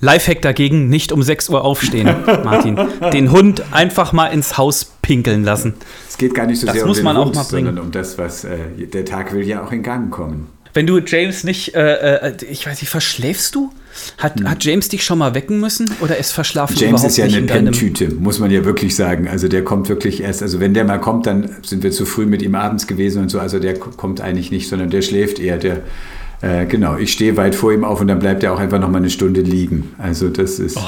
Lifehack 0.00 0.42
dagegen, 0.42 0.88
nicht 0.88 1.12
um 1.12 1.22
6 1.22 1.48
Uhr 1.50 1.64
aufstehen, 1.64 2.06
Martin. 2.44 2.78
Den 3.12 3.32
Hund 3.32 3.62
einfach 3.72 4.12
mal 4.12 4.26
ins 4.26 4.58
Haus 4.58 4.92
pinkeln 5.02 5.44
lassen. 5.44 5.74
Es 6.08 6.18
geht 6.18 6.34
gar 6.34 6.46
nicht 6.46 6.60
so 6.60 6.66
Das 6.66 6.76
sehr 6.76 6.86
muss 6.86 6.98
um 6.98 7.04
den 7.04 7.04
man 7.04 7.16
auch 7.16 7.26
Hund, 7.26 7.34
mal 7.34 7.44
bringen. 7.44 7.66
sondern 7.66 7.84
um 7.86 7.90
das, 7.92 8.18
was 8.18 8.44
äh, 8.44 8.56
der 8.92 9.04
Tag 9.04 9.32
will 9.34 9.46
ja 9.46 9.64
auch 9.64 9.72
in 9.72 9.82
Gang 9.82 10.10
kommen. 10.10 10.48
Wenn 10.74 10.86
du 10.86 10.98
James 10.98 11.42
nicht, 11.44 11.74
äh, 11.74 12.16
äh, 12.16 12.36
ich 12.50 12.66
weiß 12.66 12.82
nicht, 12.82 12.90
verschläfst 12.90 13.54
du? 13.54 13.72
Hat, 14.18 14.34
hat 14.44 14.62
James 14.62 14.90
dich 14.90 15.02
schon 15.04 15.16
mal 15.16 15.34
wecken 15.34 15.58
müssen 15.58 15.90
oder 16.00 16.18
ist 16.18 16.32
Verschlafen 16.32 16.76
Hm. 16.76 16.82
James 16.82 17.02
ist 17.04 17.16
ja 17.16 17.24
eine. 17.24 17.40
Penntüte, 17.40 18.10
muss 18.10 18.38
man 18.38 18.50
ja 18.50 18.62
wirklich 18.66 18.94
sagen. 18.94 19.26
Also 19.26 19.48
der 19.48 19.64
kommt 19.64 19.88
wirklich 19.88 20.22
erst, 20.22 20.42
also 20.42 20.60
wenn 20.60 20.74
der 20.74 20.84
mal 20.84 20.98
kommt, 21.00 21.26
dann 21.26 21.48
sind 21.62 21.82
wir 21.82 21.92
zu 21.92 22.04
früh 22.04 22.26
mit 22.26 22.42
ihm 22.42 22.54
abends 22.54 22.86
gewesen 22.86 23.22
und 23.22 23.30
so. 23.30 23.38
Also 23.40 23.58
der 23.58 23.78
kommt 23.78 24.20
eigentlich 24.20 24.50
nicht, 24.50 24.68
sondern 24.68 24.90
der 24.90 25.00
schläft 25.00 25.38
eher. 25.38 25.56
Der, 25.56 25.80
äh, 26.42 26.66
genau, 26.66 26.96
ich 26.96 27.12
stehe 27.12 27.36
weit 27.36 27.54
vor 27.54 27.72
ihm 27.72 27.84
auf 27.84 28.00
und 28.00 28.08
dann 28.08 28.18
bleibt 28.18 28.42
er 28.44 28.52
auch 28.52 28.58
einfach 28.58 28.78
noch 28.78 28.88
mal 28.90 28.98
eine 28.98 29.10
Stunde 29.10 29.40
liegen. 29.40 29.94
Also 29.98 30.28
das 30.28 30.58
ist. 30.58 30.76
Oh, 30.76 30.80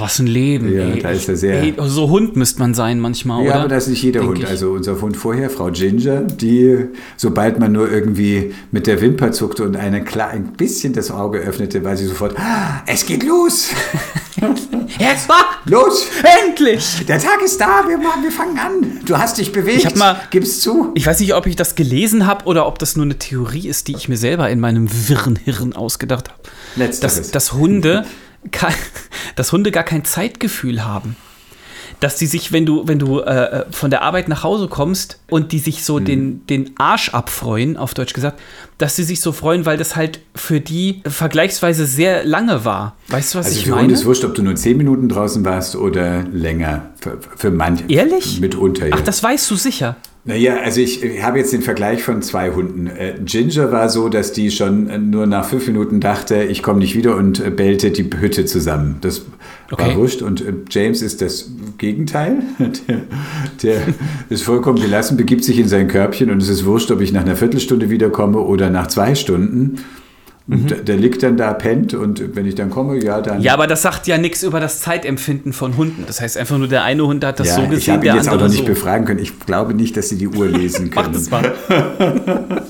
was 0.00 0.18
ein 0.18 0.26
Leben. 0.26 0.72
Ja, 0.72 0.82
ey. 0.88 0.98
da 1.00 1.10
ist 1.10 1.28
er 1.28 1.36
sehr- 1.36 1.62
Ey, 1.62 1.74
so 1.86 2.10
Hund 2.10 2.36
müsste 2.36 2.58
man 2.60 2.74
sein 2.74 2.98
manchmal, 3.00 3.44
Ja, 3.44 3.50
oder? 3.50 3.60
aber 3.60 3.68
das 3.68 3.84
ist 3.84 3.90
nicht 3.90 4.02
jeder 4.02 4.20
Denk 4.20 4.30
Hund. 4.32 4.42
ich. 4.42 4.48
Also 4.48 4.70
unser 4.72 5.00
Hund 5.00 5.16
vorher, 5.16 5.48
Frau 5.50 5.70
Ginger, 5.70 6.22
die, 6.22 6.76
sobald 7.16 7.58
man 7.60 7.72
nur 7.72 7.90
irgendwie 7.90 8.52
mit 8.72 8.86
der 8.86 9.00
Wimper 9.00 9.32
zuckte 9.32 9.64
und 9.64 9.76
eine, 9.76 10.04
ein 10.30 10.52
bisschen 10.56 10.92
das 10.92 11.10
Auge 11.10 11.38
öffnete, 11.38 11.84
war 11.84 11.96
sie 11.96 12.06
sofort, 12.06 12.34
"Ah, 12.38 12.82
es 12.86 13.06
geht 13.06 13.22
los, 13.24 13.68
Jetzt 14.98 15.28
wach! 15.28 15.58
los, 15.64 16.06
Endlich! 16.46 17.04
der 17.06 17.18
Tag 17.18 17.40
ist 17.42 17.60
da, 17.60 17.84
wir, 17.88 17.98
machen, 17.98 18.22
wir 18.22 18.32
fangen 18.32 18.58
an. 18.58 19.00
Du 19.04 19.16
hast 19.18 19.38
dich 19.38 19.52
bewegt, 19.52 19.78
Ich 19.78 19.86
hab 19.86 19.96
mal- 19.96 20.20
gib's 20.30 20.60
zu. 20.60 20.92
Ich 20.94 21.06
weiß 21.06 21.20
nicht, 21.20 21.34
ob 21.34 21.46
ich 21.46 21.56
das 21.56 21.74
gelesen 21.74 22.26
habe 22.26 22.44
oder 22.46 22.66
ob 22.66 22.78
das 22.78 22.96
nur 22.96 23.04
eine 23.04 23.18
Theorie 23.18 23.68
ist, 23.68 23.88
die 23.88 23.96
ich 23.96 24.08
mir 24.08 24.16
selber 24.16 24.48
in 24.50 24.60
meinem 24.60 24.88
wirren 25.08 25.36
Hirn 25.36 25.72
ausgedacht 25.74 26.28
habe. 26.30 26.40
Letzteres. 26.76 27.16
Dass, 27.16 27.30
dass, 27.30 27.52
Hunde, 27.52 28.04
dass 29.36 29.52
Hunde 29.52 29.70
gar 29.70 29.84
kein 29.84 30.04
Zeitgefühl 30.04 30.84
haben. 30.84 31.16
Dass 32.00 32.16
die 32.16 32.26
sich, 32.26 32.52
wenn 32.52 32.66
du, 32.66 32.86
wenn 32.86 32.98
du 32.98 33.20
äh, 33.20 33.64
von 33.70 33.90
der 33.90 34.02
Arbeit 34.02 34.28
nach 34.28 34.42
Hause 34.44 34.68
kommst 34.68 35.18
und 35.30 35.52
die 35.52 35.58
sich 35.58 35.76
Mhm. 35.78 35.82
so 35.82 35.98
den, 36.00 36.46
den 36.46 36.70
Arsch 36.78 37.08
abfreuen, 37.10 37.76
auf 37.76 37.94
Deutsch 37.94 38.12
gesagt, 38.12 38.38
dass 38.78 38.96
sie 38.96 39.04
sich 39.04 39.20
so 39.20 39.32
freuen, 39.32 39.64
weil 39.64 39.78
das 39.78 39.96
halt 39.96 40.20
für 40.34 40.60
die 40.60 41.00
vergleichsweise 41.06 41.86
sehr 41.86 42.24
lange 42.24 42.64
war. 42.64 42.96
Weißt 43.08 43.34
du, 43.34 43.38
was 43.38 43.46
Also 43.46 43.58
ich 43.58 43.64
für 43.64 43.70
meine? 43.70 43.82
Hunde 43.82 43.94
ist 43.94 44.04
wurscht, 44.04 44.24
ob 44.24 44.34
du 44.34 44.42
nur 44.42 44.54
10 44.54 44.76
Minuten 44.76 45.08
draußen 45.08 45.44
warst 45.44 45.76
oder 45.76 46.22
länger. 46.24 46.90
Für, 47.00 47.18
für 47.36 47.50
manche. 47.50 47.84
Ehrlich? 47.88 48.40
Mitunter, 48.40 48.88
ja. 48.88 48.94
Ach, 48.98 49.00
das 49.00 49.22
weißt 49.22 49.50
du 49.50 49.56
sicher. 49.56 49.96
Naja, 50.28 50.56
also 50.56 50.80
ich, 50.80 51.04
ich 51.04 51.22
habe 51.22 51.38
jetzt 51.38 51.52
den 51.52 51.62
Vergleich 51.62 52.02
von 52.02 52.20
zwei 52.20 52.50
Hunden. 52.50 52.88
Äh, 52.88 53.14
Ginger 53.24 53.70
war 53.70 53.88
so, 53.88 54.08
dass 54.08 54.32
die 54.32 54.50
schon 54.50 54.90
äh, 54.90 54.98
nur 54.98 55.26
nach 55.26 55.44
fünf 55.48 55.68
Minuten 55.68 56.00
dachte, 56.00 56.42
ich 56.42 56.64
komme 56.64 56.80
nicht 56.80 56.96
wieder 56.96 57.14
und 57.16 57.38
äh, 57.38 57.48
bellte 57.50 57.92
die 57.92 58.10
Hütte 58.18 58.44
zusammen. 58.44 58.96
Das 59.02 59.22
war 59.70 59.78
Okay. 59.80 59.96
wurscht. 59.96 60.22
Und 60.22 60.40
äh, 60.40 60.52
James 60.70 61.02
ist 61.02 61.20
das 61.22 61.50
Gegenteil. 61.78 62.42
Der, 63.62 63.78
der 63.78 63.80
ist 64.28 64.42
vollkommen 64.42 64.80
gelassen, 64.80 65.16
begibt 65.16 65.44
sich 65.44 65.58
in 65.58 65.68
sein 65.68 65.88
Körbchen 65.88 66.30
und 66.30 66.42
es 66.42 66.48
ist 66.48 66.64
wurscht, 66.66 66.90
ob 66.90 67.00
ich 67.00 67.12
nach 67.12 67.22
einer 67.22 67.36
Viertelstunde 67.36 67.90
wiederkomme 67.90 68.38
oder 68.38 68.70
nach 68.70 68.86
zwei 68.88 69.14
Stunden. 69.14 69.78
Und 70.48 70.70
der, 70.70 70.78
der 70.78 70.96
liegt 70.96 71.24
dann 71.24 71.36
da, 71.36 71.52
pennt 71.54 71.92
und 71.92 72.36
wenn 72.36 72.46
ich 72.46 72.54
dann 72.54 72.70
komme, 72.70 73.02
ja, 73.02 73.20
dann. 73.20 73.40
Ja, 73.40 73.54
aber 73.54 73.66
das 73.66 73.82
sagt 73.82 74.06
ja 74.06 74.16
nichts 74.16 74.44
über 74.44 74.60
das 74.60 74.80
Zeitempfinden 74.80 75.52
von 75.52 75.76
Hunden. 75.76 76.04
Das 76.06 76.20
heißt 76.20 76.36
einfach 76.38 76.56
nur, 76.56 76.68
der 76.68 76.84
eine 76.84 77.04
Hund 77.04 77.24
hat 77.24 77.40
das 77.40 77.48
ja, 77.48 77.54
so 77.56 77.62
ich 77.62 77.70
gesehen, 77.70 77.94
habe 77.94 78.04
der 78.04 78.12
ihn 78.12 78.16
jetzt 78.18 78.28
auch 78.28 78.38
noch 78.38 78.46
nicht 78.46 78.58
so. 78.58 78.64
befragen 78.64 79.06
können. 79.06 79.18
Ich 79.18 79.40
glaube 79.40 79.74
nicht, 79.74 79.96
dass 79.96 80.08
sie 80.08 80.16
die 80.18 80.28
Uhr 80.28 80.46
lesen 80.46 80.92
Mach 80.94 81.02
können. 81.02 81.14
das 81.14 81.30
mal. 81.30 81.52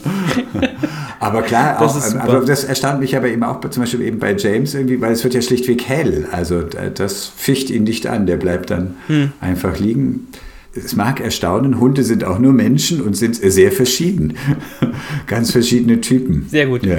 Aber 1.26 1.42
klar, 1.42 1.76
Das 1.80 1.96
auch, 1.96 2.00
super. 2.02 2.22
aber 2.22 2.40
das 2.46 2.64
erstaunt 2.64 3.00
mich 3.00 3.16
aber 3.16 3.28
eben 3.28 3.42
auch 3.42 3.60
zum 3.68 3.82
Beispiel 3.82 4.02
eben 4.02 4.18
bei 4.18 4.34
James 4.36 4.74
irgendwie, 4.74 5.00
weil 5.00 5.12
es 5.12 5.24
wird 5.24 5.34
ja 5.34 5.42
schlichtweg 5.42 5.82
hell. 5.84 6.26
Also 6.30 6.60
äh, 6.60 6.90
das 6.94 7.30
ficht 7.36 7.70
ihn 7.70 7.84
nicht 7.84 8.06
an, 8.06 8.26
der 8.26 8.36
bleibt 8.36 8.70
dann 8.70 8.96
Hm. 9.08 9.32
einfach 9.40 9.78
liegen. 9.78 10.28
Es 10.74 10.94
mag 10.94 11.20
erstaunen, 11.20 11.80
Hunde 11.80 12.04
sind 12.04 12.22
auch 12.24 12.38
nur 12.38 12.52
Menschen 12.52 13.00
und 13.00 13.14
sind 13.16 13.36
sehr 13.36 13.72
verschieden. 13.72 14.36
Ganz 15.26 15.50
verschiedene 15.50 16.00
Typen. 16.02 16.46
Sehr 16.50 16.66
gut. 16.66 16.84
Ja. 16.84 16.98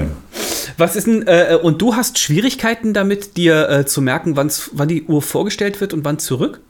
Was 0.76 0.96
ist 0.96 1.06
denn, 1.06 1.26
äh, 1.26 1.56
und 1.62 1.80
du 1.80 1.94
hast 1.94 2.18
Schwierigkeiten 2.18 2.92
damit, 2.92 3.36
dir 3.36 3.68
äh, 3.68 3.86
zu 3.86 4.02
merken, 4.02 4.36
wann 4.36 4.88
die 4.88 5.04
Uhr 5.04 5.22
vorgestellt 5.22 5.80
wird 5.80 5.94
und 5.94 6.04
wann 6.04 6.18
zurück? 6.18 6.60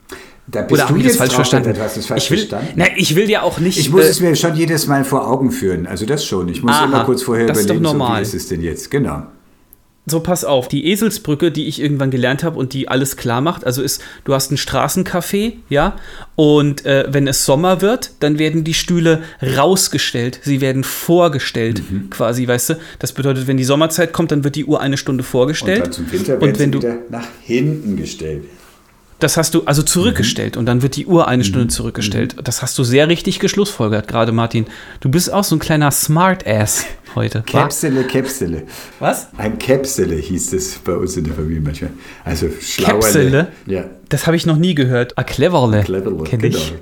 Da 0.51 0.61
bist 0.63 0.81
Oder 0.83 0.91
du 0.93 0.99
jetzt 0.99 1.17
falsch 1.17 1.33
verstanden? 1.33 1.73
Du 1.73 1.79
hast 1.81 1.97
es 1.97 2.07
falsch 2.07 2.23
ich 2.25 2.31
will, 2.31 2.37
verstanden. 2.39 2.73
Na, 2.75 2.85
ich 2.95 3.15
will 3.15 3.29
ja 3.29 3.41
auch 3.43 3.59
nicht. 3.59 3.77
Ich 3.77 3.89
muss 3.91 4.05
äh, 4.05 4.09
es 4.09 4.19
mir 4.19 4.35
schon 4.35 4.55
jedes 4.55 4.87
Mal 4.87 5.03
vor 5.03 5.27
Augen 5.27 5.51
führen. 5.51 5.85
Also 5.85 6.05
das 6.05 6.25
schon. 6.25 6.49
Ich 6.49 6.63
muss 6.63 6.71
Aha, 6.75 6.85
immer 6.85 7.03
kurz 7.03 7.21
vorher 7.21 7.45
das 7.45 7.59
ist 7.59 7.69
doch 7.69 7.75
überlegen, 7.75 7.91
so, 7.91 7.97
normal. 7.99 8.19
wie 8.19 8.23
ist 8.23 8.33
es 8.33 8.47
denn 8.47 8.61
jetzt? 8.61 8.89
Genau. 8.89 9.23
So, 10.05 10.21
pass 10.21 10.43
auf, 10.43 10.67
die 10.67 10.87
Eselsbrücke, 10.87 11.51
die 11.51 11.67
ich 11.67 11.79
irgendwann 11.79 12.09
gelernt 12.09 12.43
habe 12.43 12.57
und 12.57 12.73
die 12.73 12.87
alles 12.87 13.15
klar 13.15 13.41
macht, 13.41 13.63
also 13.63 13.83
ist, 13.83 14.01
du 14.23 14.33
hast 14.33 14.49
ein 14.51 14.57
Straßencafé, 14.57 15.53
ja, 15.69 15.97
und 16.35 16.83
äh, 16.83 17.05
wenn 17.11 17.27
es 17.27 17.45
Sommer 17.45 17.81
wird, 17.81 18.13
dann 18.19 18.39
werden 18.39 18.63
die 18.63 18.73
Stühle 18.73 19.21
rausgestellt, 19.43 20.39
sie 20.43 20.61
werden 20.61 20.83
vorgestellt, 20.83 21.83
Mhm. 21.91 22.09
quasi, 22.09 22.47
weißt 22.47 22.71
du. 22.71 22.73
Das 22.97 23.11
bedeutet, 23.13 23.45
wenn 23.45 23.57
die 23.57 23.63
Sommerzeit 23.65 24.11
kommt, 24.11 24.31
dann 24.31 24.43
wird 24.43 24.55
die 24.55 24.65
Uhr 24.65 24.81
eine 24.81 24.97
Stunde 24.97 25.23
vorgestellt. 25.23 25.79
Und 25.79 25.85
dann 25.85 25.91
zum 25.93 26.11
Winter 26.11 26.33
Und 26.41 26.41
wenn 26.41 26.55
sie 26.55 26.71
du- 26.71 26.79
wieder 26.79 26.97
nach 27.11 27.27
hinten 27.43 27.95
gestellt. 27.95 28.45
Das 29.19 29.35
hast 29.35 29.53
du 29.53 29.63
also 29.65 29.83
zurückgestellt 29.83 30.55
und 30.55 30.65
dann 30.65 30.81
wird 30.81 30.95
die 30.95 31.05
Uhr 31.05 31.27
eine 31.27 31.43
Mhm. 31.43 31.47
Stunde 31.47 31.67
zurückgestellt. 31.67 32.35
Das 32.43 32.61
hast 32.61 32.77
du 32.77 32.83
sehr 32.85 33.09
richtig 33.09 33.39
geschlussfolgert, 33.39 34.07
gerade 34.07 34.31
Martin. 34.31 34.65
Du 35.01 35.09
bist 35.09 35.31
auch 35.33 35.43
so 35.43 35.55
ein 35.57 35.59
kleiner 35.59 35.91
Smartass 35.91 36.85
heute. 37.15 37.41
Käpsele, 37.45 38.05
Käpsele. 38.05 38.63
Was? 38.99 39.27
Ein 39.37 39.59
Käpsele 39.59 40.15
hieß 40.15 40.53
es 40.53 40.75
bei 40.79 40.93
uns 40.93 41.17
in 41.17 41.25
der 41.25 41.33
Familie 41.33 41.59
manchmal. 41.59 41.91
Also 42.23 42.47
Schlauerle. 42.61 42.99
Käpsele? 43.01 43.47
Ja, 43.65 43.85
Das 44.07 44.25
habe 44.25 44.37
ich 44.37 44.45
noch 44.45 44.57
nie 44.57 44.73
gehört. 44.73 45.17
A 45.17 45.23
cleverle. 45.23 45.83
Cleverle. 45.83 46.23
Kenn 46.23 46.39
Genau, 46.39 46.57
ich. 46.57 46.73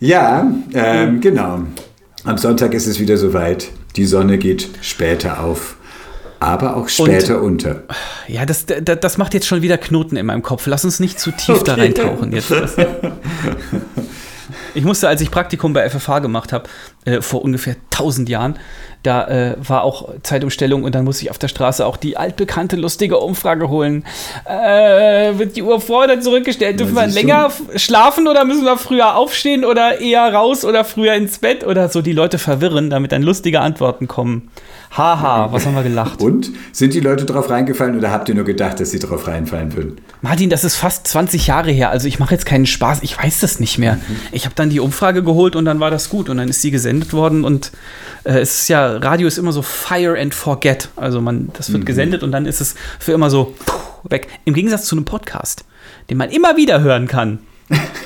ja, 0.00 0.50
ähm, 0.74 1.20
genau. 1.20 1.62
Am 2.24 2.38
Sonntag 2.38 2.74
ist 2.74 2.86
es 2.86 2.98
wieder 3.00 3.16
soweit. 3.16 3.68
Die 3.96 4.04
Sonne 4.04 4.38
geht 4.38 4.68
später 4.80 5.40
auf, 5.42 5.76
aber 6.40 6.76
auch 6.76 6.88
später 6.88 7.42
unter. 7.42 7.82
Ja, 8.26 8.46
das, 8.46 8.66
das, 8.66 9.00
das 9.00 9.18
macht 9.18 9.34
jetzt 9.34 9.46
schon 9.46 9.62
wieder 9.62 9.78
Knoten 9.78 10.16
in 10.16 10.26
meinem 10.26 10.42
Kopf. 10.42 10.66
Lass 10.66 10.84
uns 10.84 11.00
nicht 11.00 11.18
zu 11.20 11.30
tief 11.32 11.62
da 11.64 11.72
Okay. 11.72 11.80
reintauchen 11.82 12.32
jetzt. 12.32 12.52
Ich 14.74 14.84
musste, 14.84 15.08
als 15.08 15.20
ich 15.20 15.30
Praktikum 15.30 15.72
bei 15.72 15.88
FFH 15.88 16.20
gemacht 16.20 16.52
habe, 16.52 16.68
äh, 17.04 17.20
vor 17.20 17.42
ungefähr 17.42 17.76
1000 17.90 18.28
Jahren, 18.28 18.58
da 19.08 19.26
äh, 19.26 19.56
war 19.66 19.84
auch 19.84 20.10
Zeitumstellung 20.22 20.84
und 20.84 20.94
dann 20.94 21.04
musste 21.04 21.24
ich 21.24 21.30
auf 21.30 21.38
der 21.38 21.48
Straße 21.48 21.86
auch 21.86 21.96
die 21.96 22.18
altbekannte 22.18 22.76
lustige 22.76 23.16
Umfrage 23.16 23.70
holen. 23.70 24.04
Äh, 24.44 25.38
wird 25.38 25.56
die 25.56 25.62
Uhr 25.62 25.80
vor 25.80 26.04
oder 26.04 26.20
zurückgestellt? 26.20 26.78
Dürfen 26.78 26.94
wir 26.94 27.06
du. 27.06 27.14
länger 27.14 27.50
schlafen 27.76 28.28
oder 28.28 28.44
müssen 28.44 28.64
wir 28.64 28.76
früher 28.76 29.16
aufstehen 29.16 29.64
oder 29.64 29.98
eher 30.00 30.32
raus 30.34 30.62
oder 30.62 30.84
früher 30.84 31.14
ins 31.14 31.38
Bett 31.38 31.64
oder 31.64 31.88
so 31.88 32.02
die 32.02 32.12
Leute 32.12 32.38
verwirren, 32.38 32.90
damit 32.90 33.12
dann 33.12 33.22
lustige 33.22 33.60
Antworten 33.60 34.08
kommen. 34.08 34.50
Haha, 34.90 35.52
was 35.52 35.66
haben 35.66 35.74
wir 35.74 35.82
gelacht? 35.82 36.20
Und 36.20 36.50
sind 36.72 36.94
die 36.94 37.00
Leute 37.00 37.24
drauf 37.24 37.50
reingefallen 37.50 37.96
oder 37.98 38.10
habt 38.10 38.28
ihr 38.28 38.34
nur 38.34 38.44
gedacht, 38.44 38.80
dass 38.80 38.90
sie 38.90 38.98
drauf 38.98 39.26
reinfallen 39.26 39.74
würden? 39.76 39.96
Martin, 40.22 40.50
das 40.50 40.64
ist 40.64 40.76
fast 40.76 41.06
20 41.06 41.46
Jahre 41.46 41.70
her. 41.70 41.90
Also 41.90 42.08
ich 42.08 42.18
mache 42.18 42.34
jetzt 42.34 42.46
keinen 42.46 42.66
Spaß. 42.66 43.02
Ich 43.02 43.16
weiß 43.16 43.40
das 43.40 43.60
nicht 43.60 43.78
mehr. 43.78 43.98
Ich 44.32 44.44
habe 44.44 44.54
dann 44.54 44.70
die 44.70 44.80
Umfrage 44.80 45.22
geholt 45.22 45.56
und 45.56 45.66
dann 45.66 45.78
war 45.78 45.90
das 45.90 46.08
gut 46.08 46.28
und 46.28 46.38
dann 46.38 46.48
ist 46.48 46.62
sie 46.62 46.70
gesendet 46.70 47.12
worden 47.12 47.44
und 47.44 47.70
äh, 48.24 48.40
es 48.40 48.62
ist 48.62 48.68
ja 48.68 48.97
Radio 49.02 49.26
ist 49.28 49.38
immer 49.38 49.52
so 49.52 49.62
Fire 49.62 50.18
and 50.18 50.34
Forget. 50.34 50.88
Also 50.96 51.20
man, 51.20 51.48
das 51.56 51.72
wird 51.72 51.86
gesendet 51.86 52.22
und 52.22 52.32
dann 52.32 52.46
ist 52.46 52.60
es 52.60 52.74
für 52.98 53.12
immer 53.12 53.30
so 53.30 53.54
weg. 54.08 54.28
Im 54.44 54.54
Gegensatz 54.54 54.86
zu 54.86 54.96
einem 54.96 55.04
Podcast, 55.04 55.64
den 56.10 56.18
man 56.18 56.30
immer 56.30 56.56
wieder 56.56 56.80
hören 56.80 57.06
kann. 57.08 57.38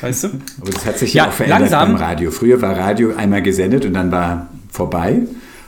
Weißt 0.01 0.25
du? 0.25 0.29
Aber 0.61 0.71
das 0.73 0.85
hat 0.87 0.99
sich 0.99 1.15
Ja, 1.15 1.25
ja, 1.25 1.31
auch 1.31 1.35
verändert 1.35 1.61
langsam. 1.71 1.93
beim 1.93 2.03
Radio. 2.03 2.31
Früher 2.31 2.61
war 2.63 2.77
Radio 2.77 3.15
einmal 3.17 3.43
gesendet 3.43 3.85
und 3.85 3.95
dann 3.95 4.11
war 4.11 4.49
vorbei. 4.71 5.21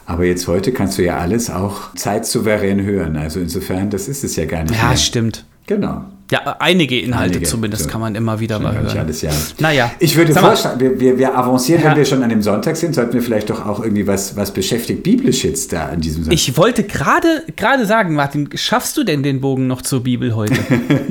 Aber 0.06 0.24
jetzt 0.24 0.48
heute 0.48 0.72
kannst 0.72 0.98
du 0.98 1.02
ja 1.04 1.18
alles 1.18 1.48
auch 1.50 1.94
zeitsouverän 1.94 2.82
hören. 2.82 3.16
Also 3.16 3.40
insofern, 3.40 3.90
das 3.90 4.08
ist 4.08 4.24
es 4.24 4.36
ja 4.36 4.44
gar 4.46 4.62
nicht 4.64 4.74
Ja, 4.76 4.88
mehr. 4.88 4.96
stimmt. 4.96 5.44
Genau. 5.66 6.04
Ja, 6.30 6.56
einige 6.58 6.98
Inhalte 6.98 7.34
Einige, 7.34 7.46
zumindest 7.46 7.84
so. 7.84 7.90
kann 7.90 8.00
man 8.00 8.14
immer 8.14 8.40
wieder 8.40 8.56
Schon 8.56 8.62
mal 8.64 8.78
hören. 8.80 8.96
alles, 8.98 9.20
ja. 9.20 9.30
Naja. 9.58 9.90
Ich 9.98 10.16
würde 10.16 10.32
vorschlagen, 10.32 10.80
wir, 10.80 10.98
wir, 10.98 11.18
wir 11.18 11.36
avancieren, 11.36 11.82
Ja. 11.82 11.90
wenn 11.90 11.98
wir 11.98 12.04
schon 12.06 12.22
an 12.22 12.30
dem 12.30 12.40
Sonntag 12.40 12.76
sind, 12.76 12.94
sollten 12.94 13.12
wir 13.12 13.20
vielleicht 13.20 13.50
doch 13.50 13.66
auch 13.66 13.82
irgendwie 13.82 14.06
was, 14.06 14.34
was 14.34 14.50
beschäftigt 14.50 15.02
biblisch 15.02 15.44
jetzt 15.44 15.72
da 15.74 15.86
an 15.86 16.00
diesem 16.00 16.24
Sonntag. 16.24 16.34
Ich 16.34 16.56
wollte 16.56 16.84
gerade 16.84 17.42
gerade 17.56 17.84
sagen, 17.84 18.14
Martin, 18.14 18.48
schaffst 18.54 18.96
du 18.96 19.04
denn 19.04 19.22
den 19.22 19.42
Bogen 19.42 19.66
noch 19.66 19.82
zur 19.82 20.02
Bibel 20.02 20.34
heute? 20.34 20.54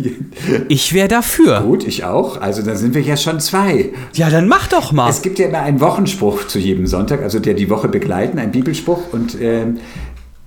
ich 0.67 0.93
wäre 0.93 1.07
dafür. 1.07 1.61
Gut, 1.61 1.85
ich 1.87 2.03
auch. 2.05 2.41
Also 2.41 2.63
da 2.63 2.75
sind 2.75 2.95
wir 2.95 3.01
ja 3.01 3.15
schon 3.15 3.39
zwei. 3.39 3.91
Ja, 4.13 4.31
dann 4.31 4.47
mach 4.47 4.67
doch 4.67 4.91
mal. 4.91 5.09
Es 5.11 5.21
gibt 5.21 5.37
ja 5.37 5.45
immer 5.47 5.59
einen 5.61 5.79
Wochenspruch 5.79 6.47
zu 6.47 6.57
jedem 6.57 6.87
Sonntag, 6.87 7.21
also 7.21 7.39
der 7.39 7.53
die 7.53 7.69
Woche 7.69 7.87
begleiten, 7.87 8.39
ein 8.39 8.51
Bibelspruch 8.51 9.13
und 9.13 9.37
ähm, 9.39 9.77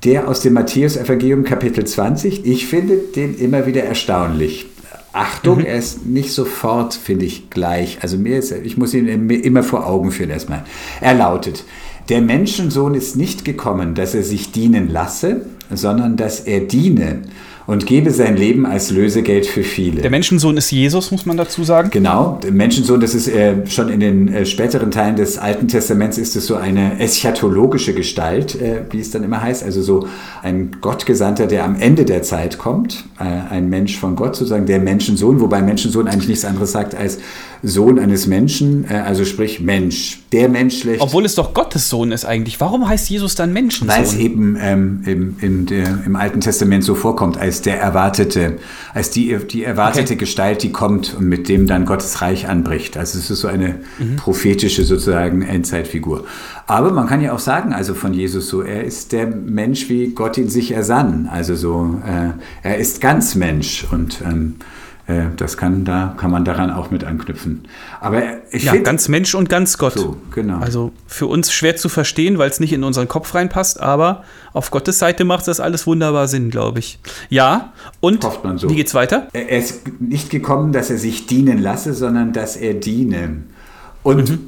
der 0.04 0.28
aus 0.28 0.40
dem 0.40 0.52
Matthäus-Evangelium 0.52 1.44
Kapitel 1.44 1.84
20. 1.84 2.46
Ich 2.46 2.66
finde 2.66 2.96
den 2.96 3.36
immer 3.38 3.66
wieder 3.66 3.82
erstaunlich. 3.82 4.66
Achtung, 5.12 5.60
er 5.60 5.78
ist 5.78 6.04
nicht 6.04 6.32
sofort, 6.32 6.92
finde 6.94 7.24
ich, 7.24 7.48
gleich. 7.48 7.98
Also 8.02 8.18
mir 8.18 8.38
ist, 8.38 8.52
ich 8.52 8.76
muss 8.76 8.92
ihn 8.92 9.26
mir 9.26 9.42
immer 9.42 9.62
vor 9.62 9.86
Augen 9.86 10.12
führen 10.12 10.28
erstmal. 10.28 10.64
Er 11.00 11.14
lautet, 11.14 11.64
der 12.10 12.20
Menschensohn 12.20 12.94
ist 12.94 13.16
nicht 13.16 13.44
gekommen, 13.44 13.94
dass 13.94 14.14
er 14.14 14.22
sich 14.22 14.52
dienen 14.52 14.92
lasse, 14.92 15.46
sondern 15.70 16.16
dass 16.16 16.40
er 16.40 16.60
diene 16.60 17.22
und 17.66 17.86
gebe 17.86 18.10
sein 18.10 18.36
Leben 18.36 18.64
als 18.64 18.90
Lösegeld 18.90 19.46
für 19.46 19.62
viele. 19.62 20.00
Der 20.02 20.10
Menschensohn 20.10 20.56
ist 20.56 20.70
Jesus, 20.70 21.10
muss 21.10 21.26
man 21.26 21.36
dazu 21.36 21.64
sagen. 21.64 21.90
Genau, 21.90 22.38
der 22.42 22.52
Menschensohn, 22.52 23.00
das 23.00 23.14
ist 23.14 23.28
äh, 23.28 23.66
schon 23.66 23.88
in 23.88 24.00
den 24.00 24.28
äh, 24.28 24.46
späteren 24.46 24.90
Teilen 24.90 25.16
des 25.16 25.38
Alten 25.38 25.66
Testaments 25.66 26.18
ist 26.18 26.36
es 26.36 26.46
so 26.46 26.54
eine 26.54 26.98
eschatologische 27.00 27.92
Gestalt, 27.92 28.60
äh, 28.60 28.82
wie 28.90 29.00
es 29.00 29.10
dann 29.10 29.24
immer 29.24 29.42
heißt, 29.42 29.64
also 29.64 29.82
so 29.82 30.06
ein 30.42 30.76
Gottgesandter, 30.80 31.46
der 31.46 31.64
am 31.64 31.76
Ende 31.76 32.04
der 32.04 32.22
Zeit 32.22 32.58
kommt, 32.58 33.04
äh, 33.18 33.24
ein 33.24 33.68
Mensch 33.68 33.98
von 33.98 34.14
Gott 34.14 34.36
sozusagen, 34.36 34.66
der 34.66 34.78
Menschensohn, 34.78 35.40
wobei 35.40 35.60
Menschensohn 35.60 36.06
eigentlich 36.06 36.28
nichts 36.28 36.44
anderes 36.44 36.72
sagt 36.72 36.94
als 36.94 37.18
Sohn 37.62 37.98
eines 37.98 38.26
Menschen, 38.26 38.84
äh, 38.90 38.94
also 38.94 39.24
sprich 39.24 39.60
Mensch, 39.60 40.20
der 40.32 40.48
Mensch 40.48 40.80
schlecht. 40.80 41.00
Obwohl 41.00 41.24
es 41.24 41.34
doch 41.34 41.54
Gottes 41.54 41.88
Sohn 41.88 42.12
ist 42.12 42.24
eigentlich. 42.24 42.60
Warum 42.60 42.88
heißt 42.88 43.08
Jesus 43.08 43.34
dann 43.34 43.52
Menschensohn? 43.52 43.96
Weil 43.96 44.02
es 44.04 44.14
eben 44.14 44.56
ähm, 44.60 45.36
im, 45.40 45.66
der, 45.66 46.04
im 46.04 46.16
Alten 46.16 46.40
Testament 46.40 46.84
so 46.84 46.94
vorkommt, 46.94 47.38
als 47.38 47.62
der 47.62 47.80
erwartete, 47.80 48.58
als 48.94 49.10
die, 49.10 49.36
die 49.50 49.64
erwartete 49.64 50.04
Okay. 50.06 50.16
Gestalt, 50.16 50.62
die 50.62 50.72
kommt 50.72 51.14
und 51.18 51.28
mit 51.28 51.48
dem 51.48 51.66
dann 51.66 51.84
Gottes 51.86 52.20
Reich 52.22 52.48
anbricht. 52.48 52.96
Also 52.96 53.18
es 53.18 53.30
ist 53.30 53.40
so 53.40 53.48
eine 53.48 53.76
Mhm. 53.98 54.16
prophetische 54.16 54.84
sozusagen 54.84 55.42
Endzeitfigur. 55.42 56.24
Aber 56.66 56.90
man 56.92 57.06
kann 57.06 57.20
ja 57.20 57.32
auch 57.32 57.38
sagen, 57.38 57.72
also 57.72 57.94
von 57.94 58.12
Jesus 58.14 58.48
so, 58.48 58.62
er 58.62 58.84
ist 58.84 59.12
der 59.12 59.26
Mensch, 59.26 59.88
wie 59.88 60.08
Gott 60.08 60.36
ihn 60.38 60.48
sich 60.48 60.72
ersann. 60.72 61.28
Also 61.30 61.54
so, 61.54 62.00
äh, 62.06 62.30
er 62.66 62.78
ist 62.78 63.00
ganz 63.00 63.34
Mensch 63.34 63.86
und 63.90 64.20
ähm, 64.24 64.56
äh, 64.60 64.75
das 65.36 65.56
kann, 65.56 65.84
da 65.84 66.14
kann 66.16 66.32
man 66.32 66.44
daran 66.44 66.72
auch 66.72 66.90
mit 66.90 67.04
anknüpfen. 67.04 67.68
Aber 68.00 68.22
ich 68.50 68.64
ja, 68.64 68.74
ganz 68.76 69.06
Mensch 69.08 69.36
und 69.36 69.48
ganz 69.48 69.78
Gott. 69.78 69.92
So, 69.92 70.16
genau. 70.34 70.58
Also 70.58 70.90
für 71.06 71.28
uns 71.28 71.52
schwer 71.52 71.76
zu 71.76 71.88
verstehen, 71.88 72.38
weil 72.38 72.50
es 72.50 72.58
nicht 72.58 72.72
in 72.72 72.82
unseren 72.82 73.06
Kopf 73.06 73.32
reinpasst, 73.34 73.80
aber 73.80 74.24
auf 74.52 74.72
Gottes 74.72 74.98
Seite 74.98 75.24
macht 75.24 75.46
das 75.46 75.60
alles 75.60 75.86
wunderbar 75.86 76.26
Sinn, 76.26 76.50
glaube 76.50 76.80
ich. 76.80 76.98
Ja, 77.28 77.72
und 78.00 78.24
Hofft 78.24 78.42
man 78.42 78.58
so. 78.58 78.68
wie 78.68 78.74
geht's 78.74 78.94
weiter? 78.94 79.28
Er 79.32 79.48
er 79.48 79.58
ist 79.58 79.82
nicht 80.00 80.28
gekommen, 80.28 80.72
dass 80.72 80.90
er 80.90 80.98
sich 80.98 81.26
dienen 81.26 81.58
lasse, 81.62 81.94
sondern 81.94 82.32
dass 82.32 82.56
er 82.56 82.74
diene. 82.74 83.44
Und 84.06 84.30
Mhm. 84.30 84.38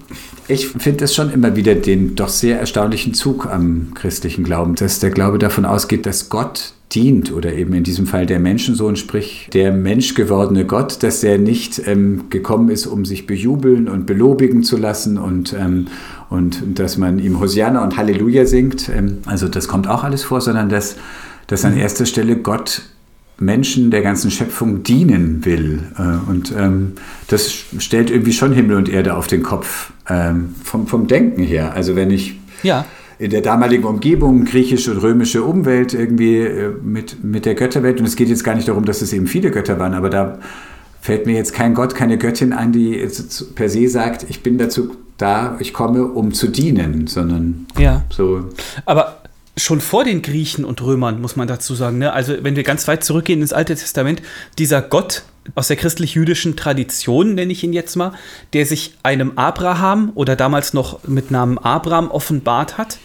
ich 0.46 0.68
finde 0.68 1.04
es 1.04 1.16
schon 1.16 1.32
immer 1.32 1.56
wieder 1.56 1.74
den 1.74 2.14
doch 2.14 2.28
sehr 2.28 2.60
erstaunlichen 2.60 3.12
Zug 3.12 3.46
am 3.46 3.88
christlichen 3.94 4.44
Glauben, 4.44 4.76
dass 4.76 5.00
der 5.00 5.10
Glaube 5.10 5.40
davon 5.40 5.64
ausgeht, 5.64 6.06
dass 6.06 6.28
Gott 6.28 6.74
dient 6.92 7.32
oder 7.32 7.52
eben 7.52 7.74
in 7.74 7.82
diesem 7.82 8.06
Fall 8.06 8.24
der 8.24 8.38
Menschensohn, 8.38 8.94
sprich 8.94 9.48
der 9.52 9.72
menschgewordene 9.72 10.64
Gott, 10.64 11.02
dass 11.02 11.24
er 11.24 11.38
nicht 11.38 11.82
ähm, 11.86 12.30
gekommen 12.30 12.68
ist, 12.68 12.86
um 12.86 13.04
sich 13.04 13.26
bejubeln 13.26 13.88
und 13.88 14.06
belobigen 14.06 14.62
zu 14.62 14.76
lassen 14.76 15.18
und, 15.18 15.52
ähm, 15.58 15.88
und 16.30 16.62
dass 16.78 16.96
man 16.96 17.18
ihm 17.18 17.40
Hosianna 17.40 17.82
und 17.82 17.96
Halleluja 17.96 18.46
singt. 18.46 18.88
Ähm, 18.88 19.18
also 19.26 19.48
das 19.48 19.66
kommt 19.66 19.88
auch 19.88 20.04
alles 20.04 20.22
vor, 20.22 20.40
sondern 20.40 20.68
dass, 20.68 20.94
dass 21.48 21.64
an 21.64 21.76
erster 21.76 22.06
Stelle 22.06 22.36
Gott 22.36 22.82
Menschen 23.40 23.90
der 23.90 24.02
ganzen 24.02 24.30
Schöpfung 24.30 24.82
dienen 24.82 25.44
will. 25.44 25.80
Äh, 25.98 26.30
Und 26.30 26.52
ähm, 26.56 26.92
das 27.28 27.52
stellt 27.78 28.10
irgendwie 28.10 28.32
schon 28.32 28.52
Himmel 28.52 28.76
und 28.76 28.88
Erde 28.88 29.14
auf 29.16 29.26
den 29.26 29.42
Kopf 29.42 29.92
ähm, 30.08 30.54
vom, 30.64 30.86
vom 30.86 31.06
Denken 31.06 31.42
her. 31.42 31.72
Also 31.74 31.94
wenn 31.96 32.10
ich 32.10 32.38
Ja. 32.62 32.84
in 33.18 33.30
der 33.30 33.40
damaligen 33.42 33.84
Umgebung, 33.84 34.44
griechische 34.44 34.90
und 34.92 34.98
römische 34.98 35.42
Umwelt 35.44 35.94
irgendwie 35.94 36.38
äh, 36.38 36.70
mit, 36.82 37.22
mit 37.22 37.46
der 37.46 37.54
Götterwelt, 37.54 38.00
und 38.00 38.06
es 38.06 38.16
geht 38.16 38.28
jetzt 38.28 38.42
gar 38.44 38.54
nicht 38.56 38.66
darum, 38.68 38.84
dass 38.84 39.02
es 39.02 39.12
eben 39.12 39.26
viele 39.26 39.50
Götter 39.50 39.78
waren, 39.78 39.94
aber 39.94 40.10
da 40.10 40.38
fällt 41.00 41.26
mir 41.26 41.34
jetzt 41.36 41.52
kein 41.54 41.74
Gott, 41.74 41.94
keine 41.94 42.18
Göttin 42.18 42.52
ein, 42.52 42.72
die 42.72 42.90
jetzt 42.90 43.54
per 43.54 43.68
se 43.68 43.88
sagt, 43.88 44.26
ich 44.28 44.42
bin 44.42 44.58
dazu 44.58 44.96
da, 45.16 45.56
ich 45.60 45.72
komme, 45.72 46.04
um 46.06 46.32
zu 46.32 46.48
dienen, 46.48 47.06
sondern 47.06 47.66
Ja. 47.78 48.02
so 48.10 48.44
Aber 48.84 49.18
schon 49.58 49.80
vor 49.80 50.04
den 50.04 50.22
Griechen 50.22 50.64
und 50.64 50.80
Römern, 50.82 51.20
muss 51.20 51.36
man 51.36 51.48
dazu 51.48 51.74
sagen, 51.74 51.98
ne? 51.98 52.12
also 52.12 52.34
wenn 52.42 52.56
wir 52.56 52.62
ganz 52.62 52.88
weit 52.88 53.04
zurückgehen 53.04 53.40
ins 53.40 53.52
Alte 53.52 53.74
Testament, 53.74 54.22
dieser 54.58 54.82
Gott 54.82 55.22
aus 55.54 55.68
der 55.68 55.76
christlich-jüdischen 55.76 56.56
Tradition, 56.56 57.34
nenne 57.34 57.52
ich 57.52 57.64
ihn 57.64 57.72
jetzt 57.72 57.96
mal, 57.96 58.12
der 58.52 58.66
sich 58.66 58.94
einem 59.02 59.32
Abraham 59.36 60.12
oder 60.14 60.36
damals 60.36 60.74
noch 60.74 61.04
mit 61.04 61.30
Namen 61.30 61.58
Abraham 61.58 62.10
offenbart 62.10 62.78
hat 62.78 62.98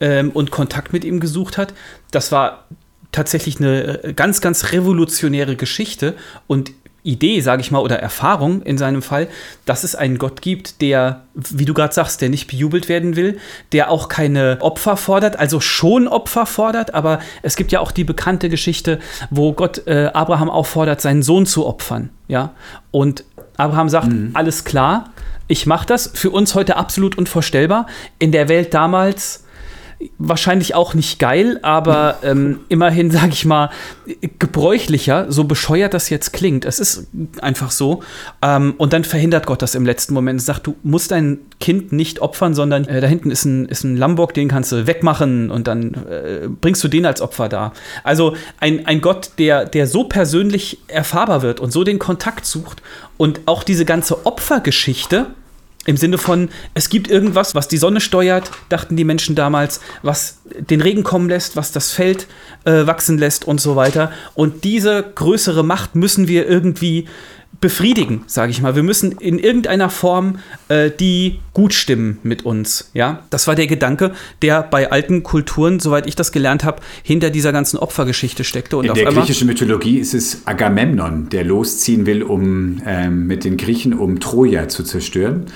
ähm, 0.00 0.30
und 0.30 0.50
Kontakt 0.50 0.92
mit 0.92 1.04
ihm 1.04 1.20
gesucht 1.20 1.58
hat, 1.58 1.74
das 2.10 2.32
war 2.32 2.64
tatsächlich 3.12 3.58
eine 3.58 4.04
äh, 4.04 4.12
ganz, 4.12 4.40
ganz 4.40 4.72
revolutionäre 4.72 5.56
Geschichte 5.56 6.14
und 6.46 6.72
Idee, 7.06 7.40
sage 7.40 7.62
ich 7.62 7.70
mal, 7.70 7.78
oder 7.78 7.98
Erfahrung 7.98 8.62
in 8.62 8.78
seinem 8.78 9.02
Fall, 9.02 9.28
dass 9.64 9.84
es 9.84 9.94
einen 9.94 10.18
Gott 10.18 10.42
gibt, 10.42 10.82
der, 10.82 11.22
wie 11.34 11.64
du 11.64 11.72
gerade 11.72 11.94
sagst, 11.94 12.20
der 12.20 12.28
nicht 12.28 12.48
bejubelt 12.48 12.88
werden 12.88 13.16
will, 13.16 13.38
der 13.72 13.90
auch 13.90 14.08
keine 14.08 14.58
Opfer 14.60 14.96
fordert, 14.96 15.38
also 15.38 15.60
schon 15.60 16.08
Opfer 16.08 16.46
fordert, 16.46 16.94
aber 16.94 17.20
es 17.42 17.56
gibt 17.56 17.72
ja 17.72 17.80
auch 17.80 17.92
die 17.92 18.04
bekannte 18.04 18.48
Geschichte, 18.48 18.98
wo 19.30 19.52
Gott 19.52 19.86
äh, 19.86 20.10
Abraham 20.12 20.50
auffordert, 20.50 21.00
seinen 21.00 21.22
Sohn 21.22 21.46
zu 21.46 21.66
opfern, 21.66 22.10
ja, 22.28 22.54
und 22.90 23.24
Abraham 23.56 23.88
sagt, 23.88 24.08
alles 24.34 24.64
klar, 24.64 25.12
ich 25.48 25.66
mache 25.66 25.86
das, 25.86 26.10
für 26.12 26.30
uns 26.30 26.54
heute 26.54 26.76
absolut 26.76 27.16
unvorstellbar, 27.16 27.86
in 28.18 28.32
der 28.32 28.48
Welt 28.48 28.74
damals 28.74 29.45
wahrscheinlich 30.18 30.74
auch 30.74 30.94
nicht 30.94 31.18
geil, 31.18 31.58
aber 31.62 32.18
ähm, 32.22 32.60
immerhin, 32.68 33.10
sage 33.12 33.30
ich 33.30 33.44
mal, 33.44 33.70
gebräuchlicher, 34.38 35.26
so 35.30 35.44
bescheuert 35.44 35.94
das 35.94 36.10
jetzt 36.10 36.32
klingt. 36.32 36.64
Es 36.64 36.78
ist 36.78 37.08
einfach 37.40 37.70
so. 37.70 38.02
Ähm, 38.42 38.74
und 38.78 38.92
dann 38.92 39.04
verhindert 39.04 39.46
Gott 39.46 39.62
das 39.62 39.74
im 39.74 39.86
letzten 39.86 40.14
Moment. 40.14 40.42
Sagt, 40.42 40.66
du 40.66 40.76
musst 40.82 41.10
dein 41.10 41.38
Kind 41.60 41.92
nicht 41.92 42.20
opfern, 42.20 42.54
sondern 42.54 42.84
äh, 42.86 43.00
da 43.00 43.06
hinten 43.06 43.30
ist 43.30 43.44
ein, 43.44 43.66
ist 43.66 43.84
ein 43.84 43.96
Lamborg, 43.96 44.34
den 44.34 44.48
kannst 44.48 44.72
du 44.72 44.86
wegmachen 44.86 45.50
und 45.50 45.66
dann 45.66 45.94
äh, 45.94 46.48
bringst 46.48 46.82
du 46.84 46.88
den 46.88 47.06
als 47.06 47.20
Opfer 47.20 47.48
da. 47.48 47.72
Also 48.04 48.36
ein, 48.60 48.86
ein 48.86 49.00
Gott, 49.00 49.30
der, 49.38 49.64
der 49.64 49.86
so 49.86 50.04
persönlich 50.04 50.78
erfahrbar 50.88 51.42
wird 51.42 51.60
und 51.60 51.72
so 51.72 51.84
den 51.84 51.98
Kontakt 51.98 52.46
sucht 52.46 52.82
und 53.16 53.40
auch 53.46 53.62
diese 53.62 53.84
ganze 53.84 54.26
Opfergeschichte, 54.26 55.26
im 55.86 55.96
Sinne 55.96 56.18
von, 56.18 56.48
es 56.74 56.88
gibt 56.88 57.08
irgendwas, 57.08 57.54
was 57.54 57.68
die 57.68 57.78
Sonne 57.78 58.00
steuert, 58.00 58.50
dachten 58.68 58.96
die 58.96 59.04
Menschen 59.04 59.34
damals, 59.34 59.80
was 60.02 60.38
den 60.58 60.80
Regen 60.80 61.04
kommen 61.04 61.28
lässt, 61.28 61.56
was 61.56 61.72
das 61.72 61.92
Feld 61.92 62.26
äh, 62.64 62.86
wachsen 62.86 63.18
lässt 63.18 63.46
und 63.46 63.60
so 63.60 63.76
weiter. 63.76 64.10
Und 64.34 64.64
diese 64.64 65.04
größere 65.14 65.64
Macht 65.64 65.94
müssen 65.94 66.28
wir 66.28 66.48
irgendwie 66.48 67.06
befriedigen, 67.60 68.22
sage 68.26 68.50
ich 68.50 68.60
mal. 68.60 68.76
Wir 68.76 68.82
müssen 68.82 69.12
in 69.12 69.38
irgendeiner 69.38 69.88
Form 69.88 70.38
äh, 70.68 70.90
die 70.90 71.38
gut 71.52 71.72
stimmen 71.72 72.18
mit 72.22 72.44
uns. 72.44 72.90
Ja, 72.92 73.22
das 73.30 73.46
war 73.46 73.54
der 73.54 73.66
Gedanke, 73.66 74.12
der 74.42 74.62
bei 74.62 74.90
alten 74.90 75.22
Kulturen, 75.22 75.80
soweit 75.80 76.06
ich 76.06 76.16
das 76.16 76.32
gelernt 76.32 76.64
habe, 76.64 76.82
hinter 77.02 77.30
dieser 77.30 77.52
ganzen 77.52 77.78
Opfergeschichte 77.78 78.44
steckte. 78.44 78.76
Und 78.76 78.84
In 78.84 78.90
auf 78.90 78.98
der 78.98 79.06
griechischen 79.06 79.46
Mythologie 79.46 79.98
ist 79.98 80.14
es 80.14 80.46
Agamemnon, 80.46 81.28
der 81.30 81.44
losziehen 81.44 82.06
will, 82.06 82.22
um 82.22 82.82
ähm, 82.86 83.26
mit 83.26 83.44
den 83.44 83.56
Griechen, 83.56 83.94
um 83.94 84.20
Troja 84.20 84.68
zu 84.68 84.82
zerstören. 84.82 85.46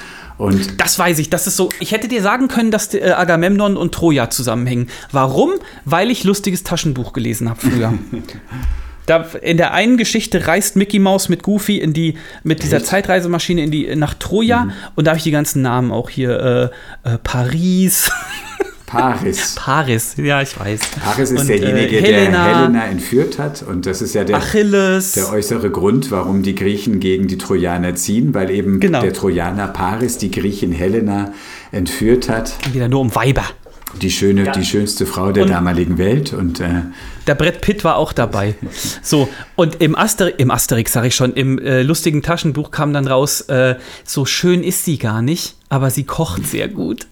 Und 0.41 0.81
Das 0.81 0.99
weiß 0.99 1.19
ich. 1.19 1.29
Das 1.29 1.47
ist 1.47 1.57
so. 1.57 1.69
Ich 1.81 1.93
hätte 1.93 2.09
dir 2.09 2.23
sagen 2.23 2.49
können, 2.49 2.71
dass 2.71 2.95
äh, 2.95 3.11
Agamemnon 3.11 3.77
und 3.77 3.95
Troja 3.95 4.31
zusammenhängen. 4.31 4.89
Warum? 5.13 5.51
Weil 5.85 6.11
ich 6.11 6.25
lustiges 6.25 6.63
Taschenbuch 6.63 7.13
gelesen 7.13 7.51
habe 7.51 7.61
früher. 7.61 7.93
da, 9.07 9.27
in 9.43 9.59
der 9.59 9.75
einen 9.75 9.99
Geschichte 9.99 10.47
reist 10.47 10.77
Mickey 10.77 10.99
Mouse 10.99 11.29
mit 11.29 11.43
Goofy 11.43 11.77
in 11.77 11.93
die 11.93 12.15
mit 12.43 12.63
dieser 12.63 12.79
Echt? 12.79 12.87
Zeitreisemaschine 12.87 13.63
in 13.63 13.71
die 13.71 13.95
nach 13.97 14.15
Troja 14.15 14.71
und 14.95 15.07
da 15.07 15.11
habe 15.11 15.19
ich 15.19 15.25
die 15.25 15.31
ganzen 15.31 15.61
Namen 15.61 15.93
auch 15.93 16.09
hier 16.09 16.73
äh, 17.05 17.11
äh, 17.11 17.19
Paris, 17.19 18.11
Paris. 18.91 19.55
Paris. 19.59 20.15
Ja, 20.17 20.43
ich 20.43 20.59
weiß. 20.59 20.81
Paris 21.03 21.31
ist 21.31 21.41
Und, 21.41 21.49
derjenige, 21.49 21.99
äh, 21.99 22.03
Helena, 22.03 22.45
der 22.47 22.57
Helena 22.59 22.85
entführt 22.87 23.39
hat. 23.39 23.63
Und 23.63 23.87
das 23.87 24.03
ist 24.03 24.15
ja 24.15 24.25
der, 24.25 24.37
Achilles. 24.37 25.13
der 25.13 25.31
äußere 25.31 25.71
Grund, 25.71 26.11
warum 26.11 26.43
die 26.43 26.55
Griechen 26.55 27.01
gegen 27.01 27.29
die 27.29 27.39
Trojaner 27.39 27.95
ziehen, 27.95 28.35
weil 28.35 28.51
eben 28.51 28.81
Genau. 28.81 29.01
der 29.01 29.13
Trojaner 29.13 29.69
Paris 29.69 30.19
die 30.19 30.31
Griechin 30.31 30.73
Helena 30.73 31.33
entführt 31.73 32.29
hat. 32.29 32.53
wieder 32.73 32.89
nur 32.89 33.01
um 33.01 33.15
Weiber. 33.15 33.45
die 34.01 34.11
schöne, 34.13 34.45
Ja. 34.45 34.53
die 34.53 34.65
schönste 34.65 35.05
Frau 35.05 35.33
der 35.33 35.45
Und- 35.45 35.51
damaligen 35.51 35.99
Welt 35.99 36.33
und 36.33 36.61
äh, 36.61 36.83
Der 37.27 37.35
Brett 37.35 37.61
Pitt 37.61 37.83
war 37.83 37.97
auch 37.97 38.13
dabei. 38.13 38.55
So, 39.03 39.29
und 39.57 39.81
im, 39.83 39.97
Aster 39.97 40.39
im 40.39 40.51
Asterix, 40.53 40.93
sage 40.93 41.09
ich 41.09 41.15
schon, 41.17 41.33
im 41.33 41.59
äh, 41.59 41.83
lustigen 41.83 42.23
Taschenbuch 42.23 42.71
kam 42.71 42.93
dann 42.93 43.09
raus, 43.09 43.41
äh, 43.43 43.75
so 44.05 44.25
schön 44.27 44.63
ist 44.63 44.85
sie 44.85 44.97
gar 44.99 45.23
nicht, 45.23 45.57
aber 45.71 45.91
sie 45.91 46.05
kocht 46.05 46.47
sehr 46.47 46.69
gut. 46.69 47.09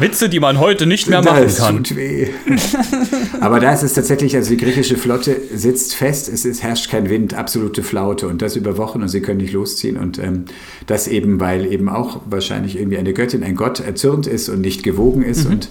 Witze, 0.00 0.28
die 0.28 0.40
man 0.40 0.58
heute 0.58 0.86
nicht 0.86 1.08
mehr 1.08 1.22
machen 1.22 1.42
das 1.44 1.58
kann. 1.58 1.76
tut 1.84 1.96
weh. 1.96 2.28
Aber 3.40 3.60
da 3.60 3.72
ist 3.72 3.82
es 3.82 3.94
tatsächlich, 3.94 4.34
also 4.36 4.50
die 4.50 4.56
griechische 4.56 4.96
Flotte 4.96 5.36
sitzt 5.54 5.94
fest, 5.94 6.28
es 6.28 6.44
ist, 6.44 6.62
herrscht 6.62 6.90
kein 6.90 7.08
Wind, 7.10 7.34
absolute 7.34 7.82
Flaute 7.82 8.28
und 8.28 8.42
das 8.42 8.56
über 8.56 8.76
Wochen 8.78 9.02
und 9.02 9.08
sie 9.08 9.20
können 9.20 9.38
nicht 9.40 9.52
losziehen 9.52 9.96
und 9.96 10.18
ähm, 10.18 10.44
das 10.86 11.08
eben, 11.08 11.40
weil 11.40 11.70
eben 11.72 11.88
auch 11.88 12.20
wahrscheinlich 12.28 12.76
irgendwie 12.78 12.98
eine 12.98 13.12
Göttin, 13.12 13.42
ein 13.42 13.56
Gott 13.56 13.80
erzürnt 13.80 14.26
ist 14.26 14.48
und 14.48 14.60
nicht 14.60 14.82
gewogen 14.82 15.22
ist 15.22 15.44
Mhm. 15.44 15.50
und 15.52 15.68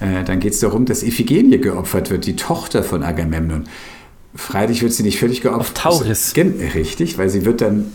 äh, 0.00 0.24
dann 0.24 0.40
geht 0.40 0.52
es 0.54 0.60
darum, 0.60 0.84
dass 0.84 1.02
Iphigenie 1.02 1.58
geopfert 1.58 2.10
wird, 2.10 2.26
die 2.26 2.36
Tochter 2.36 2.82
von 2.82 3.02
Agamemnon. 3.02 3.64
Freilich 4.34 4.82
wird 4.82 4.92
sie 4.94 5.02
nicht 5.02 5.18
völlig 5.18 5.42
geopfert. 5.42 5.60
Auf 5.60 5.74
Tauris. 5.74 6.32
Richtig, 6.74 7.18
weil 7.18 7.28
sie 7.28 7.44
wird 7.44 7.60
dann 7.60 7.92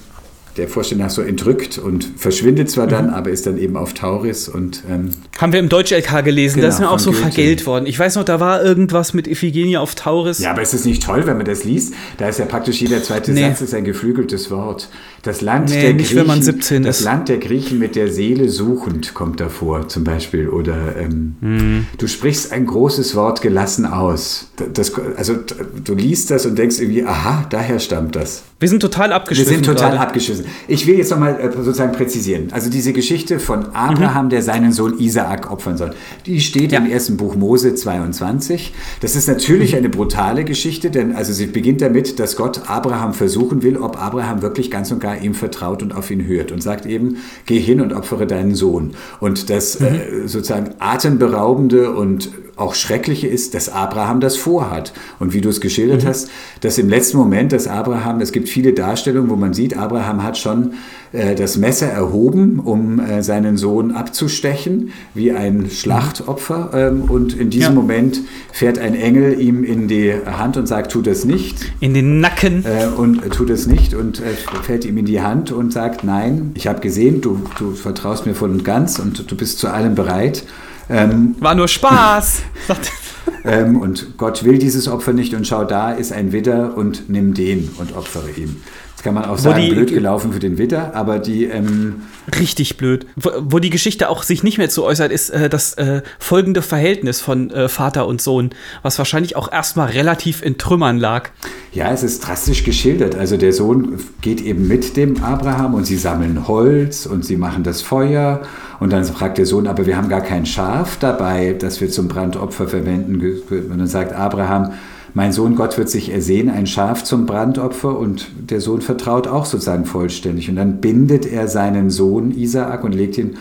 der 0.58 0.68
Vorstellung 0.68 1.04
nach 1.06 1.12
so 1.12 1.22
entrückt 1.22 1.78
und 1.78 2.08
verschwindet 2.18 2.70
zwar 2.70 2.86
Mhm. 2.88 2.92
dann, 2.92 3.10
aber 3.12 3.30
ist 3.30 3.46
dann 3.46 3.58
eben 3.58 3.78
auf 3.78 3.94
Tauris 3.94 4.50
und 4.50 4.84
ähm, 4.90 5.10
Haben 5.38 5.54
wir 5.54 5.60
im 5.60 5.70
Deutsch-LK 5.70 6.24
gelesen, 6.24 6.56
Genau, 6.56 6.68
das 6.68 6.76
ist 6.76 6.82
mir 6.82 6.90
auch 6.90 7.00
so 7.00 7.12
Goethe. 7.12 7.22
vergelt 7.24 7.66
worden. 7.66 7.86
Ich 7.86 7.98
weiß 7.98 8.16
noch, 8.16 8.24
da 8.24 8.40
war 8.40 8.64
irgendwas 8.64 9.14
mit 9.14 9.28
Iphigenie 9.28 9.78
auf 9.78 9.96
Tauris. 9.96 10.40
Ja, 10.40 10.52
aber 10.52 10.62
ist 10.62 10.74
es 10.74 10.86
nicht 10.86 11.04
toll, 11.04 11.26
wenn 11.28 11.38
man 11.38 11.46
das 11.46 11.64
liest? 11.64 11.94
Da 12.18 12.28
ist 12.28 12.40
ja 12.40 12.46
praktisch 12.46 12.82
jeder 12.82 13.04
zweite 13.04 13.32
Nee. 13.32 13.42
Satz 13.50 13.62
ist 13.62 13.74
ein 13.74 13.84
geflügeltes 13.84 14.50
Wort. 14.52 14.90
Das 15.24 15.42
Land 15.42 15.70
Nee, 15.70 15.82
der 15.82 15.94
nicht, 15.94 16.06
Griechen, 16.08 16.20
wenn 16.20 16.28
man 16.28 16.42
17 16.42 16.84
das 16.84 17.00
ist. 17.00 17.06
Land 17.06 17.28
der 17.30 17.38
Griechen 17.38 17.80
mit 17.80 17.96
der 17.96 18.12
Seele 18.12 18.50
suchend 18.50 19.14
kommt 19.14 19.40
davor, 19.40 19.88
zum 19.90 20.04
Beispiel. 20.04 20.48
Oder 20.50 20.96
ähm, 20.98 21.36
Mhm. 21.42 21.86
du 21.98 22.08
sprichst 22.08 22.52
ein 22.52 22.66
großes 22.66 23.16
Wort 23.16 23.42
gelassen 23.42 23.86
aus. 23.86 24.48
Das, 24.74 24.92
also 25.18 25.36
du 25.84 25.94
liest 25.96 26.32
das 26.32 26.46
und 26.46 26.58
denkst 26.58 26.80
irgendwie, 26.80 27.04
aha, 27.04 27.46
daher 27.50 27.80
stammt 27.80 28.16
das. 28.16 28.44
Wir 28.60 28.70
sind 28.70 28.80
total 28.80 29.10
Wir 29.10 29.16
abgeschwiffen. 29.18 29.54
sind 29.56 29.66
total 29.66 29.90
gerade. 29.92 30.00
abgeschissen. 30.02 30.46
Ich 30.68 30.88
will 30.88 30.98
jetzt 30.98 31.12
nochmal 31.12 31.40
äh, 31.40 31.52
sozusagen 31.52 31.92
präzisieren. 31.92 32.48
Also 32.52 32.70
diese 32.70 32.94
Geschichte 32.94 33.40
von 33.40 33.68
Abraham, 33.74 34.30
der 34.30 34.42
seinen 34.42 34.72
Sohn 34.72 34.98
Isaak 35.00 35.52
opfern 35.52 35.78
soll, 35.78 35.94
die 36.26 36.40
steht 36.42 36.72
Ja. 36.72 36.80
im 36.80 36.86
ersten 36.90 37.18
Buch 37.18 37.36
Mose 37.36 37.76
22. 37.76 38.74
Das 39.02 39.16
ist 39.16 39.28
natürlich 39.28 39.76
eine 39.76 39.90
brutale 39.90 40.44
Geschichte, 40.46 40.90
denn 40.92 41.16
also 41.16 41.34
sie 41.34 41.48
beginnt 41.48 41.82
damit, 41.82 42.20
dass 42.20 42.36
Gott 42.36 42.70
Abraham 42.70 43.14
versuchen 43.14 43.64
will, 43.64 43.78
ob 43.78 44.02
Abraham 44.02 44.42
wirklich 44.42 44.72
ganz 44.72 44.92
und 44.92 45.00
gar 45.00 45.22
ihm 45.22 45.34
vertraut 45.34 45.84
und 45.84 45.96
auf 45.96 46.10
ihn 46.12 46.26
hört 46.26 46.52
und 46.52 46.62
sagt 46.62 46.86
eben, 46.86 47.18
geh 47.46 47.60
hin 47.60 47.82
und 47.82 47.94
opfere 47.94 48.28
deinen 48.28 48.56
Sohn. 48.56 48.92
Und 49.20 49.50
das 49.50 49.80
äh, 49.82 50.28
sozusagen 50.28 50.72
atemberaubende 50.80 51.92
und 51.96 52.30
auch 52.58 52.76
Schreckliche 52.76 53.28
ist, 53.28 53.54
dass 53.54 53.70
Abraham 53.70 54.20
das 54.20 54.36
vorhat. 54.36 54.94
Und 55.20 55.34
wie 55.34 55.42
du 55.42 55.50
es 55.50 55.62
geschildert 55.62 56.06
hast, 56.06 56.30
dass 56.62 56.78
im 56.78 56.90
letzten 56.90 57.18
Moment, 57.18 57.52
dass 57.52 57.68
Abraham, 57.68 58.20
es 58.22 58.32
gibt 58.32 58.50
viele 58.50 58.74
Darstellungen, 58.74 59.30
wo 59.30 59.36
man 59.36 59.54
sieht, 59.54 59.78
Abraham 59.78 60.24
hat 60.24 60.38
schon 60.38 60.74
äh, 61.12 61.36
das 61.36 61.58
Messer 61.58 61.88
erhoben, 61.88 62.60
um 62.60 63.00
äh, 63.00 63.22
seinen 63.24 63.58
Sohn 63.58 63.92
abzustechen, 63.92 64.92
wie 65.14 65.32
ein 65.32 65.70
Schlachtopfer. 65.70 66.72
Ähm, 66.74 67.04
und 67.04 67.34
in 67.34 67.50
diesem 67.50 67.76
Ja. 67.76 67.82
Moment 67.82 68.22
fährt 68.52 68.80
ein 68.80 68.96
Engel 68.96 69.40
ihm 69.40 69.64
in 69.64 69.88
die 69.88 70.14
Hand 70.14 70.58
und 70.58 70.68
sagt, 70.68 70.92
tu 70.92 71.02
das 71.02 71.26
nicht. 71.26 71.72
In 71.80 71.94
den 71.94 72.20
Nacken. 72.20 72.66
Äh, 72.66 72.88
und 72.88 73.22
tut 73.32 73.50
es 73.50 73.68
nicht 73.68 73.94
und 73.94 74.22
fällt 74.64 74.86
ihm 74.86 74.98
in 74.98 75.06
die 75.06 75.22
Hand 75.22 75.52
und 75.52 75.72
sagt, 75.72 76.04
nein, 76.04 76.52
ich 76.56 76.68
habe 76.68 76.80
gesehen, 76.80 77.22
du, 77.22 77.40
du 77.58 77.72
vertraust 77.72 78.26
mir 78.26 78.34
voll 78.34 78.50
und 78.50 78.66
ganz 78.66 79.00
und 79.00 79.30
du 79.30 79.36
bist 79.38 79.60
zu 79.60 79.68
allem 79.68 79.96
bereit. 79.96 80.44
Ähm, 80.90 81.36
War 81.40 81.56
nur 81.56 81.68
Spaß. 81.68 82.44
ähm, 83.44 83.78
und 83.78 84.18
Gott 84.18 84.44
will 84.44 84.58
dieses 84.58 84.88
Opfer 84.88 85.14
nicht 85.14 85.34
und 85.34 85.46
schau, 85.46 85.64
da 85.66 85.92
ist 85.92 86.14
ein 86.14 86.32
Widder 86.32 86.78
und 86.78 87.10
nimm 87.10 87.34
den 87.34 87.70
und 87.78 87.96
opfere 87.96 88.30
ihm. 88.32 88.62
Kann 89.08 89.14
man 89.16 89.26
auch 89.26 89.38
sagen, 89.38 89.62
die- 89.62 89.72
blöd 89.72 89.90
gelaufen 89.94 90.34
für 90.34 90.40
den 90.40 90.58
Widder, 90.58 90.94
aber 90.94 91.20
die, 91.20 91.46
ähm, 91.46 92.02
Richtig 92.38 92.76
blöd. 92.76 93.06
Wo, 93.16 93.30
wo 93.40 93.60
die 93.60 93.70
Geschichte 93.70 94.10
auch 94.10 94.22
sich 94.24 94.44
nicht 94.44 94.58
mehr 94.58 94.68
zu 94.70 94.84
äußert, 94.84 95.14
ist 95.14 95.30
äh, 95.30 95.48
das 95.50 95.76
äh, 95.76 96.02
folgende 96.20 96.62
Verhältnis 96.62 97.22
von 97.22 97.50
äh, 97.52 97.70
Vater 97.70 98.06
und 98.06 98.22
Sohn, 98.22 98.50
was 98.82 98.98
wahrscheinlich 98.98 99.38
auch 99.38 99.50
erstmal 99.50 99.88
relativ 99.92 100.42
in 100.44 100.58
Trümmern 100.58 100.98
lag. 100.98 101.30
ja, 101.72 101.90
es 101.92 102.04
ist 102.04 102.20
drastisch 102.28 102.66
geschildert. 102.66 103.16
Also 103.16 103.38
der 103.38 103.54
Sohn 103.54 103.98
geht 104.22 104.42
eben 104.42 104.68
mit 104.68 104.98
dem 104.98 105.24
Abraham 105.24 105.74
und 105.74 105.86
sie 105.86 105.96
sammeln 105.96 106.48
Holz 106.50 107.06
und 107.06 107.24
sie 107.24 107.38
machen 107.38 107.64
das 107.64 107.82
Feuer 107.82 108.42
und 108.82 108.92
dann 108.92 109.06
fragt 109.06 109.38
der 109.38 109.46
Sohn, 109.46 109.66
aber 109.68 109.86
wir 109.86 109.96
haben 109.96 110.10
gar 110.10 110.22
kein 110.22 110.46
Schaf 110.46 110.98
dabei, 111.00 111.56
das 111.58 111.80
wir 111.80 111.90
zum 111.90 112.10
Brandopfer 112.10 112.68
verwenden. 112.68 113.22
Und 113.50 113.78
dann 113.80 113.88
sagt 113.88 114.12
Abraham, 114.12 114.74
mein 115.18 115.34
Sohn, 115.34 115.56
Gott 115.56 115.80
wird 115.80 115.90
sich 115.90 116.12
ersehen, 116.12 116.48
ein 116.48 116.68
Schaf 116.68 117.04
zum 117.04 117.26
Brandopfer 117.26 117.98
und 117.98 118.28
der 118.52 118.62
Sohn 118.62 118.82
vertraut 118.82 119.26
auch 119.28 119.46
sozusagen 119.46 119.86
vollständig. 119.86 120.48
Und 120.48 120.58
dann 120.58 120.80
bindet 120.80 121.26
er 121.26 121.48
seinen 121.48 121.90
Sohn 121.90 122.30
Isaak 122.30 122.84
und 122.84 122.94
legt 122.94 123.18
ihn 123.18 123.38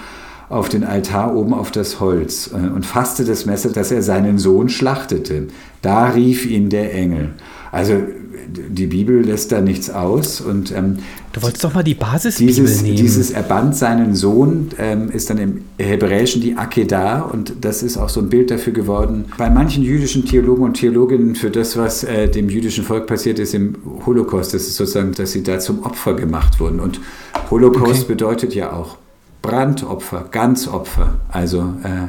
auf 0.48 0.68
den 0.68 0.84
Altar 0.84 1.34
oben 1.34 1.54
auf 1.54 1.70
das 1.70 2.00
Holz 2.00 2.50
äh, 2.52 2.56
und 2.68 2.86
fasste 2.86 3.24
das 3.24 3.46
Messer, 3.46 3.70
dass 3.70 3.90
er 3.90 4.02
seinen 4.02 4.38
Sohn 4.38 4.68
schlachtete. 4.68 5.48
Da 5.82 6.06
rief 6.06 6.46
ihn 6.46 6.68
der 6.70 6.94
Engel. 6.94 7.30
Also 7.72 7.94
die 8.48 8.86
Bibel 8.86 9.22
lässt 9.22 9.50
da 9.50 9.60
nichts 9.60 9.90
aus 9.90 10.40
und 10.40 10.70
ähm, 10.70 10.98
Du 11.32 11.42
wolltest 11.42 11.64
doch 11.64 11.74
mal 11.74 11.82
die 11.82 11.94
Basisbibel 11.94 12.54
dieses, 12.54 12.82
nehmen. 12.82 12.96
dieses 12.96 13.30
er 13.32 13.42
band 13.42 13.74
seinen 13.76 14.14
Sohn 14.14 14.68
ähm, 14.78 15.10
ist 15.10 15.28
dann 15.28 15.38
im 15.38 15.62
Hebräischen 15.78 16.40
die 16.40 16.56
Akedah 16.56 17.22
und 17.22 17.54
das 17.62 17.82
ist 17.82 17.96
auch 17.98 18.08
so 18.08 18.20
ein 18.20 18.28
Bild 18.28 18.50
dafür 18.52 18.72
geworden. 18.72 19.26
Bei 19.36 19.50
manchen 19.50 19.82
jüdischen 19.82 20.24
Theologen 20.24 20.62
und 20.64 20.74
Theologinnen 20.74 21.34
für 21.34 21.50
das, 21.50 21.76
was 21.76 22.04
äh, 22.04 22.28
dem 22.28 22.48
jüdischen 22.48 22.84
Volk 22.84 23.06
passiert 23.06 23.38
ist 23.40 23.52
im 23.52 23.74
Holocaust, 24.06 24.54
das 24.54 24.62
ist 24.62 24.76
sozusagen, 24.76 25.12
dass 25.12 25.32
sie 25.32 25.42
da 25.42 25.58
zum 25.58 25.82
Opfer 25.82 26.14
gemacht 26.14 26.60
wurden. 26.60 26.78
Und 26.80 27.00
Holocaust 27.50 28.04
Okay. 28.04 28.12
bedeutet 28.12 28.54
ja 28.54 28.72
auch 28.72 28.96
Brandopfer, 29.46 30.26
Ganzopfer. 30.30 31.14
Also 31.30 31.60
äh, 31.82 32.08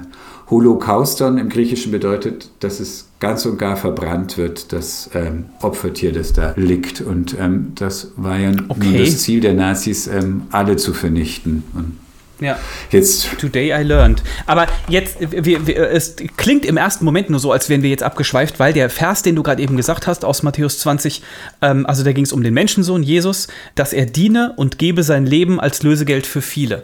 Holocauston 0.49 1.37
im 1.37 1.49
Griechischen 1.49 1.91
bedeutet, 1.91 2.49
dass 2.61 2.79
es 2.79 3.09
ganz 3.19 3.45
und 3.45 3.57
gar 3.57 3.75
verbrannt 3.75 4.37
wird, 4.37 4.71
das 4.71 5.09
ähm, 5.13 5.45
Opfertier, 5.61 6.13
das 6.13 6.33
da 6.33 6.53
liegt. 6.55 7.01
Und 7.01 7.35
ähm, 7.39 7.73
das 7.75 8.11
war 8.15 8.37
ja 8.37 8.51
nun 8.51 8.65
Okay. 8.69 8.97
das 8.97 9.19
Ziel 9.19 9.41
der 9.41 9.53
Nazis, 9.53 10.07
ähm, 10.07 10.43
alle 10.51 10.77
zu 10.77 10.93
vernichten. 10.93 11.63
Und 11.73 11.97
ja. 12.39 12.57
jetzt 12.91 13.27
Today 13.39 13.71
I 13.71 13.83
learned. 13.83 14.23
Aber 14.45 14.67
jetzt, 14.87 15.17
wir, 15.19 15.67
wir, 15.67 15.89
es 15.89 16.15
klingt 16.37 16.65
im 16.65 16.77
ersten 16.77 17.03
Moment 17.03 17.29
nur 17.29 17.39
so, 17.39 17.51
als 17.51 17.67
wären 17.67 17.81
wir 17.81 17.89
jetzt 17.89 18.03
abgeschweift, 18.03 18.59
weil 18.59 18.71
der 18.71 18.89
Vers, 18.89 19.23
den 19.23 19.35
du 19.35 19.43
gerade 19.43 19.61
eben 19.61 19.75
gesagt 19.75 20.07
hast 20.07 20.23
aus 20.23 20.43
Matthäus 20.43 20.79
20, 20.79 21.23
ähm, 21.61 21.85
also 21.85 22.03
da 22.03 22.13
ging 22.13 22.23
es 22.23 22.31
um 22.31 22.41
den 22.41 22.53
Menschensohn 22.53 23.03
Jesus, 23.03 23.47
dass 23.75 23.91
er 23.91 24.05
diene 24.05 24.53
und 24.55 24.77
gebe 24.77 25.03
sein 25.03 25.25
Leben 25.25 25.59
als 25.59 25.83
Lösegeld 25.83 26.25
für 26.25 26.41
viele. 26.41 26.83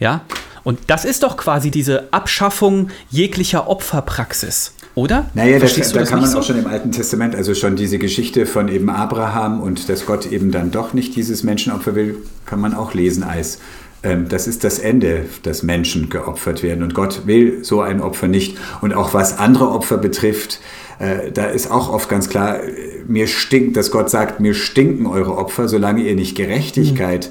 Ja? 0.00 0.22
Und 0.64 0.78
das 0.88 1.04
ist 1.04 1.22
doch 1.22 1.36
quasi 1.36 1.70
diese 1.70 2.12
Abschaffung 2.12 2.88
jeglicher 3.08 3.68
Opferpraxis, 3.68 4.74
oder? 4.94 5.30
Naja, 5.34 5.58
das, 5.58 5.74
da 5.74 5.80
das 5.80 5.92
kann 6.10 6.20
man 6.20 6.28
nicht 6.28 6.36
auch 6.36 6.42
so? 6.42 6.52
schon 6.52 6.58
im 6.58 6.66
Alten 6.66 6.90
Testament, 6.92 7.34
also 7.34 7.54
schon 7.54 7.76
diese 7.76 7.98
Geschichte 7.98 8.44
von 8.44 8.68
eben 8.68 8.90
Abraham 8.90 9.60
und 9.60 9.88
dass 9.88 10.04
Gott 10.04 10.26
eben 10.26 10.50
dann 10.50 10.70
doch 10.70 10.92
nicht 10.92 11.16
dieses 11.16 11.44
Menschenopfer 11.44 11.94
will, 11.94 12.16
kann 12.44 12.60
man 12.60 12.74
auch 12.74 12.92
lesen 12.92 13.22
als 13.22 13.58
ähm, 14.02 14.28
das 14.28 14.46
ist 14.46 14.64
das 14.64 14.78
Ende, 14.78 15.26
dass 15.42 15.62
Menschen 15.62 16.08
geopfert 16.08 16.62
werden 16.62 16.82
und 16.82 16.94
Gott 16.94 17.26
will 17.26 17.62
so 17.64 17.82
ein 17.82 18.00
Opfer 18.00 18.28
nicht. 18.28 18.56
Und 18.80 18.94
auch 18.94 19.12
was 19.12 19.38
andere 19.38 19.70
Opfer 19.70 19.98
betrifft, 19.98 20.60
äh, 20.98 21.30
da 21.30 21.46
ist 21.46 21.70
auch 21.70 21.92
oft 21.92 22.08
ganz 22.08 22.28
klar, 22.28 22.62
äh, 22.62 23.04
mir 23.06 23.26
stinkt, 23.26 23.76
dass 23.76 23.90
Gott 23.90 24.08
sagt, 24.08 24.40
mir 24.40 24.54
stinken 24.54 25.06
eure 25.06 25.36
Opfer, 25.36 25.68
solange 25.68 26.02
ihr 26.02 26.14
nicht 26.14 26.34
Gerechtigkeit 26.34 27.30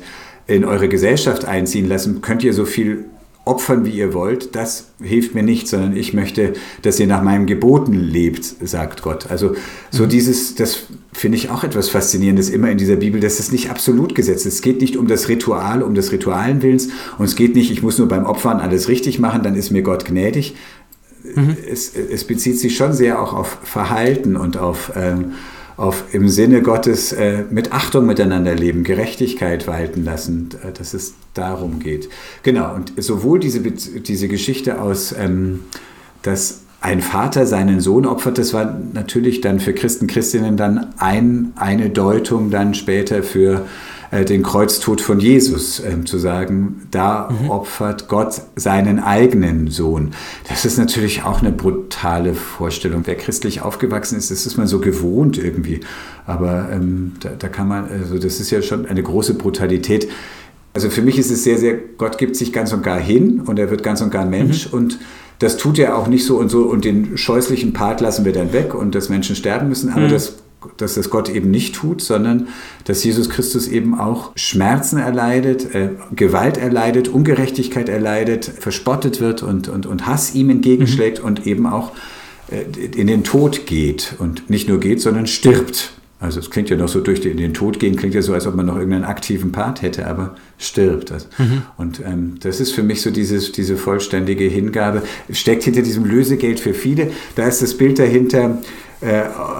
in 0.49 0.65
eure 0.65 0.89
Gesellschaft 0.89 1.45
einziehen 1.45 1.87
lassen, 1.87 2.21
könnt 2.21 2.43
ihr 2.43 2.53
so 2.53 2.65
viel 2.65 3.05
opfern, 3.45 3.85
wie 3.85 3.91
ihr 3.91 4.13
wollt, 4.13 4.55
das 4.55 4.91
hilft 5.01 5.33
mir 5.33 5.41
nicht, 5.41 5.67
sondern 5.67 5.95
ich 5.95 6.13
möchte, 6.13 6.53
dass 6.83 6.99
ihr 6.99 7.07
nach 7.07 7.23
meinen 7.23 7.47
Geboten 7.47 7.93
lebt, 7.93 8.45
sagt 8.45 9.01
Gott. 9.01 9.31
Also 9.31 9.55
so 9.89 10.05
dieses, 10.05 10.55
das 10.55 10.83
finde 11.13 11.37
ich 11.37 11.49
auch 11.49 11.63
etwas 11.63 11.89
Faszinierendes 11.89 12.49
immer 12.49 12.69
in 12.69 12.77
dieser 12.77 12.97
Bibel, 12.97 13.19
dass 13.19 13.39
es 13.39 13.51
nicht 13.51 13.71
absolut 13.71 14.13
gesetzt 14.13 14.45
ist. 14.45 14.55
Es 14.55 14.61
geht 14.61 14.81
nicht 14.81 14.97
um 14.97 15.07
das 15.07 15.29
Ritual, 15.29 15.81
um 15.81 15.95
des 15.95 16.11
Ritualen 16.11 16.61
Willens 16.61 16.89
und 17.17 17.25
es 17.25 17.35
geht 17.35 17.55
nicht, 17.55 17.71
ich 17.71 17.81
muss 17.81 17.97
nur 17.97 18.07
beim 18.07 18.25
Opfern 18.25 18.59
alles 18.59 18.87
richtig 18.87 19.19
machen, 19.19 19.41
dann 19.41 19.55
ist 19.55 19.71
mir 19.71 19.81
Gott 19.81 20.05
gnädig. 20.05 20.55
Es, 21.69 21.93
es 21.95 22.23
bezieht 22.23 22.59
sich 22.59 22.75
schon 22.75 22.93
sehr 22.93 23.21
auch 23.21 23.33
auf 23.33 23.57
Verhalten 23.63 24.35
und 24.35 24.57
auf, 24.57 24.91
ähm, 24.95 25.33
auf 25.79 26.13
im 26.13 26.27
Sinne 26.27 26.61
Gottes 26.61 27.13
äh, 27.13 27.45
mit 27.49 27.71
Achtung 27.71 28.05
miteinander 28.05 28.53
leben, 28.53 28.83
Gerechtigkeit 28.83 29.65
walten 29.65 30.03
lassen, 30.03 30.49
äh, 30.61 30.73
dass 30.73 30.93
es 30.93 31.13
darum 31.33 31.79
geht. 31.79 32.09
Genau, 32.43 32.75
und 32.75 32.93
sowohl 33.01 33.39
diese, 33.39 33.61
diese 33.61 34.27
Geschichte 34.27 34.81
aus, 34.81 35.15
ähm, 35.17 35.61
dass 36.21 36.61
ein 36.81 37.01
Vater 37.01 37.45
seinen 37.45 37.79
Sohn 37.79 38.05
opfert, 38.05 38.37
das 38.37 38.53
war 38.53 38.77
natürlich 38.93 39.39
dann 39.41 39.59
für 39.61 39.73
Christen, 39.73 40.07
Christinnen 40.07 40.57
dann 40.57 40.93
ein, 40.97 41.53
eine 41.55 41.89
Deutung 41.89 42.51
dann 42.51 42.73
später 42.73 43.23
für 43.23 43.53
äh, 43.53 43.61
den 44.11 44.41
Kreuztod 44.41 45.01
von 45.01 45.19
Jesus, 45.19 45.79
äh, 45.79 46.03
zu 46.03 46.17
sagen, 46.17 46.87
da 46.89 47.29
mhm. 47.29 47.49
opfert 47.51 48.07
Gott 48.07 48.41
seinen 48.55 48.99
eigenen 48.99 49.69
Sohn. 49.69 50.11
Das 50.47 50.65
ist 50.65 50.77
natürlich 50.77 51.23
auch 51.23 51.41
eine 51.41 51.51
brutale 51.51 52.33
Vorstellung. 52.33 53.03
Wer 53.05 53.15
christlich 53.15 53.61
aufgewachsen 53.61 54.17
ist, 54.17 54.31
das 54.31 54.45
ist 54.45 54.57
man 54.57 54.67
so 54.67 54.79
gewohnt 54.79 55.37
irgendwie. 55.37 55.81
Aber 56.25 56.69
ähm, 56.71 57.13
da, 57.19 57.29
da 57.37 57.47
kann 57.49 57.67
man, 57.67 57.87
also 57.87 58.17
das 58.17 58.39
ist 58.39 58.49
ja 58.49 58.61
schon 58.61 58.87
eine 58.87 59.03
große 59.03 59.35
Brutalität. 59.35 60.09
Also 60.73 60.89
für 60.89 61.01
mich 61.01 61.19
ist 61.19 61.29
es 61.29 61.43
sehr, 61.43 61.57
sehr, 61.57 61.77
Gott 61.97 62.17
gibt 62.17 62.35
sich 62.35 62.51
ganz 62.51 62.73
und 62.73 62.83
gar 62.83 62.99
hin 62.99 63.41
und 63.41 63.59
er 63.59 63.69
wird 63.69 63.83
ganz 63.83 64.01
und 64.01 64.11
gar 64.11 64.25
Mensch 64.25 64.67
mhm. 64.67 64.77
und 64.77 64.99
das 65.39 65.55
tut 65.57 65.79
er 65.79 65.97
auch 65.97 66.07
nicht 66.07 66.25
so 66.25 66.37
und 66.37 66.49
so 66.49 66.63
und 66.63 66.83
den 66.83 67.17
scheußlichen 67.17 67.73
Part 67.73 68.01
lassen 68.01 68.25
wir 68.25 68.33
dann 68.33 68.53
weg 68.53 68.75
und 68.75 68.93
dass 68.93 69.09
Menschen 69.09 69.35
sterben 69.35 69.69
müssen, 69.69 69.89
aber 69.89 70.07
mhm. 70.07 70.09
das 70.09 70.35
dass 70.77 70.95
das 70.95 71.09
Gott 71.09 71.29
eben 71.29 71.51
nicht 71.51 71.75
tut, 71.75 72.01
sondern 72.01 72.47
dass 72.83 73.03
Jesus 73.03 73.29
Christus 73.29 73.67
eben 73.67 73.97
auch 73.97 74.31
Schmerzen 74.35 74.97
erleidet, 74.97 75.73
äh, 75.73 75.91
Gewalt 76.15 76.57
erleidet, 76.57 77.07
Ungerechtigkeit 77.07 77.89
erleidet, 77.89 78.45
verspottet 78.45 79.21
wird 79.21 79.43
und, 79.43 79.69
und, 79.69 79.85
und 79.85 80.05
Hass 80.05 80.35
ihm 80.35 80.49
entgegenschlägt 80.49 81.19
mhm. 81.19 81.25
und 81.25 81.47
eben 81.47 81.65
auch 81.65 81.91
äh, 82.49 82.63
in 82.85 83.07
den 83.07 83.23
Tod 83.23 83.65
geht. 83.65 84.15
Und 84.19 84.49
nicht 84.49 84.67
nur 84.67 84.79
geht, 84.79 85.01
sondern 85.01 85.27
stirbt. 85.27 85.93
Also 86.21 86.41
es 86.41 86.49
klingt 86.49 86.69
ja 86.69 86.75
noch 86.75 86.89
so 86.89 86.99
durch 86.99 87.21
den, 87.21 87.37
den 87.37 87.53
Tod 87.53 87.79
gehen, 87.79 87.95
klingt 87.95 88.13
ja 88.13 88.21
so, 88.21 88.33
als 88.33 88.45
ob 88.45 88.53
man 88.53 88.65
noch 88.65 88.75
irgendeinen 88.75 89.05
aktiven 89.05 89.53
Part 89.53 89.81
hätte, 89.81 90.05
aber 90.05 90.35
stirbt. 90.57 91.13
Also, 91.13 91.27
mhm. 91.37 91.61
Und 91.77 92.01
ähm, 92.05 92.35
das 92.41 92.59
ist 92.59 92.73
für 92.73 92.83
mich 92.83 93.01
so 93.01 93.09
dieses, 93.09 93.53
diese 93.53 93.77
vollständige 93.77 94.43
Hingabe. 94.43 95.03
Steckt 95.31 95.63
hinter 95.63 95.81
diesem 95.81 96.03
Lösegeld 96.03 96.59
für 96.59 96.73
viele. 96.73 97.11
Da 97.35 97.47
ist 97.47 97.61
das 97.61 97.77
Bild 97.77 97.99
dahinter, 97.99 98.57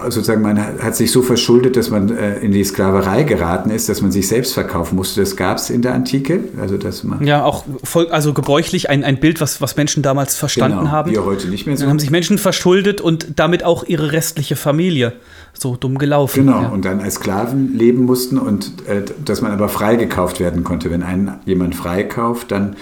sozusagen 0.10 0.42
man 0.42 0.58
hat 0.60 0.98
sich 0.98 1.14
so 1.14 1.22
verschuldet, 1.22 1.78
dass 1.78 1.90
man 1.90 2.10
äh, 2.10 2.40
in 2.40 2.52
die 2.52 2.62
Sklaverei 2.62 3.24
geraten 3.24 3.70
ist, 3.70 3.88
dass 3.88 4.02
man 4.02 4.12
sich 4.12 4.28
selbst 4.28 4.54
verkaufen 4.54 4.98
musste. 4.98 5.22
Das 5.22 5.38
gab 5.38 5.58
es 5.58 5.70
in 5.70 5.82
der 5.82 5.94
Antike. 5.94 6.42
Also 6.60 6.78
dass 6.78 7.06
man 7.06 7.26
ja, 7.26 7.46
auch 7.46 7.64
voll, 7.86 8.10
also 8.10 8.34
gebräuchlich 8.34 8.90
ein, 8.90 9.06
ein 9.06 9.22
Bild, 9.22 9.40
was, 9.40 9.62
was 9.62 9.78
Menschen 9.78 10.04
damals 10.04 10.36
verstanden 10.36 10.80
genau, 10.80 10.92
haben. 10.92 11.12
Wir 11.12 11.24
heute 11.24 11.48
nicht 11.48 11.66
mehr 11.66 11.78
so. 11.78 11.84
Dann 11.84 11.92
haben 11.92 12.00
sich 12.00 12.12
Menschen 12.12 12.38
verschuldet 12.38 13.00
und 13.00 13.40
damit 13.40 13.64
auch 13.64 13.86
ihre 13.86 14.12
restliche 14.12 14.58
Familie 14.58 15.14
so 15.54 15.78
dumm 15.78 15.98
gelaufen. 15.98 16.46
Genau, 16.46 16.64
ja. 16.64 16.68
und 16.68 16.84
dann 16.84 17.00
als 17.00 17.16
Sklaven 17.16 17.78
leben 17.78 18.04
mussten 18.04 18.38
und 18.38 18.88
äh, 18.90 19.04
dass 19.24 19.42
man 19.42 19.54
aber 19.54 19.70
freigekauft 19.70 20.42
werden 20.42 20.66
konnte. 20.66 20.92
Wenn 20.92 21.02
einen 21.02 21.36
jemand 21.46 21.76
freikauft, 21.76 22.52
dann 22.52 22.76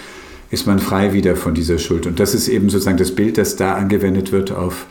ist 0.50 0.66
man 0.66 0.80
frei 0.80 1.14
wieder 1.14 1.36
von 1.36 1.54
dieser 1.54 1.78
Schuld. 1.78 2.08
Und 2.08 2.20
das 2.20 2.34
ist 2.34 2.48
eben 2.48 2.72
sozusagen 2.72 2.98
das 2.98 3.12
Bild, 3.12 3.38
das 3.38 3.58
da 3.58 3.76
angewendet 3.76 4.32
wird 4.32 4.52
auf 4.52 4.88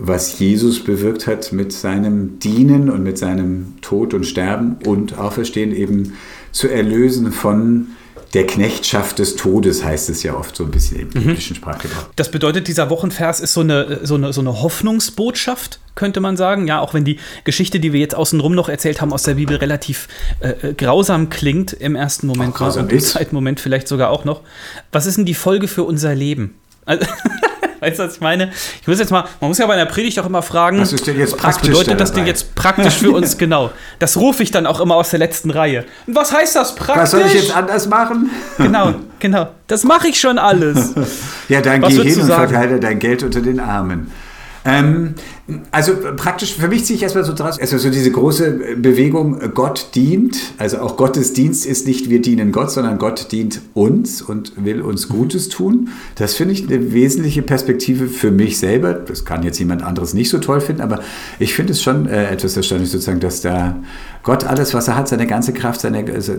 was 0.00 0.38
Jesus 0.38 0.84
bewirkt 0.84 1.26
hat 1.26 1.52
mit 1.52 1.72
seinem 1.72 2.38
Dienen 2.38 2.88
und 2.88 3.02
mit 3.02 3.18
seinem 3.18 3.74
Tod 3.82 4.14
und 4.14 4.24
Sterben 4.24 4.76
und 4.86 5.18
Auferstehen 5.18 5.74
eben 5.74 6.14
zu 6.52 6.68
erlösen 6.68 7.32
von 7.32 7.88
der 8.32 8.46
Knechtschaft 8.46 9.18
des 9.18 9.36
Todes, 9.36 9.82
heißt 9.82 10.10
es 10.10 10.22
ja 10.22 10.34
oft 10.34 10.54
so 10.54 10.64
ein 10.64 10.70
bisschen 10.70 11.00
im 11.00 11.08
mhm. 11.08 11.12
biblischen 11.12 11.56
Sprachgebrauch. 11.56 12.10
Das 12.14 12.30
bedeutet, 12.30 12.68
dieser 12.68 12.90
Wochenvers 12.90 13.40
ist 13.40 13.54
so 13.54 13.62
eine, 13.62 14.00
so, 14.04 14.14
eine, 14.14 14.32
so 14.32 14.40
eine 14.40 14.62
Hoffnungsbotschaft, 14.62 15.80
könnte 15.94 16.20
man 16.20 16.36
sagen. 16.36 16.68
Ja, 16.68 16.80
auch 16.80 16.94
wenn 16.94 17.04
die 17.04 17.18
Geschichte, 17.44 17.80
die 17.80 17.92
wir 17.92 18.00
jetzt 18.00 18.14
außenrum 18.14 18.54
noch 18.54 18.68
erzählt 18.68 19.00
haben 19.00 19.12
aus 19.12 19.24
der 19.24 19.34
Bibel, 19.34 19.56
relativ 19.56 20.06
äh, 20.40 20.50
äh 20.50 20.74
grausam 20.74 21.30
klingt 21.30 21.72
im 21.72 21.96
ersten 21.96 22.26
Moment 22.28 22.54
auch 22.54 22.58
grausam 22.58 22.84
und 22.84 22.92
im 22.92 23.00
zweiten 23.00 23.34
Moment 23.34 23.58
vielleicht 23.60 23.88
sogar 23.88 24.10
auch 24.10 24.24
noch. 24.24 24.42
Was 24.92 25.06
ist 25.06 25.16
denn 25.16 25.24
die 25.24 25.34
Folge 25.34 25.66
für 25.66 25.82
unser 25.82 26.14
Leben? 26.14 26.54
Also 26.84 27.06
Weißt 27.88 27.98
du, 27.98 28.04
was 28.04 28.14
ich 28.14 28.20
meine? 28.20 28.50
Ich 28.80 28.86
muss 28.86 28.98
jetzt 28.98 29.10
mal, 29.10 29.24
man 29.40 29.48
muss 29.48 29.58
ja 29.58 29.66
bei 29.66 29.74
einer 29.74 29.86
Predigt 29.86 30.18
auch 30.20 30.26
immer 30.26 30.42
fragen, 30.42 30.80
was, 30.80 30.92
was 30.92 31.58
bedeutet 31.58 32.00
das 32.00 32.12
denn 32.12 32.26
jetzt 32.26 32.54
praktisch 32.54 32.94
für 32.94 33.10
uns 33.12 33.38
genau? 33.38 33.70
Das 33.98 34.16
rufe 34.16 34.42
ich 34.42 34.50
dann 34.50 34.66
auch 34.66 34.80
immer 34.80 34.96
aus 34.96 35.10
der 35.10 35.18
letzten 35.18 35.50
Reihe. 35.50 35.84
Und 36.06 36.14
was 36.14 36.32
heißt 36.32 36.56
das 36.56 36.74
praktisch? 36.74 37.02
Was 37.02 37.10
soll 37.12 37.22
ich 37.22 37.34
jetzt 37.34 37.56
anders 37.56 37.88
machen? 37.88 38.30
Genau, 38.58 38.94
genau. 39.18 39.48
Das 39.66 39.84
mache 39.84 40.08
ich 40.08 40.20
schon 40.20 40.38
alles. 40.38 40.94
ja, 41.48 41.60
dann 41.60 41.82
was 41.82 41.94
geh 41.94 42.02
hin 42.02 42.20
und 42.20 42.26
verteile 42.26 42.80
dein 42.80 42.98
Geld 42.98 43.22
unter 43.22 43.40
den 43.40 43.60
Armen. 43.60 44.10
Ähm, 44.64 45.14
also 45.70 45.94
praktisch, 46.16 46.54
für 46.54 46.68
mich 46.68 46.84
ziehe 46.84 46.96
ich 46.96 47.02
erstmal 47.02 47.24
so 47.24 47.32
draus, 47.32 47.58
also 47.58 47.78
so 47.78 47.88
diese 47.88 48.10
große 48.10 48.76
Bewegung, 48.76 49.38
Gott 49.54 49.90
dient, 49.94 50.36
also 50.58 50.78
auch 50.78 50.98
Gottes 50.98 51.32
Dienst 51.32 51.64
ist 51.64 51.86
nicht 51.86 52.10
wir 52.10 52.20
dienen 52.20 52.52
Gott, 52.52 52.70
sondern 52.70 52.98
Gott 52.98 53.32
dient 53.32 53.62
uns 53.72 54.20
und 54.20 54.52
will 54.62 54.82
uns 54.82 55.08
Gutes 55.08 55.48
tun. 55.48 55.88
Das 56.16 56.34
finde 56.34 56.52
ich 56.52 56.68
eine 56.68 56.92
wesentliche 56.92 57.40
Perspektive 57.40 58.08
für 58.08 58.30
mich 58.30 58.58
selber. 58.58 58.92
Das 58.92 59.24
kann 59.24 59.42
jetzt 59.42 59.58
jemand 59.58 59.82
anderes 59.82 60.12
nicht 60.12 60.28
so 60.28 60.38
toll 60.38 60.60
finden, 60.60 60.82
aber 60.82 61.00
ich 61.38 61.54
finde 61.54 61.72
es 61.72 61.82
schon 61.82 62.06
äh, 62.06 62.30
etwas 62.30 62.54
erstaunlich 62.54 62.90
sozusagen, 62.90 63.20
dass 63.20 63.40
da 63.40 63.76
Gott 64.22 64.44
alles, 64.44 64.74
was 64.74 64.88
er 64.88 64.96
hat, 64.96 65.08
seine 65.08 65.26
ganze 65.26 65.54
Kraft, 65.54 65.80
seine, 65.80 66.04
also, 66.12 66.34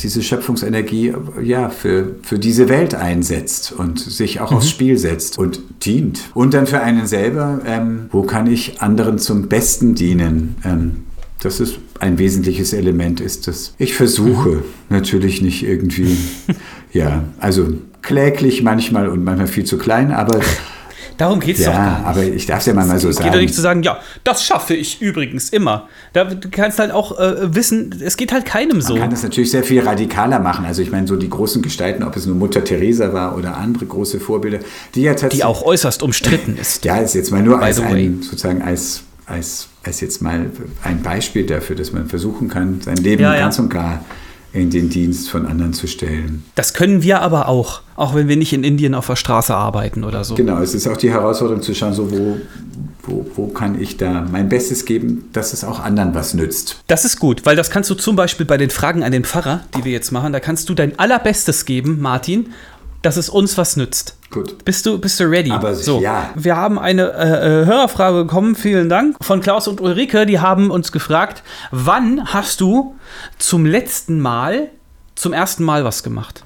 diese 0.00 0.22
Schöpfungsenergie, 0.22 1.12
ja, 1.42 1.68
für, 1.68 2.16
für 2.22 2.38
diese 2.38 2.70
Welt 2.70 2.94
einsetzt 2.94 3.72
und 3.72 3.98
sich 3.98 4.40
auch 4.40 4.50
mhm. 4.50 4.58
aufs 4.58 4.70
Spiel 4.70 4.96
setzt 4.96 5.38
und 5.38 5.60
dient. 5.84 6.20
Und 6.32 6.54
dann 6.54 6.66
für 6.66 6.80
einen 6.80 7.06
selber, 7.06 7.60
ähm, 7.66 8.06
wo 8.12 8.22
kann 8.22 8.37
ich 8.46 8.80
anderen 8.80 9.18
zum 9.18 9.48
Besten 9.48 9.94
dienen? 9.94 10.56
Ähm, 10.64 11.04
das 11.40 11.60
ist 11.60 11.78
ein 12.00 12.18
wesentliches 12.18 12.72
Element, 12.72 13.20
ist 13.20 13.46
das. 13.46 13.74
Ich 13.78 13.94
versuche 13.94 14.48
mhm. 14.48 14.62
natürlich 14.88 15.42
nicht 15.42 15.64
irgendwie, 15.64 16.16
ja, 16.92 17.24
also 17.38 17.72
kläglich 18.02 18.62
manchmal 18.62 19.08
und 19.08 19.24
manchmal 19.24 19.46
viel 19.46 19.64
zu 19.64 19.78
klein, 19.78 20.12
aber 20.12 20.40
Darum 21.18 21.40
geht 21.40 21.58
es 21.58 21.64
ja, 21.64 21.72
doch 21.72 21.78
gar 21.78 21.98
nicht. 21.98 22.06
aber 22.06 22.22
ich 22.22 22.46
darf 22.46 22.60
es 22.60 22.66
ja 22.66 22.74
mal, 22.74 22.86
mal 22.86 22.98
so 22.98 23.10
sagen. 23.10 23.18
Es 23.18 23.24
geht 23.24 23.34
doch 23.34 23.40
nicht 23.40 23.54
zu 23.54 23.60
sagen, 23.60 23.82
ja, 23.82 23.98
das 24.22 24.44
schaffe 24.44 24.74
ich 24.74 25.02
übrigens 25.02 25.50
immer. 25.50 25.88
Da, 26.12 26.24
du 26.24 26.48
kannst 26.48 26.78
halt 26.78 26.92
auch 26.92 27.18
äh, 27.18 27.54
wissen, 27.54 28.00
es 28.00 28.16
geht 28.16 28.32
halt 28.32 28.46
keinem 28.46 28.80
so. 28.80 28.94
Man 28.94 29.02
kann 29.02 29.10
das 29.10 29.24
natürlich 29.24 29.50
sehr 29.50 29.64
viel 29.64 29.80
radikaler 29.80 30.38
machen. 30.38 30.64
Also 30.64 30.80
ich 30.80 30.92
meine, 30.92 31.08
so 31.08 31.16
die 31.16 31.28
großen 31.28 31.60
Gestalten, 31.60 32.04
ob 32.04 32.16
es 32.16 32.26
nur 32.26 32.36
Mutter 32.36 32.62
Teresa 32.62 33.12
war 33.12 33.36
oder 33.36 33.56
andere 33.56 33.84
große 33.86 34.20
Vorbilder, 34.20 34.60
die 34.94 35.02
ja 35.02 35.12
tatsächlich... 35.12 35.40
Die 35.40 35.44
auch 35.44 35.62
äußerst 35.62 36.04
umstritten 36.04 36.56
ist. 36.56 36.84
ja, 36.84 36.98
ist 36.98 37.14
jetzt 37.14 37.32
mal 37.32 37.42
nur 37.42 37.60
als 37.60 37.80
ein, 37.80 38.22
sozusagen 38.22 38.62
als, 38.62 39.02
als, 39.26 39.66
als 39.82 40.00
jetzt 40.00 40.22
mal 40.22 40.50
ein 40.84 41.02
Beispiel 41.02 41.44
dafür, 41.44 41.74
dass 41.74 41.92
man 41.92 42.06
versuchen 42.06 42.48
kann, 42.48 42.80
sein 42.80 42.96
Leben 42.96 43.22
ja, 43.22 43.36
ganz 43.36 43.56
ja. 43.56 43.64
und 43.64 43.70
gar 43.70 44.04
in 44.52 44.70
den 44.70 44.88
Dienst 44.88 45.30
von 45.30 45.46
anderen 45.46 45.72
zu 45.72 45.86
stellen. 45.86 46.44
Das 46.54 46.74
können 46.74 47.02
wir 47.02 47.20
aber 47.20 47.48
auch, 47.48 47.82
auch 47.98 48.14
wenn 48.14 48.28
wir 48.28 48.36
nicht 48.36 48.52
in 48.52 48.62
Indien 48.62 48.94
auf 48.94 49.08
der 49.08 49.16
Straße 49.16 49.54
arbeiten 49.54 50.04
oder 50.04 50.22
so. 50.22 50.36
Genau, 50.36 50.60
es 50.60 50.72
ist 50.72 50.86
auch 50.86 50.96
die 50.96 51.10
Herausforderung 51.10 51.62
zu 51.62 51.74
schauen, 51.74 51.94
so 51.94 52.10
wo, 52.12 52.36
wo, 53.02 53.26
wo 53.34 53.48
kann 53.48 53.80
ich 53.80 53.96
da 53.96 54.24
mein 54.30 54.48
Bestes 54.48 54.84
geben, 54.84 55.28
dass 55.32 55.52
es 55.52 55.64
auch 55.64 55.80
anderen 55.80 56.14
was 56.14 56.32
nützt. 56.32 56.80
Das 56.86 57.04
ist 57.04 57.18
gut, 57.18 57.44
weil 57.44 57.56
das 57.56 57.70
kannst 57.70 57.90
du 57.90 57.96
zum 57.96 58.14
Beispiel 58.14 58.46
bei 58.46 58.56
den 58.56 58.70
Fragen 58.70 59.02
an 59.02 59.10
den 59.10 59.24
Pfarrer, 59.24 59.62
die 59.76 59.84
wir 59.84 59.90
jetzt 59.90 60.12
machen, 60.12 60.32
da 60.32 60.38
kannst 60.38 60.68
du 60.68 60.74
dein 60.74 60.96
allerbestes 60.96 61.64
geben, 61.64 62.00
Martin, 62.00 62.50
dass 63.02 63.16
es 63.16 63.28
uns 63.28 63.58
was 63.58 63.76
nützt. 63.76 64.16
Gut. 64.30 64.64
Bist 64.64 64.86
du, 64.86 64.98
bist 64.98 65.18
du 65.18 65.24
ready? 65.24 65.50
Aber 65.50 65.74
so, 65.74 66.00
ja. 66.00 66.30
Wir 66.36 66.54
haben 66.54 66.78
eine 66.78 67.12
äh, 67.12 67.62
äh, 67.62 67.66
Hörerfrage 67.66 68.24
bekommen, 68.24 68.54
vielen 68.54 68.88
Dank, 68.88 69.16
von 69.20 69.40
Klaus 69.40 69.66
und 69.66 69.80
Ulrike. 69.80 70.24
Die 70.24 70.38
haben 70.38 70.70
uns 70.70 70.92
gefragt, 70.92 71.42
wann 71.72 72.32
hast 72.32 72.60
du 72.60 72.94
zum 73.38 73.66
letzten 73.66 74.20
Mal, 74.20 74.68
zum 75.16 75.32
ersten 75.32 75.64
Mal 75.64 75.84
was 75.84 76.04
gemacht? 76.04 76.44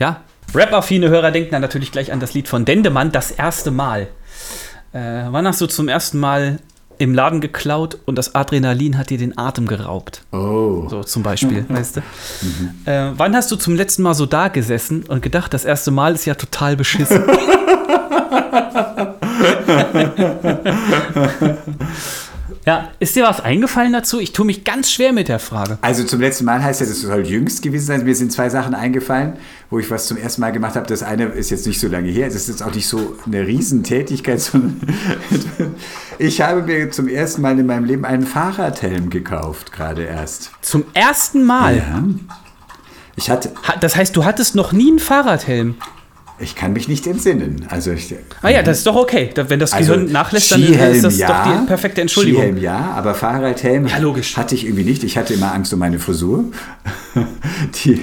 Ja, 0.00 0.22
Rap-affine 0.54 1.08
Hörer 1.08 1.30
denken 1.30 1.52
dann 1.52 1.62
natürlich 1.62 1.92
gleich 1.92 2.12
an 2.12 2.20
das 2.20 2.34
Lied 2.34 2.48
von 2.48 2.64
Dendemann, 2.64 3.12
das 3.12 3.30
erste 3.30 3.70
Mal. 3.70 4.08
Äh, 4.92 5.24
wann 5.30 5.46
hast 5.46 5.60
du 5.60 5.66
zum 5.66 5.88
ersten 5.88 6.18
Mal 6.18 6.58
im 6.98 7.14
Laden 7.14 7.40
geklaut 7.40 7.98
und 8.04 8.16
das 8.16 8.34
Adrenalin 8.34 8.98
hat 8.98 9.10
dir 9.10 9.16
den 9.16 9.38
Atem 9.38 9.66
geraubt. 9.66 10.22
Oh. 10.32 10.86
So 10.88 11.02
zum 11.02 11.22
Beispiel, 11.22 11.64
weißt 11.68 11.96
du. 11.96 12.00
Mhm. 12.42 12.70
Äh, 12.84 13.12
wann 13.16 13.34
hast 13.34 13.50
du 13.50 13.56
zum 13.56 13.74
letzten 13.74 14.02
Mal 14.02 14.14
so 14.14 14.26
da 14.26 14.48
gesessen 14.48 15.04
und 15.04 15.22
gedacht, 15.22 15.54
das 15.54 15.64
erste 15.64 15.92
Mal 15.92 16.14
ist 16.14 16.26
ja 16.26 16.34
total 16.34 16.76
beschissen? 16.76 17.22
Ja, 22.66 22.90
ist 22.98 23.16
dir 23.16 23.24
was 23.24 23.40
eingefallen 23.40 23.92
dazu? 23.92 24.20
Ich 24.20 24.32
tue 24.32 24.44
mich 24.46 24.64
ganz 24.64 24.90
schwer 24.90 25.12
mit 25.12 25.28
der 25.28 25.38
Frage. 25.38 25.78
Also 25.80 26.04
zum 26.04 26.20
letzten 26.20 26.44
Mal 26.44 26.62
heißt 26.62 26.80
ja, 26.80 26.86
das 26.86 27.00
soll 27.00 27.26
jüngst 27.26 27.62
gewesen 27.62 27.86
sein. 27.86 28.04
Mir 28.04 28.14
sind 28.14 28.32
zwei 28.32 28.48
Sachen 28.48 28.74
eingefallen, 28.74 29.34
wo 29.70 29.78
ich 29.78 29.90
was 29.90 30.06
zum 30.06 30.16
ersten 30.16 30.40
Mal 30.40 30.52
gemacht 30.52 30.76
habe. 30.76 30.86
Das 30.86 31.02
eine 31.02 31.26
ist 31.26 31.50
jetzt 31.50 31.66
nicht 31.66 31.80
so 31.80 31.88
lange 31.88 32.08
her. 32.08 32.26
Das 32.26 32.36
ist 32.36 32.48
jetzt 32.48 32.62
auch 32.62 32.74
nicht 32.74 32.86
so 32.86 33.16
eine 33.26 33.46
Riesentätigkeit, 33.46 34.40
sondern 34.40 34.80
ich 36.18 36.40
habe 36.40 36.62
mir 36.62 36.90
zum 36.90 37.08
ersten 37.08 37.42
Mal 37.42 37.58
in 37.58 37.66
meinem 37.66 37.84
Leben 37.84 38.04
einen 38.04 38.26
Fahrradhelm 38.26 39.10
gekauft, 39.10 39.72
gerade 39.72 40.04
erst. 40.04 40.50
Zum 40.62 40.84
ersten 40.94 41.44
Mal? 41.44 41.78
Ja. 41.78 42.04
Ich 43.16 43.30
hatte. 43.30 43.52
Das 43.80 43.96
heißt, 43.96 44.16
du 44.16 44.24
hattest 44.24 44.54
noch 44.54 44.72
nie 44.72 44.88
einen 44.88 44.98
Fahrradhelm? 44.98 45.76
Ich 46.42 46.54
kann 46.54 46.72
mich 46.72 46.88
nicht 46.88 47.06
entsinnen. 47.06 47.66
Also 47.68 47.92
ich, 47.92 48.14
ah 48.40 48.48
ja, 48.48 48.62
das 48.62 48.78
ist 48.78 48.86
doch 48.86 48.96
okay. 48.96 49.30
Wenn 49.34 49.58
das 49.58 49.72
also 49.72 49.92
Gehirn 49.92 50.10
nachlässt, 50.10 50.50
dann 50.52 50.62
ist 50.62 51.04
das 51.04 51.18
ja, 51.18 51.44
doch 51.44 51.60
die 51.60 51.66
perfekte 51.66 52.00
Entschuldigung. 52.00 52.40
Skihelm 52.40 52.56
ja, 52.56 52.92
aber 52.96 53.14
Fahrradhelm 53.14 53.86
ja, 53.86 53.98
logisch. 53.98 54.38
hatte 54.38 54.54
ich 54.54 54.64
irgendwie 54.64 54.84
nicht. 54.84 55.04
Ich 55.04 55.18
hatte 55.18 55.34
immer 55.34 55.52
Angst 55.52 55.72
um 55.74 55.78
meine 55.78 55.98
Frisur. 55.98 56.44
die, 57.84 58.00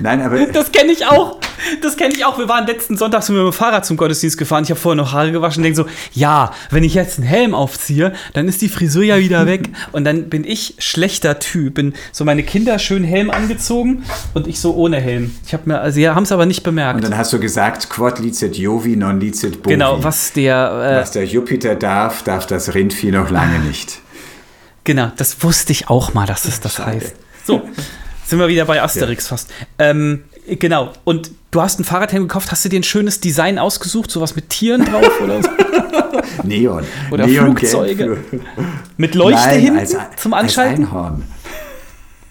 Nein, 0.00 0.20
aber 0.22 0.44
Das 0.52 0.72
kenne 0.72 0.92
ich 0.92 1.06
auch. 1.06 1.38
Das 1.82 1.96
kenne 1.96 2.12
ich 2.14 2.24
auch. 2.24 2.36
Wir 2.38 2.48
waren 2.48 2.66
letzten 2.66 2.96
Sonntag 2.96 3.22
sind 3.22 3.36
wir 3.36 3.44
mit 3.44 3.52
dem 3.54 3.56
Fahrrad 3.56 3.86
zum 3.86 3.96
Gottesdienst 3.96 4.36
gefahren. 4.36 4.64
Ich 4.64 4.70
habe 4.70 4.78
vorher 4.80 4.96
noch 5.02 5.12
Haare 5.12 5.32
gewaschen 5.32 5.60
und 5.60 5.64
denke 5.64 5.76
so, 5.76 5.86
ja, 6.12 6.52
wenn 6.70 6.84
ich 6.84 6.94
jetzt 6.94 7.18
einen 7.18 7.26
Helm 7.26 7.54
aufziehe, 7.54 8.12
dann 8.34 8.48
ist 8.48 8.60
die 8.60 8.68
Frisur 8.68 9.02
ja 9.04 9.18
wieder 9.18 9.46
weg. 9.46 9.70
Und 9.92 10.04
dann 10.04 10.28
bin 10.28 10.44
ich 10.44 10.74
schlechter 10.78 11.38
Typ. 11.38 11.74
Bin 11.74 11.94
so 12.12 12.24
meine 12.24 12.42
Kinder 12.42 12.78
schön 12.78 13.02
Helm 13.04 13.30
angezogen 13.30 14.04
und 14.34 14.46
ich 14.46 14.60
so 14.60 14.74
ohne 14.74 15.00
Helm. 15.00 15.34
Ich 15.46 15.52
habe 15.54 15.62
mir, 15.70 15.80
also 15.80 15.94
sie 15.94 16.08
haben 16.08 16.24
es 16.24 16.32
aber 16.32 16.44
nicht 16.46 16.62
bemerkt. 16.64 16.96
und 16.96 17.04
dann 17.04 17.16
hast 17.16 17.32
du 17.32 17.38
gesagt, 17.40 17.88
quod 17.88 18.18
licet 18.18 18.56
Jovi, 18.56 18.96
non 18.96 19.20
licet 19.20 19.62
bovi. 19.62 19.74
genau, 19.74 20.02
was 20.04 20.32
der, 20.32 20.98
Was 21.00 21.12
der 21.12 21.24
Jupiter 21.24 21.76
darf, 21.76 22.22
darf 22.22 22.46
das 22.46 22.74
Rindvieh 22.74 23.10
noch 23.12 23.30
lange 23.30 23.58
nicht. 23.60 23.90
äh, 23.90 23.98
genau, 24.84 25.12
das 25.16 25.42
wusste 25.42 25.72
ich 25.72 25.88
auch 25.88 26.12
mal, 26.14 26.26
dass 26.26 26.44
es 26.44 26.60
das 26.60 26.74
Schade. 26.74 26.90
heißt. 26.96 27.14
So, 27.46 27.62
sind 28.34 28.40
wir 28.40 28.48
wieder 28.48 28.64
bei 28.64 28.82
Asterix 28.82 29.28
fast. 29.28 29.48
Ähm, 29.78 30.24
genau, 30.48 30.92
und 31.04 31.30
du 31.52 31.62
hast 31.62 31.78
ein 31.78 31.84
Fahrradhelm 31.84 32.24
gekauft, 32.24 32.50
hast 32.50 32.64
du 32.64 32.68
dir 32.68 32.80
ein 32.80 32.82
schönes 32.82 33.20
Design 33.20 33.60
ausgesucht, 33.60 34.10
sowas 34.10 34.34
mit 34.34 34.50
Tieren 34.50 34.84
drauf 34.84 35.20
oder 35.22 35.40
so? 35.40 35.48
Neon. 36.42 36.84
Oder 37.12 37.28
Neongelb 37.28 37.58
Flugzeuge. 37.60 38.18
Mit 38.96 39.14
Leuchte 39.14 39.40
Nein, 39.40 39.60
hinten 39.60 39.78
als, 39.78 39.96
zum 40.16 40.34
als 40.34 40.42
Anschalten? 40.42 40.84
Einhorn. 40.84 41.22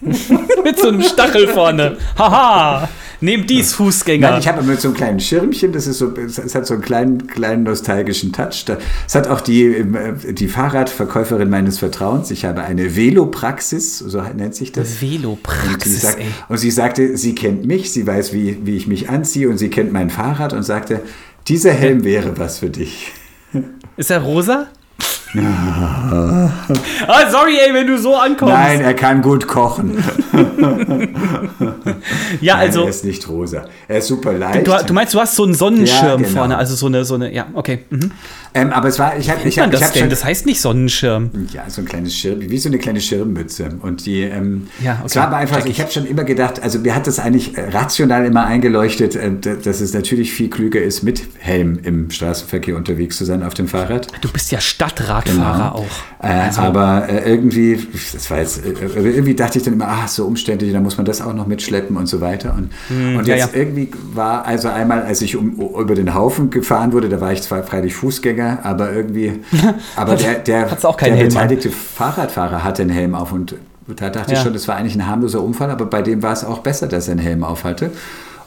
Mit 0.02 0.78
so 0.78 0.88
einem 0.88 1.02
Stachel 1.02 1.48
vorne. 1.48 1.96
Haha! 2.18 2.86
Nehmt 3.24 3.48
dies, 3.48 3.72
Fußgänger. 3.72 4.32
Nein, 4.32 4.40
ich 4.40 4.48
habe 4.48 4.62
mit 4.62 4.82
so 4.82 4.88
einem 4.88 4.96
kleinen 4.98 5.20
Schirmchen, 5.20 5.72
das 5.72 5.86
ist 5.86 5.96
so, 5.96 6.12
es 6.14 6.54
hat 6.54 6.66
so 6.66 6.74
einen 6.74 6.82
kleinen, 6.82 7.26
kleinen 7.26 7.62
nostalgischen 7.62 8.34
Touch. 8.34 8.66
Es 9.06 9.14
hat 9.14 9.28
auch 9.28 9.40
die, 9.40 9.64
äh, 9.64 10.34
die 10.34 10.46
Fahrradverkäuferin 10.46 11.48
meines 11.48 11.78
Vertrauens. 11.78 12.30
Ich 12.30 12.44
habe 12.44 12.62
eine 12.64 12.96
Velopraxis, 12.96 13.98
so 13.98 14.20
nennt 14.20 14.54
sich 14.54 14.72
das. 14.72 14.90
Und 14.90 14.98
sie, 14.98 15.12
Velopraxis, 15.12 16.02
sagt, 16.02 16.18
und 16.50 16.58
sie 16.58 16.70
sagte, 16.70 17.16
sie 17.16 17.34
kennt 17.34 17.64
mich, 17.64 17.92
sie 17.92 18.06
weiß, 18.06 18.34
wie, 18.34 18.58
wie 18.66 18.76
ich 18.76 18.88
mich 18.88 19.08
anziehe 19.08 19.48
und 19.48 19.56
sie 19.56 19.70
kennt 19.70 19.90
mein 19.90 20.10
Fahrrad 20.10 20.52
und 20.52 20.62
sagte, 20.62 21.00
dieser 21.48 21.72
Helm 21.72 22.04
wäre 22.04 22.36
was 22.36 22.58
für 22.58 22.68
dich. 22.68 23.10
Ist 23.96 24.10
er 24.10 24.20
rosa? 24.20 24.68
Ah, 25.36 27.30
sorry, 27.30 27.58
ey, 27.66 27.74
wenn 27.74 27.86
du 27.86 27.98
so 27.98 28.14
ankommst. 28.16 28.54
Nein, 28.54 28.80
er 28.80 28.94
kann 28.94 29.20
gut 29.22 29.46
kochen. 29.48 30.02
ja, 32.40 32.54
Nein, 32.56 32.66
also, 32.66 32.82
er 32.82 32.88
ist 32.88 33.04
nicht 33.04 33.28
rosa. 33.28 33.66
Er 33.88 33.98
ist 33.98 34.06
super 34.08 34.32
leicht. 34.32 34.66
du, 34.66 34.72
du 34.86 34.92
meinst, 34.92 35.14
du 35.14 35.20
hast 35.20 35.34
so 35.34 35.44
einen 35.44 35.54
Sonnenschirm 35.54 36.06
Ja, 36.06 36.16
genau. 36.16 36.28
vorne, 36.28 36.56
also 36.58 36.74
so 36.74 36.86
eine, 36.86 37.04
so 37.04 37.14
eine, 37.14 37.32
ja, 37.32 37.46
okay. 37.54 37.80
Mhm. 37.90 38.10
ähm, 38.54 38.72
aber 38.72 38.88
es 38.88 38.98
war, 38.98 39.16
ich 39.16 39.30
habe 39.30 39.40
ich 39.46 39.56
nennt 39.56 39.56
man 39.56 39.66
hab, 39.66 39.74
ich 39.74 39.80
das 39.80 39.88
hab 39.90 39.98
schon, 39.98 40.10
Das 40.10 40.24
heißt 40.24 40.46
nicht 40.46 40.60
Sonnenschirm. 40.60 41.30
Ja, 41.52 41.64
so 41.68 41.80
ein 41.82 41.84
kleines 41.86 42.14
Schirm, 42.14 42.40
wie 42.40 42.58
so 42.58 42.68
eine 42.68 42.78
kleine 42.78 43.00
Schirmmütze. 43.00 43.70
Und 43.82 44.06
die, 44.06 44.22
ähm, 44.22 44.68
Ja, 44.82 44.92
okay. 44.94 45.02
es 45.06 45.16
war 45.16 45.24
aber 45.28 45.36
einfach, 45.36 45.64
ich. 45.66 45.80
habe 45.80 45.90
schon 45.90 46.06
immer 46.06 46.24
gedacht, 46.24 46.62
also 46.62 46.78
mir 46.78 46.94
hat 46.94 47.06
das 47.06 47.18
eigentlich 47.18 47.56
äh, 47.58 47.68
rational 47.70 48.24
immer 48.24 48.44
eingeleuchtet, 48.46 49.16
äh, 49.16 49.30
dass 49.62 49.80
es 49.80 49.92
natürlich 49.94 50.32
viel 50.32 50.48
klüger 50.50 50.80
ist, 50.82 51.02
mit 51.02 51.22
Helm 51.38 51.78
im 51.82 52.10
Straßenverkehr 52.10 52.76
unterwegs 52.76 53.16
zu 53.16 53.24
sein 53.24 53.42
auf 53.42 53.54
dem 53.54 53.68
Fahrrad. 53.68 54.06
Du 54.20 54.28
bist 54.30 54.50
ja 54.52 54.60
Stadtradfahrer 55.24 55.70
Genau. 55.70 55.82
auch. 55.82 56.24
Äh, 56.26 56.26
Also- 56.46 56.60
aber 56.62 57.08
äh, 57.08 57.30
irgendwie, 57.30 57.86
das 58.12 58.30
war 58.30 58.38
jetzt, 58.38 58.64
äh, 58.64 58.70
irgendwie 58.94 59.34
dachte 59.34 59.58
ich 59.58 59.64
dann 59.64 59.74
immer, 59.74 59.88
ah, 59.88 60.06
so 60.08 60.24
umständlich, 60.26 60.72
da 60.72 60.80
muss 60.80 60.96
man 60.96 61.06
das 61.06 61.20
auch 61.20 61.32
noch 61.34 61.46
mitschleppen 61.46 61.96
und 61.96 62.06
so 62.06 62.20
weiter. 62.20 62.54
Und, 62.54 62.70
und 62.90 63.18
Hm, 63.18 63.24
ja, 63.26 63.36
jetzt 63.36 63.54
ja. 63.54 63.60
irgendwie 63.60 63.90
war, 64.12 64.44
also 64.46 64.68
einmal, 64.68 65.02
als 65.02 65.20
ich 65.22 65.36
um, 65.36 65.52
über 65.78 65.94
den 65.94 66.14
Haufen 66.14 66.50
gefahren 66.50 66.92
wurde, 66.92 67.08
da 67.08 67.20
war 67.20 67.32
ich 67.32 67.42
zwar 67.42 67.62
freilich 67.62 67.94
Fußgänger, 67.94 68.60
aber 68.62 68.92
irgendwie, 68.92 69.40
aber 69.96 70.16
der, 70.16 70.34
der, 70.40 70.66
der 70.66 71.24
beteiligte 71.24 71.70
Fahrradfahrer 71.70 72.64
hatte 72.64 72.82
einen 72.82 72.90
Helm 72.90 73.14
auf 73.14 73.32
und 73.32 73.54
da 73.86 74.08
dachte 74.08 74.32
ich 74.32 74.38
Ja. 74.38 74.44
schon, 74.44 74.54
das 74.54 74.66
war 74.66 74.76
eigentlich 74.76 74.94
ein 74.94 75.06
harmloser 75.06 75.42
Unfall, 75.42 75.70
aber 75.70 75.84
bei 75.84 76.00
dem 76.00 76.22
war 76.22 76.32
es 76.32 76.42
auch 76.44 76.60
besser, 76.60 76.86
dass 76.86 77.06
er 77.08 77.12
einen 77.12 77.20
Helm 77.20 77.44
auf 77.44 77.64
hatte. 77.64 77.90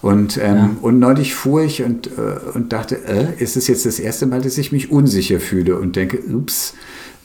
Und, 0.01 0.37
ähm, 0.37 0.77
und 0.81 0.99
neulich 0.99 1.33
fuhr 1.33 1.63
ich 1.63 1.81
und, 1.83 2.07
äh, 2.07 2.11
und 2.53 2.71
dachte, 2.71 2.95
äh, 3.07 3.41
ist 3.41 3.57
es 3.57 3.67
jetzt 3.67 3.85
das 3.85 3.99
erste 3.99 4.27
Mal, 4.27 4.41
dass 4.41 4.57
ich 4.57 4.71
mich 4.71 4.91
unsicher 4.91 5.39
fühle 5.39 5.77
und 5.77 5.95
denke, 5.95 6.19
ups, 6.19 6.75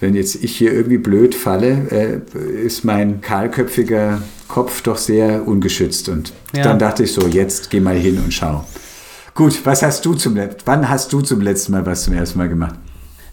wenn 0.01 0.15
jetzt 0.15 0.43
ich 0.43 0.57
hier 0.57 0.73
irgendwie 0.73 0.99
blöd 0.99 1.35
falle, 1.35 2.23
äh, 2.35 2.65
ist 2.65 2.85
mein 2.85 3.21
kahlköpfiger 3.21 4.23
Kopf 4.49 4.83
doch 4.83 4.97
sehr 4.97 5.47
ungeschützt. 5.47 6.09
Und 6.09 6.33
Ja. 6.55 6.65
dann 6.65 6.79
dachte 6.79 7.05
ich 7.05 7.13
so, 7.13 7.27
jetzt 7.27 7.71
geh 7.71 7.81
mal 7.81 7.97
hin 7.97 8.19
und 8.19 8.33
schau. 8.33 8.65
Gut, 9.35 9.61
was 9.65 9.83
hast 9.83 10.05
du 10.05 10.15
zum 10.15 10.35
letzten 10.37 10.63
Wann 10.67 10.89
hast 10.89 11.13
du 11.13 11.21
zum 11.21 11.41
letzten 11.41 11.73
Mal 11.73 11.87
was 11.87 12.05
zum 12.05 12.15
ersten 12.15 12.39
Mal 12.39 12.49
gemacht? 12.49 12.75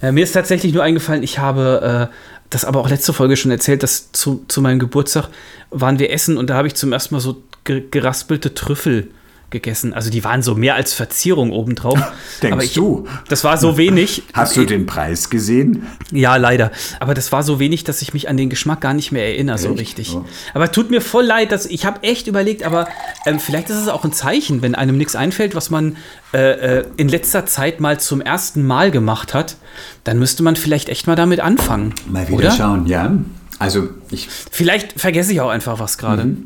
Äh, 0.02 0.12
mir 0.12 0.24
ist 0.24 0.34
tatsächlich 0.34 0.74
nur 0.74 0.84
eingefallen, 0.84 1.24
ich 1.24 1.40
habe 1.40 2.10
äh, 2.12 2.16
das 2.50 2.66
aber 2.66 2.80
auch 2.80 2.90
letzte 2.90 3.14
Folge 3.14 3.36
schon 3.36 3.52
erzählt, 3.52 3.84
dass 3.84 4.12
zu, 4.12 4.44
zu 4.48 4.62
meinem 4.62 4.80
Geburtstag 4.80 5.30
waren 5.72 6.00
wir 6.00 6.12
essen 6.12 6.38
und 6.38 6.50
da 6.50 6.56
habe 6.56 6.68
ich 6.68 6.76
zum 6.76 6.94
ersten 6.94 7.16
Mal 7.16 7.22
so 7.22 7.42
ge 7.64 7.84
geraspelte 7.90 8.54
Trüffel 8.54 9.10
gegessen. 9.50 9.93
Also 9.93 10.10
die 10.10 10.24
waren 10.24 10.41
so 10.41 10.56
mehr 10.56 10.76
als 10.76 10.93
Verzierung 10.93 11.52
obendrauf. 11.52 12.00
Denkst 12.41 12.54
aber 12.54 12.64
ich, 12.64 12.74
du? 12.74 13.08
Das 13.28 13.43
war 13.43 13.58
so 13.58 13.78
wenig. 13.78 14.24
Hast 14.34 14.56
du 14.56 14.66
den 14.66 14.86
Preis 14.86 15.30
gesehen? 15.30 15.88
Ja, 16.12 16.36
leider. 16.36 16.72
Aber 17.00 17.14
das 17.14 17.32
war 17.32 17.43
so 17.43 17.60
wenig, 17.60 17.84
dass 17.84 18.02
ich 18.02 18.14
mich 18.14 18.30
an 18.30 18.38
den 18.38 18.50
Geschmack 18.50 18.82
gar 18.82 18.93
nicht 18.93 19.12
mehr 19.12 19.26
erinnere, 19.26 19.58
so 19.58 19.70
Echt? 19.70 19.80
richtig. 19.80 20.16
Oh. 20.16 20.26
Aber 20.54 20.72
tut 20.72 20.91
mir 20.91 21.02
voll 21.02 21.26
leid, 21.26 21.52
dass 21.52 21.66
ich 21.66 21.86
habe 21.86 22.04
echt 22.04 22.28
überlegt, 22.28 22.64
aber 22.64 22.88
ähm, 23.26 23.39
vielleicht 23.39 23.70
ist 23.70 23.78
es 23.78 23.88
auch 23.88 24.06
ein 24.06 24.14
Zeichen, 24.14 24.62
wenn 24.62 24.76
einem 24.76 24.97
nichts 24.97 25.16
einfällt, 25.16 25.56
was 25.56 25.70
man 25.70 25.97
äh, 26.34 26.80
äh, 26.80 26.86
in 26.97 27.10
letzter 27.10 27.45
Zeit 27.45 27.80
mal 27.80 28.00
zum 28.00 28.22
ersten 28.22 28.66
Mal 28.66 28.91
gemacht 28.91 29.34
hat, 29.34 29.58
dann 30.04 30.20
müsste 30.20 30.43
man 30.43 30.56
vielleicht 30.56 30.89
echt 30.89 31.08
mal 31.08 31.16
damit 31.16 31.39
anfangen. 31.39 31.93
Mal 32.08 32.28
wieder 32.28 32.38
oder? 32.38 32.52
schauen, 32.52 32.86
ja. 32.86 33.18
Also 33.60 33.89
ich, 34.10 34.30
Vielleicht 34.52 35.00
vergesse 35.00 35.34
ich 35.34 35.41
auch 35.41 35.50
einfach 35.50 35.80
was 35.80 35.97
gerade. 35.97 36.38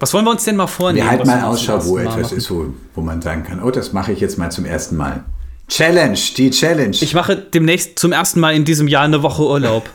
Was 0.00 0.12
wollen 0.12 0.24
wir 0.24 0.30
uns 0.32 0.44
denn 0.44 0.56
mal 0.56 0.66
vornehmen? 0.66 1.06
wir 1.06 1.10
halten 1.10 1.26
mal 1.26 1.42
Ausschau, 1.44 1.84
wo 1.84 1.98
etwas 1.98 2.16
machen? 2.16 2.36
ist, 2.36 2.50
wo, 2.50 2.66
wo 2.94 3.00
man 3.00 3.22
sagen 3.22 3.44
kann, 3.44 3.62
oh, 3.62 3.70
das 3.70 3.92
mache 3.92 4.12
ich 4.12 4.20
jetzt 4.20 4.38
mal 4.38 4.50
zum 4.50 4.64
ersten 4.64 4.96
Mal. 4.96 5.24
Challenge, 5.68 6.18
die 6.36 6.50
Challenge. 6.50 6.96
Ich 7.00 7.14
mache 7.14 7.36
demnächst 7.36 7.98
zum 7.98 8.12
ersten 8.12 8.38
Mal 8.40 8.54
in 8.54 8.64
diesem 8.64 8.86
Jahr 8.86 9.04
eine 9.04 9.22
Woche 9.22 9.42
Urlaub. 9.42 9.88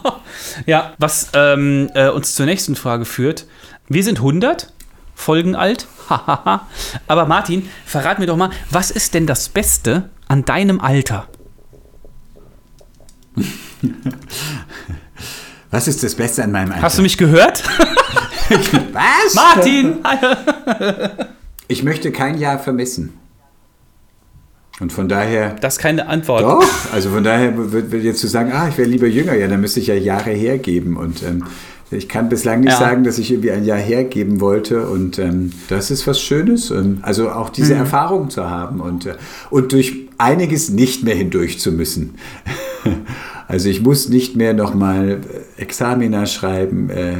ja, 0.66 0.92
was 0.98 1.28
ähm, 1.34 1.88
äh, 1.94 2.08
uns 2.08 2.34
zur 2.34 2.46
nächsten 2.46 2.74
Frage 2.74 3.04
führt. 3.04 3.46
Wir 3.88 4.02
sind 4.02 4.18
100 4.18 4.72
Folgen 5.14 5.54
alt. 5.54 5.86
Aber 7.06 7.26
Martin, 7.26 7.68
verrat 7.86 8.18
mir 8.18 8.26
doch 8.26 8.36
mal, 8.36 8.50
was 8.70 8.90
ist 8.90 9.14
denn 9.14 9.26
das 9.26 9.48
Beste 9.48 10.10
an 10.26 10.44
deinem 10.44 10.80
Alter? 10.80 11.28
was 15.70 15.86
ist 15.88 16.02
das 16.02 16.16
Beste 16.16 16.42
an 16.42 16.50
meinem 16.50 16.72
Alter? 16.72 16.82
Hast 16.82 16.98
du 16.98 17.02
mich 17.02 17.16
gehört? 17.16 17.62
Was? 18.92 19.34
Martin! 19.34 19.96
Ich 21.68 21.82
möchte 21.82 22.12
kein 22.12 22.38
Jahr 22.38 22.58
vermissen. 22.58 23.12
Und 24.80 24.92
von 24.92 25.08
daher, 25.08 25.54
Das 25.60 25.74
ist 25.74 25.80
keine 25.80 26.08
Antwort. 26.08 26.42
doch, 26.42 26.92
also 26.92 27.10
von 27.10 27.22
daher 27.22 27.72
wird 27.72 27.92
wird 27.92 28.02
jetzt 28.02 28.20
zu 28.20 28.26
sagen, 28.26 28.50
ah, 28.52 28.68
ich 28.68 28.76
wäre 28.76 28.88
lieber 28.88 29.06
jünger, 29.06 29.34
ja, 29.34 29.46
dann 29.46 29.60
müsste 29.60 29.78
ich 29.80 29.86
ja 29.86 29.94
Jahre 29.94 30.30
hergeben. 30.30 30.96
Und 30.96 31.22
ähm, 31.22 31.44
ich 31.92 32.08
kann 32.08 32.28
bislang 32.28 32.60
nicht 32.60 32.72
Ja. 32.72 32.78
sagen, 32.78 33.04
dass 33.04 33.18
ich 33.18 33.30
irgendwie 33.30 33.52
ein 33.52 33.64
Jahr 33.64 33.78
hergeben 33.78 34.40
wollte. 34.40 34.88
Und 34.88 35.18
ähm, 35.20 35.52
das 35.68 35.92
ist 35.92 36.06
was 36.08 36.20
Schönes. 36.20 36.70
Ähm, 36.72 36.98
also 37.02 37.30
auch 37.30 37.50
diese 37.50 37.74
Erfahrung 37.74 38.30
zu 38.30 38.50
haben 38.50 38.80
und, 38.80 39.06
äh, 39.06 39.14
und 39.50 39.70
durch 39.72 40.08
einiges 40.18 40.70
nicht 40.70 41.04
mehr 41.04 41.14
hindurch 41.14 41.58
zu 41.60 41.72
müssen. 41.72 42.14
Also 43.46 43.68
ich 43.68 43.82
muss 43.82 44.08
nicht 44.08 44.36
mehr 44.36 44.54
nochmal 44.54 45.20
Examina 45.58 46.24
schreiben, 46.24 46.88
äh, 46.88 47.12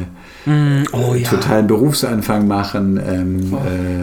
Oh 0.92 1.14
ja. 1.14 1.28
totalen 1.28 1.66
Berufsanfang 1.66 2.46
machen, 2.46 3.00
ähm, 3.06 3.54
äh, 3.54 4.00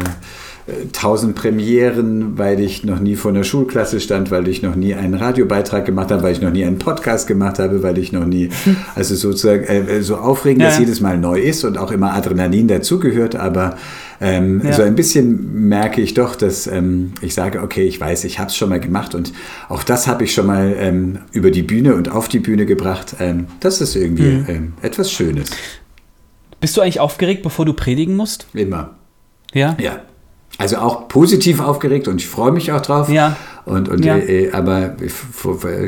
äh, 0.71 0.85
tausend 0.93 1.35
Premieren, 1.35 2.37
weil 2.37 2.59
ich 2.59 2.83
noch 2.83 2.99
nie 2.99 3.15
vor 3.15 3.31
einer 3.31 3.43
Schulklasse 3.43 3.99
stand, 3.99 4.29
weil 4.31 4.47
ich 4.47 4.61
noch 4.61 4.75
nie 4.75 4.93
einen 4.93 5.15
Radiobeitrag 5.15 5.85
gemacht 5.85 6.11
habe, 6.11 6.21
weil 6.23 6.33
ich 6.33 6.41
noch 6.41 6.51
nie 6.51 6.63
einen 6.63 6.77
Podcast 6.77 7.27
gemacht 7.27 7.57
habe, 7.59 7.81
weil 7.81 7.97
ich 7.97 8.11
noch 8.11 8.25
nie, 8.25 8.49
also 8.95 9.15
sozusagen 9.15 9.63
äh, 9.63 10.01
so 10.03 10.17
aufregend, 10.17 10.61
Ja, 10.61 10.69
dass 10.69 10.77
jedes 10.79 11.01
Mal 11.01 11.17
neu 11.17 11.39
ist 11.39 11.63
und 11.63 11.77
auch 11.79 11.91
immer 11.91 12.13
Adrenalin 12.13 12.67
dazugehört, 12.67 13.35
aber 13.35 13.75
ähm, 14.19 14.61
Ja. 14.63 14.73
so 14.73 14.83
ein 14.83 14.93
bisschen 14.95 15.67
merke 15.67 15.99
ich 15.99 16.13
doch, 16.13 16.35
dass 16.35 16.67
ähm, 16.67 17.13
ich 17.21 17.33
sage, 17.33 17.61
okay, 17.63 17.83
ich 17.87 17.99
weiß, 17.99 18.23
ich 18.25 18.37
habe 18.37 18.49
es 18.49 18.55
schon 18.55 18.69
mal 18.69 18.79
gemacht 18.79 19.15
und 19.15 19.33
auch 19.67 19.81
das 19.83 20.05
habe 20.07 20.23
ich 20.25 20.33
schon 20.33 20.45
mal 20.45 20.75
ähm, 20.77 21.19
über 21.31 21.49
die 21.49 21.63
Bühne 21.63 21.95
und 21.95 22.11
auf 22.11 22.27
die 22.27 22.39
Bühne 22.39 22.67
gebracht. 22.67 23.15
Ähm, 23.19 23.47
das 23.61 23.81
ist 23.81 23.95
irgendwie 23.95 24.21
Mhm. 24.23 24.45
ähm, 24.47 24.73
etwas 24.83 25.11
Schönes, 25.11 25.49
Bist 26.61 26.77
du 26.77 26.81
eigentlich 26.81 26.99
aufgeregt, 27.01 27.43
bevor 27.43 27.65
du 27.65 27.73
predigen 27.73 28.15
musst? 28.15 28.47
immer. 28.53 28.91
Ja? 29.53 29.75
Ja. 29.81 29.99
Also 30.57 30.77
auch 30.77 31.07
positiv 31.07 31.59
aufgeregt 31.59 32.07
und 32.07 32.21
ich 32.21 32.27
freue 32.27 32.51
mich 32.51 32.71
auch 32.71 32.81
drauf. 32.81 33.09
Ja. 33.09 33.35
Und, 33.65 33.89
und 33.89 34.03
Ja. 34.05 34.17
äh, 34.17 34.51
aber 34.51 34.95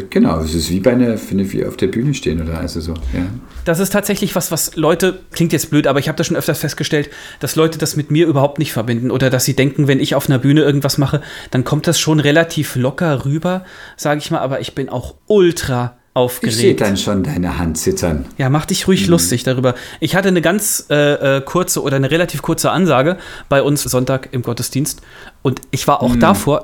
genau, 0.10 0.40
es 0.40 0.54
ist 0.56 0.70
wie 0.70 0.80
bei 0.80 0.94
einer, 0.94 1.18
finde 1.18 1.44
ich, 1.44 1.52
wie 1.54 1.66
auf 1.66 1.76
der 1.78 1.88
Bühne 1.88 2.14
stehen 2.14 2.42
oder 2.42 2.58
also 2.60 2.80
so. 2.82 2.94
Ja. 3.14 3.26
Das 3.66 3.80
ist 3.80 3.92
tatsächlich 3.94 4.36
was, 4.36 4.52
was 4.52 4.76
Leute, 4.76 5.20
klingt 5.32 5.54
jetzt 5.54 5.70
blöd, 5.70 5.86
aber 5.86 6.00
ich 6.00 6.08
habe 6.08 6.18
das 6.18 6.28
schon 6.28 6.38
öfters 6.38 6.60
festgestellt, 6.60 7.10
dass 7.40 7.56
Leute 7.56 7.78
das 7.78 7.96
mit 7.96 8.10
mir 8.10 8.26
überhaupt 8.26 8.58
nicht 8.58 8.74
verbinden 8.74 9.12
oder 9.12 9.30
dass 9.30 9.46
sie 9.46 9.56
denken, 9.56 9.88
wenn 9.88 10.00
ich 10.00 10.16
auf 10.16 10.28
einer 10.30 10.40
Bühne 10.40 10.62
irgendwas 10.62 10.98
mache, 10.98 11.22
dann 11.52 11.64
kommt 11.64 11.86
das 11.88 12.00
schon 12.00 12.20
relativ 12.20 12.76
locker 12.76 13.26
rüber, 13.26 13.64
sage 13.96 14.20
ich 14.20 14.32
mal, 14.32 14.40
aber 14.40 14.60
ich 14.60 14.74
bin 14.76 14.90
auch 14.90 15.16
ultra 15.28 15.98
aufgeregt. 16.14 16.56
Ich 16.56 16.62
sehe 16.62 16.76
dann 16.76 16.98
schon 16.98 17.24
deine 17.24 17.58
Hand 17.58 17.78
zittern. 17.78 18.26
Ja, 18.38 18.50
mach 18.50 18.66
dich 18.66 18.88
ruhig 18.88 19.08
lustig 19.08 19.44
darüber. 19.44 19.74
Ich 20.00 20.16
hatte 20.16 20.28
eine 20.28 20.42
ganz 20.42 20.86
äh, 20.90 21.38
äh, 21.38 21.42
kurze 21.42 21.82
oder 21.82 21.96
eine 21.96 22.12
relativ 22.12 22.42
kurze 22.42 22.72
Ansage 22.72 23.18
bei 23.50 23.62
uns 23.64 23.84
Sonntag 23.84 24.30
im 24.32 24.44
Gottesdienst 24.44 25.02
und 25.42 25.62
ich 25.72 25.88
war 25.88 26.02
auch 26.02 26.16
davor 26.16 26.62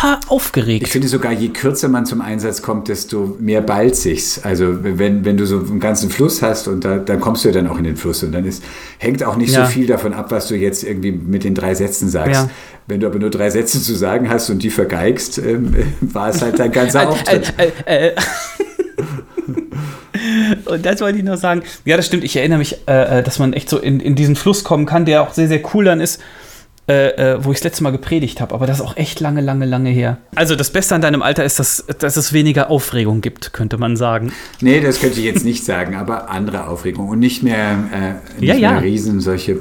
super 0.00 0.20
Ich 0.24 0.30
aufgeregt. 0.30 0.88
finde 0.88 1.08
sogar, 1.08 1.32
je 1.32 1.48
kürzer 1.48 1.88
man 1.88 2.06
zum 2.06 2.20
Einsatz 2.20 2.62
kommt, 2.62 2.88
desto 2.88 3.36
mehr 3.40 3.60
ballt 3.60 3.96
sich's. 3.96 4.40
Also 4.42 4.78
wenn, 4.82 5.24
wenn 5.24 5.36
du 5.36 5.46
so 5.46 5.58
einen 5.58 5.80
ganzen 5.80 6.10
Fluss 6.10 6.42
hast 6.42 6.68
und 6.68 6.84
da, 6.84 6.98
dann 6.98 7.20
kommst 7.20 7.44
du 7.44 7.48
ja 7.48 7.54
dann 7.54 7.66
auch 7.68 7.78
in 7.78 7.84
den 7.84 7.96
Fluss 7.96 8.22
und 8.22 8.32
dann 8.32 8.44
ist, 8.44 8.62
hängt 8.98 9.22
auch 9.24 9.36
nicht 9.36 9.52
Ja. 9.52 9.64
so 9.66 9.70
viel 9.72 9.86
davon 9.86 10.12
ab, 10.14 10.30
was 10.30 10.48
du 10.48 10.54
jetzt 10.56 10.84
irgendwie 10.84 11.12
mit 11.12 11.44
den 11.44 11.54
drei 11.54 11.74
Sätzen 11.74 12.08
sagst. 12.08 12.32
Ja. 12.42 12.50
Wenn 12.86 13.00
du 13.00 13.06
aber 13.06 13.18
nur 13.18 13.30
drei 13.30 13.50
Sätze 13.50 13.82
zu 13.82 13.94
sagen 13.94 14.30
hast 14.30 14.48
und 14.50 14.62
die 14.62 14.70
vergeigst, 14.70 15.38
ähm, 15.38 15.74
war 16.00 16.30
es 16.30 16.42
halt 16.42 16.58
dein 16.58 16.72
ganzer 16.72 17.08
Auftritt. 17.08 17.52
Und 20.64 20.84
das 20.84 21.00
wollte 21.00 21.18
ich 21.18 21.24
noch 21.24 21.36
sagen. 21.36 21.62
Ja, 21.84 21.96
das 21.96 22.06
stimmt. 22.06 22.24
Ich 22.24 22.36
erinnere 22.36 22.58
mich, 22.58 22.76
äh, 22.88 23.20
äh, 23.20 23.22
dass 23.22 23.38
man 23.38 23.52
echt 23.52 23.70
so 23.70 23.78
in, 23.78 24.00
in 24.00 24.14
diesen 24.14 24.36
Fluss 24.36 24.64
kommen 24.64 24.84
kann, 24.86 25.04
der 25.04 25.22
auch 25.22 25.32
sehr, 25.32 25.48
sehr 25.48 25.60
cool 25.74 25.84
dann 25.84 26.00
ist, 26.00 26.20
äh, 26.88 27.34
äh, 27.34 27.44
wo 27.44 27.50
ich 27.52 27.58
das 27.58 27.64
letzte 27.64 27.82
Mal 27.82 27.90
gepredigt 27.90 28.40
habe. 28.40 28.54
Aber 28.54 28.66
das 28.66 28.78
ist 28.78 28.84
auch 28.84 28.96
echt 28.96 29.20
lange, 29.20 29.40
lange, 29.42 29.66
lange 29.66 29.90
her. 29.90 30.16
Also 30.34 30.56
das 30.56 30.70
Beste 30.70 30.94
an 30.94 31.02
deinem 31.02 31.20
Alter 31.22 31.44
ist, 31.44 31.58
dass, 31.58 31.84
dass 31.98 32.16
es 32.16 32.32
weniger 32.32 32.70
Aufregung 32.70 33.20
gibt, 33.20 33.52
könnte 33.52 33.76
man 33.76 33.96
sagen. 33.96 34.32
Nee, 34.60 34.80
das 34.80 34.98
könnte 35.00 35.18
ich 35.20 35.26
jetzt 35.26 35.44
nicht 35.44 35.64
sagen, 35.64 35.94
aber 35.96 36.30
andere 36.30 36.66
Aufregung 36.66 37.08
und 37.08 37.18
nicht 37.18 37.42
mehr, 37.42 37.72
äh, 37.92 38.40
nicht 38.40 38.48
Ja, 38.48 38.54
ja. 38.54 38.72
mehr 38.72 38.82
Riesen, 38.82 39.20
solche 39.20 39.58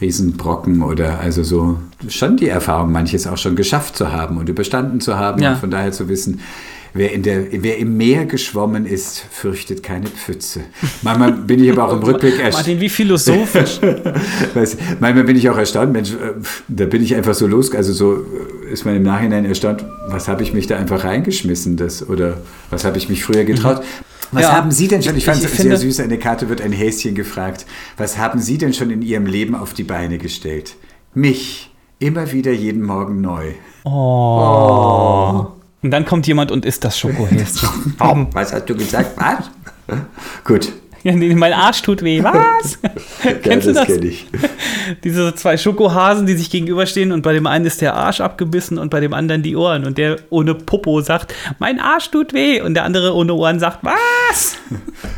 Riesenbrocken 0.00 0.82
oder 0.82 1.18
also 1.20 1.42
so 1.42 1.78
schon 2.08 2.36
die 2.36 2.48
Erfahrung, 2.48 2.92
manches 2.92 3.26
auch 3.26 3.36
schon 3.36 3.56
geschafft 3.56 3.96
zu 3.96 4.12
haben 4.12 4.36
und 4.38 4.48
überstanden 4.48 5.00
zu 5.00 5.18
haben 5.18 5.42
Ja. 5.42 5.52
und 5.52 5.58
von 5.58 5.70
daher 5.70 5.92
zu 5.92 6.08
wissen, 6.08 6.40
wer, 6.98 7.12
in 7.12 7.22
der, 7.22 7.44
wer 7.50 7.78
im 7.78 7.96
Meer 7.96 8.26
geschwommen 8.26 8.84
ist, 8.84 9.24
fürchtet 9.30 9.82
keine 9.82 10.06
Pfütze. 10.08 10.60
Manchmal 11.02 11.32
bin 11.32 11.62
ich 11.64 11.70
aber 11.72 11.88
auch 11.88 11.92
im 11.94 12.02
Rückblick 12.08 12.38
erst, 12.38 12.58
Martin, 12.58 12.80
wie 12.80 12.88
philosophisch. 12.88 13.80
Weiß, 14.54 14.76
manchmal 15.00 15.24
bin 15.24 15.36
ich 15.36 15.48
auch 15.48 15.56
erstaunt, 15.56 15.92
Mensch, 15.92 16.10
äh, 16.12 16.16
da 16.68 16.84
bin 16.86 17.02
ich 17.02 17.14
einfach 17.14 17.34
so 17.34 17.46
los, 17.46 17.74
also 17.74 17.92
so 17.92 18.14
äh, 18.68 18.72
ist 18.72 18.84
man 18.84 18.96
im 18.96 19.02
Nachhinein 19.04 19.44
erstaunt, 19.44 19.84
was 20.08 20.28
habe 20.28 20.42
ich 20.42 20.52
mich 20.52 20.66
da 20.66 20.76
einfach 20.76 21.04
reingeschmissen, 21.04 21.76
das, 21.76 22.06
oder 22.08 22.38
was 22.70 22.84
habe 22.84 22.98
ich 22.98 23.08
mich 23.08 23.24
früher 23.24 23.44
getraut. 23.44 23.80
Was 24.30 24.42
Ja. 24.42 24.52
haben 24.52 24.70
Sie 24.70 24.88
denn 24.88 25.02
schon, 25.02 25.16
ich 25.16 25.24
fand 25.24 25.38
Ich 25.38 25.44
es 25.46 25.52
finde- 25.52 25.76
sehr 25.78 25.88
süß, 25.88 26.00
eine 26.00 26.18
Karte 26.18 26.50
wird 26.50 26.60
ein 26.60 26.72
Häschen 26.72 27.14
gefragt, 27.14 27.64
was 27.96 28.18
haben 28.18 28.40
Sie 28.40 28.58
denn 28.58 28.74
schon 28.74 28.90
in 28.90 29.00
Ihrem 29.00 29.24
Leben 29.24 29.54
auf 29.54 29.72
die 29.72 29.84
Beine 29.84 30.18
gestellt? 30.18 30.74
Mich, 31.14 31.70
immer 31.98 32.30
wieder 32.32 32.52
jeden 32.52 32.82
Morgen 32.82 33.22
neu. 33.22 33.52
Und 35.82 35.90
dann 35.92 36.04
kommt 36.04 36.26
jemand 36.26 36.50
und 36.50 36.64
isst 36.64 36.84
das 36.84 36.98
Schokohäschen. 36.98 37.68
Was 38.32 38.52
hast 38.52 38.66
du 38.68 38.74
gesagt? 38.76 39.12
Was? 39.16 39.50
Gut, 40.44 40.72
Ja, 41.04 41.12
nee, 41.12 41.32
mein 41.34 41.52
Arsch 41.52 41.82
tut 41.82 42.02
weh. 42.02 42.22
Was? 42.22 42.78
Kennst 43.42 43.66
ja, 43.68 43.72
du 43.72 43.78
das? 43.78 43.86
kenne 43.86 44.06
ich. 44.06 44.26
Diese 45.04 45.32
zwei 45.36 45.56
Schokohasen, 45.56 46.26
die 46.26 46.34
sich 46.34 46.50
gegenüberstehen 46.50 47.12
und 47.12 47.22
bei 47.22 47.32
dem 47.32 47.46
einen 47.46 47.64
ist 47.64 47.80
der 47.80 47.94
Arsch 47.94 48.20
abgebissen 48.20 48.76
und 48.78 48.90
bei 48.90 48.98
dem 49.00 49.14
anderen 49.14 49.42
die 49.42 49.54
Ohren. 49.54 49.84
Und 49.86 49.96
der 49.98 50.16
ohne 50.30 50.54
Popo 50.56 51.00
sagt, 51.00 51.32
mein 51.60 51.78
Arsch 51.80 52.10
tut 52.10 52.32
weh. 52.34 52.60
Und 52.60 52.74
der 52.74 52.82
andere 52.84 53.14
ohne 53.14 53.32
Ohren 53.34 53.60
sagt, 53.60 53.78
was? 53.82 54.56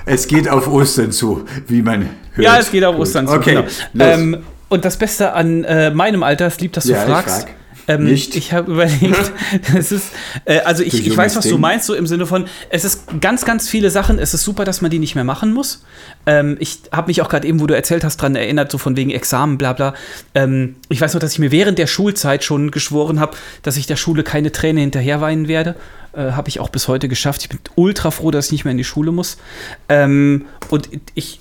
Es 0.05 0.27
geht 0.29 0.49
auf 0.49 0.69
Ostern 0.69 1.11
zu, 1.11 1.47
wie 1.69 1.81
man 1.83 2.11
hört. 2.33 2.45
Ja, 2.45 2.59
es 2.59 2.71
geht 2.71 2.85
auf 2.85 2.95
Gut. 2.97 3.03
Ostern 3.07 3.27
zu. 3.27 3.33
Okay, 3.35 3.65
genau. 3.95 4.05
Ähm, 4.05 4.37
und 4.69 4.85
das 4.85 4.99
Beste 4.99 5.33
an 5.33 5.65
äh, 5.65 5.91
meinem 5.91 6.23
Alter, 6.23 6.47
es 6.47 6.61
liebt, 6.61 6.77
dass 6.77 6.85
du 6.85 6.93
Ja, 6.93 7.03
ich 7.03 7.09
fragst. 7.11 7.41
frag. 7.45 7.55
Ähm, 7.89 8.05
Nicht. 8.05 8.37
Ich 8.37 8.53
habe 8.53 8.72
überlegt, 8.72 9.33
es 9.76 9.93
ist, 9.93 10.12
äh, 10.45 10.61
also 10.61 10.83
ich, 10.83 10.93
Du 10.93 10.99
ich 10.99 11.16
weiß, 11.16 11.37
was 11.37 11.45
du 11.45 11.53
Ding. 11.53 11.61
meinst, 11.61 11.87
so 11.87 11.95
im 11.95 12.07
Sinne 12.07 12.26
von, 12.26 12.47
es 12.70 12.85
ist 12.85 13.05
ganz, 13.20 13.45
ganz 13.45 13.68
viele 13.68 13.91
Sachen, 13.91 14.18
es 14.18 14.35
ist 14.35 14.45
super, 14.45 14.64
dass 14.64 14.81
man 14.81 14.91
die 14.91 14.99
nicht 14.99 15.14
mehr 15.14 15.24
machen 15.24 15.53
muss. 15.53 15.85
Ähm, 16.26 16.57
ich 16.61 16.81
habe 16.93 17.09
mich 17.09 17.22
auch 17.22 17.28
gerade 17.28 17.47
eben, 17.49 17.61
wo 17.61 17.66
du 17.66 17.74
erzählt 17.74 18.05
hast, 18.05 18.18
dran 18.18 18.37
erinnert, 18.37 18.70
so 18.70 18.78
von 18.78 18.97
wegen 18.97 19.11
Examen, 19.11 19.59
bla 19.59 19.72
bla. 19.72 19.95
Ähm, 20.35 20.76
ich 20.89 21.01
weiß 21.01 21.14
noch, 21.14 21.20
dass 21.20 21.33
ich 21.33 21.39
mir 21.39 21.51
während 21.51 21.78
der 21.78 21.87
Schulzeit 21.87 22.45
schon 22.45 22.70
geschworen 22.70 23.20
habe, 23.20 23.37
dass 23.62 23.76
ich 23.76 23.87
der 23.87 23.97
Schule 23.97 24.22
keine 24.22 24.53
Träne 24.53 24.81
hinterher 24.81 25.20
weinen 25.20 25.49
werde. 25.49 25.74
Äh, 26.12 26.33
habe 26.33 26.49
ich 26.49 26.59
auch 26.61 26.70
bis 26.70 26.89
heute 26.89 27.09
geschafft. 27.09 27.43
Ich 27.43 27.49
bin 27.49 27.61
ultra 27.76 28.11
froh, 28.11 28.31
dass 28.31 28.47
ich 28.47 28.53
nicht 28.53 28.64
mehr 28.64 28.72
in 28.72 28.78
die 28.78 28.85
Schule 28.85 29.12
muss. 29.12 29.37
Ähm, 29.89 30.47
und 30.68 30.89
ich 31.14 31.41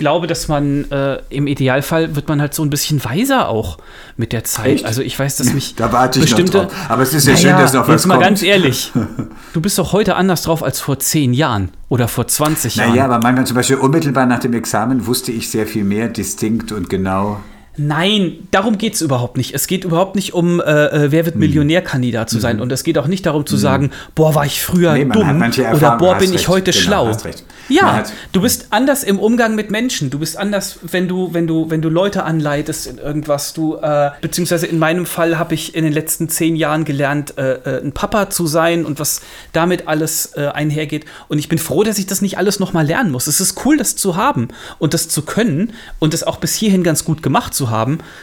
glaube, 0.00 0.26
dass 0.26 0.48
man 0.48 0.90
äh, 0.90 1.18
im 1.28 1.46
Idealfall 1.46 2.16
wird 2.16 2.26
man 2.26 2.40
halt 2.40 2.54
so 2.54 2.64
ein 2.64 2.70
bisschen 2.70 3.04
weiser 3.04 3.48
auch 3.48 3.78
mit 4.16 4.32
der 4.32 4.42
Zeit. 4.42 4.66
Echt? 4.66 4.84
Also 4.86 5.02
ich 5.02 5.16
weiß, 5.16 5.36
dass 5.36 5.52
mich 5.52 5.76
Da 5.76 5.92
warte 5.92 6.18
ich 6.18 6.24
noch 6.30 6.36
bestimmte, 6.38 6.66
drauf. 6.66 6.72
Aber 6.88 7.02
es 7.02 7.14
ist 7.14 7.28
ja 7.28 7.36
schön, 7.36 7.50
Naja, 7.52 7.62
dass 7.62 7.72
noch 7.74 7.82
was 7.82 7.88
jetzt 7.88 8.06
mal 8.06 8.14
kommt. 8.14 8.24
ganz 8.24 8.42
ehrlich, 8.42 8.90
du 9.52 9.60
bist 9.60 9.78
doch 9.78 9.92
heute 9.92 10.16
anders 10.16 10.42
drauf 10.42 10.64
als 10.64 10.80
vor 10.80 10.98
zehn 10.98 11.34
Jahren 11.34 11.68
oder 11.88 12.08
vor 12.08 12.26
20 12.26 12.76
Jahren. 12.76 12.90
Naja, 12.90 13.04
aber 13.04 13.20
manchmal 13.20 13.46
zum 13.46 13.56
Beispiel 13.56 13.76
unmittelbar 13.76 14.26
nach 14.26 14.40
dem 14.40 14.54
Examen 14.54 15.06
wusste 15.06 15.30
ich 15.30 15.50
sehr 15.50 15.66
viel 15.66 15.84
mehr 15.84 16.08
distinkt 16.08 16.72
und 16.72 16.88
genau. 16.90 17.38
Nein, 17.82 18.46
darum 18.50 18.76
geht 18.76 18.92
es 18.94 19.00
überhaupt 19.00 19.38
nicht. 19.38 19.54
Es 19.54 19.66
geht 19.66 19.84
überhaupt 19.84 20.14
nicht 20.14 20.34
um, 20.34 20.60
äh, 20.60 20.64
äh, 20.64 21.12
wer 21.12 21.24
wird 21.24 21.34
Hm. 21.36 21.40
Millionärkandidat 21.40 22.28
zu 22.28 22.38
sein. 22.38 22.60
Und 22.60 22.70
es 22.72 22.84
geht 22.84 22.98
auch 22.98 23.06
nicht 23.06 23.24
darum 23.24 23.46
zu 23.46 23.56
sagen, 23.56 23.90
boah, 24.14 24.34
war 24.34 24.44
ich 24.44 24.60
früher 24.62 24.92
Nee, 24.92 25.04
dumm 25.06 25.42
oder 25.74 25.96
boah, 25.96 26.16
bin 26.18 26.34
ich 26.34 26.48
heute 26.48 26.72
Genau, 26.72 27.12
schlau. 27.12 27.30
Ja, 27.70 27.94
hat- 27.94 28.12
du 28.32 28.42
bist 28.42 28.66
anders 28.70 29.02
im 29.02 29.18
Umgang 29.18 29.54
mit 29.54 29.70
Menschen. 29.70 30.10
Du 30.10 30.18
bist 30.18 30.36
anders, 30.36 30.80
wenn 30.82 31.08
du, 31.08 31.32
wenn 31.32 31.46
du, 31.46 31.70
wenn 31.70 31.80
du 31.80 31.88
Leute 31.88 32.24
anleitest 32.24 32.86
in 32.86 32.98
irgendwas. 32.98 33.54
Du, 33.54 33.76
äh, 33.76 34.10
beziehungsweise 34.20 34.66
in 34.66 34.78
meinem 34.78 35.06
Fall 35.06 35.38
habe 35.38 35.54
ich 35.54 35.74
in 35.74 35.84
den 35.84 35.92
letzten 35.94 36.28
zehn 36.28 36.56
Jahren 36.56 36.84
gelernt, 36.84 37.38
äh, 37.38 37.52
äh, 37.54 37.82
ein 37.82 37.92
Papa 37.92 38.28
zu 38.28 38.46
sein 38.46 38.84
und 38.84 39.00
was 39.00 39.22
damit 39.52 39.88
alles 39.88 40.32
äh, 40.36 40.48
einhergeht. 40.48 41.06
Und 41.28 41.38
ich 41.38 41.48
bin 41.48 41.58
froh, 41.58 41.82
dass 41.84 41.98
ich 41.98 42.06
das 42.06 42.20
nicht 42.20 42.36
alles 42.36 42.58
nochmal 42.60 42.84
lernen 42.86 43.10
muss. 43.10 43.26
Es 43.26 43.40
ist 43.40 43.64
cool, 43.64 43.78
das 43.78 43.96
zu 43.96 44.16
haben 44.16 44.48
und 44.78 44.92
das 44.92 45.08
zu 45.08 45.22
können 45.22 45.72
und 45.98 46.12
das 46.12 46.24
auch 46.24 46.36
bis 46.38 46.54
hierhin 46.54 46.82
ganz 46.82 47.04
gut 47.04 47.22
gemacht 47.22 47.54
zu 47.54 47.66
haben. 47.66 47.69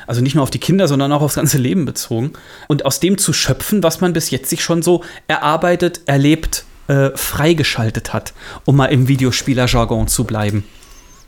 Also 0.07 0.21
nicht 0.21 0.35
nur 0.35 0.43
auf 0.43 0.51
die 0.51 0.59
Kinder, 0.59 0.87
sondern 0.87 1.11
auch 1.11 1.21
aufs 1.21 1.35
ganze 1.35 1.57
Leben 1.57 1.85
bezogen. 1.85 2.33
Und 2.67 2.85
aus 2.85 2.99
dem 2.99 3.17
zu 3.17 3.33
schöpfen, 3.33 3.83
was 3.83 4.01
man 4.01 4.13
bis 4.13 4.29
jetzt 4.29 4.49
sich 4.49 4.63
schon 4.63 4.81
so 4.81 5.03
erarbeitet, 5.27 6.01
erlebt, 6.05 6.65
äh, 6.87 7.11
freigeschaltet 7.15 8.13
hat, 8.13 8.33
um 8.65 8.75
mal 8.75 8.87
im 8.87 9.07
Videospieler-Jargon 9.07 10.07
zu 10.07 10.23
bleiben. 10.23 10.63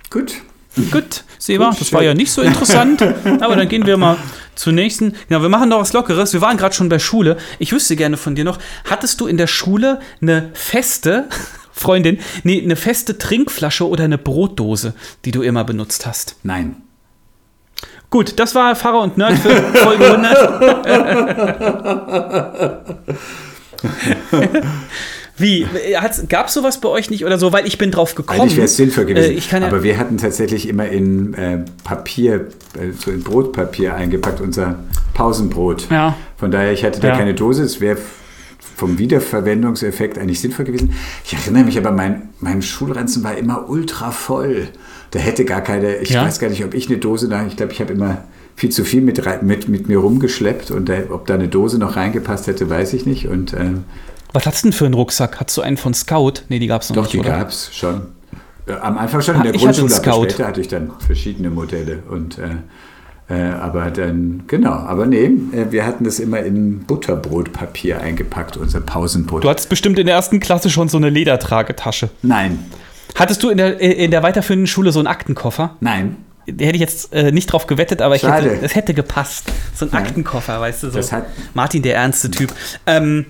Gut. 0.10 0.36
Gut, 0.92 1.24
Seba, 1.40 1.76
das 1.78 1.92
war 1.92 2.04
ja 2.04 2.14
nicht 2.14 2.32
so 2.32 2.42
interessant, 2.42 3.02
aber 3.42 3.56
dann 3.56 3.68
gehen 3.68 3.86
wir 3.86 3.98
mal 3.98 4.18
zur 4.56 4.72
nächsten. 4.72 5.16
Genau, 5.28 5.42
wir 5.42 5.50
machen 5.50 5.70
noch 5.70 5.80
was 5.80 5.94
Lockeres. 5.94 6.32
Wir 6.32 6.42
waren 6.42 6.58
gerade 6.58 6.76
schon 6.76 6.90
bei 6.90 7.00
Schule. 7.00 7.38
Ich 7.58 7.72
wüsste 7.72 7.96
gerne 7.96 8.18
von 8.18 8.36
dir 8.36 8.44
noch, 8.44 8.60
hattest 8.86 9.20
du 9.20 9.28
in 9.28 9.38
der 9.38 9.48
Schule 9.48 10.00
eine 10.22 10.52
feste, 10.54 11.28
Freundin, 11.72 12.20
nee, 12.44 12.62
eine 12.62 12.76
feste 12.76 13.18
Trinkflasche 13.18 13.88
oder 13.88 14.04
eine 14.04 14.18
Brotdose, 14.18 14.94
die 15.26 15.32
du 15.32 15.42
immer 15.42 15.64
benutzt 15.64 16.06
hast? 16.06 16.36
Nein. 16.44 16.78
Gut, 18.10 18.40
das 18.40 18.56
war 18.56 18.76
Pfarrer 18.76 19.02
und 19.02 19.18
Nerd 19.18 19.38
für 19.38 19.50
Folge 19.50 20.06
100. 20.06 22.86
Wie? 25.38 25.66
Gab 26.28 26.48
es 26.48 26.54
sowas 26.54 26.82
bei 26.82 26.90
euch 26.90 27.10
nicht 27.10 27.24
oder 27.24 27.38
so? 27.38 27.54
Weil 27.54 27.66
ich 27.66 27.78
bin 27.78 27.92
drauf 27.92 28.16
gekommen. 28.16 28.42
Eigentlich 28.42 28.58
wäre 28.58 28.66
es 28.66 28.76
sinnvoll 28.76 29.06
gewesen. 29.06 29.32
Äh, 29.32 29.36
ich 29.36 29.50
kann 29.50 29.62
ja, 29.62 29.70
Aber 29.70 29.84
wir 29.84 29.98
hatten 29.98 30.18
tatsächlich 30.18 30.68
immer 30.68 30.88
in 30.88 31.34
äh, 31.36 31.60
Papier, 31.84 32.48
äh, 32.78 32.92
so 32.98 33.12
in 33.12 33.24
Brotpapier 33.24 33.96
eingepackt, 33.96 34.42
unser 34.42 34.76
Pausenbrot. 35.14 35.88
Ja. 35.90 36.18
Von 36.38 36.52
daher, 36.52 36.74
ich 36.74 36.84
hatte 36.84 37.00
da 37.00 37.10
Ja. 37.10 37.18
keine 37.18 37.36
Dose. 37.36 37.64
Es 37.64 37.80
wäre 37.80 37.98
vom 38.80 38.98
Wiederverwendungseffekt 38.98 40.18
eigentlich 40.18 40.40
sinnvoll 40.40 40.66
gewesen. 40.66 40.94
Ich 41.26 41.34
erinnere 41.34 41.64
mich 41.66 41.78
aber, 41.78 41.92
mein, 41.92 42.30
mein 42.40 42.62
Schulranzen 42.62 43.24
war 43.24 43.38
immer 43.38 43.70
ultra 43.70 44.12
voll. 44.12 44.68
Da 45.12 45.20
hätte 45.20 45.46
gar 45.46 45.62
keine, 45.62 45.98
ich 45.98 46.10
Ja. 46.12 46.24
weiß 46.26 46.40
gar 46.40 46.50
nicht, 46.50 46.64
ob 46.64 46.74
ich 46.74 46.88
eine 46.90 46.98
Dose 46.98 47.28
da, 47.30 47.46
ich 47.46 47.56
glaube, 47.58 47.72
ich 47.74 47.82
habe 47.82 47.94
immer 47.94 48.24
viel 48.56 48.70
zu 48.72 48.84
viel 48.84 49.02
mit, 49.02 49.22
mit, 49.44 49.68
mit 49.70 49.88
mir 49.88 50.00
rumgeschleppt 50.00 50.72
und 50.72 50.90
da, 50.90 50.96
ob 51.12 51.28
da 51.28 51.36
eine 51.36 51.48
Dose 51.48 51.78
noch 51.78 51.96
reingepasst 51.96 52.48
hätte, 52.48 52.70
weiß 52.70 52.94
ich 52.94 53.06
nicht. 53.06 53.28
Und 53.28 53.54
äh, 53.54 53.72
was 54.34 54.46
hast 54.46 54.64
du 54.64 54.68
denn 54.68 54.74
für 54.74 54.86
einen 54.86 54.94
Rucksack? 54.96 55.40
Hattest 55.40 55.58
du 55.58 55.62
einen 55.62 55.78
von 55.78 55.94
Scout? 55.94 56.34
Nee, 56.50 56.60
die 56.60 56.68
gab 56.68 56.82
es 56.82 56.90
noch 56.90 56.96
Doch, 56.98 57.04
nicht, 57.04 57.14
die 57.14 57.20
oder? 57.20 57.30
gab 57.38 57.50
es 57.50 57.74
schon. 57.74 58.02
Äh, 58.68 58.74
Am 58.74 58.98
Anfang 58.98 59.22
schon 59.22 59.36
Ah, 59.36 59.38
in 59.40 59.44
der 59.46 59.56
ich 59.56 59.66
hatte 59.66 59.80
Grundschule, 59.82 60.02
aber 60.14 60.14
Scout. 60.14 60.30
später 60.30 60.48
hatte 60.48 60.62
ich 60.62 60.68
dann 60.68 60.92
verschiedene 61.00 61.50
Modelle. 61.50 62.04
Und, 62.10 62.38
äh, 62.38 62.50
äh, 63.30 63.34
aber 63.52 63.92
dann, 63.92 64.44
genau, 64.48 64.72
aber 64.72 65.06
nee, 65.06 65.26
äh, 65.26 65.72
wir 65.72 65.86
hatten 65.86 66.04
das 66.04 66.20
immer 66.20 66.40
in 66.40 66.80
Butterbrotpapier 66.80 68.02
eingepackt, 68.02 68.58
unser 68.58 68.82
Pausenbrot. 68.82 69.44
Du 69.44 69.50
hattest 69.50 69.70
bestimmt 69.70 70.00
in 70.00 70.06
der 70.08 70.16
ersten 70.16 70.40
Klasse 70.40 70.70
schon 70.70 70.90
so 70.90 70.98
eine 70.98 71.10
Ledertragetasche. 71.10 72.10
Nein, 72.22 72.60
Hattest 73.16 73.42
du 73.44 73.50
in 73.50 73.58
der, 73.58 73.82
äh, 73.82 74.06
in 74.06 74.12
der 74.12 74.24
weiterführenden 74.24 74.68
Schule 74.68 74.92
so 74.92 75.00
einen 75.00 75.08
Aktenkoffer? 75.08 75.76
nein, 75.82 76.16
Da 76.46 76.66
hätte 76.66 76.76
ich 76.76 76.82
jetzt 76.82 77.14
äh, 77.14 77.32
nicht 77.32 77.48
drauf 77.48 77.68
gewettet, 77.68 78.02
aber 78.02 78.16
ich 78.16 78.24
hätte, 78.24 78.58
das 78.62 78.76
hätte 78.76 78.94
gepasst. 78.94 79.52
So 79.76 79.86
ein 79.86 79.90
Nein. 79.92 80.04
Aktenkoffer, 80.04 80.60
weißt 80.62 80.84
du, 80.84 80.90
so. 80.90 81.00
Martin, 81.54 81.82
der 81.82 81.96
ernste 81.96 82.32
Typ. 82.32 82.54
Ähm, 82.86 83.26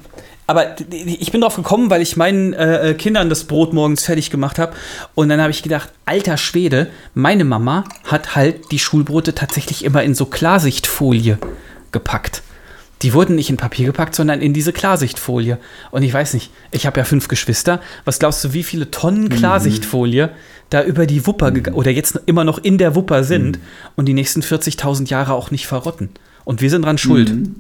aber 0.50 0.76
ich 0.90 1.32
bin 1.32 1.42
drauf 1.42 1.56
gekommen, 1.56 1.90
weil 1.90 2.02
ich 2.02 2.18
meinen 2.18 2.54
äh, 2.54 2.90
äh, 2.90 2.94
Kindern 2.96 3.30
das 3.30 3.44
Brot 3.44 3.72
morgens 3.74 4.04
fertig 4.06 4.30
gemacht 4.32 4.58
habe. 4.60 4.74
Und 5.16 5.30
dann 5.30 5.40
habe 5.40 5.52
ich 5.52 5.62
gedacht, 5.64 5.90
alter 6.06 6.38
Schwede, 6.38 6.88
meine 7.14 7.46
Mama 7.46 7.84
hat 8.04 8.36
halt 8.36 8.72
die 8.72 8.80
Schulbrote 8.80 9.36
tatsächlich 9.36 9.86
immer 9.86 10.04
in 10.04 10.16
so 10.16 10.26
Klarsichtfolie 10.26 11.38
gepackt. 11.92 12.42
die 13.02 13.14
wurden 13.14 13.36
nicht 13.36 13.50
in 13.50 13.56
Papier 13.56 13.86
gepackt, 13.86 14.14
sondern 14.14 14.42
in 14.42 14.52
diese 14.54 14.74
Klarsichtfolie. 14.74 15.58
Und 15.92 16.04
ich 16.04 16.14
weiß 16.14 16.34
nicht, 16.34 16.52
ich 16.72 16.86
habe 16.86 17.00
ja 17.00 17.06
fünf 17.06 17.30
Geschwister. 17.30 17.80
Was 18.04 18.20
glaubst 18.20 18.44
du, 18.44 18.52
wie 18.54 18.64
viele 18.64 18.92
Tonnen 18.92 19.24
Mhm. 19.26 19.30
Klarsichtfolie 19.30 20.32
da 20.70 20.84
über 20.84 21.06
die 21.06 21.26
Wupper 21.26 21.52
gegangen 21.52 21.78
oder 21.78 21.92
jetzt 21.92 22.20
immer 22.26 22.44
noch 22.44 22.58
in 22.58 22.78
der 22.78 22.96
Wupper 22.96 23.24
sind 23.24 23.58
Mhm. 23.58 23.62
und 23.96 24.06
die 24.06 24.14
nächsten 24.14 24.42
40.000 24.42 25.10
Jahre 25.10 25.32
auch 25.34 25.50
nicht 25.50 25.66
verrotten? 25.66 26.10
Und 26.44 26.60
wir 26.62 26.70
sind 26.70 26.84
dran 26.84 26.98
schuld. 26.98 27.30
Mhm. 27.30 27.56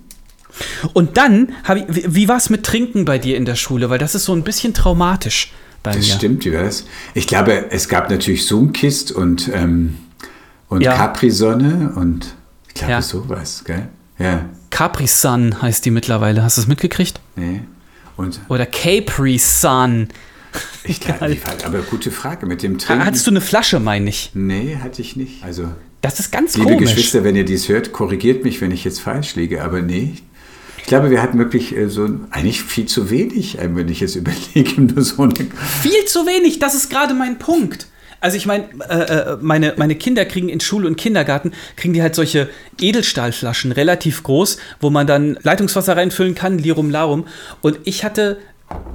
Und 0.94 1.18
dann 1.18 1.54
habe 1.64 1.80
ich, 1.80 1.86
wie, 1.90 2.16
wie 2.16 2.28
war 2.28 2.38
es 2.38 2.50
mit 2.50 2.64
Trinken 2.66 3.06
bei 3.06 3.18
dir 3.18 3.38
in 3.38 3.46
der 3.46 3.56
Schule? 3.56 3.90
Weil 3.90 4.00
das 4.00 4.16
ist 4.16 4.26
so 4.26 4.34
ein 4.34 4.44
bisschen 4.44 4.74
traumatisch 4.74 5.52
bei 5.84 5.92
Das 5.92 6.08
mir. 6.08 6.14
stimmt, 6.16 6.46
wie 6.46 6.54
war 6.54 6.64
das? 6.64 6.86
Ich 7.14 7.28
glaube, 7.28 7.72
es 7.72 7.88
gab 7.88 8.10
natürlich 8.10 8.46
Zoomkist 8.46 9.12
und, 9.12 9.50
ähm, 9.54 9.98
und 10.68 10.82
Ja. 10.82 10.96
Capri-Sonne 10.96 11.94
und 11.96 12.34
ich 12.68 12.74
glaube 12.74 12.92
Ja. 12.94 13.02
sowas, 13.02 13.64
gell? 13.66 13.88
Ja, 14.18 14.46
Capri 14.70 15.08
Sun 15.08 15.62
heißt 15.62 15.86
die 15.86 15.92
mittlerweile. 15.92 16.44
Hast 16.44 16.58
du 16.58 16.62
es 16.62 16.68
mitgekriegt? 16.68 17.20
nee. 17.36 17.62
Und 18.18 18.42
Oder 18.50 18.66
Capri 18.66 19.38
Sun. 19.38 20.10
ich 20.84 21.00
glaube, 21.00 21.38
aber 21.66 21.80
gute 21.84 22.12
Frage 22.12 22.46
mit 22.46 22.64
dem 22.64 22.78
Trinken. 22.78 23.06
Hattest 23.06 23.26
du 23.28 23.32
eine 23.32 23.40
Flasche, 23.40 23.80
meine 23.80 24.10
ich? 24.10 24.32
Nee, 24.34 24.78
hatte 24.84 25.02
ich 25.02 25.16
nicht. 25.16 25.42
Also, 25.44 25.70
Das 26.02 26.20
ist 26.20 26.30
ganz 26.32 26.58
liebe 26.58 26.74
komisch. 26.74 26.90
Geschwister, 26.96 27.24
wenn 27.24 27.38
ihr 27.38 27.46
dies 27.46 27.70
hört, 27.70 27.94
korrigiert 27.94 28.44
mich, 28.44 28.60
wenn 28.60 28.72
ich 28.72 28.84
jetzt 28.84 29.00
falsch 29.00 29.36
liege, 29.36 29.64
aber 29.64 29.82
nee. 29.82 30.16
Ich 30.90 30.92
glaube, 30.92 31.12
wir 31.12 31.22
hatten 31.22 31.38
wirklich 31.38 31.78
äh, 31.78 31.88
so 31.88 32.10
eigentlich 32.32 32.64
viel 32.64 32.88
zu 32.88 33.12
wenig, 33.12 33.60
äh, 33.60 33.76
wenn 33.76 33.88
ich 33.90 34.00
jetzt 34.00 34.16
überlege, 34.16 34.82
nur 34.82 35.04
so 35.04 35.22
eine 35.22 35.36
Viel 35.36 36.06
zu 36.08 36.26
wenig, 36.26 36.58
das 36.58 36.74
ist 36.74 36.90
gerade 36.90 37.14
mein 37.14 37.38
Punkt. 37.38 37.86
Also 38.22 38.38
ich 38.38 38.48
meine, 38.48 38.70
äh, 38.90 39.34
äh, 39.34 39.38
meine, 39.40 39.76
meine 39.78 39.94
Kinder 39.94 40.26
kriegen 40.26 40.50
in 40.50 40.60
Schule 40.60 40.88
und 40.88 40.96
Kindergarten, 40.96 41.52
kriegen 41.76 41.94
die 41.94 42.02
halt 42.02 42.16
solche 42.16 42.50
Edelstahlflaschen, 42.82 43.72
relativ 43.72 44.24
groß, 44.24 44.58
wo 44.82 44.90
man 44.90 45.06
dann 45.06 45.38
Leitungswasser 45.44 45.96
reinfüllen 45.96 46.34
kann, 46.34 46.58
Lirum 46.58 46.90
Larum. 46.90 47.28
Und 47.62 47.78
ich 47.84 48.04
hatte, 48.04 48.40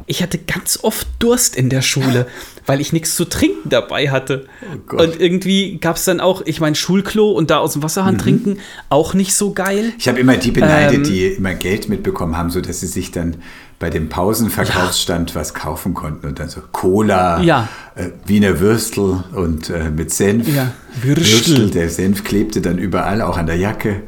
ich 0.06 0.22
hatte 0.22 0.38
ganz 0.38 0.78
oft 0.82 1.06
Durst 1.18 1.56
in 1.56 1.70
der 1.70 1.80
Schule, 1.82 2.26
weil 2.66 2.80
ich 2.80 2.92
nichts 2.92 3.16
zu 3.16 3.24
trinken 3.24 3.68
dabei 3.70 4.10
hatte. 4.10 4.46
Gott. 4.86 5.00
und 5.00 5.20
irgendwie 5.20 5.78
gab 5.78 5.96
es 5.96 6.04
dann 6.04 6.20
auch, 6.20 6.42
ich 6.44 6.60
meine, 6.60 6.74
Schulklo 6.76 7.30
und 7.32 7.50
da 7.50 7.58
aus 7.58 7.72
dem 7.74 7.82
Wasserhahn 7.82 8.18
trinken, 8.18 8.58
auch 8.90 9.14
nicht 9.14 9.34
so 9.34 9.52
geil. 9.52 9.92
Ich 9.98 10.08
habe 10.08 10.18
immer 10.20 10.36
die 10.36 10.50
beneidet, 10.50 10.96
Ähm, 10.98 11.04
die 11.04 11.26
immer 11.28 11.54
Geld 11.54 11.88
mitbekommen 11.88 12.36
haben, 12.36 12.50
sodass 12.50 12.80
sie 12.80 12.86
sich 12.86 13.10
dann 13.12 13.36
bei 13.78 13.90
dem 13.90 14.08
Pausenverkaufsstand 14.08 15.34
was 15.34 15.52
kaufen 15.54 15.94
konnten 15.94 16.26
und 16.26 16.38
dann 16.38 16.48
so 16.48 16.60
Cola, 16.72 17.40
Ja. 17.42 17.68
äh, 17.96 18.10
Wiener 18.26 18.60
Würstel 18.60 19.24
und 19.34 19.68
äh, 19.70 19.90
mit 19.90 20.12
Senf. 20.12 20.48
Ja, 20.54 20.72
Würstel. 21.02 21.70
Der 21.70 21.88
Senf 21.90 22.24
klebte 22.24 22.60
dann 22.60 22.78
überall, 22.78 23.20
auch 23.20 23.36
an 23.36 23.46
der 23.46 23.56
Jacke 23.56 24.02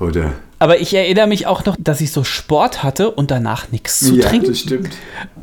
oder 0.00 0.32
Aber 0.62 0.78
ich 0.78 0.94
erinnere 0.94 1.26
mich 1.26 1.48
auch 1.48 1.64
noch, 1.64 1.76
dass 1.76 2.00
ich 2.00 2.12
so 2.12 2.22
Sport 2.22 2.84
hatte 2.84 3.10
und 3.10 3.32
danach 3.32 3.72
nichts 3.72 3.98
zu 3.98 4.14
ja, 4.14 4.28
trinken. 4.28 4.46
das 4.46 4.60
stimmt. 4.60 4.90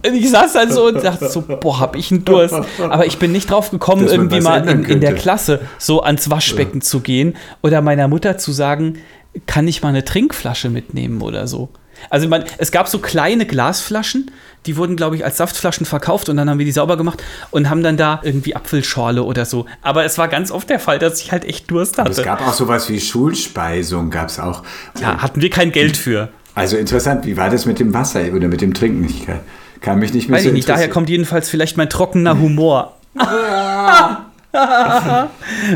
Und 0.08 0.16
Ich 0.16 0.30
saß 0.30 0.54
dann 0.54 0.72
so 0.72 0.86
und 0.86 1.04
dachte 1.04 1.28
so, 1.28 1.42
boah, 1.42 1.82
hab 1.82 1.98
ich 1.98 2.10
einen 2.10 2.24
Durst. 2.24 2.56
Aber 2.80 3.06
ich 3.06 3.18
bin 3.18 3.34
nicht 3.34 3.52
drauf 3.52 3.70
gekommen, 3.70 4.04
Dass 4.04 4.14
irgendwie 4.14 4.40
mal 4.40 4.66
in, 4.66 4.86
in 4.86 5.02
der. 5.02 5.16
Klasse 5.16 5.60
so 5.78 6.04
ans 6.04 6.30
Waschbecken 6.30 6.80
zu 6.80 7.02
gehen 7.02 7.36
oder 7.62 7.82
meiner 7.82 8.08
Mutter 8.08 8.38
zu 8.38 8.54
sagen, 8.54 9.00
kann 9.46 9.68
ich 9.68 9.82
mal 9.82 9.90
eine 9.90 10.06
Trinkflasche 10.06 10.70
mitnehmen 10.70 11.22
oder 11.22 11.48
so. 11.48 11.68
Also 12.10 12.30
man, 12.30 12.46
es 12.58 12.72
gab 12.72 12.88
so 12.88 13.00
kleine 13.00 13.46
Glasflaschen, 13.46 14.32
die 14.66 14.78
wurden, 14.78 14.96
glaube 14.96 15.16
ich, 15.16 15.26
als 15.26 15.38
Saftflaschen 15.38 15.86
verkauft 15.86 16.30
und 16.30 16.38
dann 16.38 16.50
haben 16.50 16.60
wir 16.60 16.66
die 16.66 16.72
sauber 16.72 16.98
gemacht 16.98 17.24
und 17.52 17.70
haben 17.70 17.84
dann 17.84 17.98
da 17.98 18.20
irgendwie 18.24 18.56
Apfelschorle 18.56 19.24
oder 19.24 19.46
so. 19.46 19.66
Aber 19.82 20.06
es 20.06 20.18
war 20.18 20.28
ganz 20.28 20.52
oft 20.52 20.70
der 20.70 20.80
Fall, 20.80 21.00
dass 21.00 21.22
ich 21.22 21.32
halt 21.32 21.46
echt 21.46 21.72
Durst 21.72 22.00
Aber 22.00 22.10
es 22.10 22.18
hatte. 22.18 22.26
gab 22.26 22.46
auch 22.48 22.54
sowas 22.54 22.90
wie 22.90 23.00
Schulspeisung, 23.00 24.10
gab 24.10 24.30
es 24.30 24.40
auch. 24.40 24.64
Ja, 25.02 25.22
hatten 25.22 25.42
wir 25.42 25.50
kein 25.50 25.72
Geld 25.72 25.98
für. 25.98 26.30
Also 26.56 26.78
interessant, 26.78 27.26
wie 27.26 27.38
war 27.38 27.50
das 27.50 27.66
mit 27.66 27.80
dem 27.80 27.94
Wasser 27.94 28.22
oder 28.34 28.48
mit 28.48 28.62
dem 28.62 28.74
Trinken? 28.74 29.06
Ich 29.06 29.26
kann, 29.26 29.40
kann 29.82 30.00
mich 30.00 30.14
nicht 30.14 30.30
mehr 30.30 30.38
Weiß 30.38 30.44
so 30.44 30.50
ich 30.50 30.54
nicht, 30.54 30.68
daher 30.70 30.90
kommt 30.90 31.10
jedenfalls 31.10 31.50
vielleicht 31.50 31.78
mein 31.78 31.90
trockener 31.90 32.38
Humor. 32.40 32.98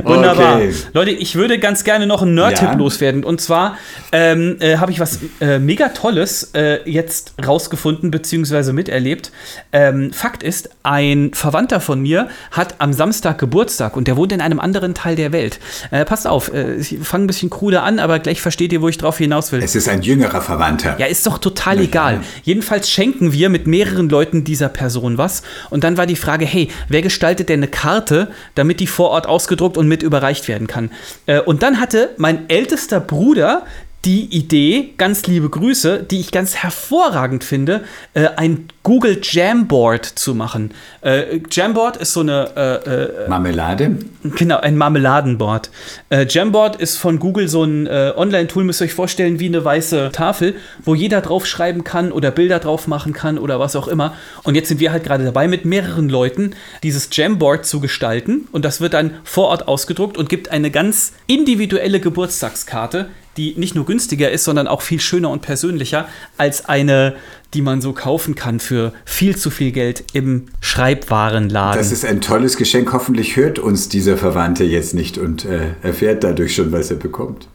Wunderbar. 0.03 0.55
Okay. 0.55 0.73
Leute, 0.93 1.11
ich 1.11 1.35
würde 1.35 1.59
ganz 1.59 1.83
gerne 1.83 2.07
noch 2.07 2.23
einen 2.23 2.33
Nerd-Tipp 2.33 2.69
Ja. 2.69 2.73
loswerden. 2.73 3.23
Und 3.23 3.39
zwar 3.39 3.77
ähm, 4.11 4.57
äh, 4.59 4.77
habe 4.77 4.91
ich 4.91 4.99
was 4.99 5.19
äh, 5.41 5.59
mega 5.59 5.89
Tolles 5.89 6.51
äh, 6.55 6.79
jetzt 6.89 7.33
rausgefunden 7.45 8.09
bzw. 8.09 8.73
miterlebt. 8.73 9.31
Ähm, 9.71 10.11
Fakt 10.11 10.41
ist, 10.41 10.69
ein 10.81 11.31
Verwandter 11.35 11.81
von 11.81 12.01
mir 12.01 12.29
hat 12.51 12.75
am 12.79 12.93
Samstag 12.93 13.37
Geburtstag 13.37 13.95
und 13.95 14.07
der 14.07 14.17
wohnt 14.17 14.31
in 14.31 14.41
einem 14.41 14.59
anderen 14.59 14.95
Teil 14.95 15.15
der 15.15 15.31
Welt. 15.31 15.59
Äh, 15.91 16.03
passt 16.05 16.25
auf, 16.25 16.51
äh, 16.51 16.75
ich 16.75 16.97
fange 17.03 17.25
ein 17.25 17.27
bisschen 17.27 17.51
krude 17.51 17.81
an, 17.81 17.99
aber 17.99 18.17
gleich 18.17 18.41
versteht 18.41 18.73
ihr, 18.73 18.81
wo 18.81 18.87
ich 18.87 18.97
drauf 18.97 19.19
hinaus 19.19 19.51
will. 19.51 19.61
Es 19.61 19.75
ist 19.75 19.87
ein 19.87 20.01
jüngerer 20.01 20.41
Verwandter. 20.41 20.95
Ja, 20.97 21.05
ist 21.05 21.27
doch 21.27 21.37
total 21.37 21.77
ja. 21.77 21.83
egal. 21.83 22.21
Jedenfalls 22.41 22.89
schenken 22.89 23.33
wir 23.33 23.49
mit 23.49 23.67
mehreren 23.67 24.09
Leuten 24.09 24.43
dieser 24.43 24.69
Person 24.69 25.19
was. 25.19 25.43
Und 25.69 25.83
dann 25.83 25.95
war 25.97 26.07
die 26.07 26.15
Frage, 26.15 26.45
hey, 26.45 26.69
wer 26.89 27.03
gestaltet 27.03 27.49
denn 27.49 27.59
eine 27.59 27.67
Karte, 27.67 28.29
damit 28.55 28.62
die 28.79 28.87
vor 28.87 29.09
Ort 29.09 29.27
ausgedruckt 29.27 29.77
und 29.77 29.87
mit 29.87 30.03
überreicht 30.03 30.47
werden 30.47 30.67
kann? 30.67 30.91
Äh, 31.25 31.41
und 31.41 31.63
dann 31.63 31.79
hatte 31.79 32.11
mein 32.17 32.49
ältester 32.49 32.99
Bruder 32.99 33.65
die 34.05 34.25
Idee, 34.25 34.93
ganz 34.97 35.27
liebe 35.27 35.49
Grüße, 35.49 36.03
die 36.03 36.19
ich 36.19 36.31
ganz 36.31 36.55
hervorragend 36.55 37.43
finde, 37.45 37.85
äh, 38.13 38.27
ein 38.35 38.67
Google 38.83 39.19
Jamboard 39.21 40.05
zu 40.05 40.35
machen. 40.35 40.71
Äh, 41.01 41.39
Jamboard 41.49 41.95
ist 41.95 42.11
so 42.11 42.19
eine 42.19 42.49
äh, 42.57 43.23
äh, 43.23 43.29
Marmelade. 43.29 43.97
Genau, 44.23 44.57
ein 44.59 44.75
Marmeladenboard. 44.75 45.71
Äh, 46.09 46.25
Jamboard 46.27 46.75
ist 46.75 46.97
von 46.97 47.17
Google 47.17 47.47
so 47.47 47.63
ein 47.63 47.87
äh, 47.87 48.11
Online-Tool, 48.15 48.65
müsst 48.65 48.81
ihr 48.81 48.85
euch 48.85 48.93
vorstellen, 48.93 49.39
wie 49.39 49.45
eine 49.45 49.63
weiße 49.63 50.09
Tafel, 50.11 50.55
wo 50.83 50.95
jeder 50.95 51.21
draufschreiben 51.21 51.85
kann 51.85 52.11
oder 52.11 52.31
Bilder 52.31 52.59
drauf 52.59 52.87
machen 52.87 53.13
kann 53.13 53.37
oder 53.37 53.57
was 53.61 53.77
auch 53.77 53.87
immer. 53.87 54.15
Und 54.43 54.55
jetzt 54.55 54.67
sind 54.67 54.81
wir 54.81 54.91
halt 54.91 55.05
gerade 55.05 55.23
dabei, 55.23 55.47
mit 55.47 55.63
mehreren 55.63 56.09
Leuten 56.09 56.55
dieses 56.83 57.07
Jamboard 57.09 57.65
zu 57.65 57.79
gestalten. 57.79 58.49
Und 58.51 58.65
das 58.65 58.81
wird 58.81 58.95
dann 58.95 59.11
vor 59.23 59.47
Ort 59.47 59.69
ausgedruckt 59.69 60.17
und 60.17 60.27
gibt 60.27 60.51
eine 60.51 60.71
ganz 60.71 61.13
individuelle 61.27 62.01
Geburtstagskarte, 62.01 63.07
die 63.37 63.55
nicht 63.57 63.75
nur 63.75 63.85
günstiger 63.85 64.29
ist, 64.31 64.43
sondern 64.43 64.67
auch 64.67 64.81
viel 64.81 64.99
schöner 64.99 65.29
und 65.29 65.41
persönlicher 65.41 66.07
als 66.37 66.65
eine, 66.65 67.15
die 67.53 67.61
man 67.61 67.81
so 67.81 67.93
kaufen 67.93 68.35
kann 68.35 68.59
für 68.59 68.93
viel 69.05 69.35
zu 69.35 69.49
viel 69.49 69.71
Geld 69.71 70.03
im 70.13 70.45
Schreibwarenladen. 70.61 71.77
Das 71.79 71.91
ist 71.91 72.05
ein 72.05 72.21
tolles 72.21 72.57
Geschenk. 72.57 72.93
Hoffentlich 72.93 73.35
hört 73.35 73.59
uns 73.59 73.89
dieser 73.89 74.17
Verwandte 74.17 74.63
jetzt 74.63 74.93
nicht 74.93 75.17
und 75.17 75.45
äh, 75.45 75.71
erfährt 75.81 76.23
dadurch 76.23 76.55
schon, 76.55 76.71
was 76.71 76.89
er 76.91 76.97
bekommt. 76.97 77.47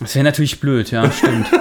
Das 0.00 0.14
wäre 0.14 0.24
natürlich 0.24 0.60
blöd, 0.60 0.90
ja, 0.90 1.10
stimmt. 1.10 1.46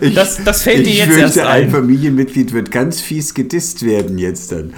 Ich, 0.00 0.14
Das- 0.14 0.42
das 0.44 0.62
fällt 0.62 0.86
dir 0.86 0.92
jetzt 0.94 1.04
fürchte, 1.12 1.20
erst 1.22 1.38
ein. 1.38 1.64
ein 1.64 1.70
Familienmitglied 1.70 2.52
wird 2.52 2.70
ganz 2.70 3.00
fies 3.00 3.34
gedisst 3.34 3.84
werden 3.84 4.18
jetzt 4.18 4.50
dann. 4.52 4.74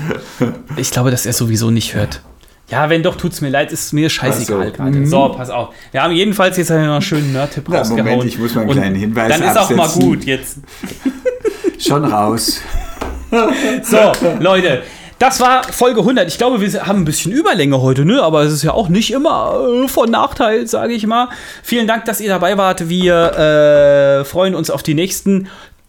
Ich 0.76 0.90
glaube, 0.90 1.10
dass 1.10 1.24
er 1.26 1.32
sowieso 1.32 1.70
nicht 1.70 1.94
hört. 1.94 2.20
Ja, 2.68 2.90
wenn 2.90 3.02
doch, 3.02 3.16
tut's 3.16 3.40
mir 3.40 3.50
leid, 3.50 3.70
ist 3.70 3.92
mir 3.92 4.10
scheißegal 4.10 4.72
so. 4.76 4.82
Mhm. 4.82 4.92
gerade. 4.92 5.06
So, 5.06 5.28
pass 5.28 5.50
auf. 5.50 5.68
Wir 5.92 6.02
haben 6.02 6.12
jedenfalls 6.12 6.56
jetzt 6.56 6.70
noch 6.70 6.76
einen 6.76 7.02
schönen 7.02 7.32
Nerd-Tipp 7.32 7.70
rausgehauen. 7.72 8.04
Moment, 8.04 8.24
ich 8.24 8.38
muss 8.38 8.54
mal 8.54 8.62
einen 8.62 8.70
kleinen 8.72 8.96
Hinweis 8.96 9.28
Dann 9.28 9.42
ist 9.48 9.56
auch 9.56 9.70
mal 9.70 9.84
absetzen. 9.84 10.08
gut 10.08 10.24
jetzt. 10.24 10.58
Schon 11.78 12.04
raus. 12.04 12.60
So, 13.82 14.12
Leute, 14.38 14.82
das 15.18 15.40
war 15.40 15.64
Folge 15.64 16.00
100. 16.00 16.28
Ich 16.28 16.38
glaube, 16.38 16.60
wir 16.60 16.86
haben 16.86 17.00
ein 17.00 17.04
bisschen 17.04 17.32
Überlänge 17.32 17.82
heute, 17.82 18.04
ne? 18.04 18.22
Aber 18.22 18.42
es 18.42 18.52
ist 18.52 18.62
ja 18.62 18.72
auch 18.72 18.88
nicht 18.88 19.12
immer 19.12 19.58
äh, 19.84 19.88
von 19.88 20.10
Nachteil, 20.10 20.66
sage 20.66 20.92
ich 20.92 21.06
mal. 21.06 21.28
Vielen 21.62 21.86
Dank, 21.86 22.04
dass 22.04 22.20
ihr 22.20 22.28
dabei 22.28 22.56
wart. 22.56 22.88
Wir 22.88 24.20
äh, 24.20 24.24
freuen 24.24 24.54
uns 24.54 24.70
auf 24.70 24.82
die 24.82 24.94
nächsten 24.94 25.48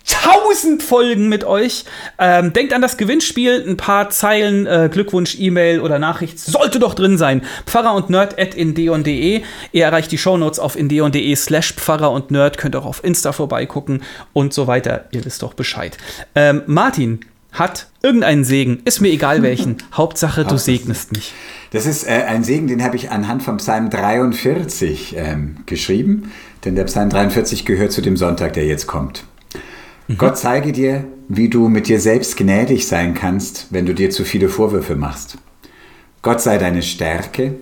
1000 0.09 0.83
Folgen 0.83 1.29
mit 1.29 1.43
euch. 1.43 1.85
Ähm, 2.17 2.53
denkt 2.53 2.73
an 2.73 2.81
das 2.81 2.97
Gewinnspiel. 2.97 3.63
Ein 3.67 3.77
paar 3.77 4.09
Zeilen 4.09 4.65
äh, 4.65 4.89
Glückwunsch, 4.91 5.37
E-Mail 5.39 5.81
oder 5.81 5.99
Nachricht 5.99 6.39
sollte 6.39 6.79
doch 6.79 6.93
drin 6.93 7.17
sein. 7.17 7.43
Pfarrer 7.65 7.93
und 7.93 8.09
Nerd 8.09 8.39
at 8.39 8.55
indeon.de. 8.55 9.41
Ihr 9.71 9.83
erreicht 9.83 10.11
die 10.11 10.17
Shownotes 10.17 10.59
auf 10.59 10.77
indeon.de 10.77 11.35
slash 11.35 11.73
Pfarrer 11.73 12.11
und 12.11 12.31
Nerd. 12.31 12.57
Könnt 12.57 12.75
auch 12.75 12.85
auf 12.85 13.03
Insta 13.03 13.31
vorbeigucken 13.31 14.03
und 14.33 14.53
so 14.53 14.67
weiter. 14.67 15.05
Ihr 15.11 15.25
wisst 15.25 15.43
doch 15.43 15.53
Bescheid. 15.53 15.97
Ähm, 16.35 16.61
Martin 16.65 17.21
hat 17.51 17.87
irgendeinen 18.03 18.43
Segen. 18.43 18.81
Ist 18.85 19.01
mir 19.01 19.09
egal 19.09 19.41
welchen. 19.41 19.77
Hauptsache, 19.93 20.45
du 20.45 20.57
segnest 20.57 21.11
mich. 21.13 21.33
Das 21.71 21.85
ist 21.85 22.07
äh, 22.07 22.23
ein 22.27 22.43
Segen, 22.43 22.67
den 22.67 22.83
habe 22.83 22.95
ich 22.95 23.09
anhand 23.09 23.43
vom 23.43 23.57
Psalm 23.57 23.89
43 23.89 25.15
ähm, 25.17 25.57
geschrieben, 25.65 26.31
denn 26.63 26.75
der 26.75 26.85
Psalm 26.85 27.09
43 27.09 27.65
gehört 27.65 27.91
zu 27.91 28.01
dem 28.01 28.15
Sonntag, 28.15 28.53
der 28.53 28.65
jetzt 28.65 28.87
kommt. 28.87 29.23
Gott 30.15 30.37
zeige 30.37 30.71
dir, 30.71 31.03
wie 31.27 31.49
du 31.49 31.67
mit 31.67 31.89
dir 31.89 31.99
selbst 31.99 32.37
gnädig 32.37 32.87
sein 32.87 33.13
kannst, 33.13 33.67
wenn 33.71 33.85
du 33.85 33.93
dir 33.93 34.09
zu 34.09 34.23
viele 34.23 34.47
Vorwürfe 34.47 34.95
machst. 34.95 35.37
Gott 36.21 36.39
sei 36.39 36.57
deine 36.57 36.81
Stärke. 36.81 37.55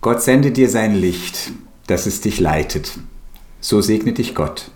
Gott 0.00 0.22
sende 0.22 0.52
dir 0.52 0.70
sein 0.70 0.94
Licht, 0.94 1.52
dass 1.86 2.06
es 2.06 2.22
dich 2.22 2.40
leitet. 2.40 2.98
So 3.60 3.82
segne 3.82 4.12
dich 4.12 4.34
Gott. 4.34 4.70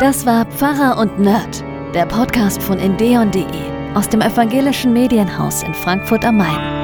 Das 0.00 0.24
war 0.24 0.46
Pfarrer 0.46 0.98
und 0.98 1.18
Nerd, 1.18 1.62
der 1.94 2.06
Podcast 2.06 2.62
von 2.62 2.78
endeon.de 2.78 3.44
aus 3.94 4.08
dem 4.08 4.22
evangelischen 4.22 4.94
Medienhaus 4.94 5.62
in 5.62 5.74
Frankfurt 5.74 6.24
am 6.24 6.38
Main. 6.38 6.79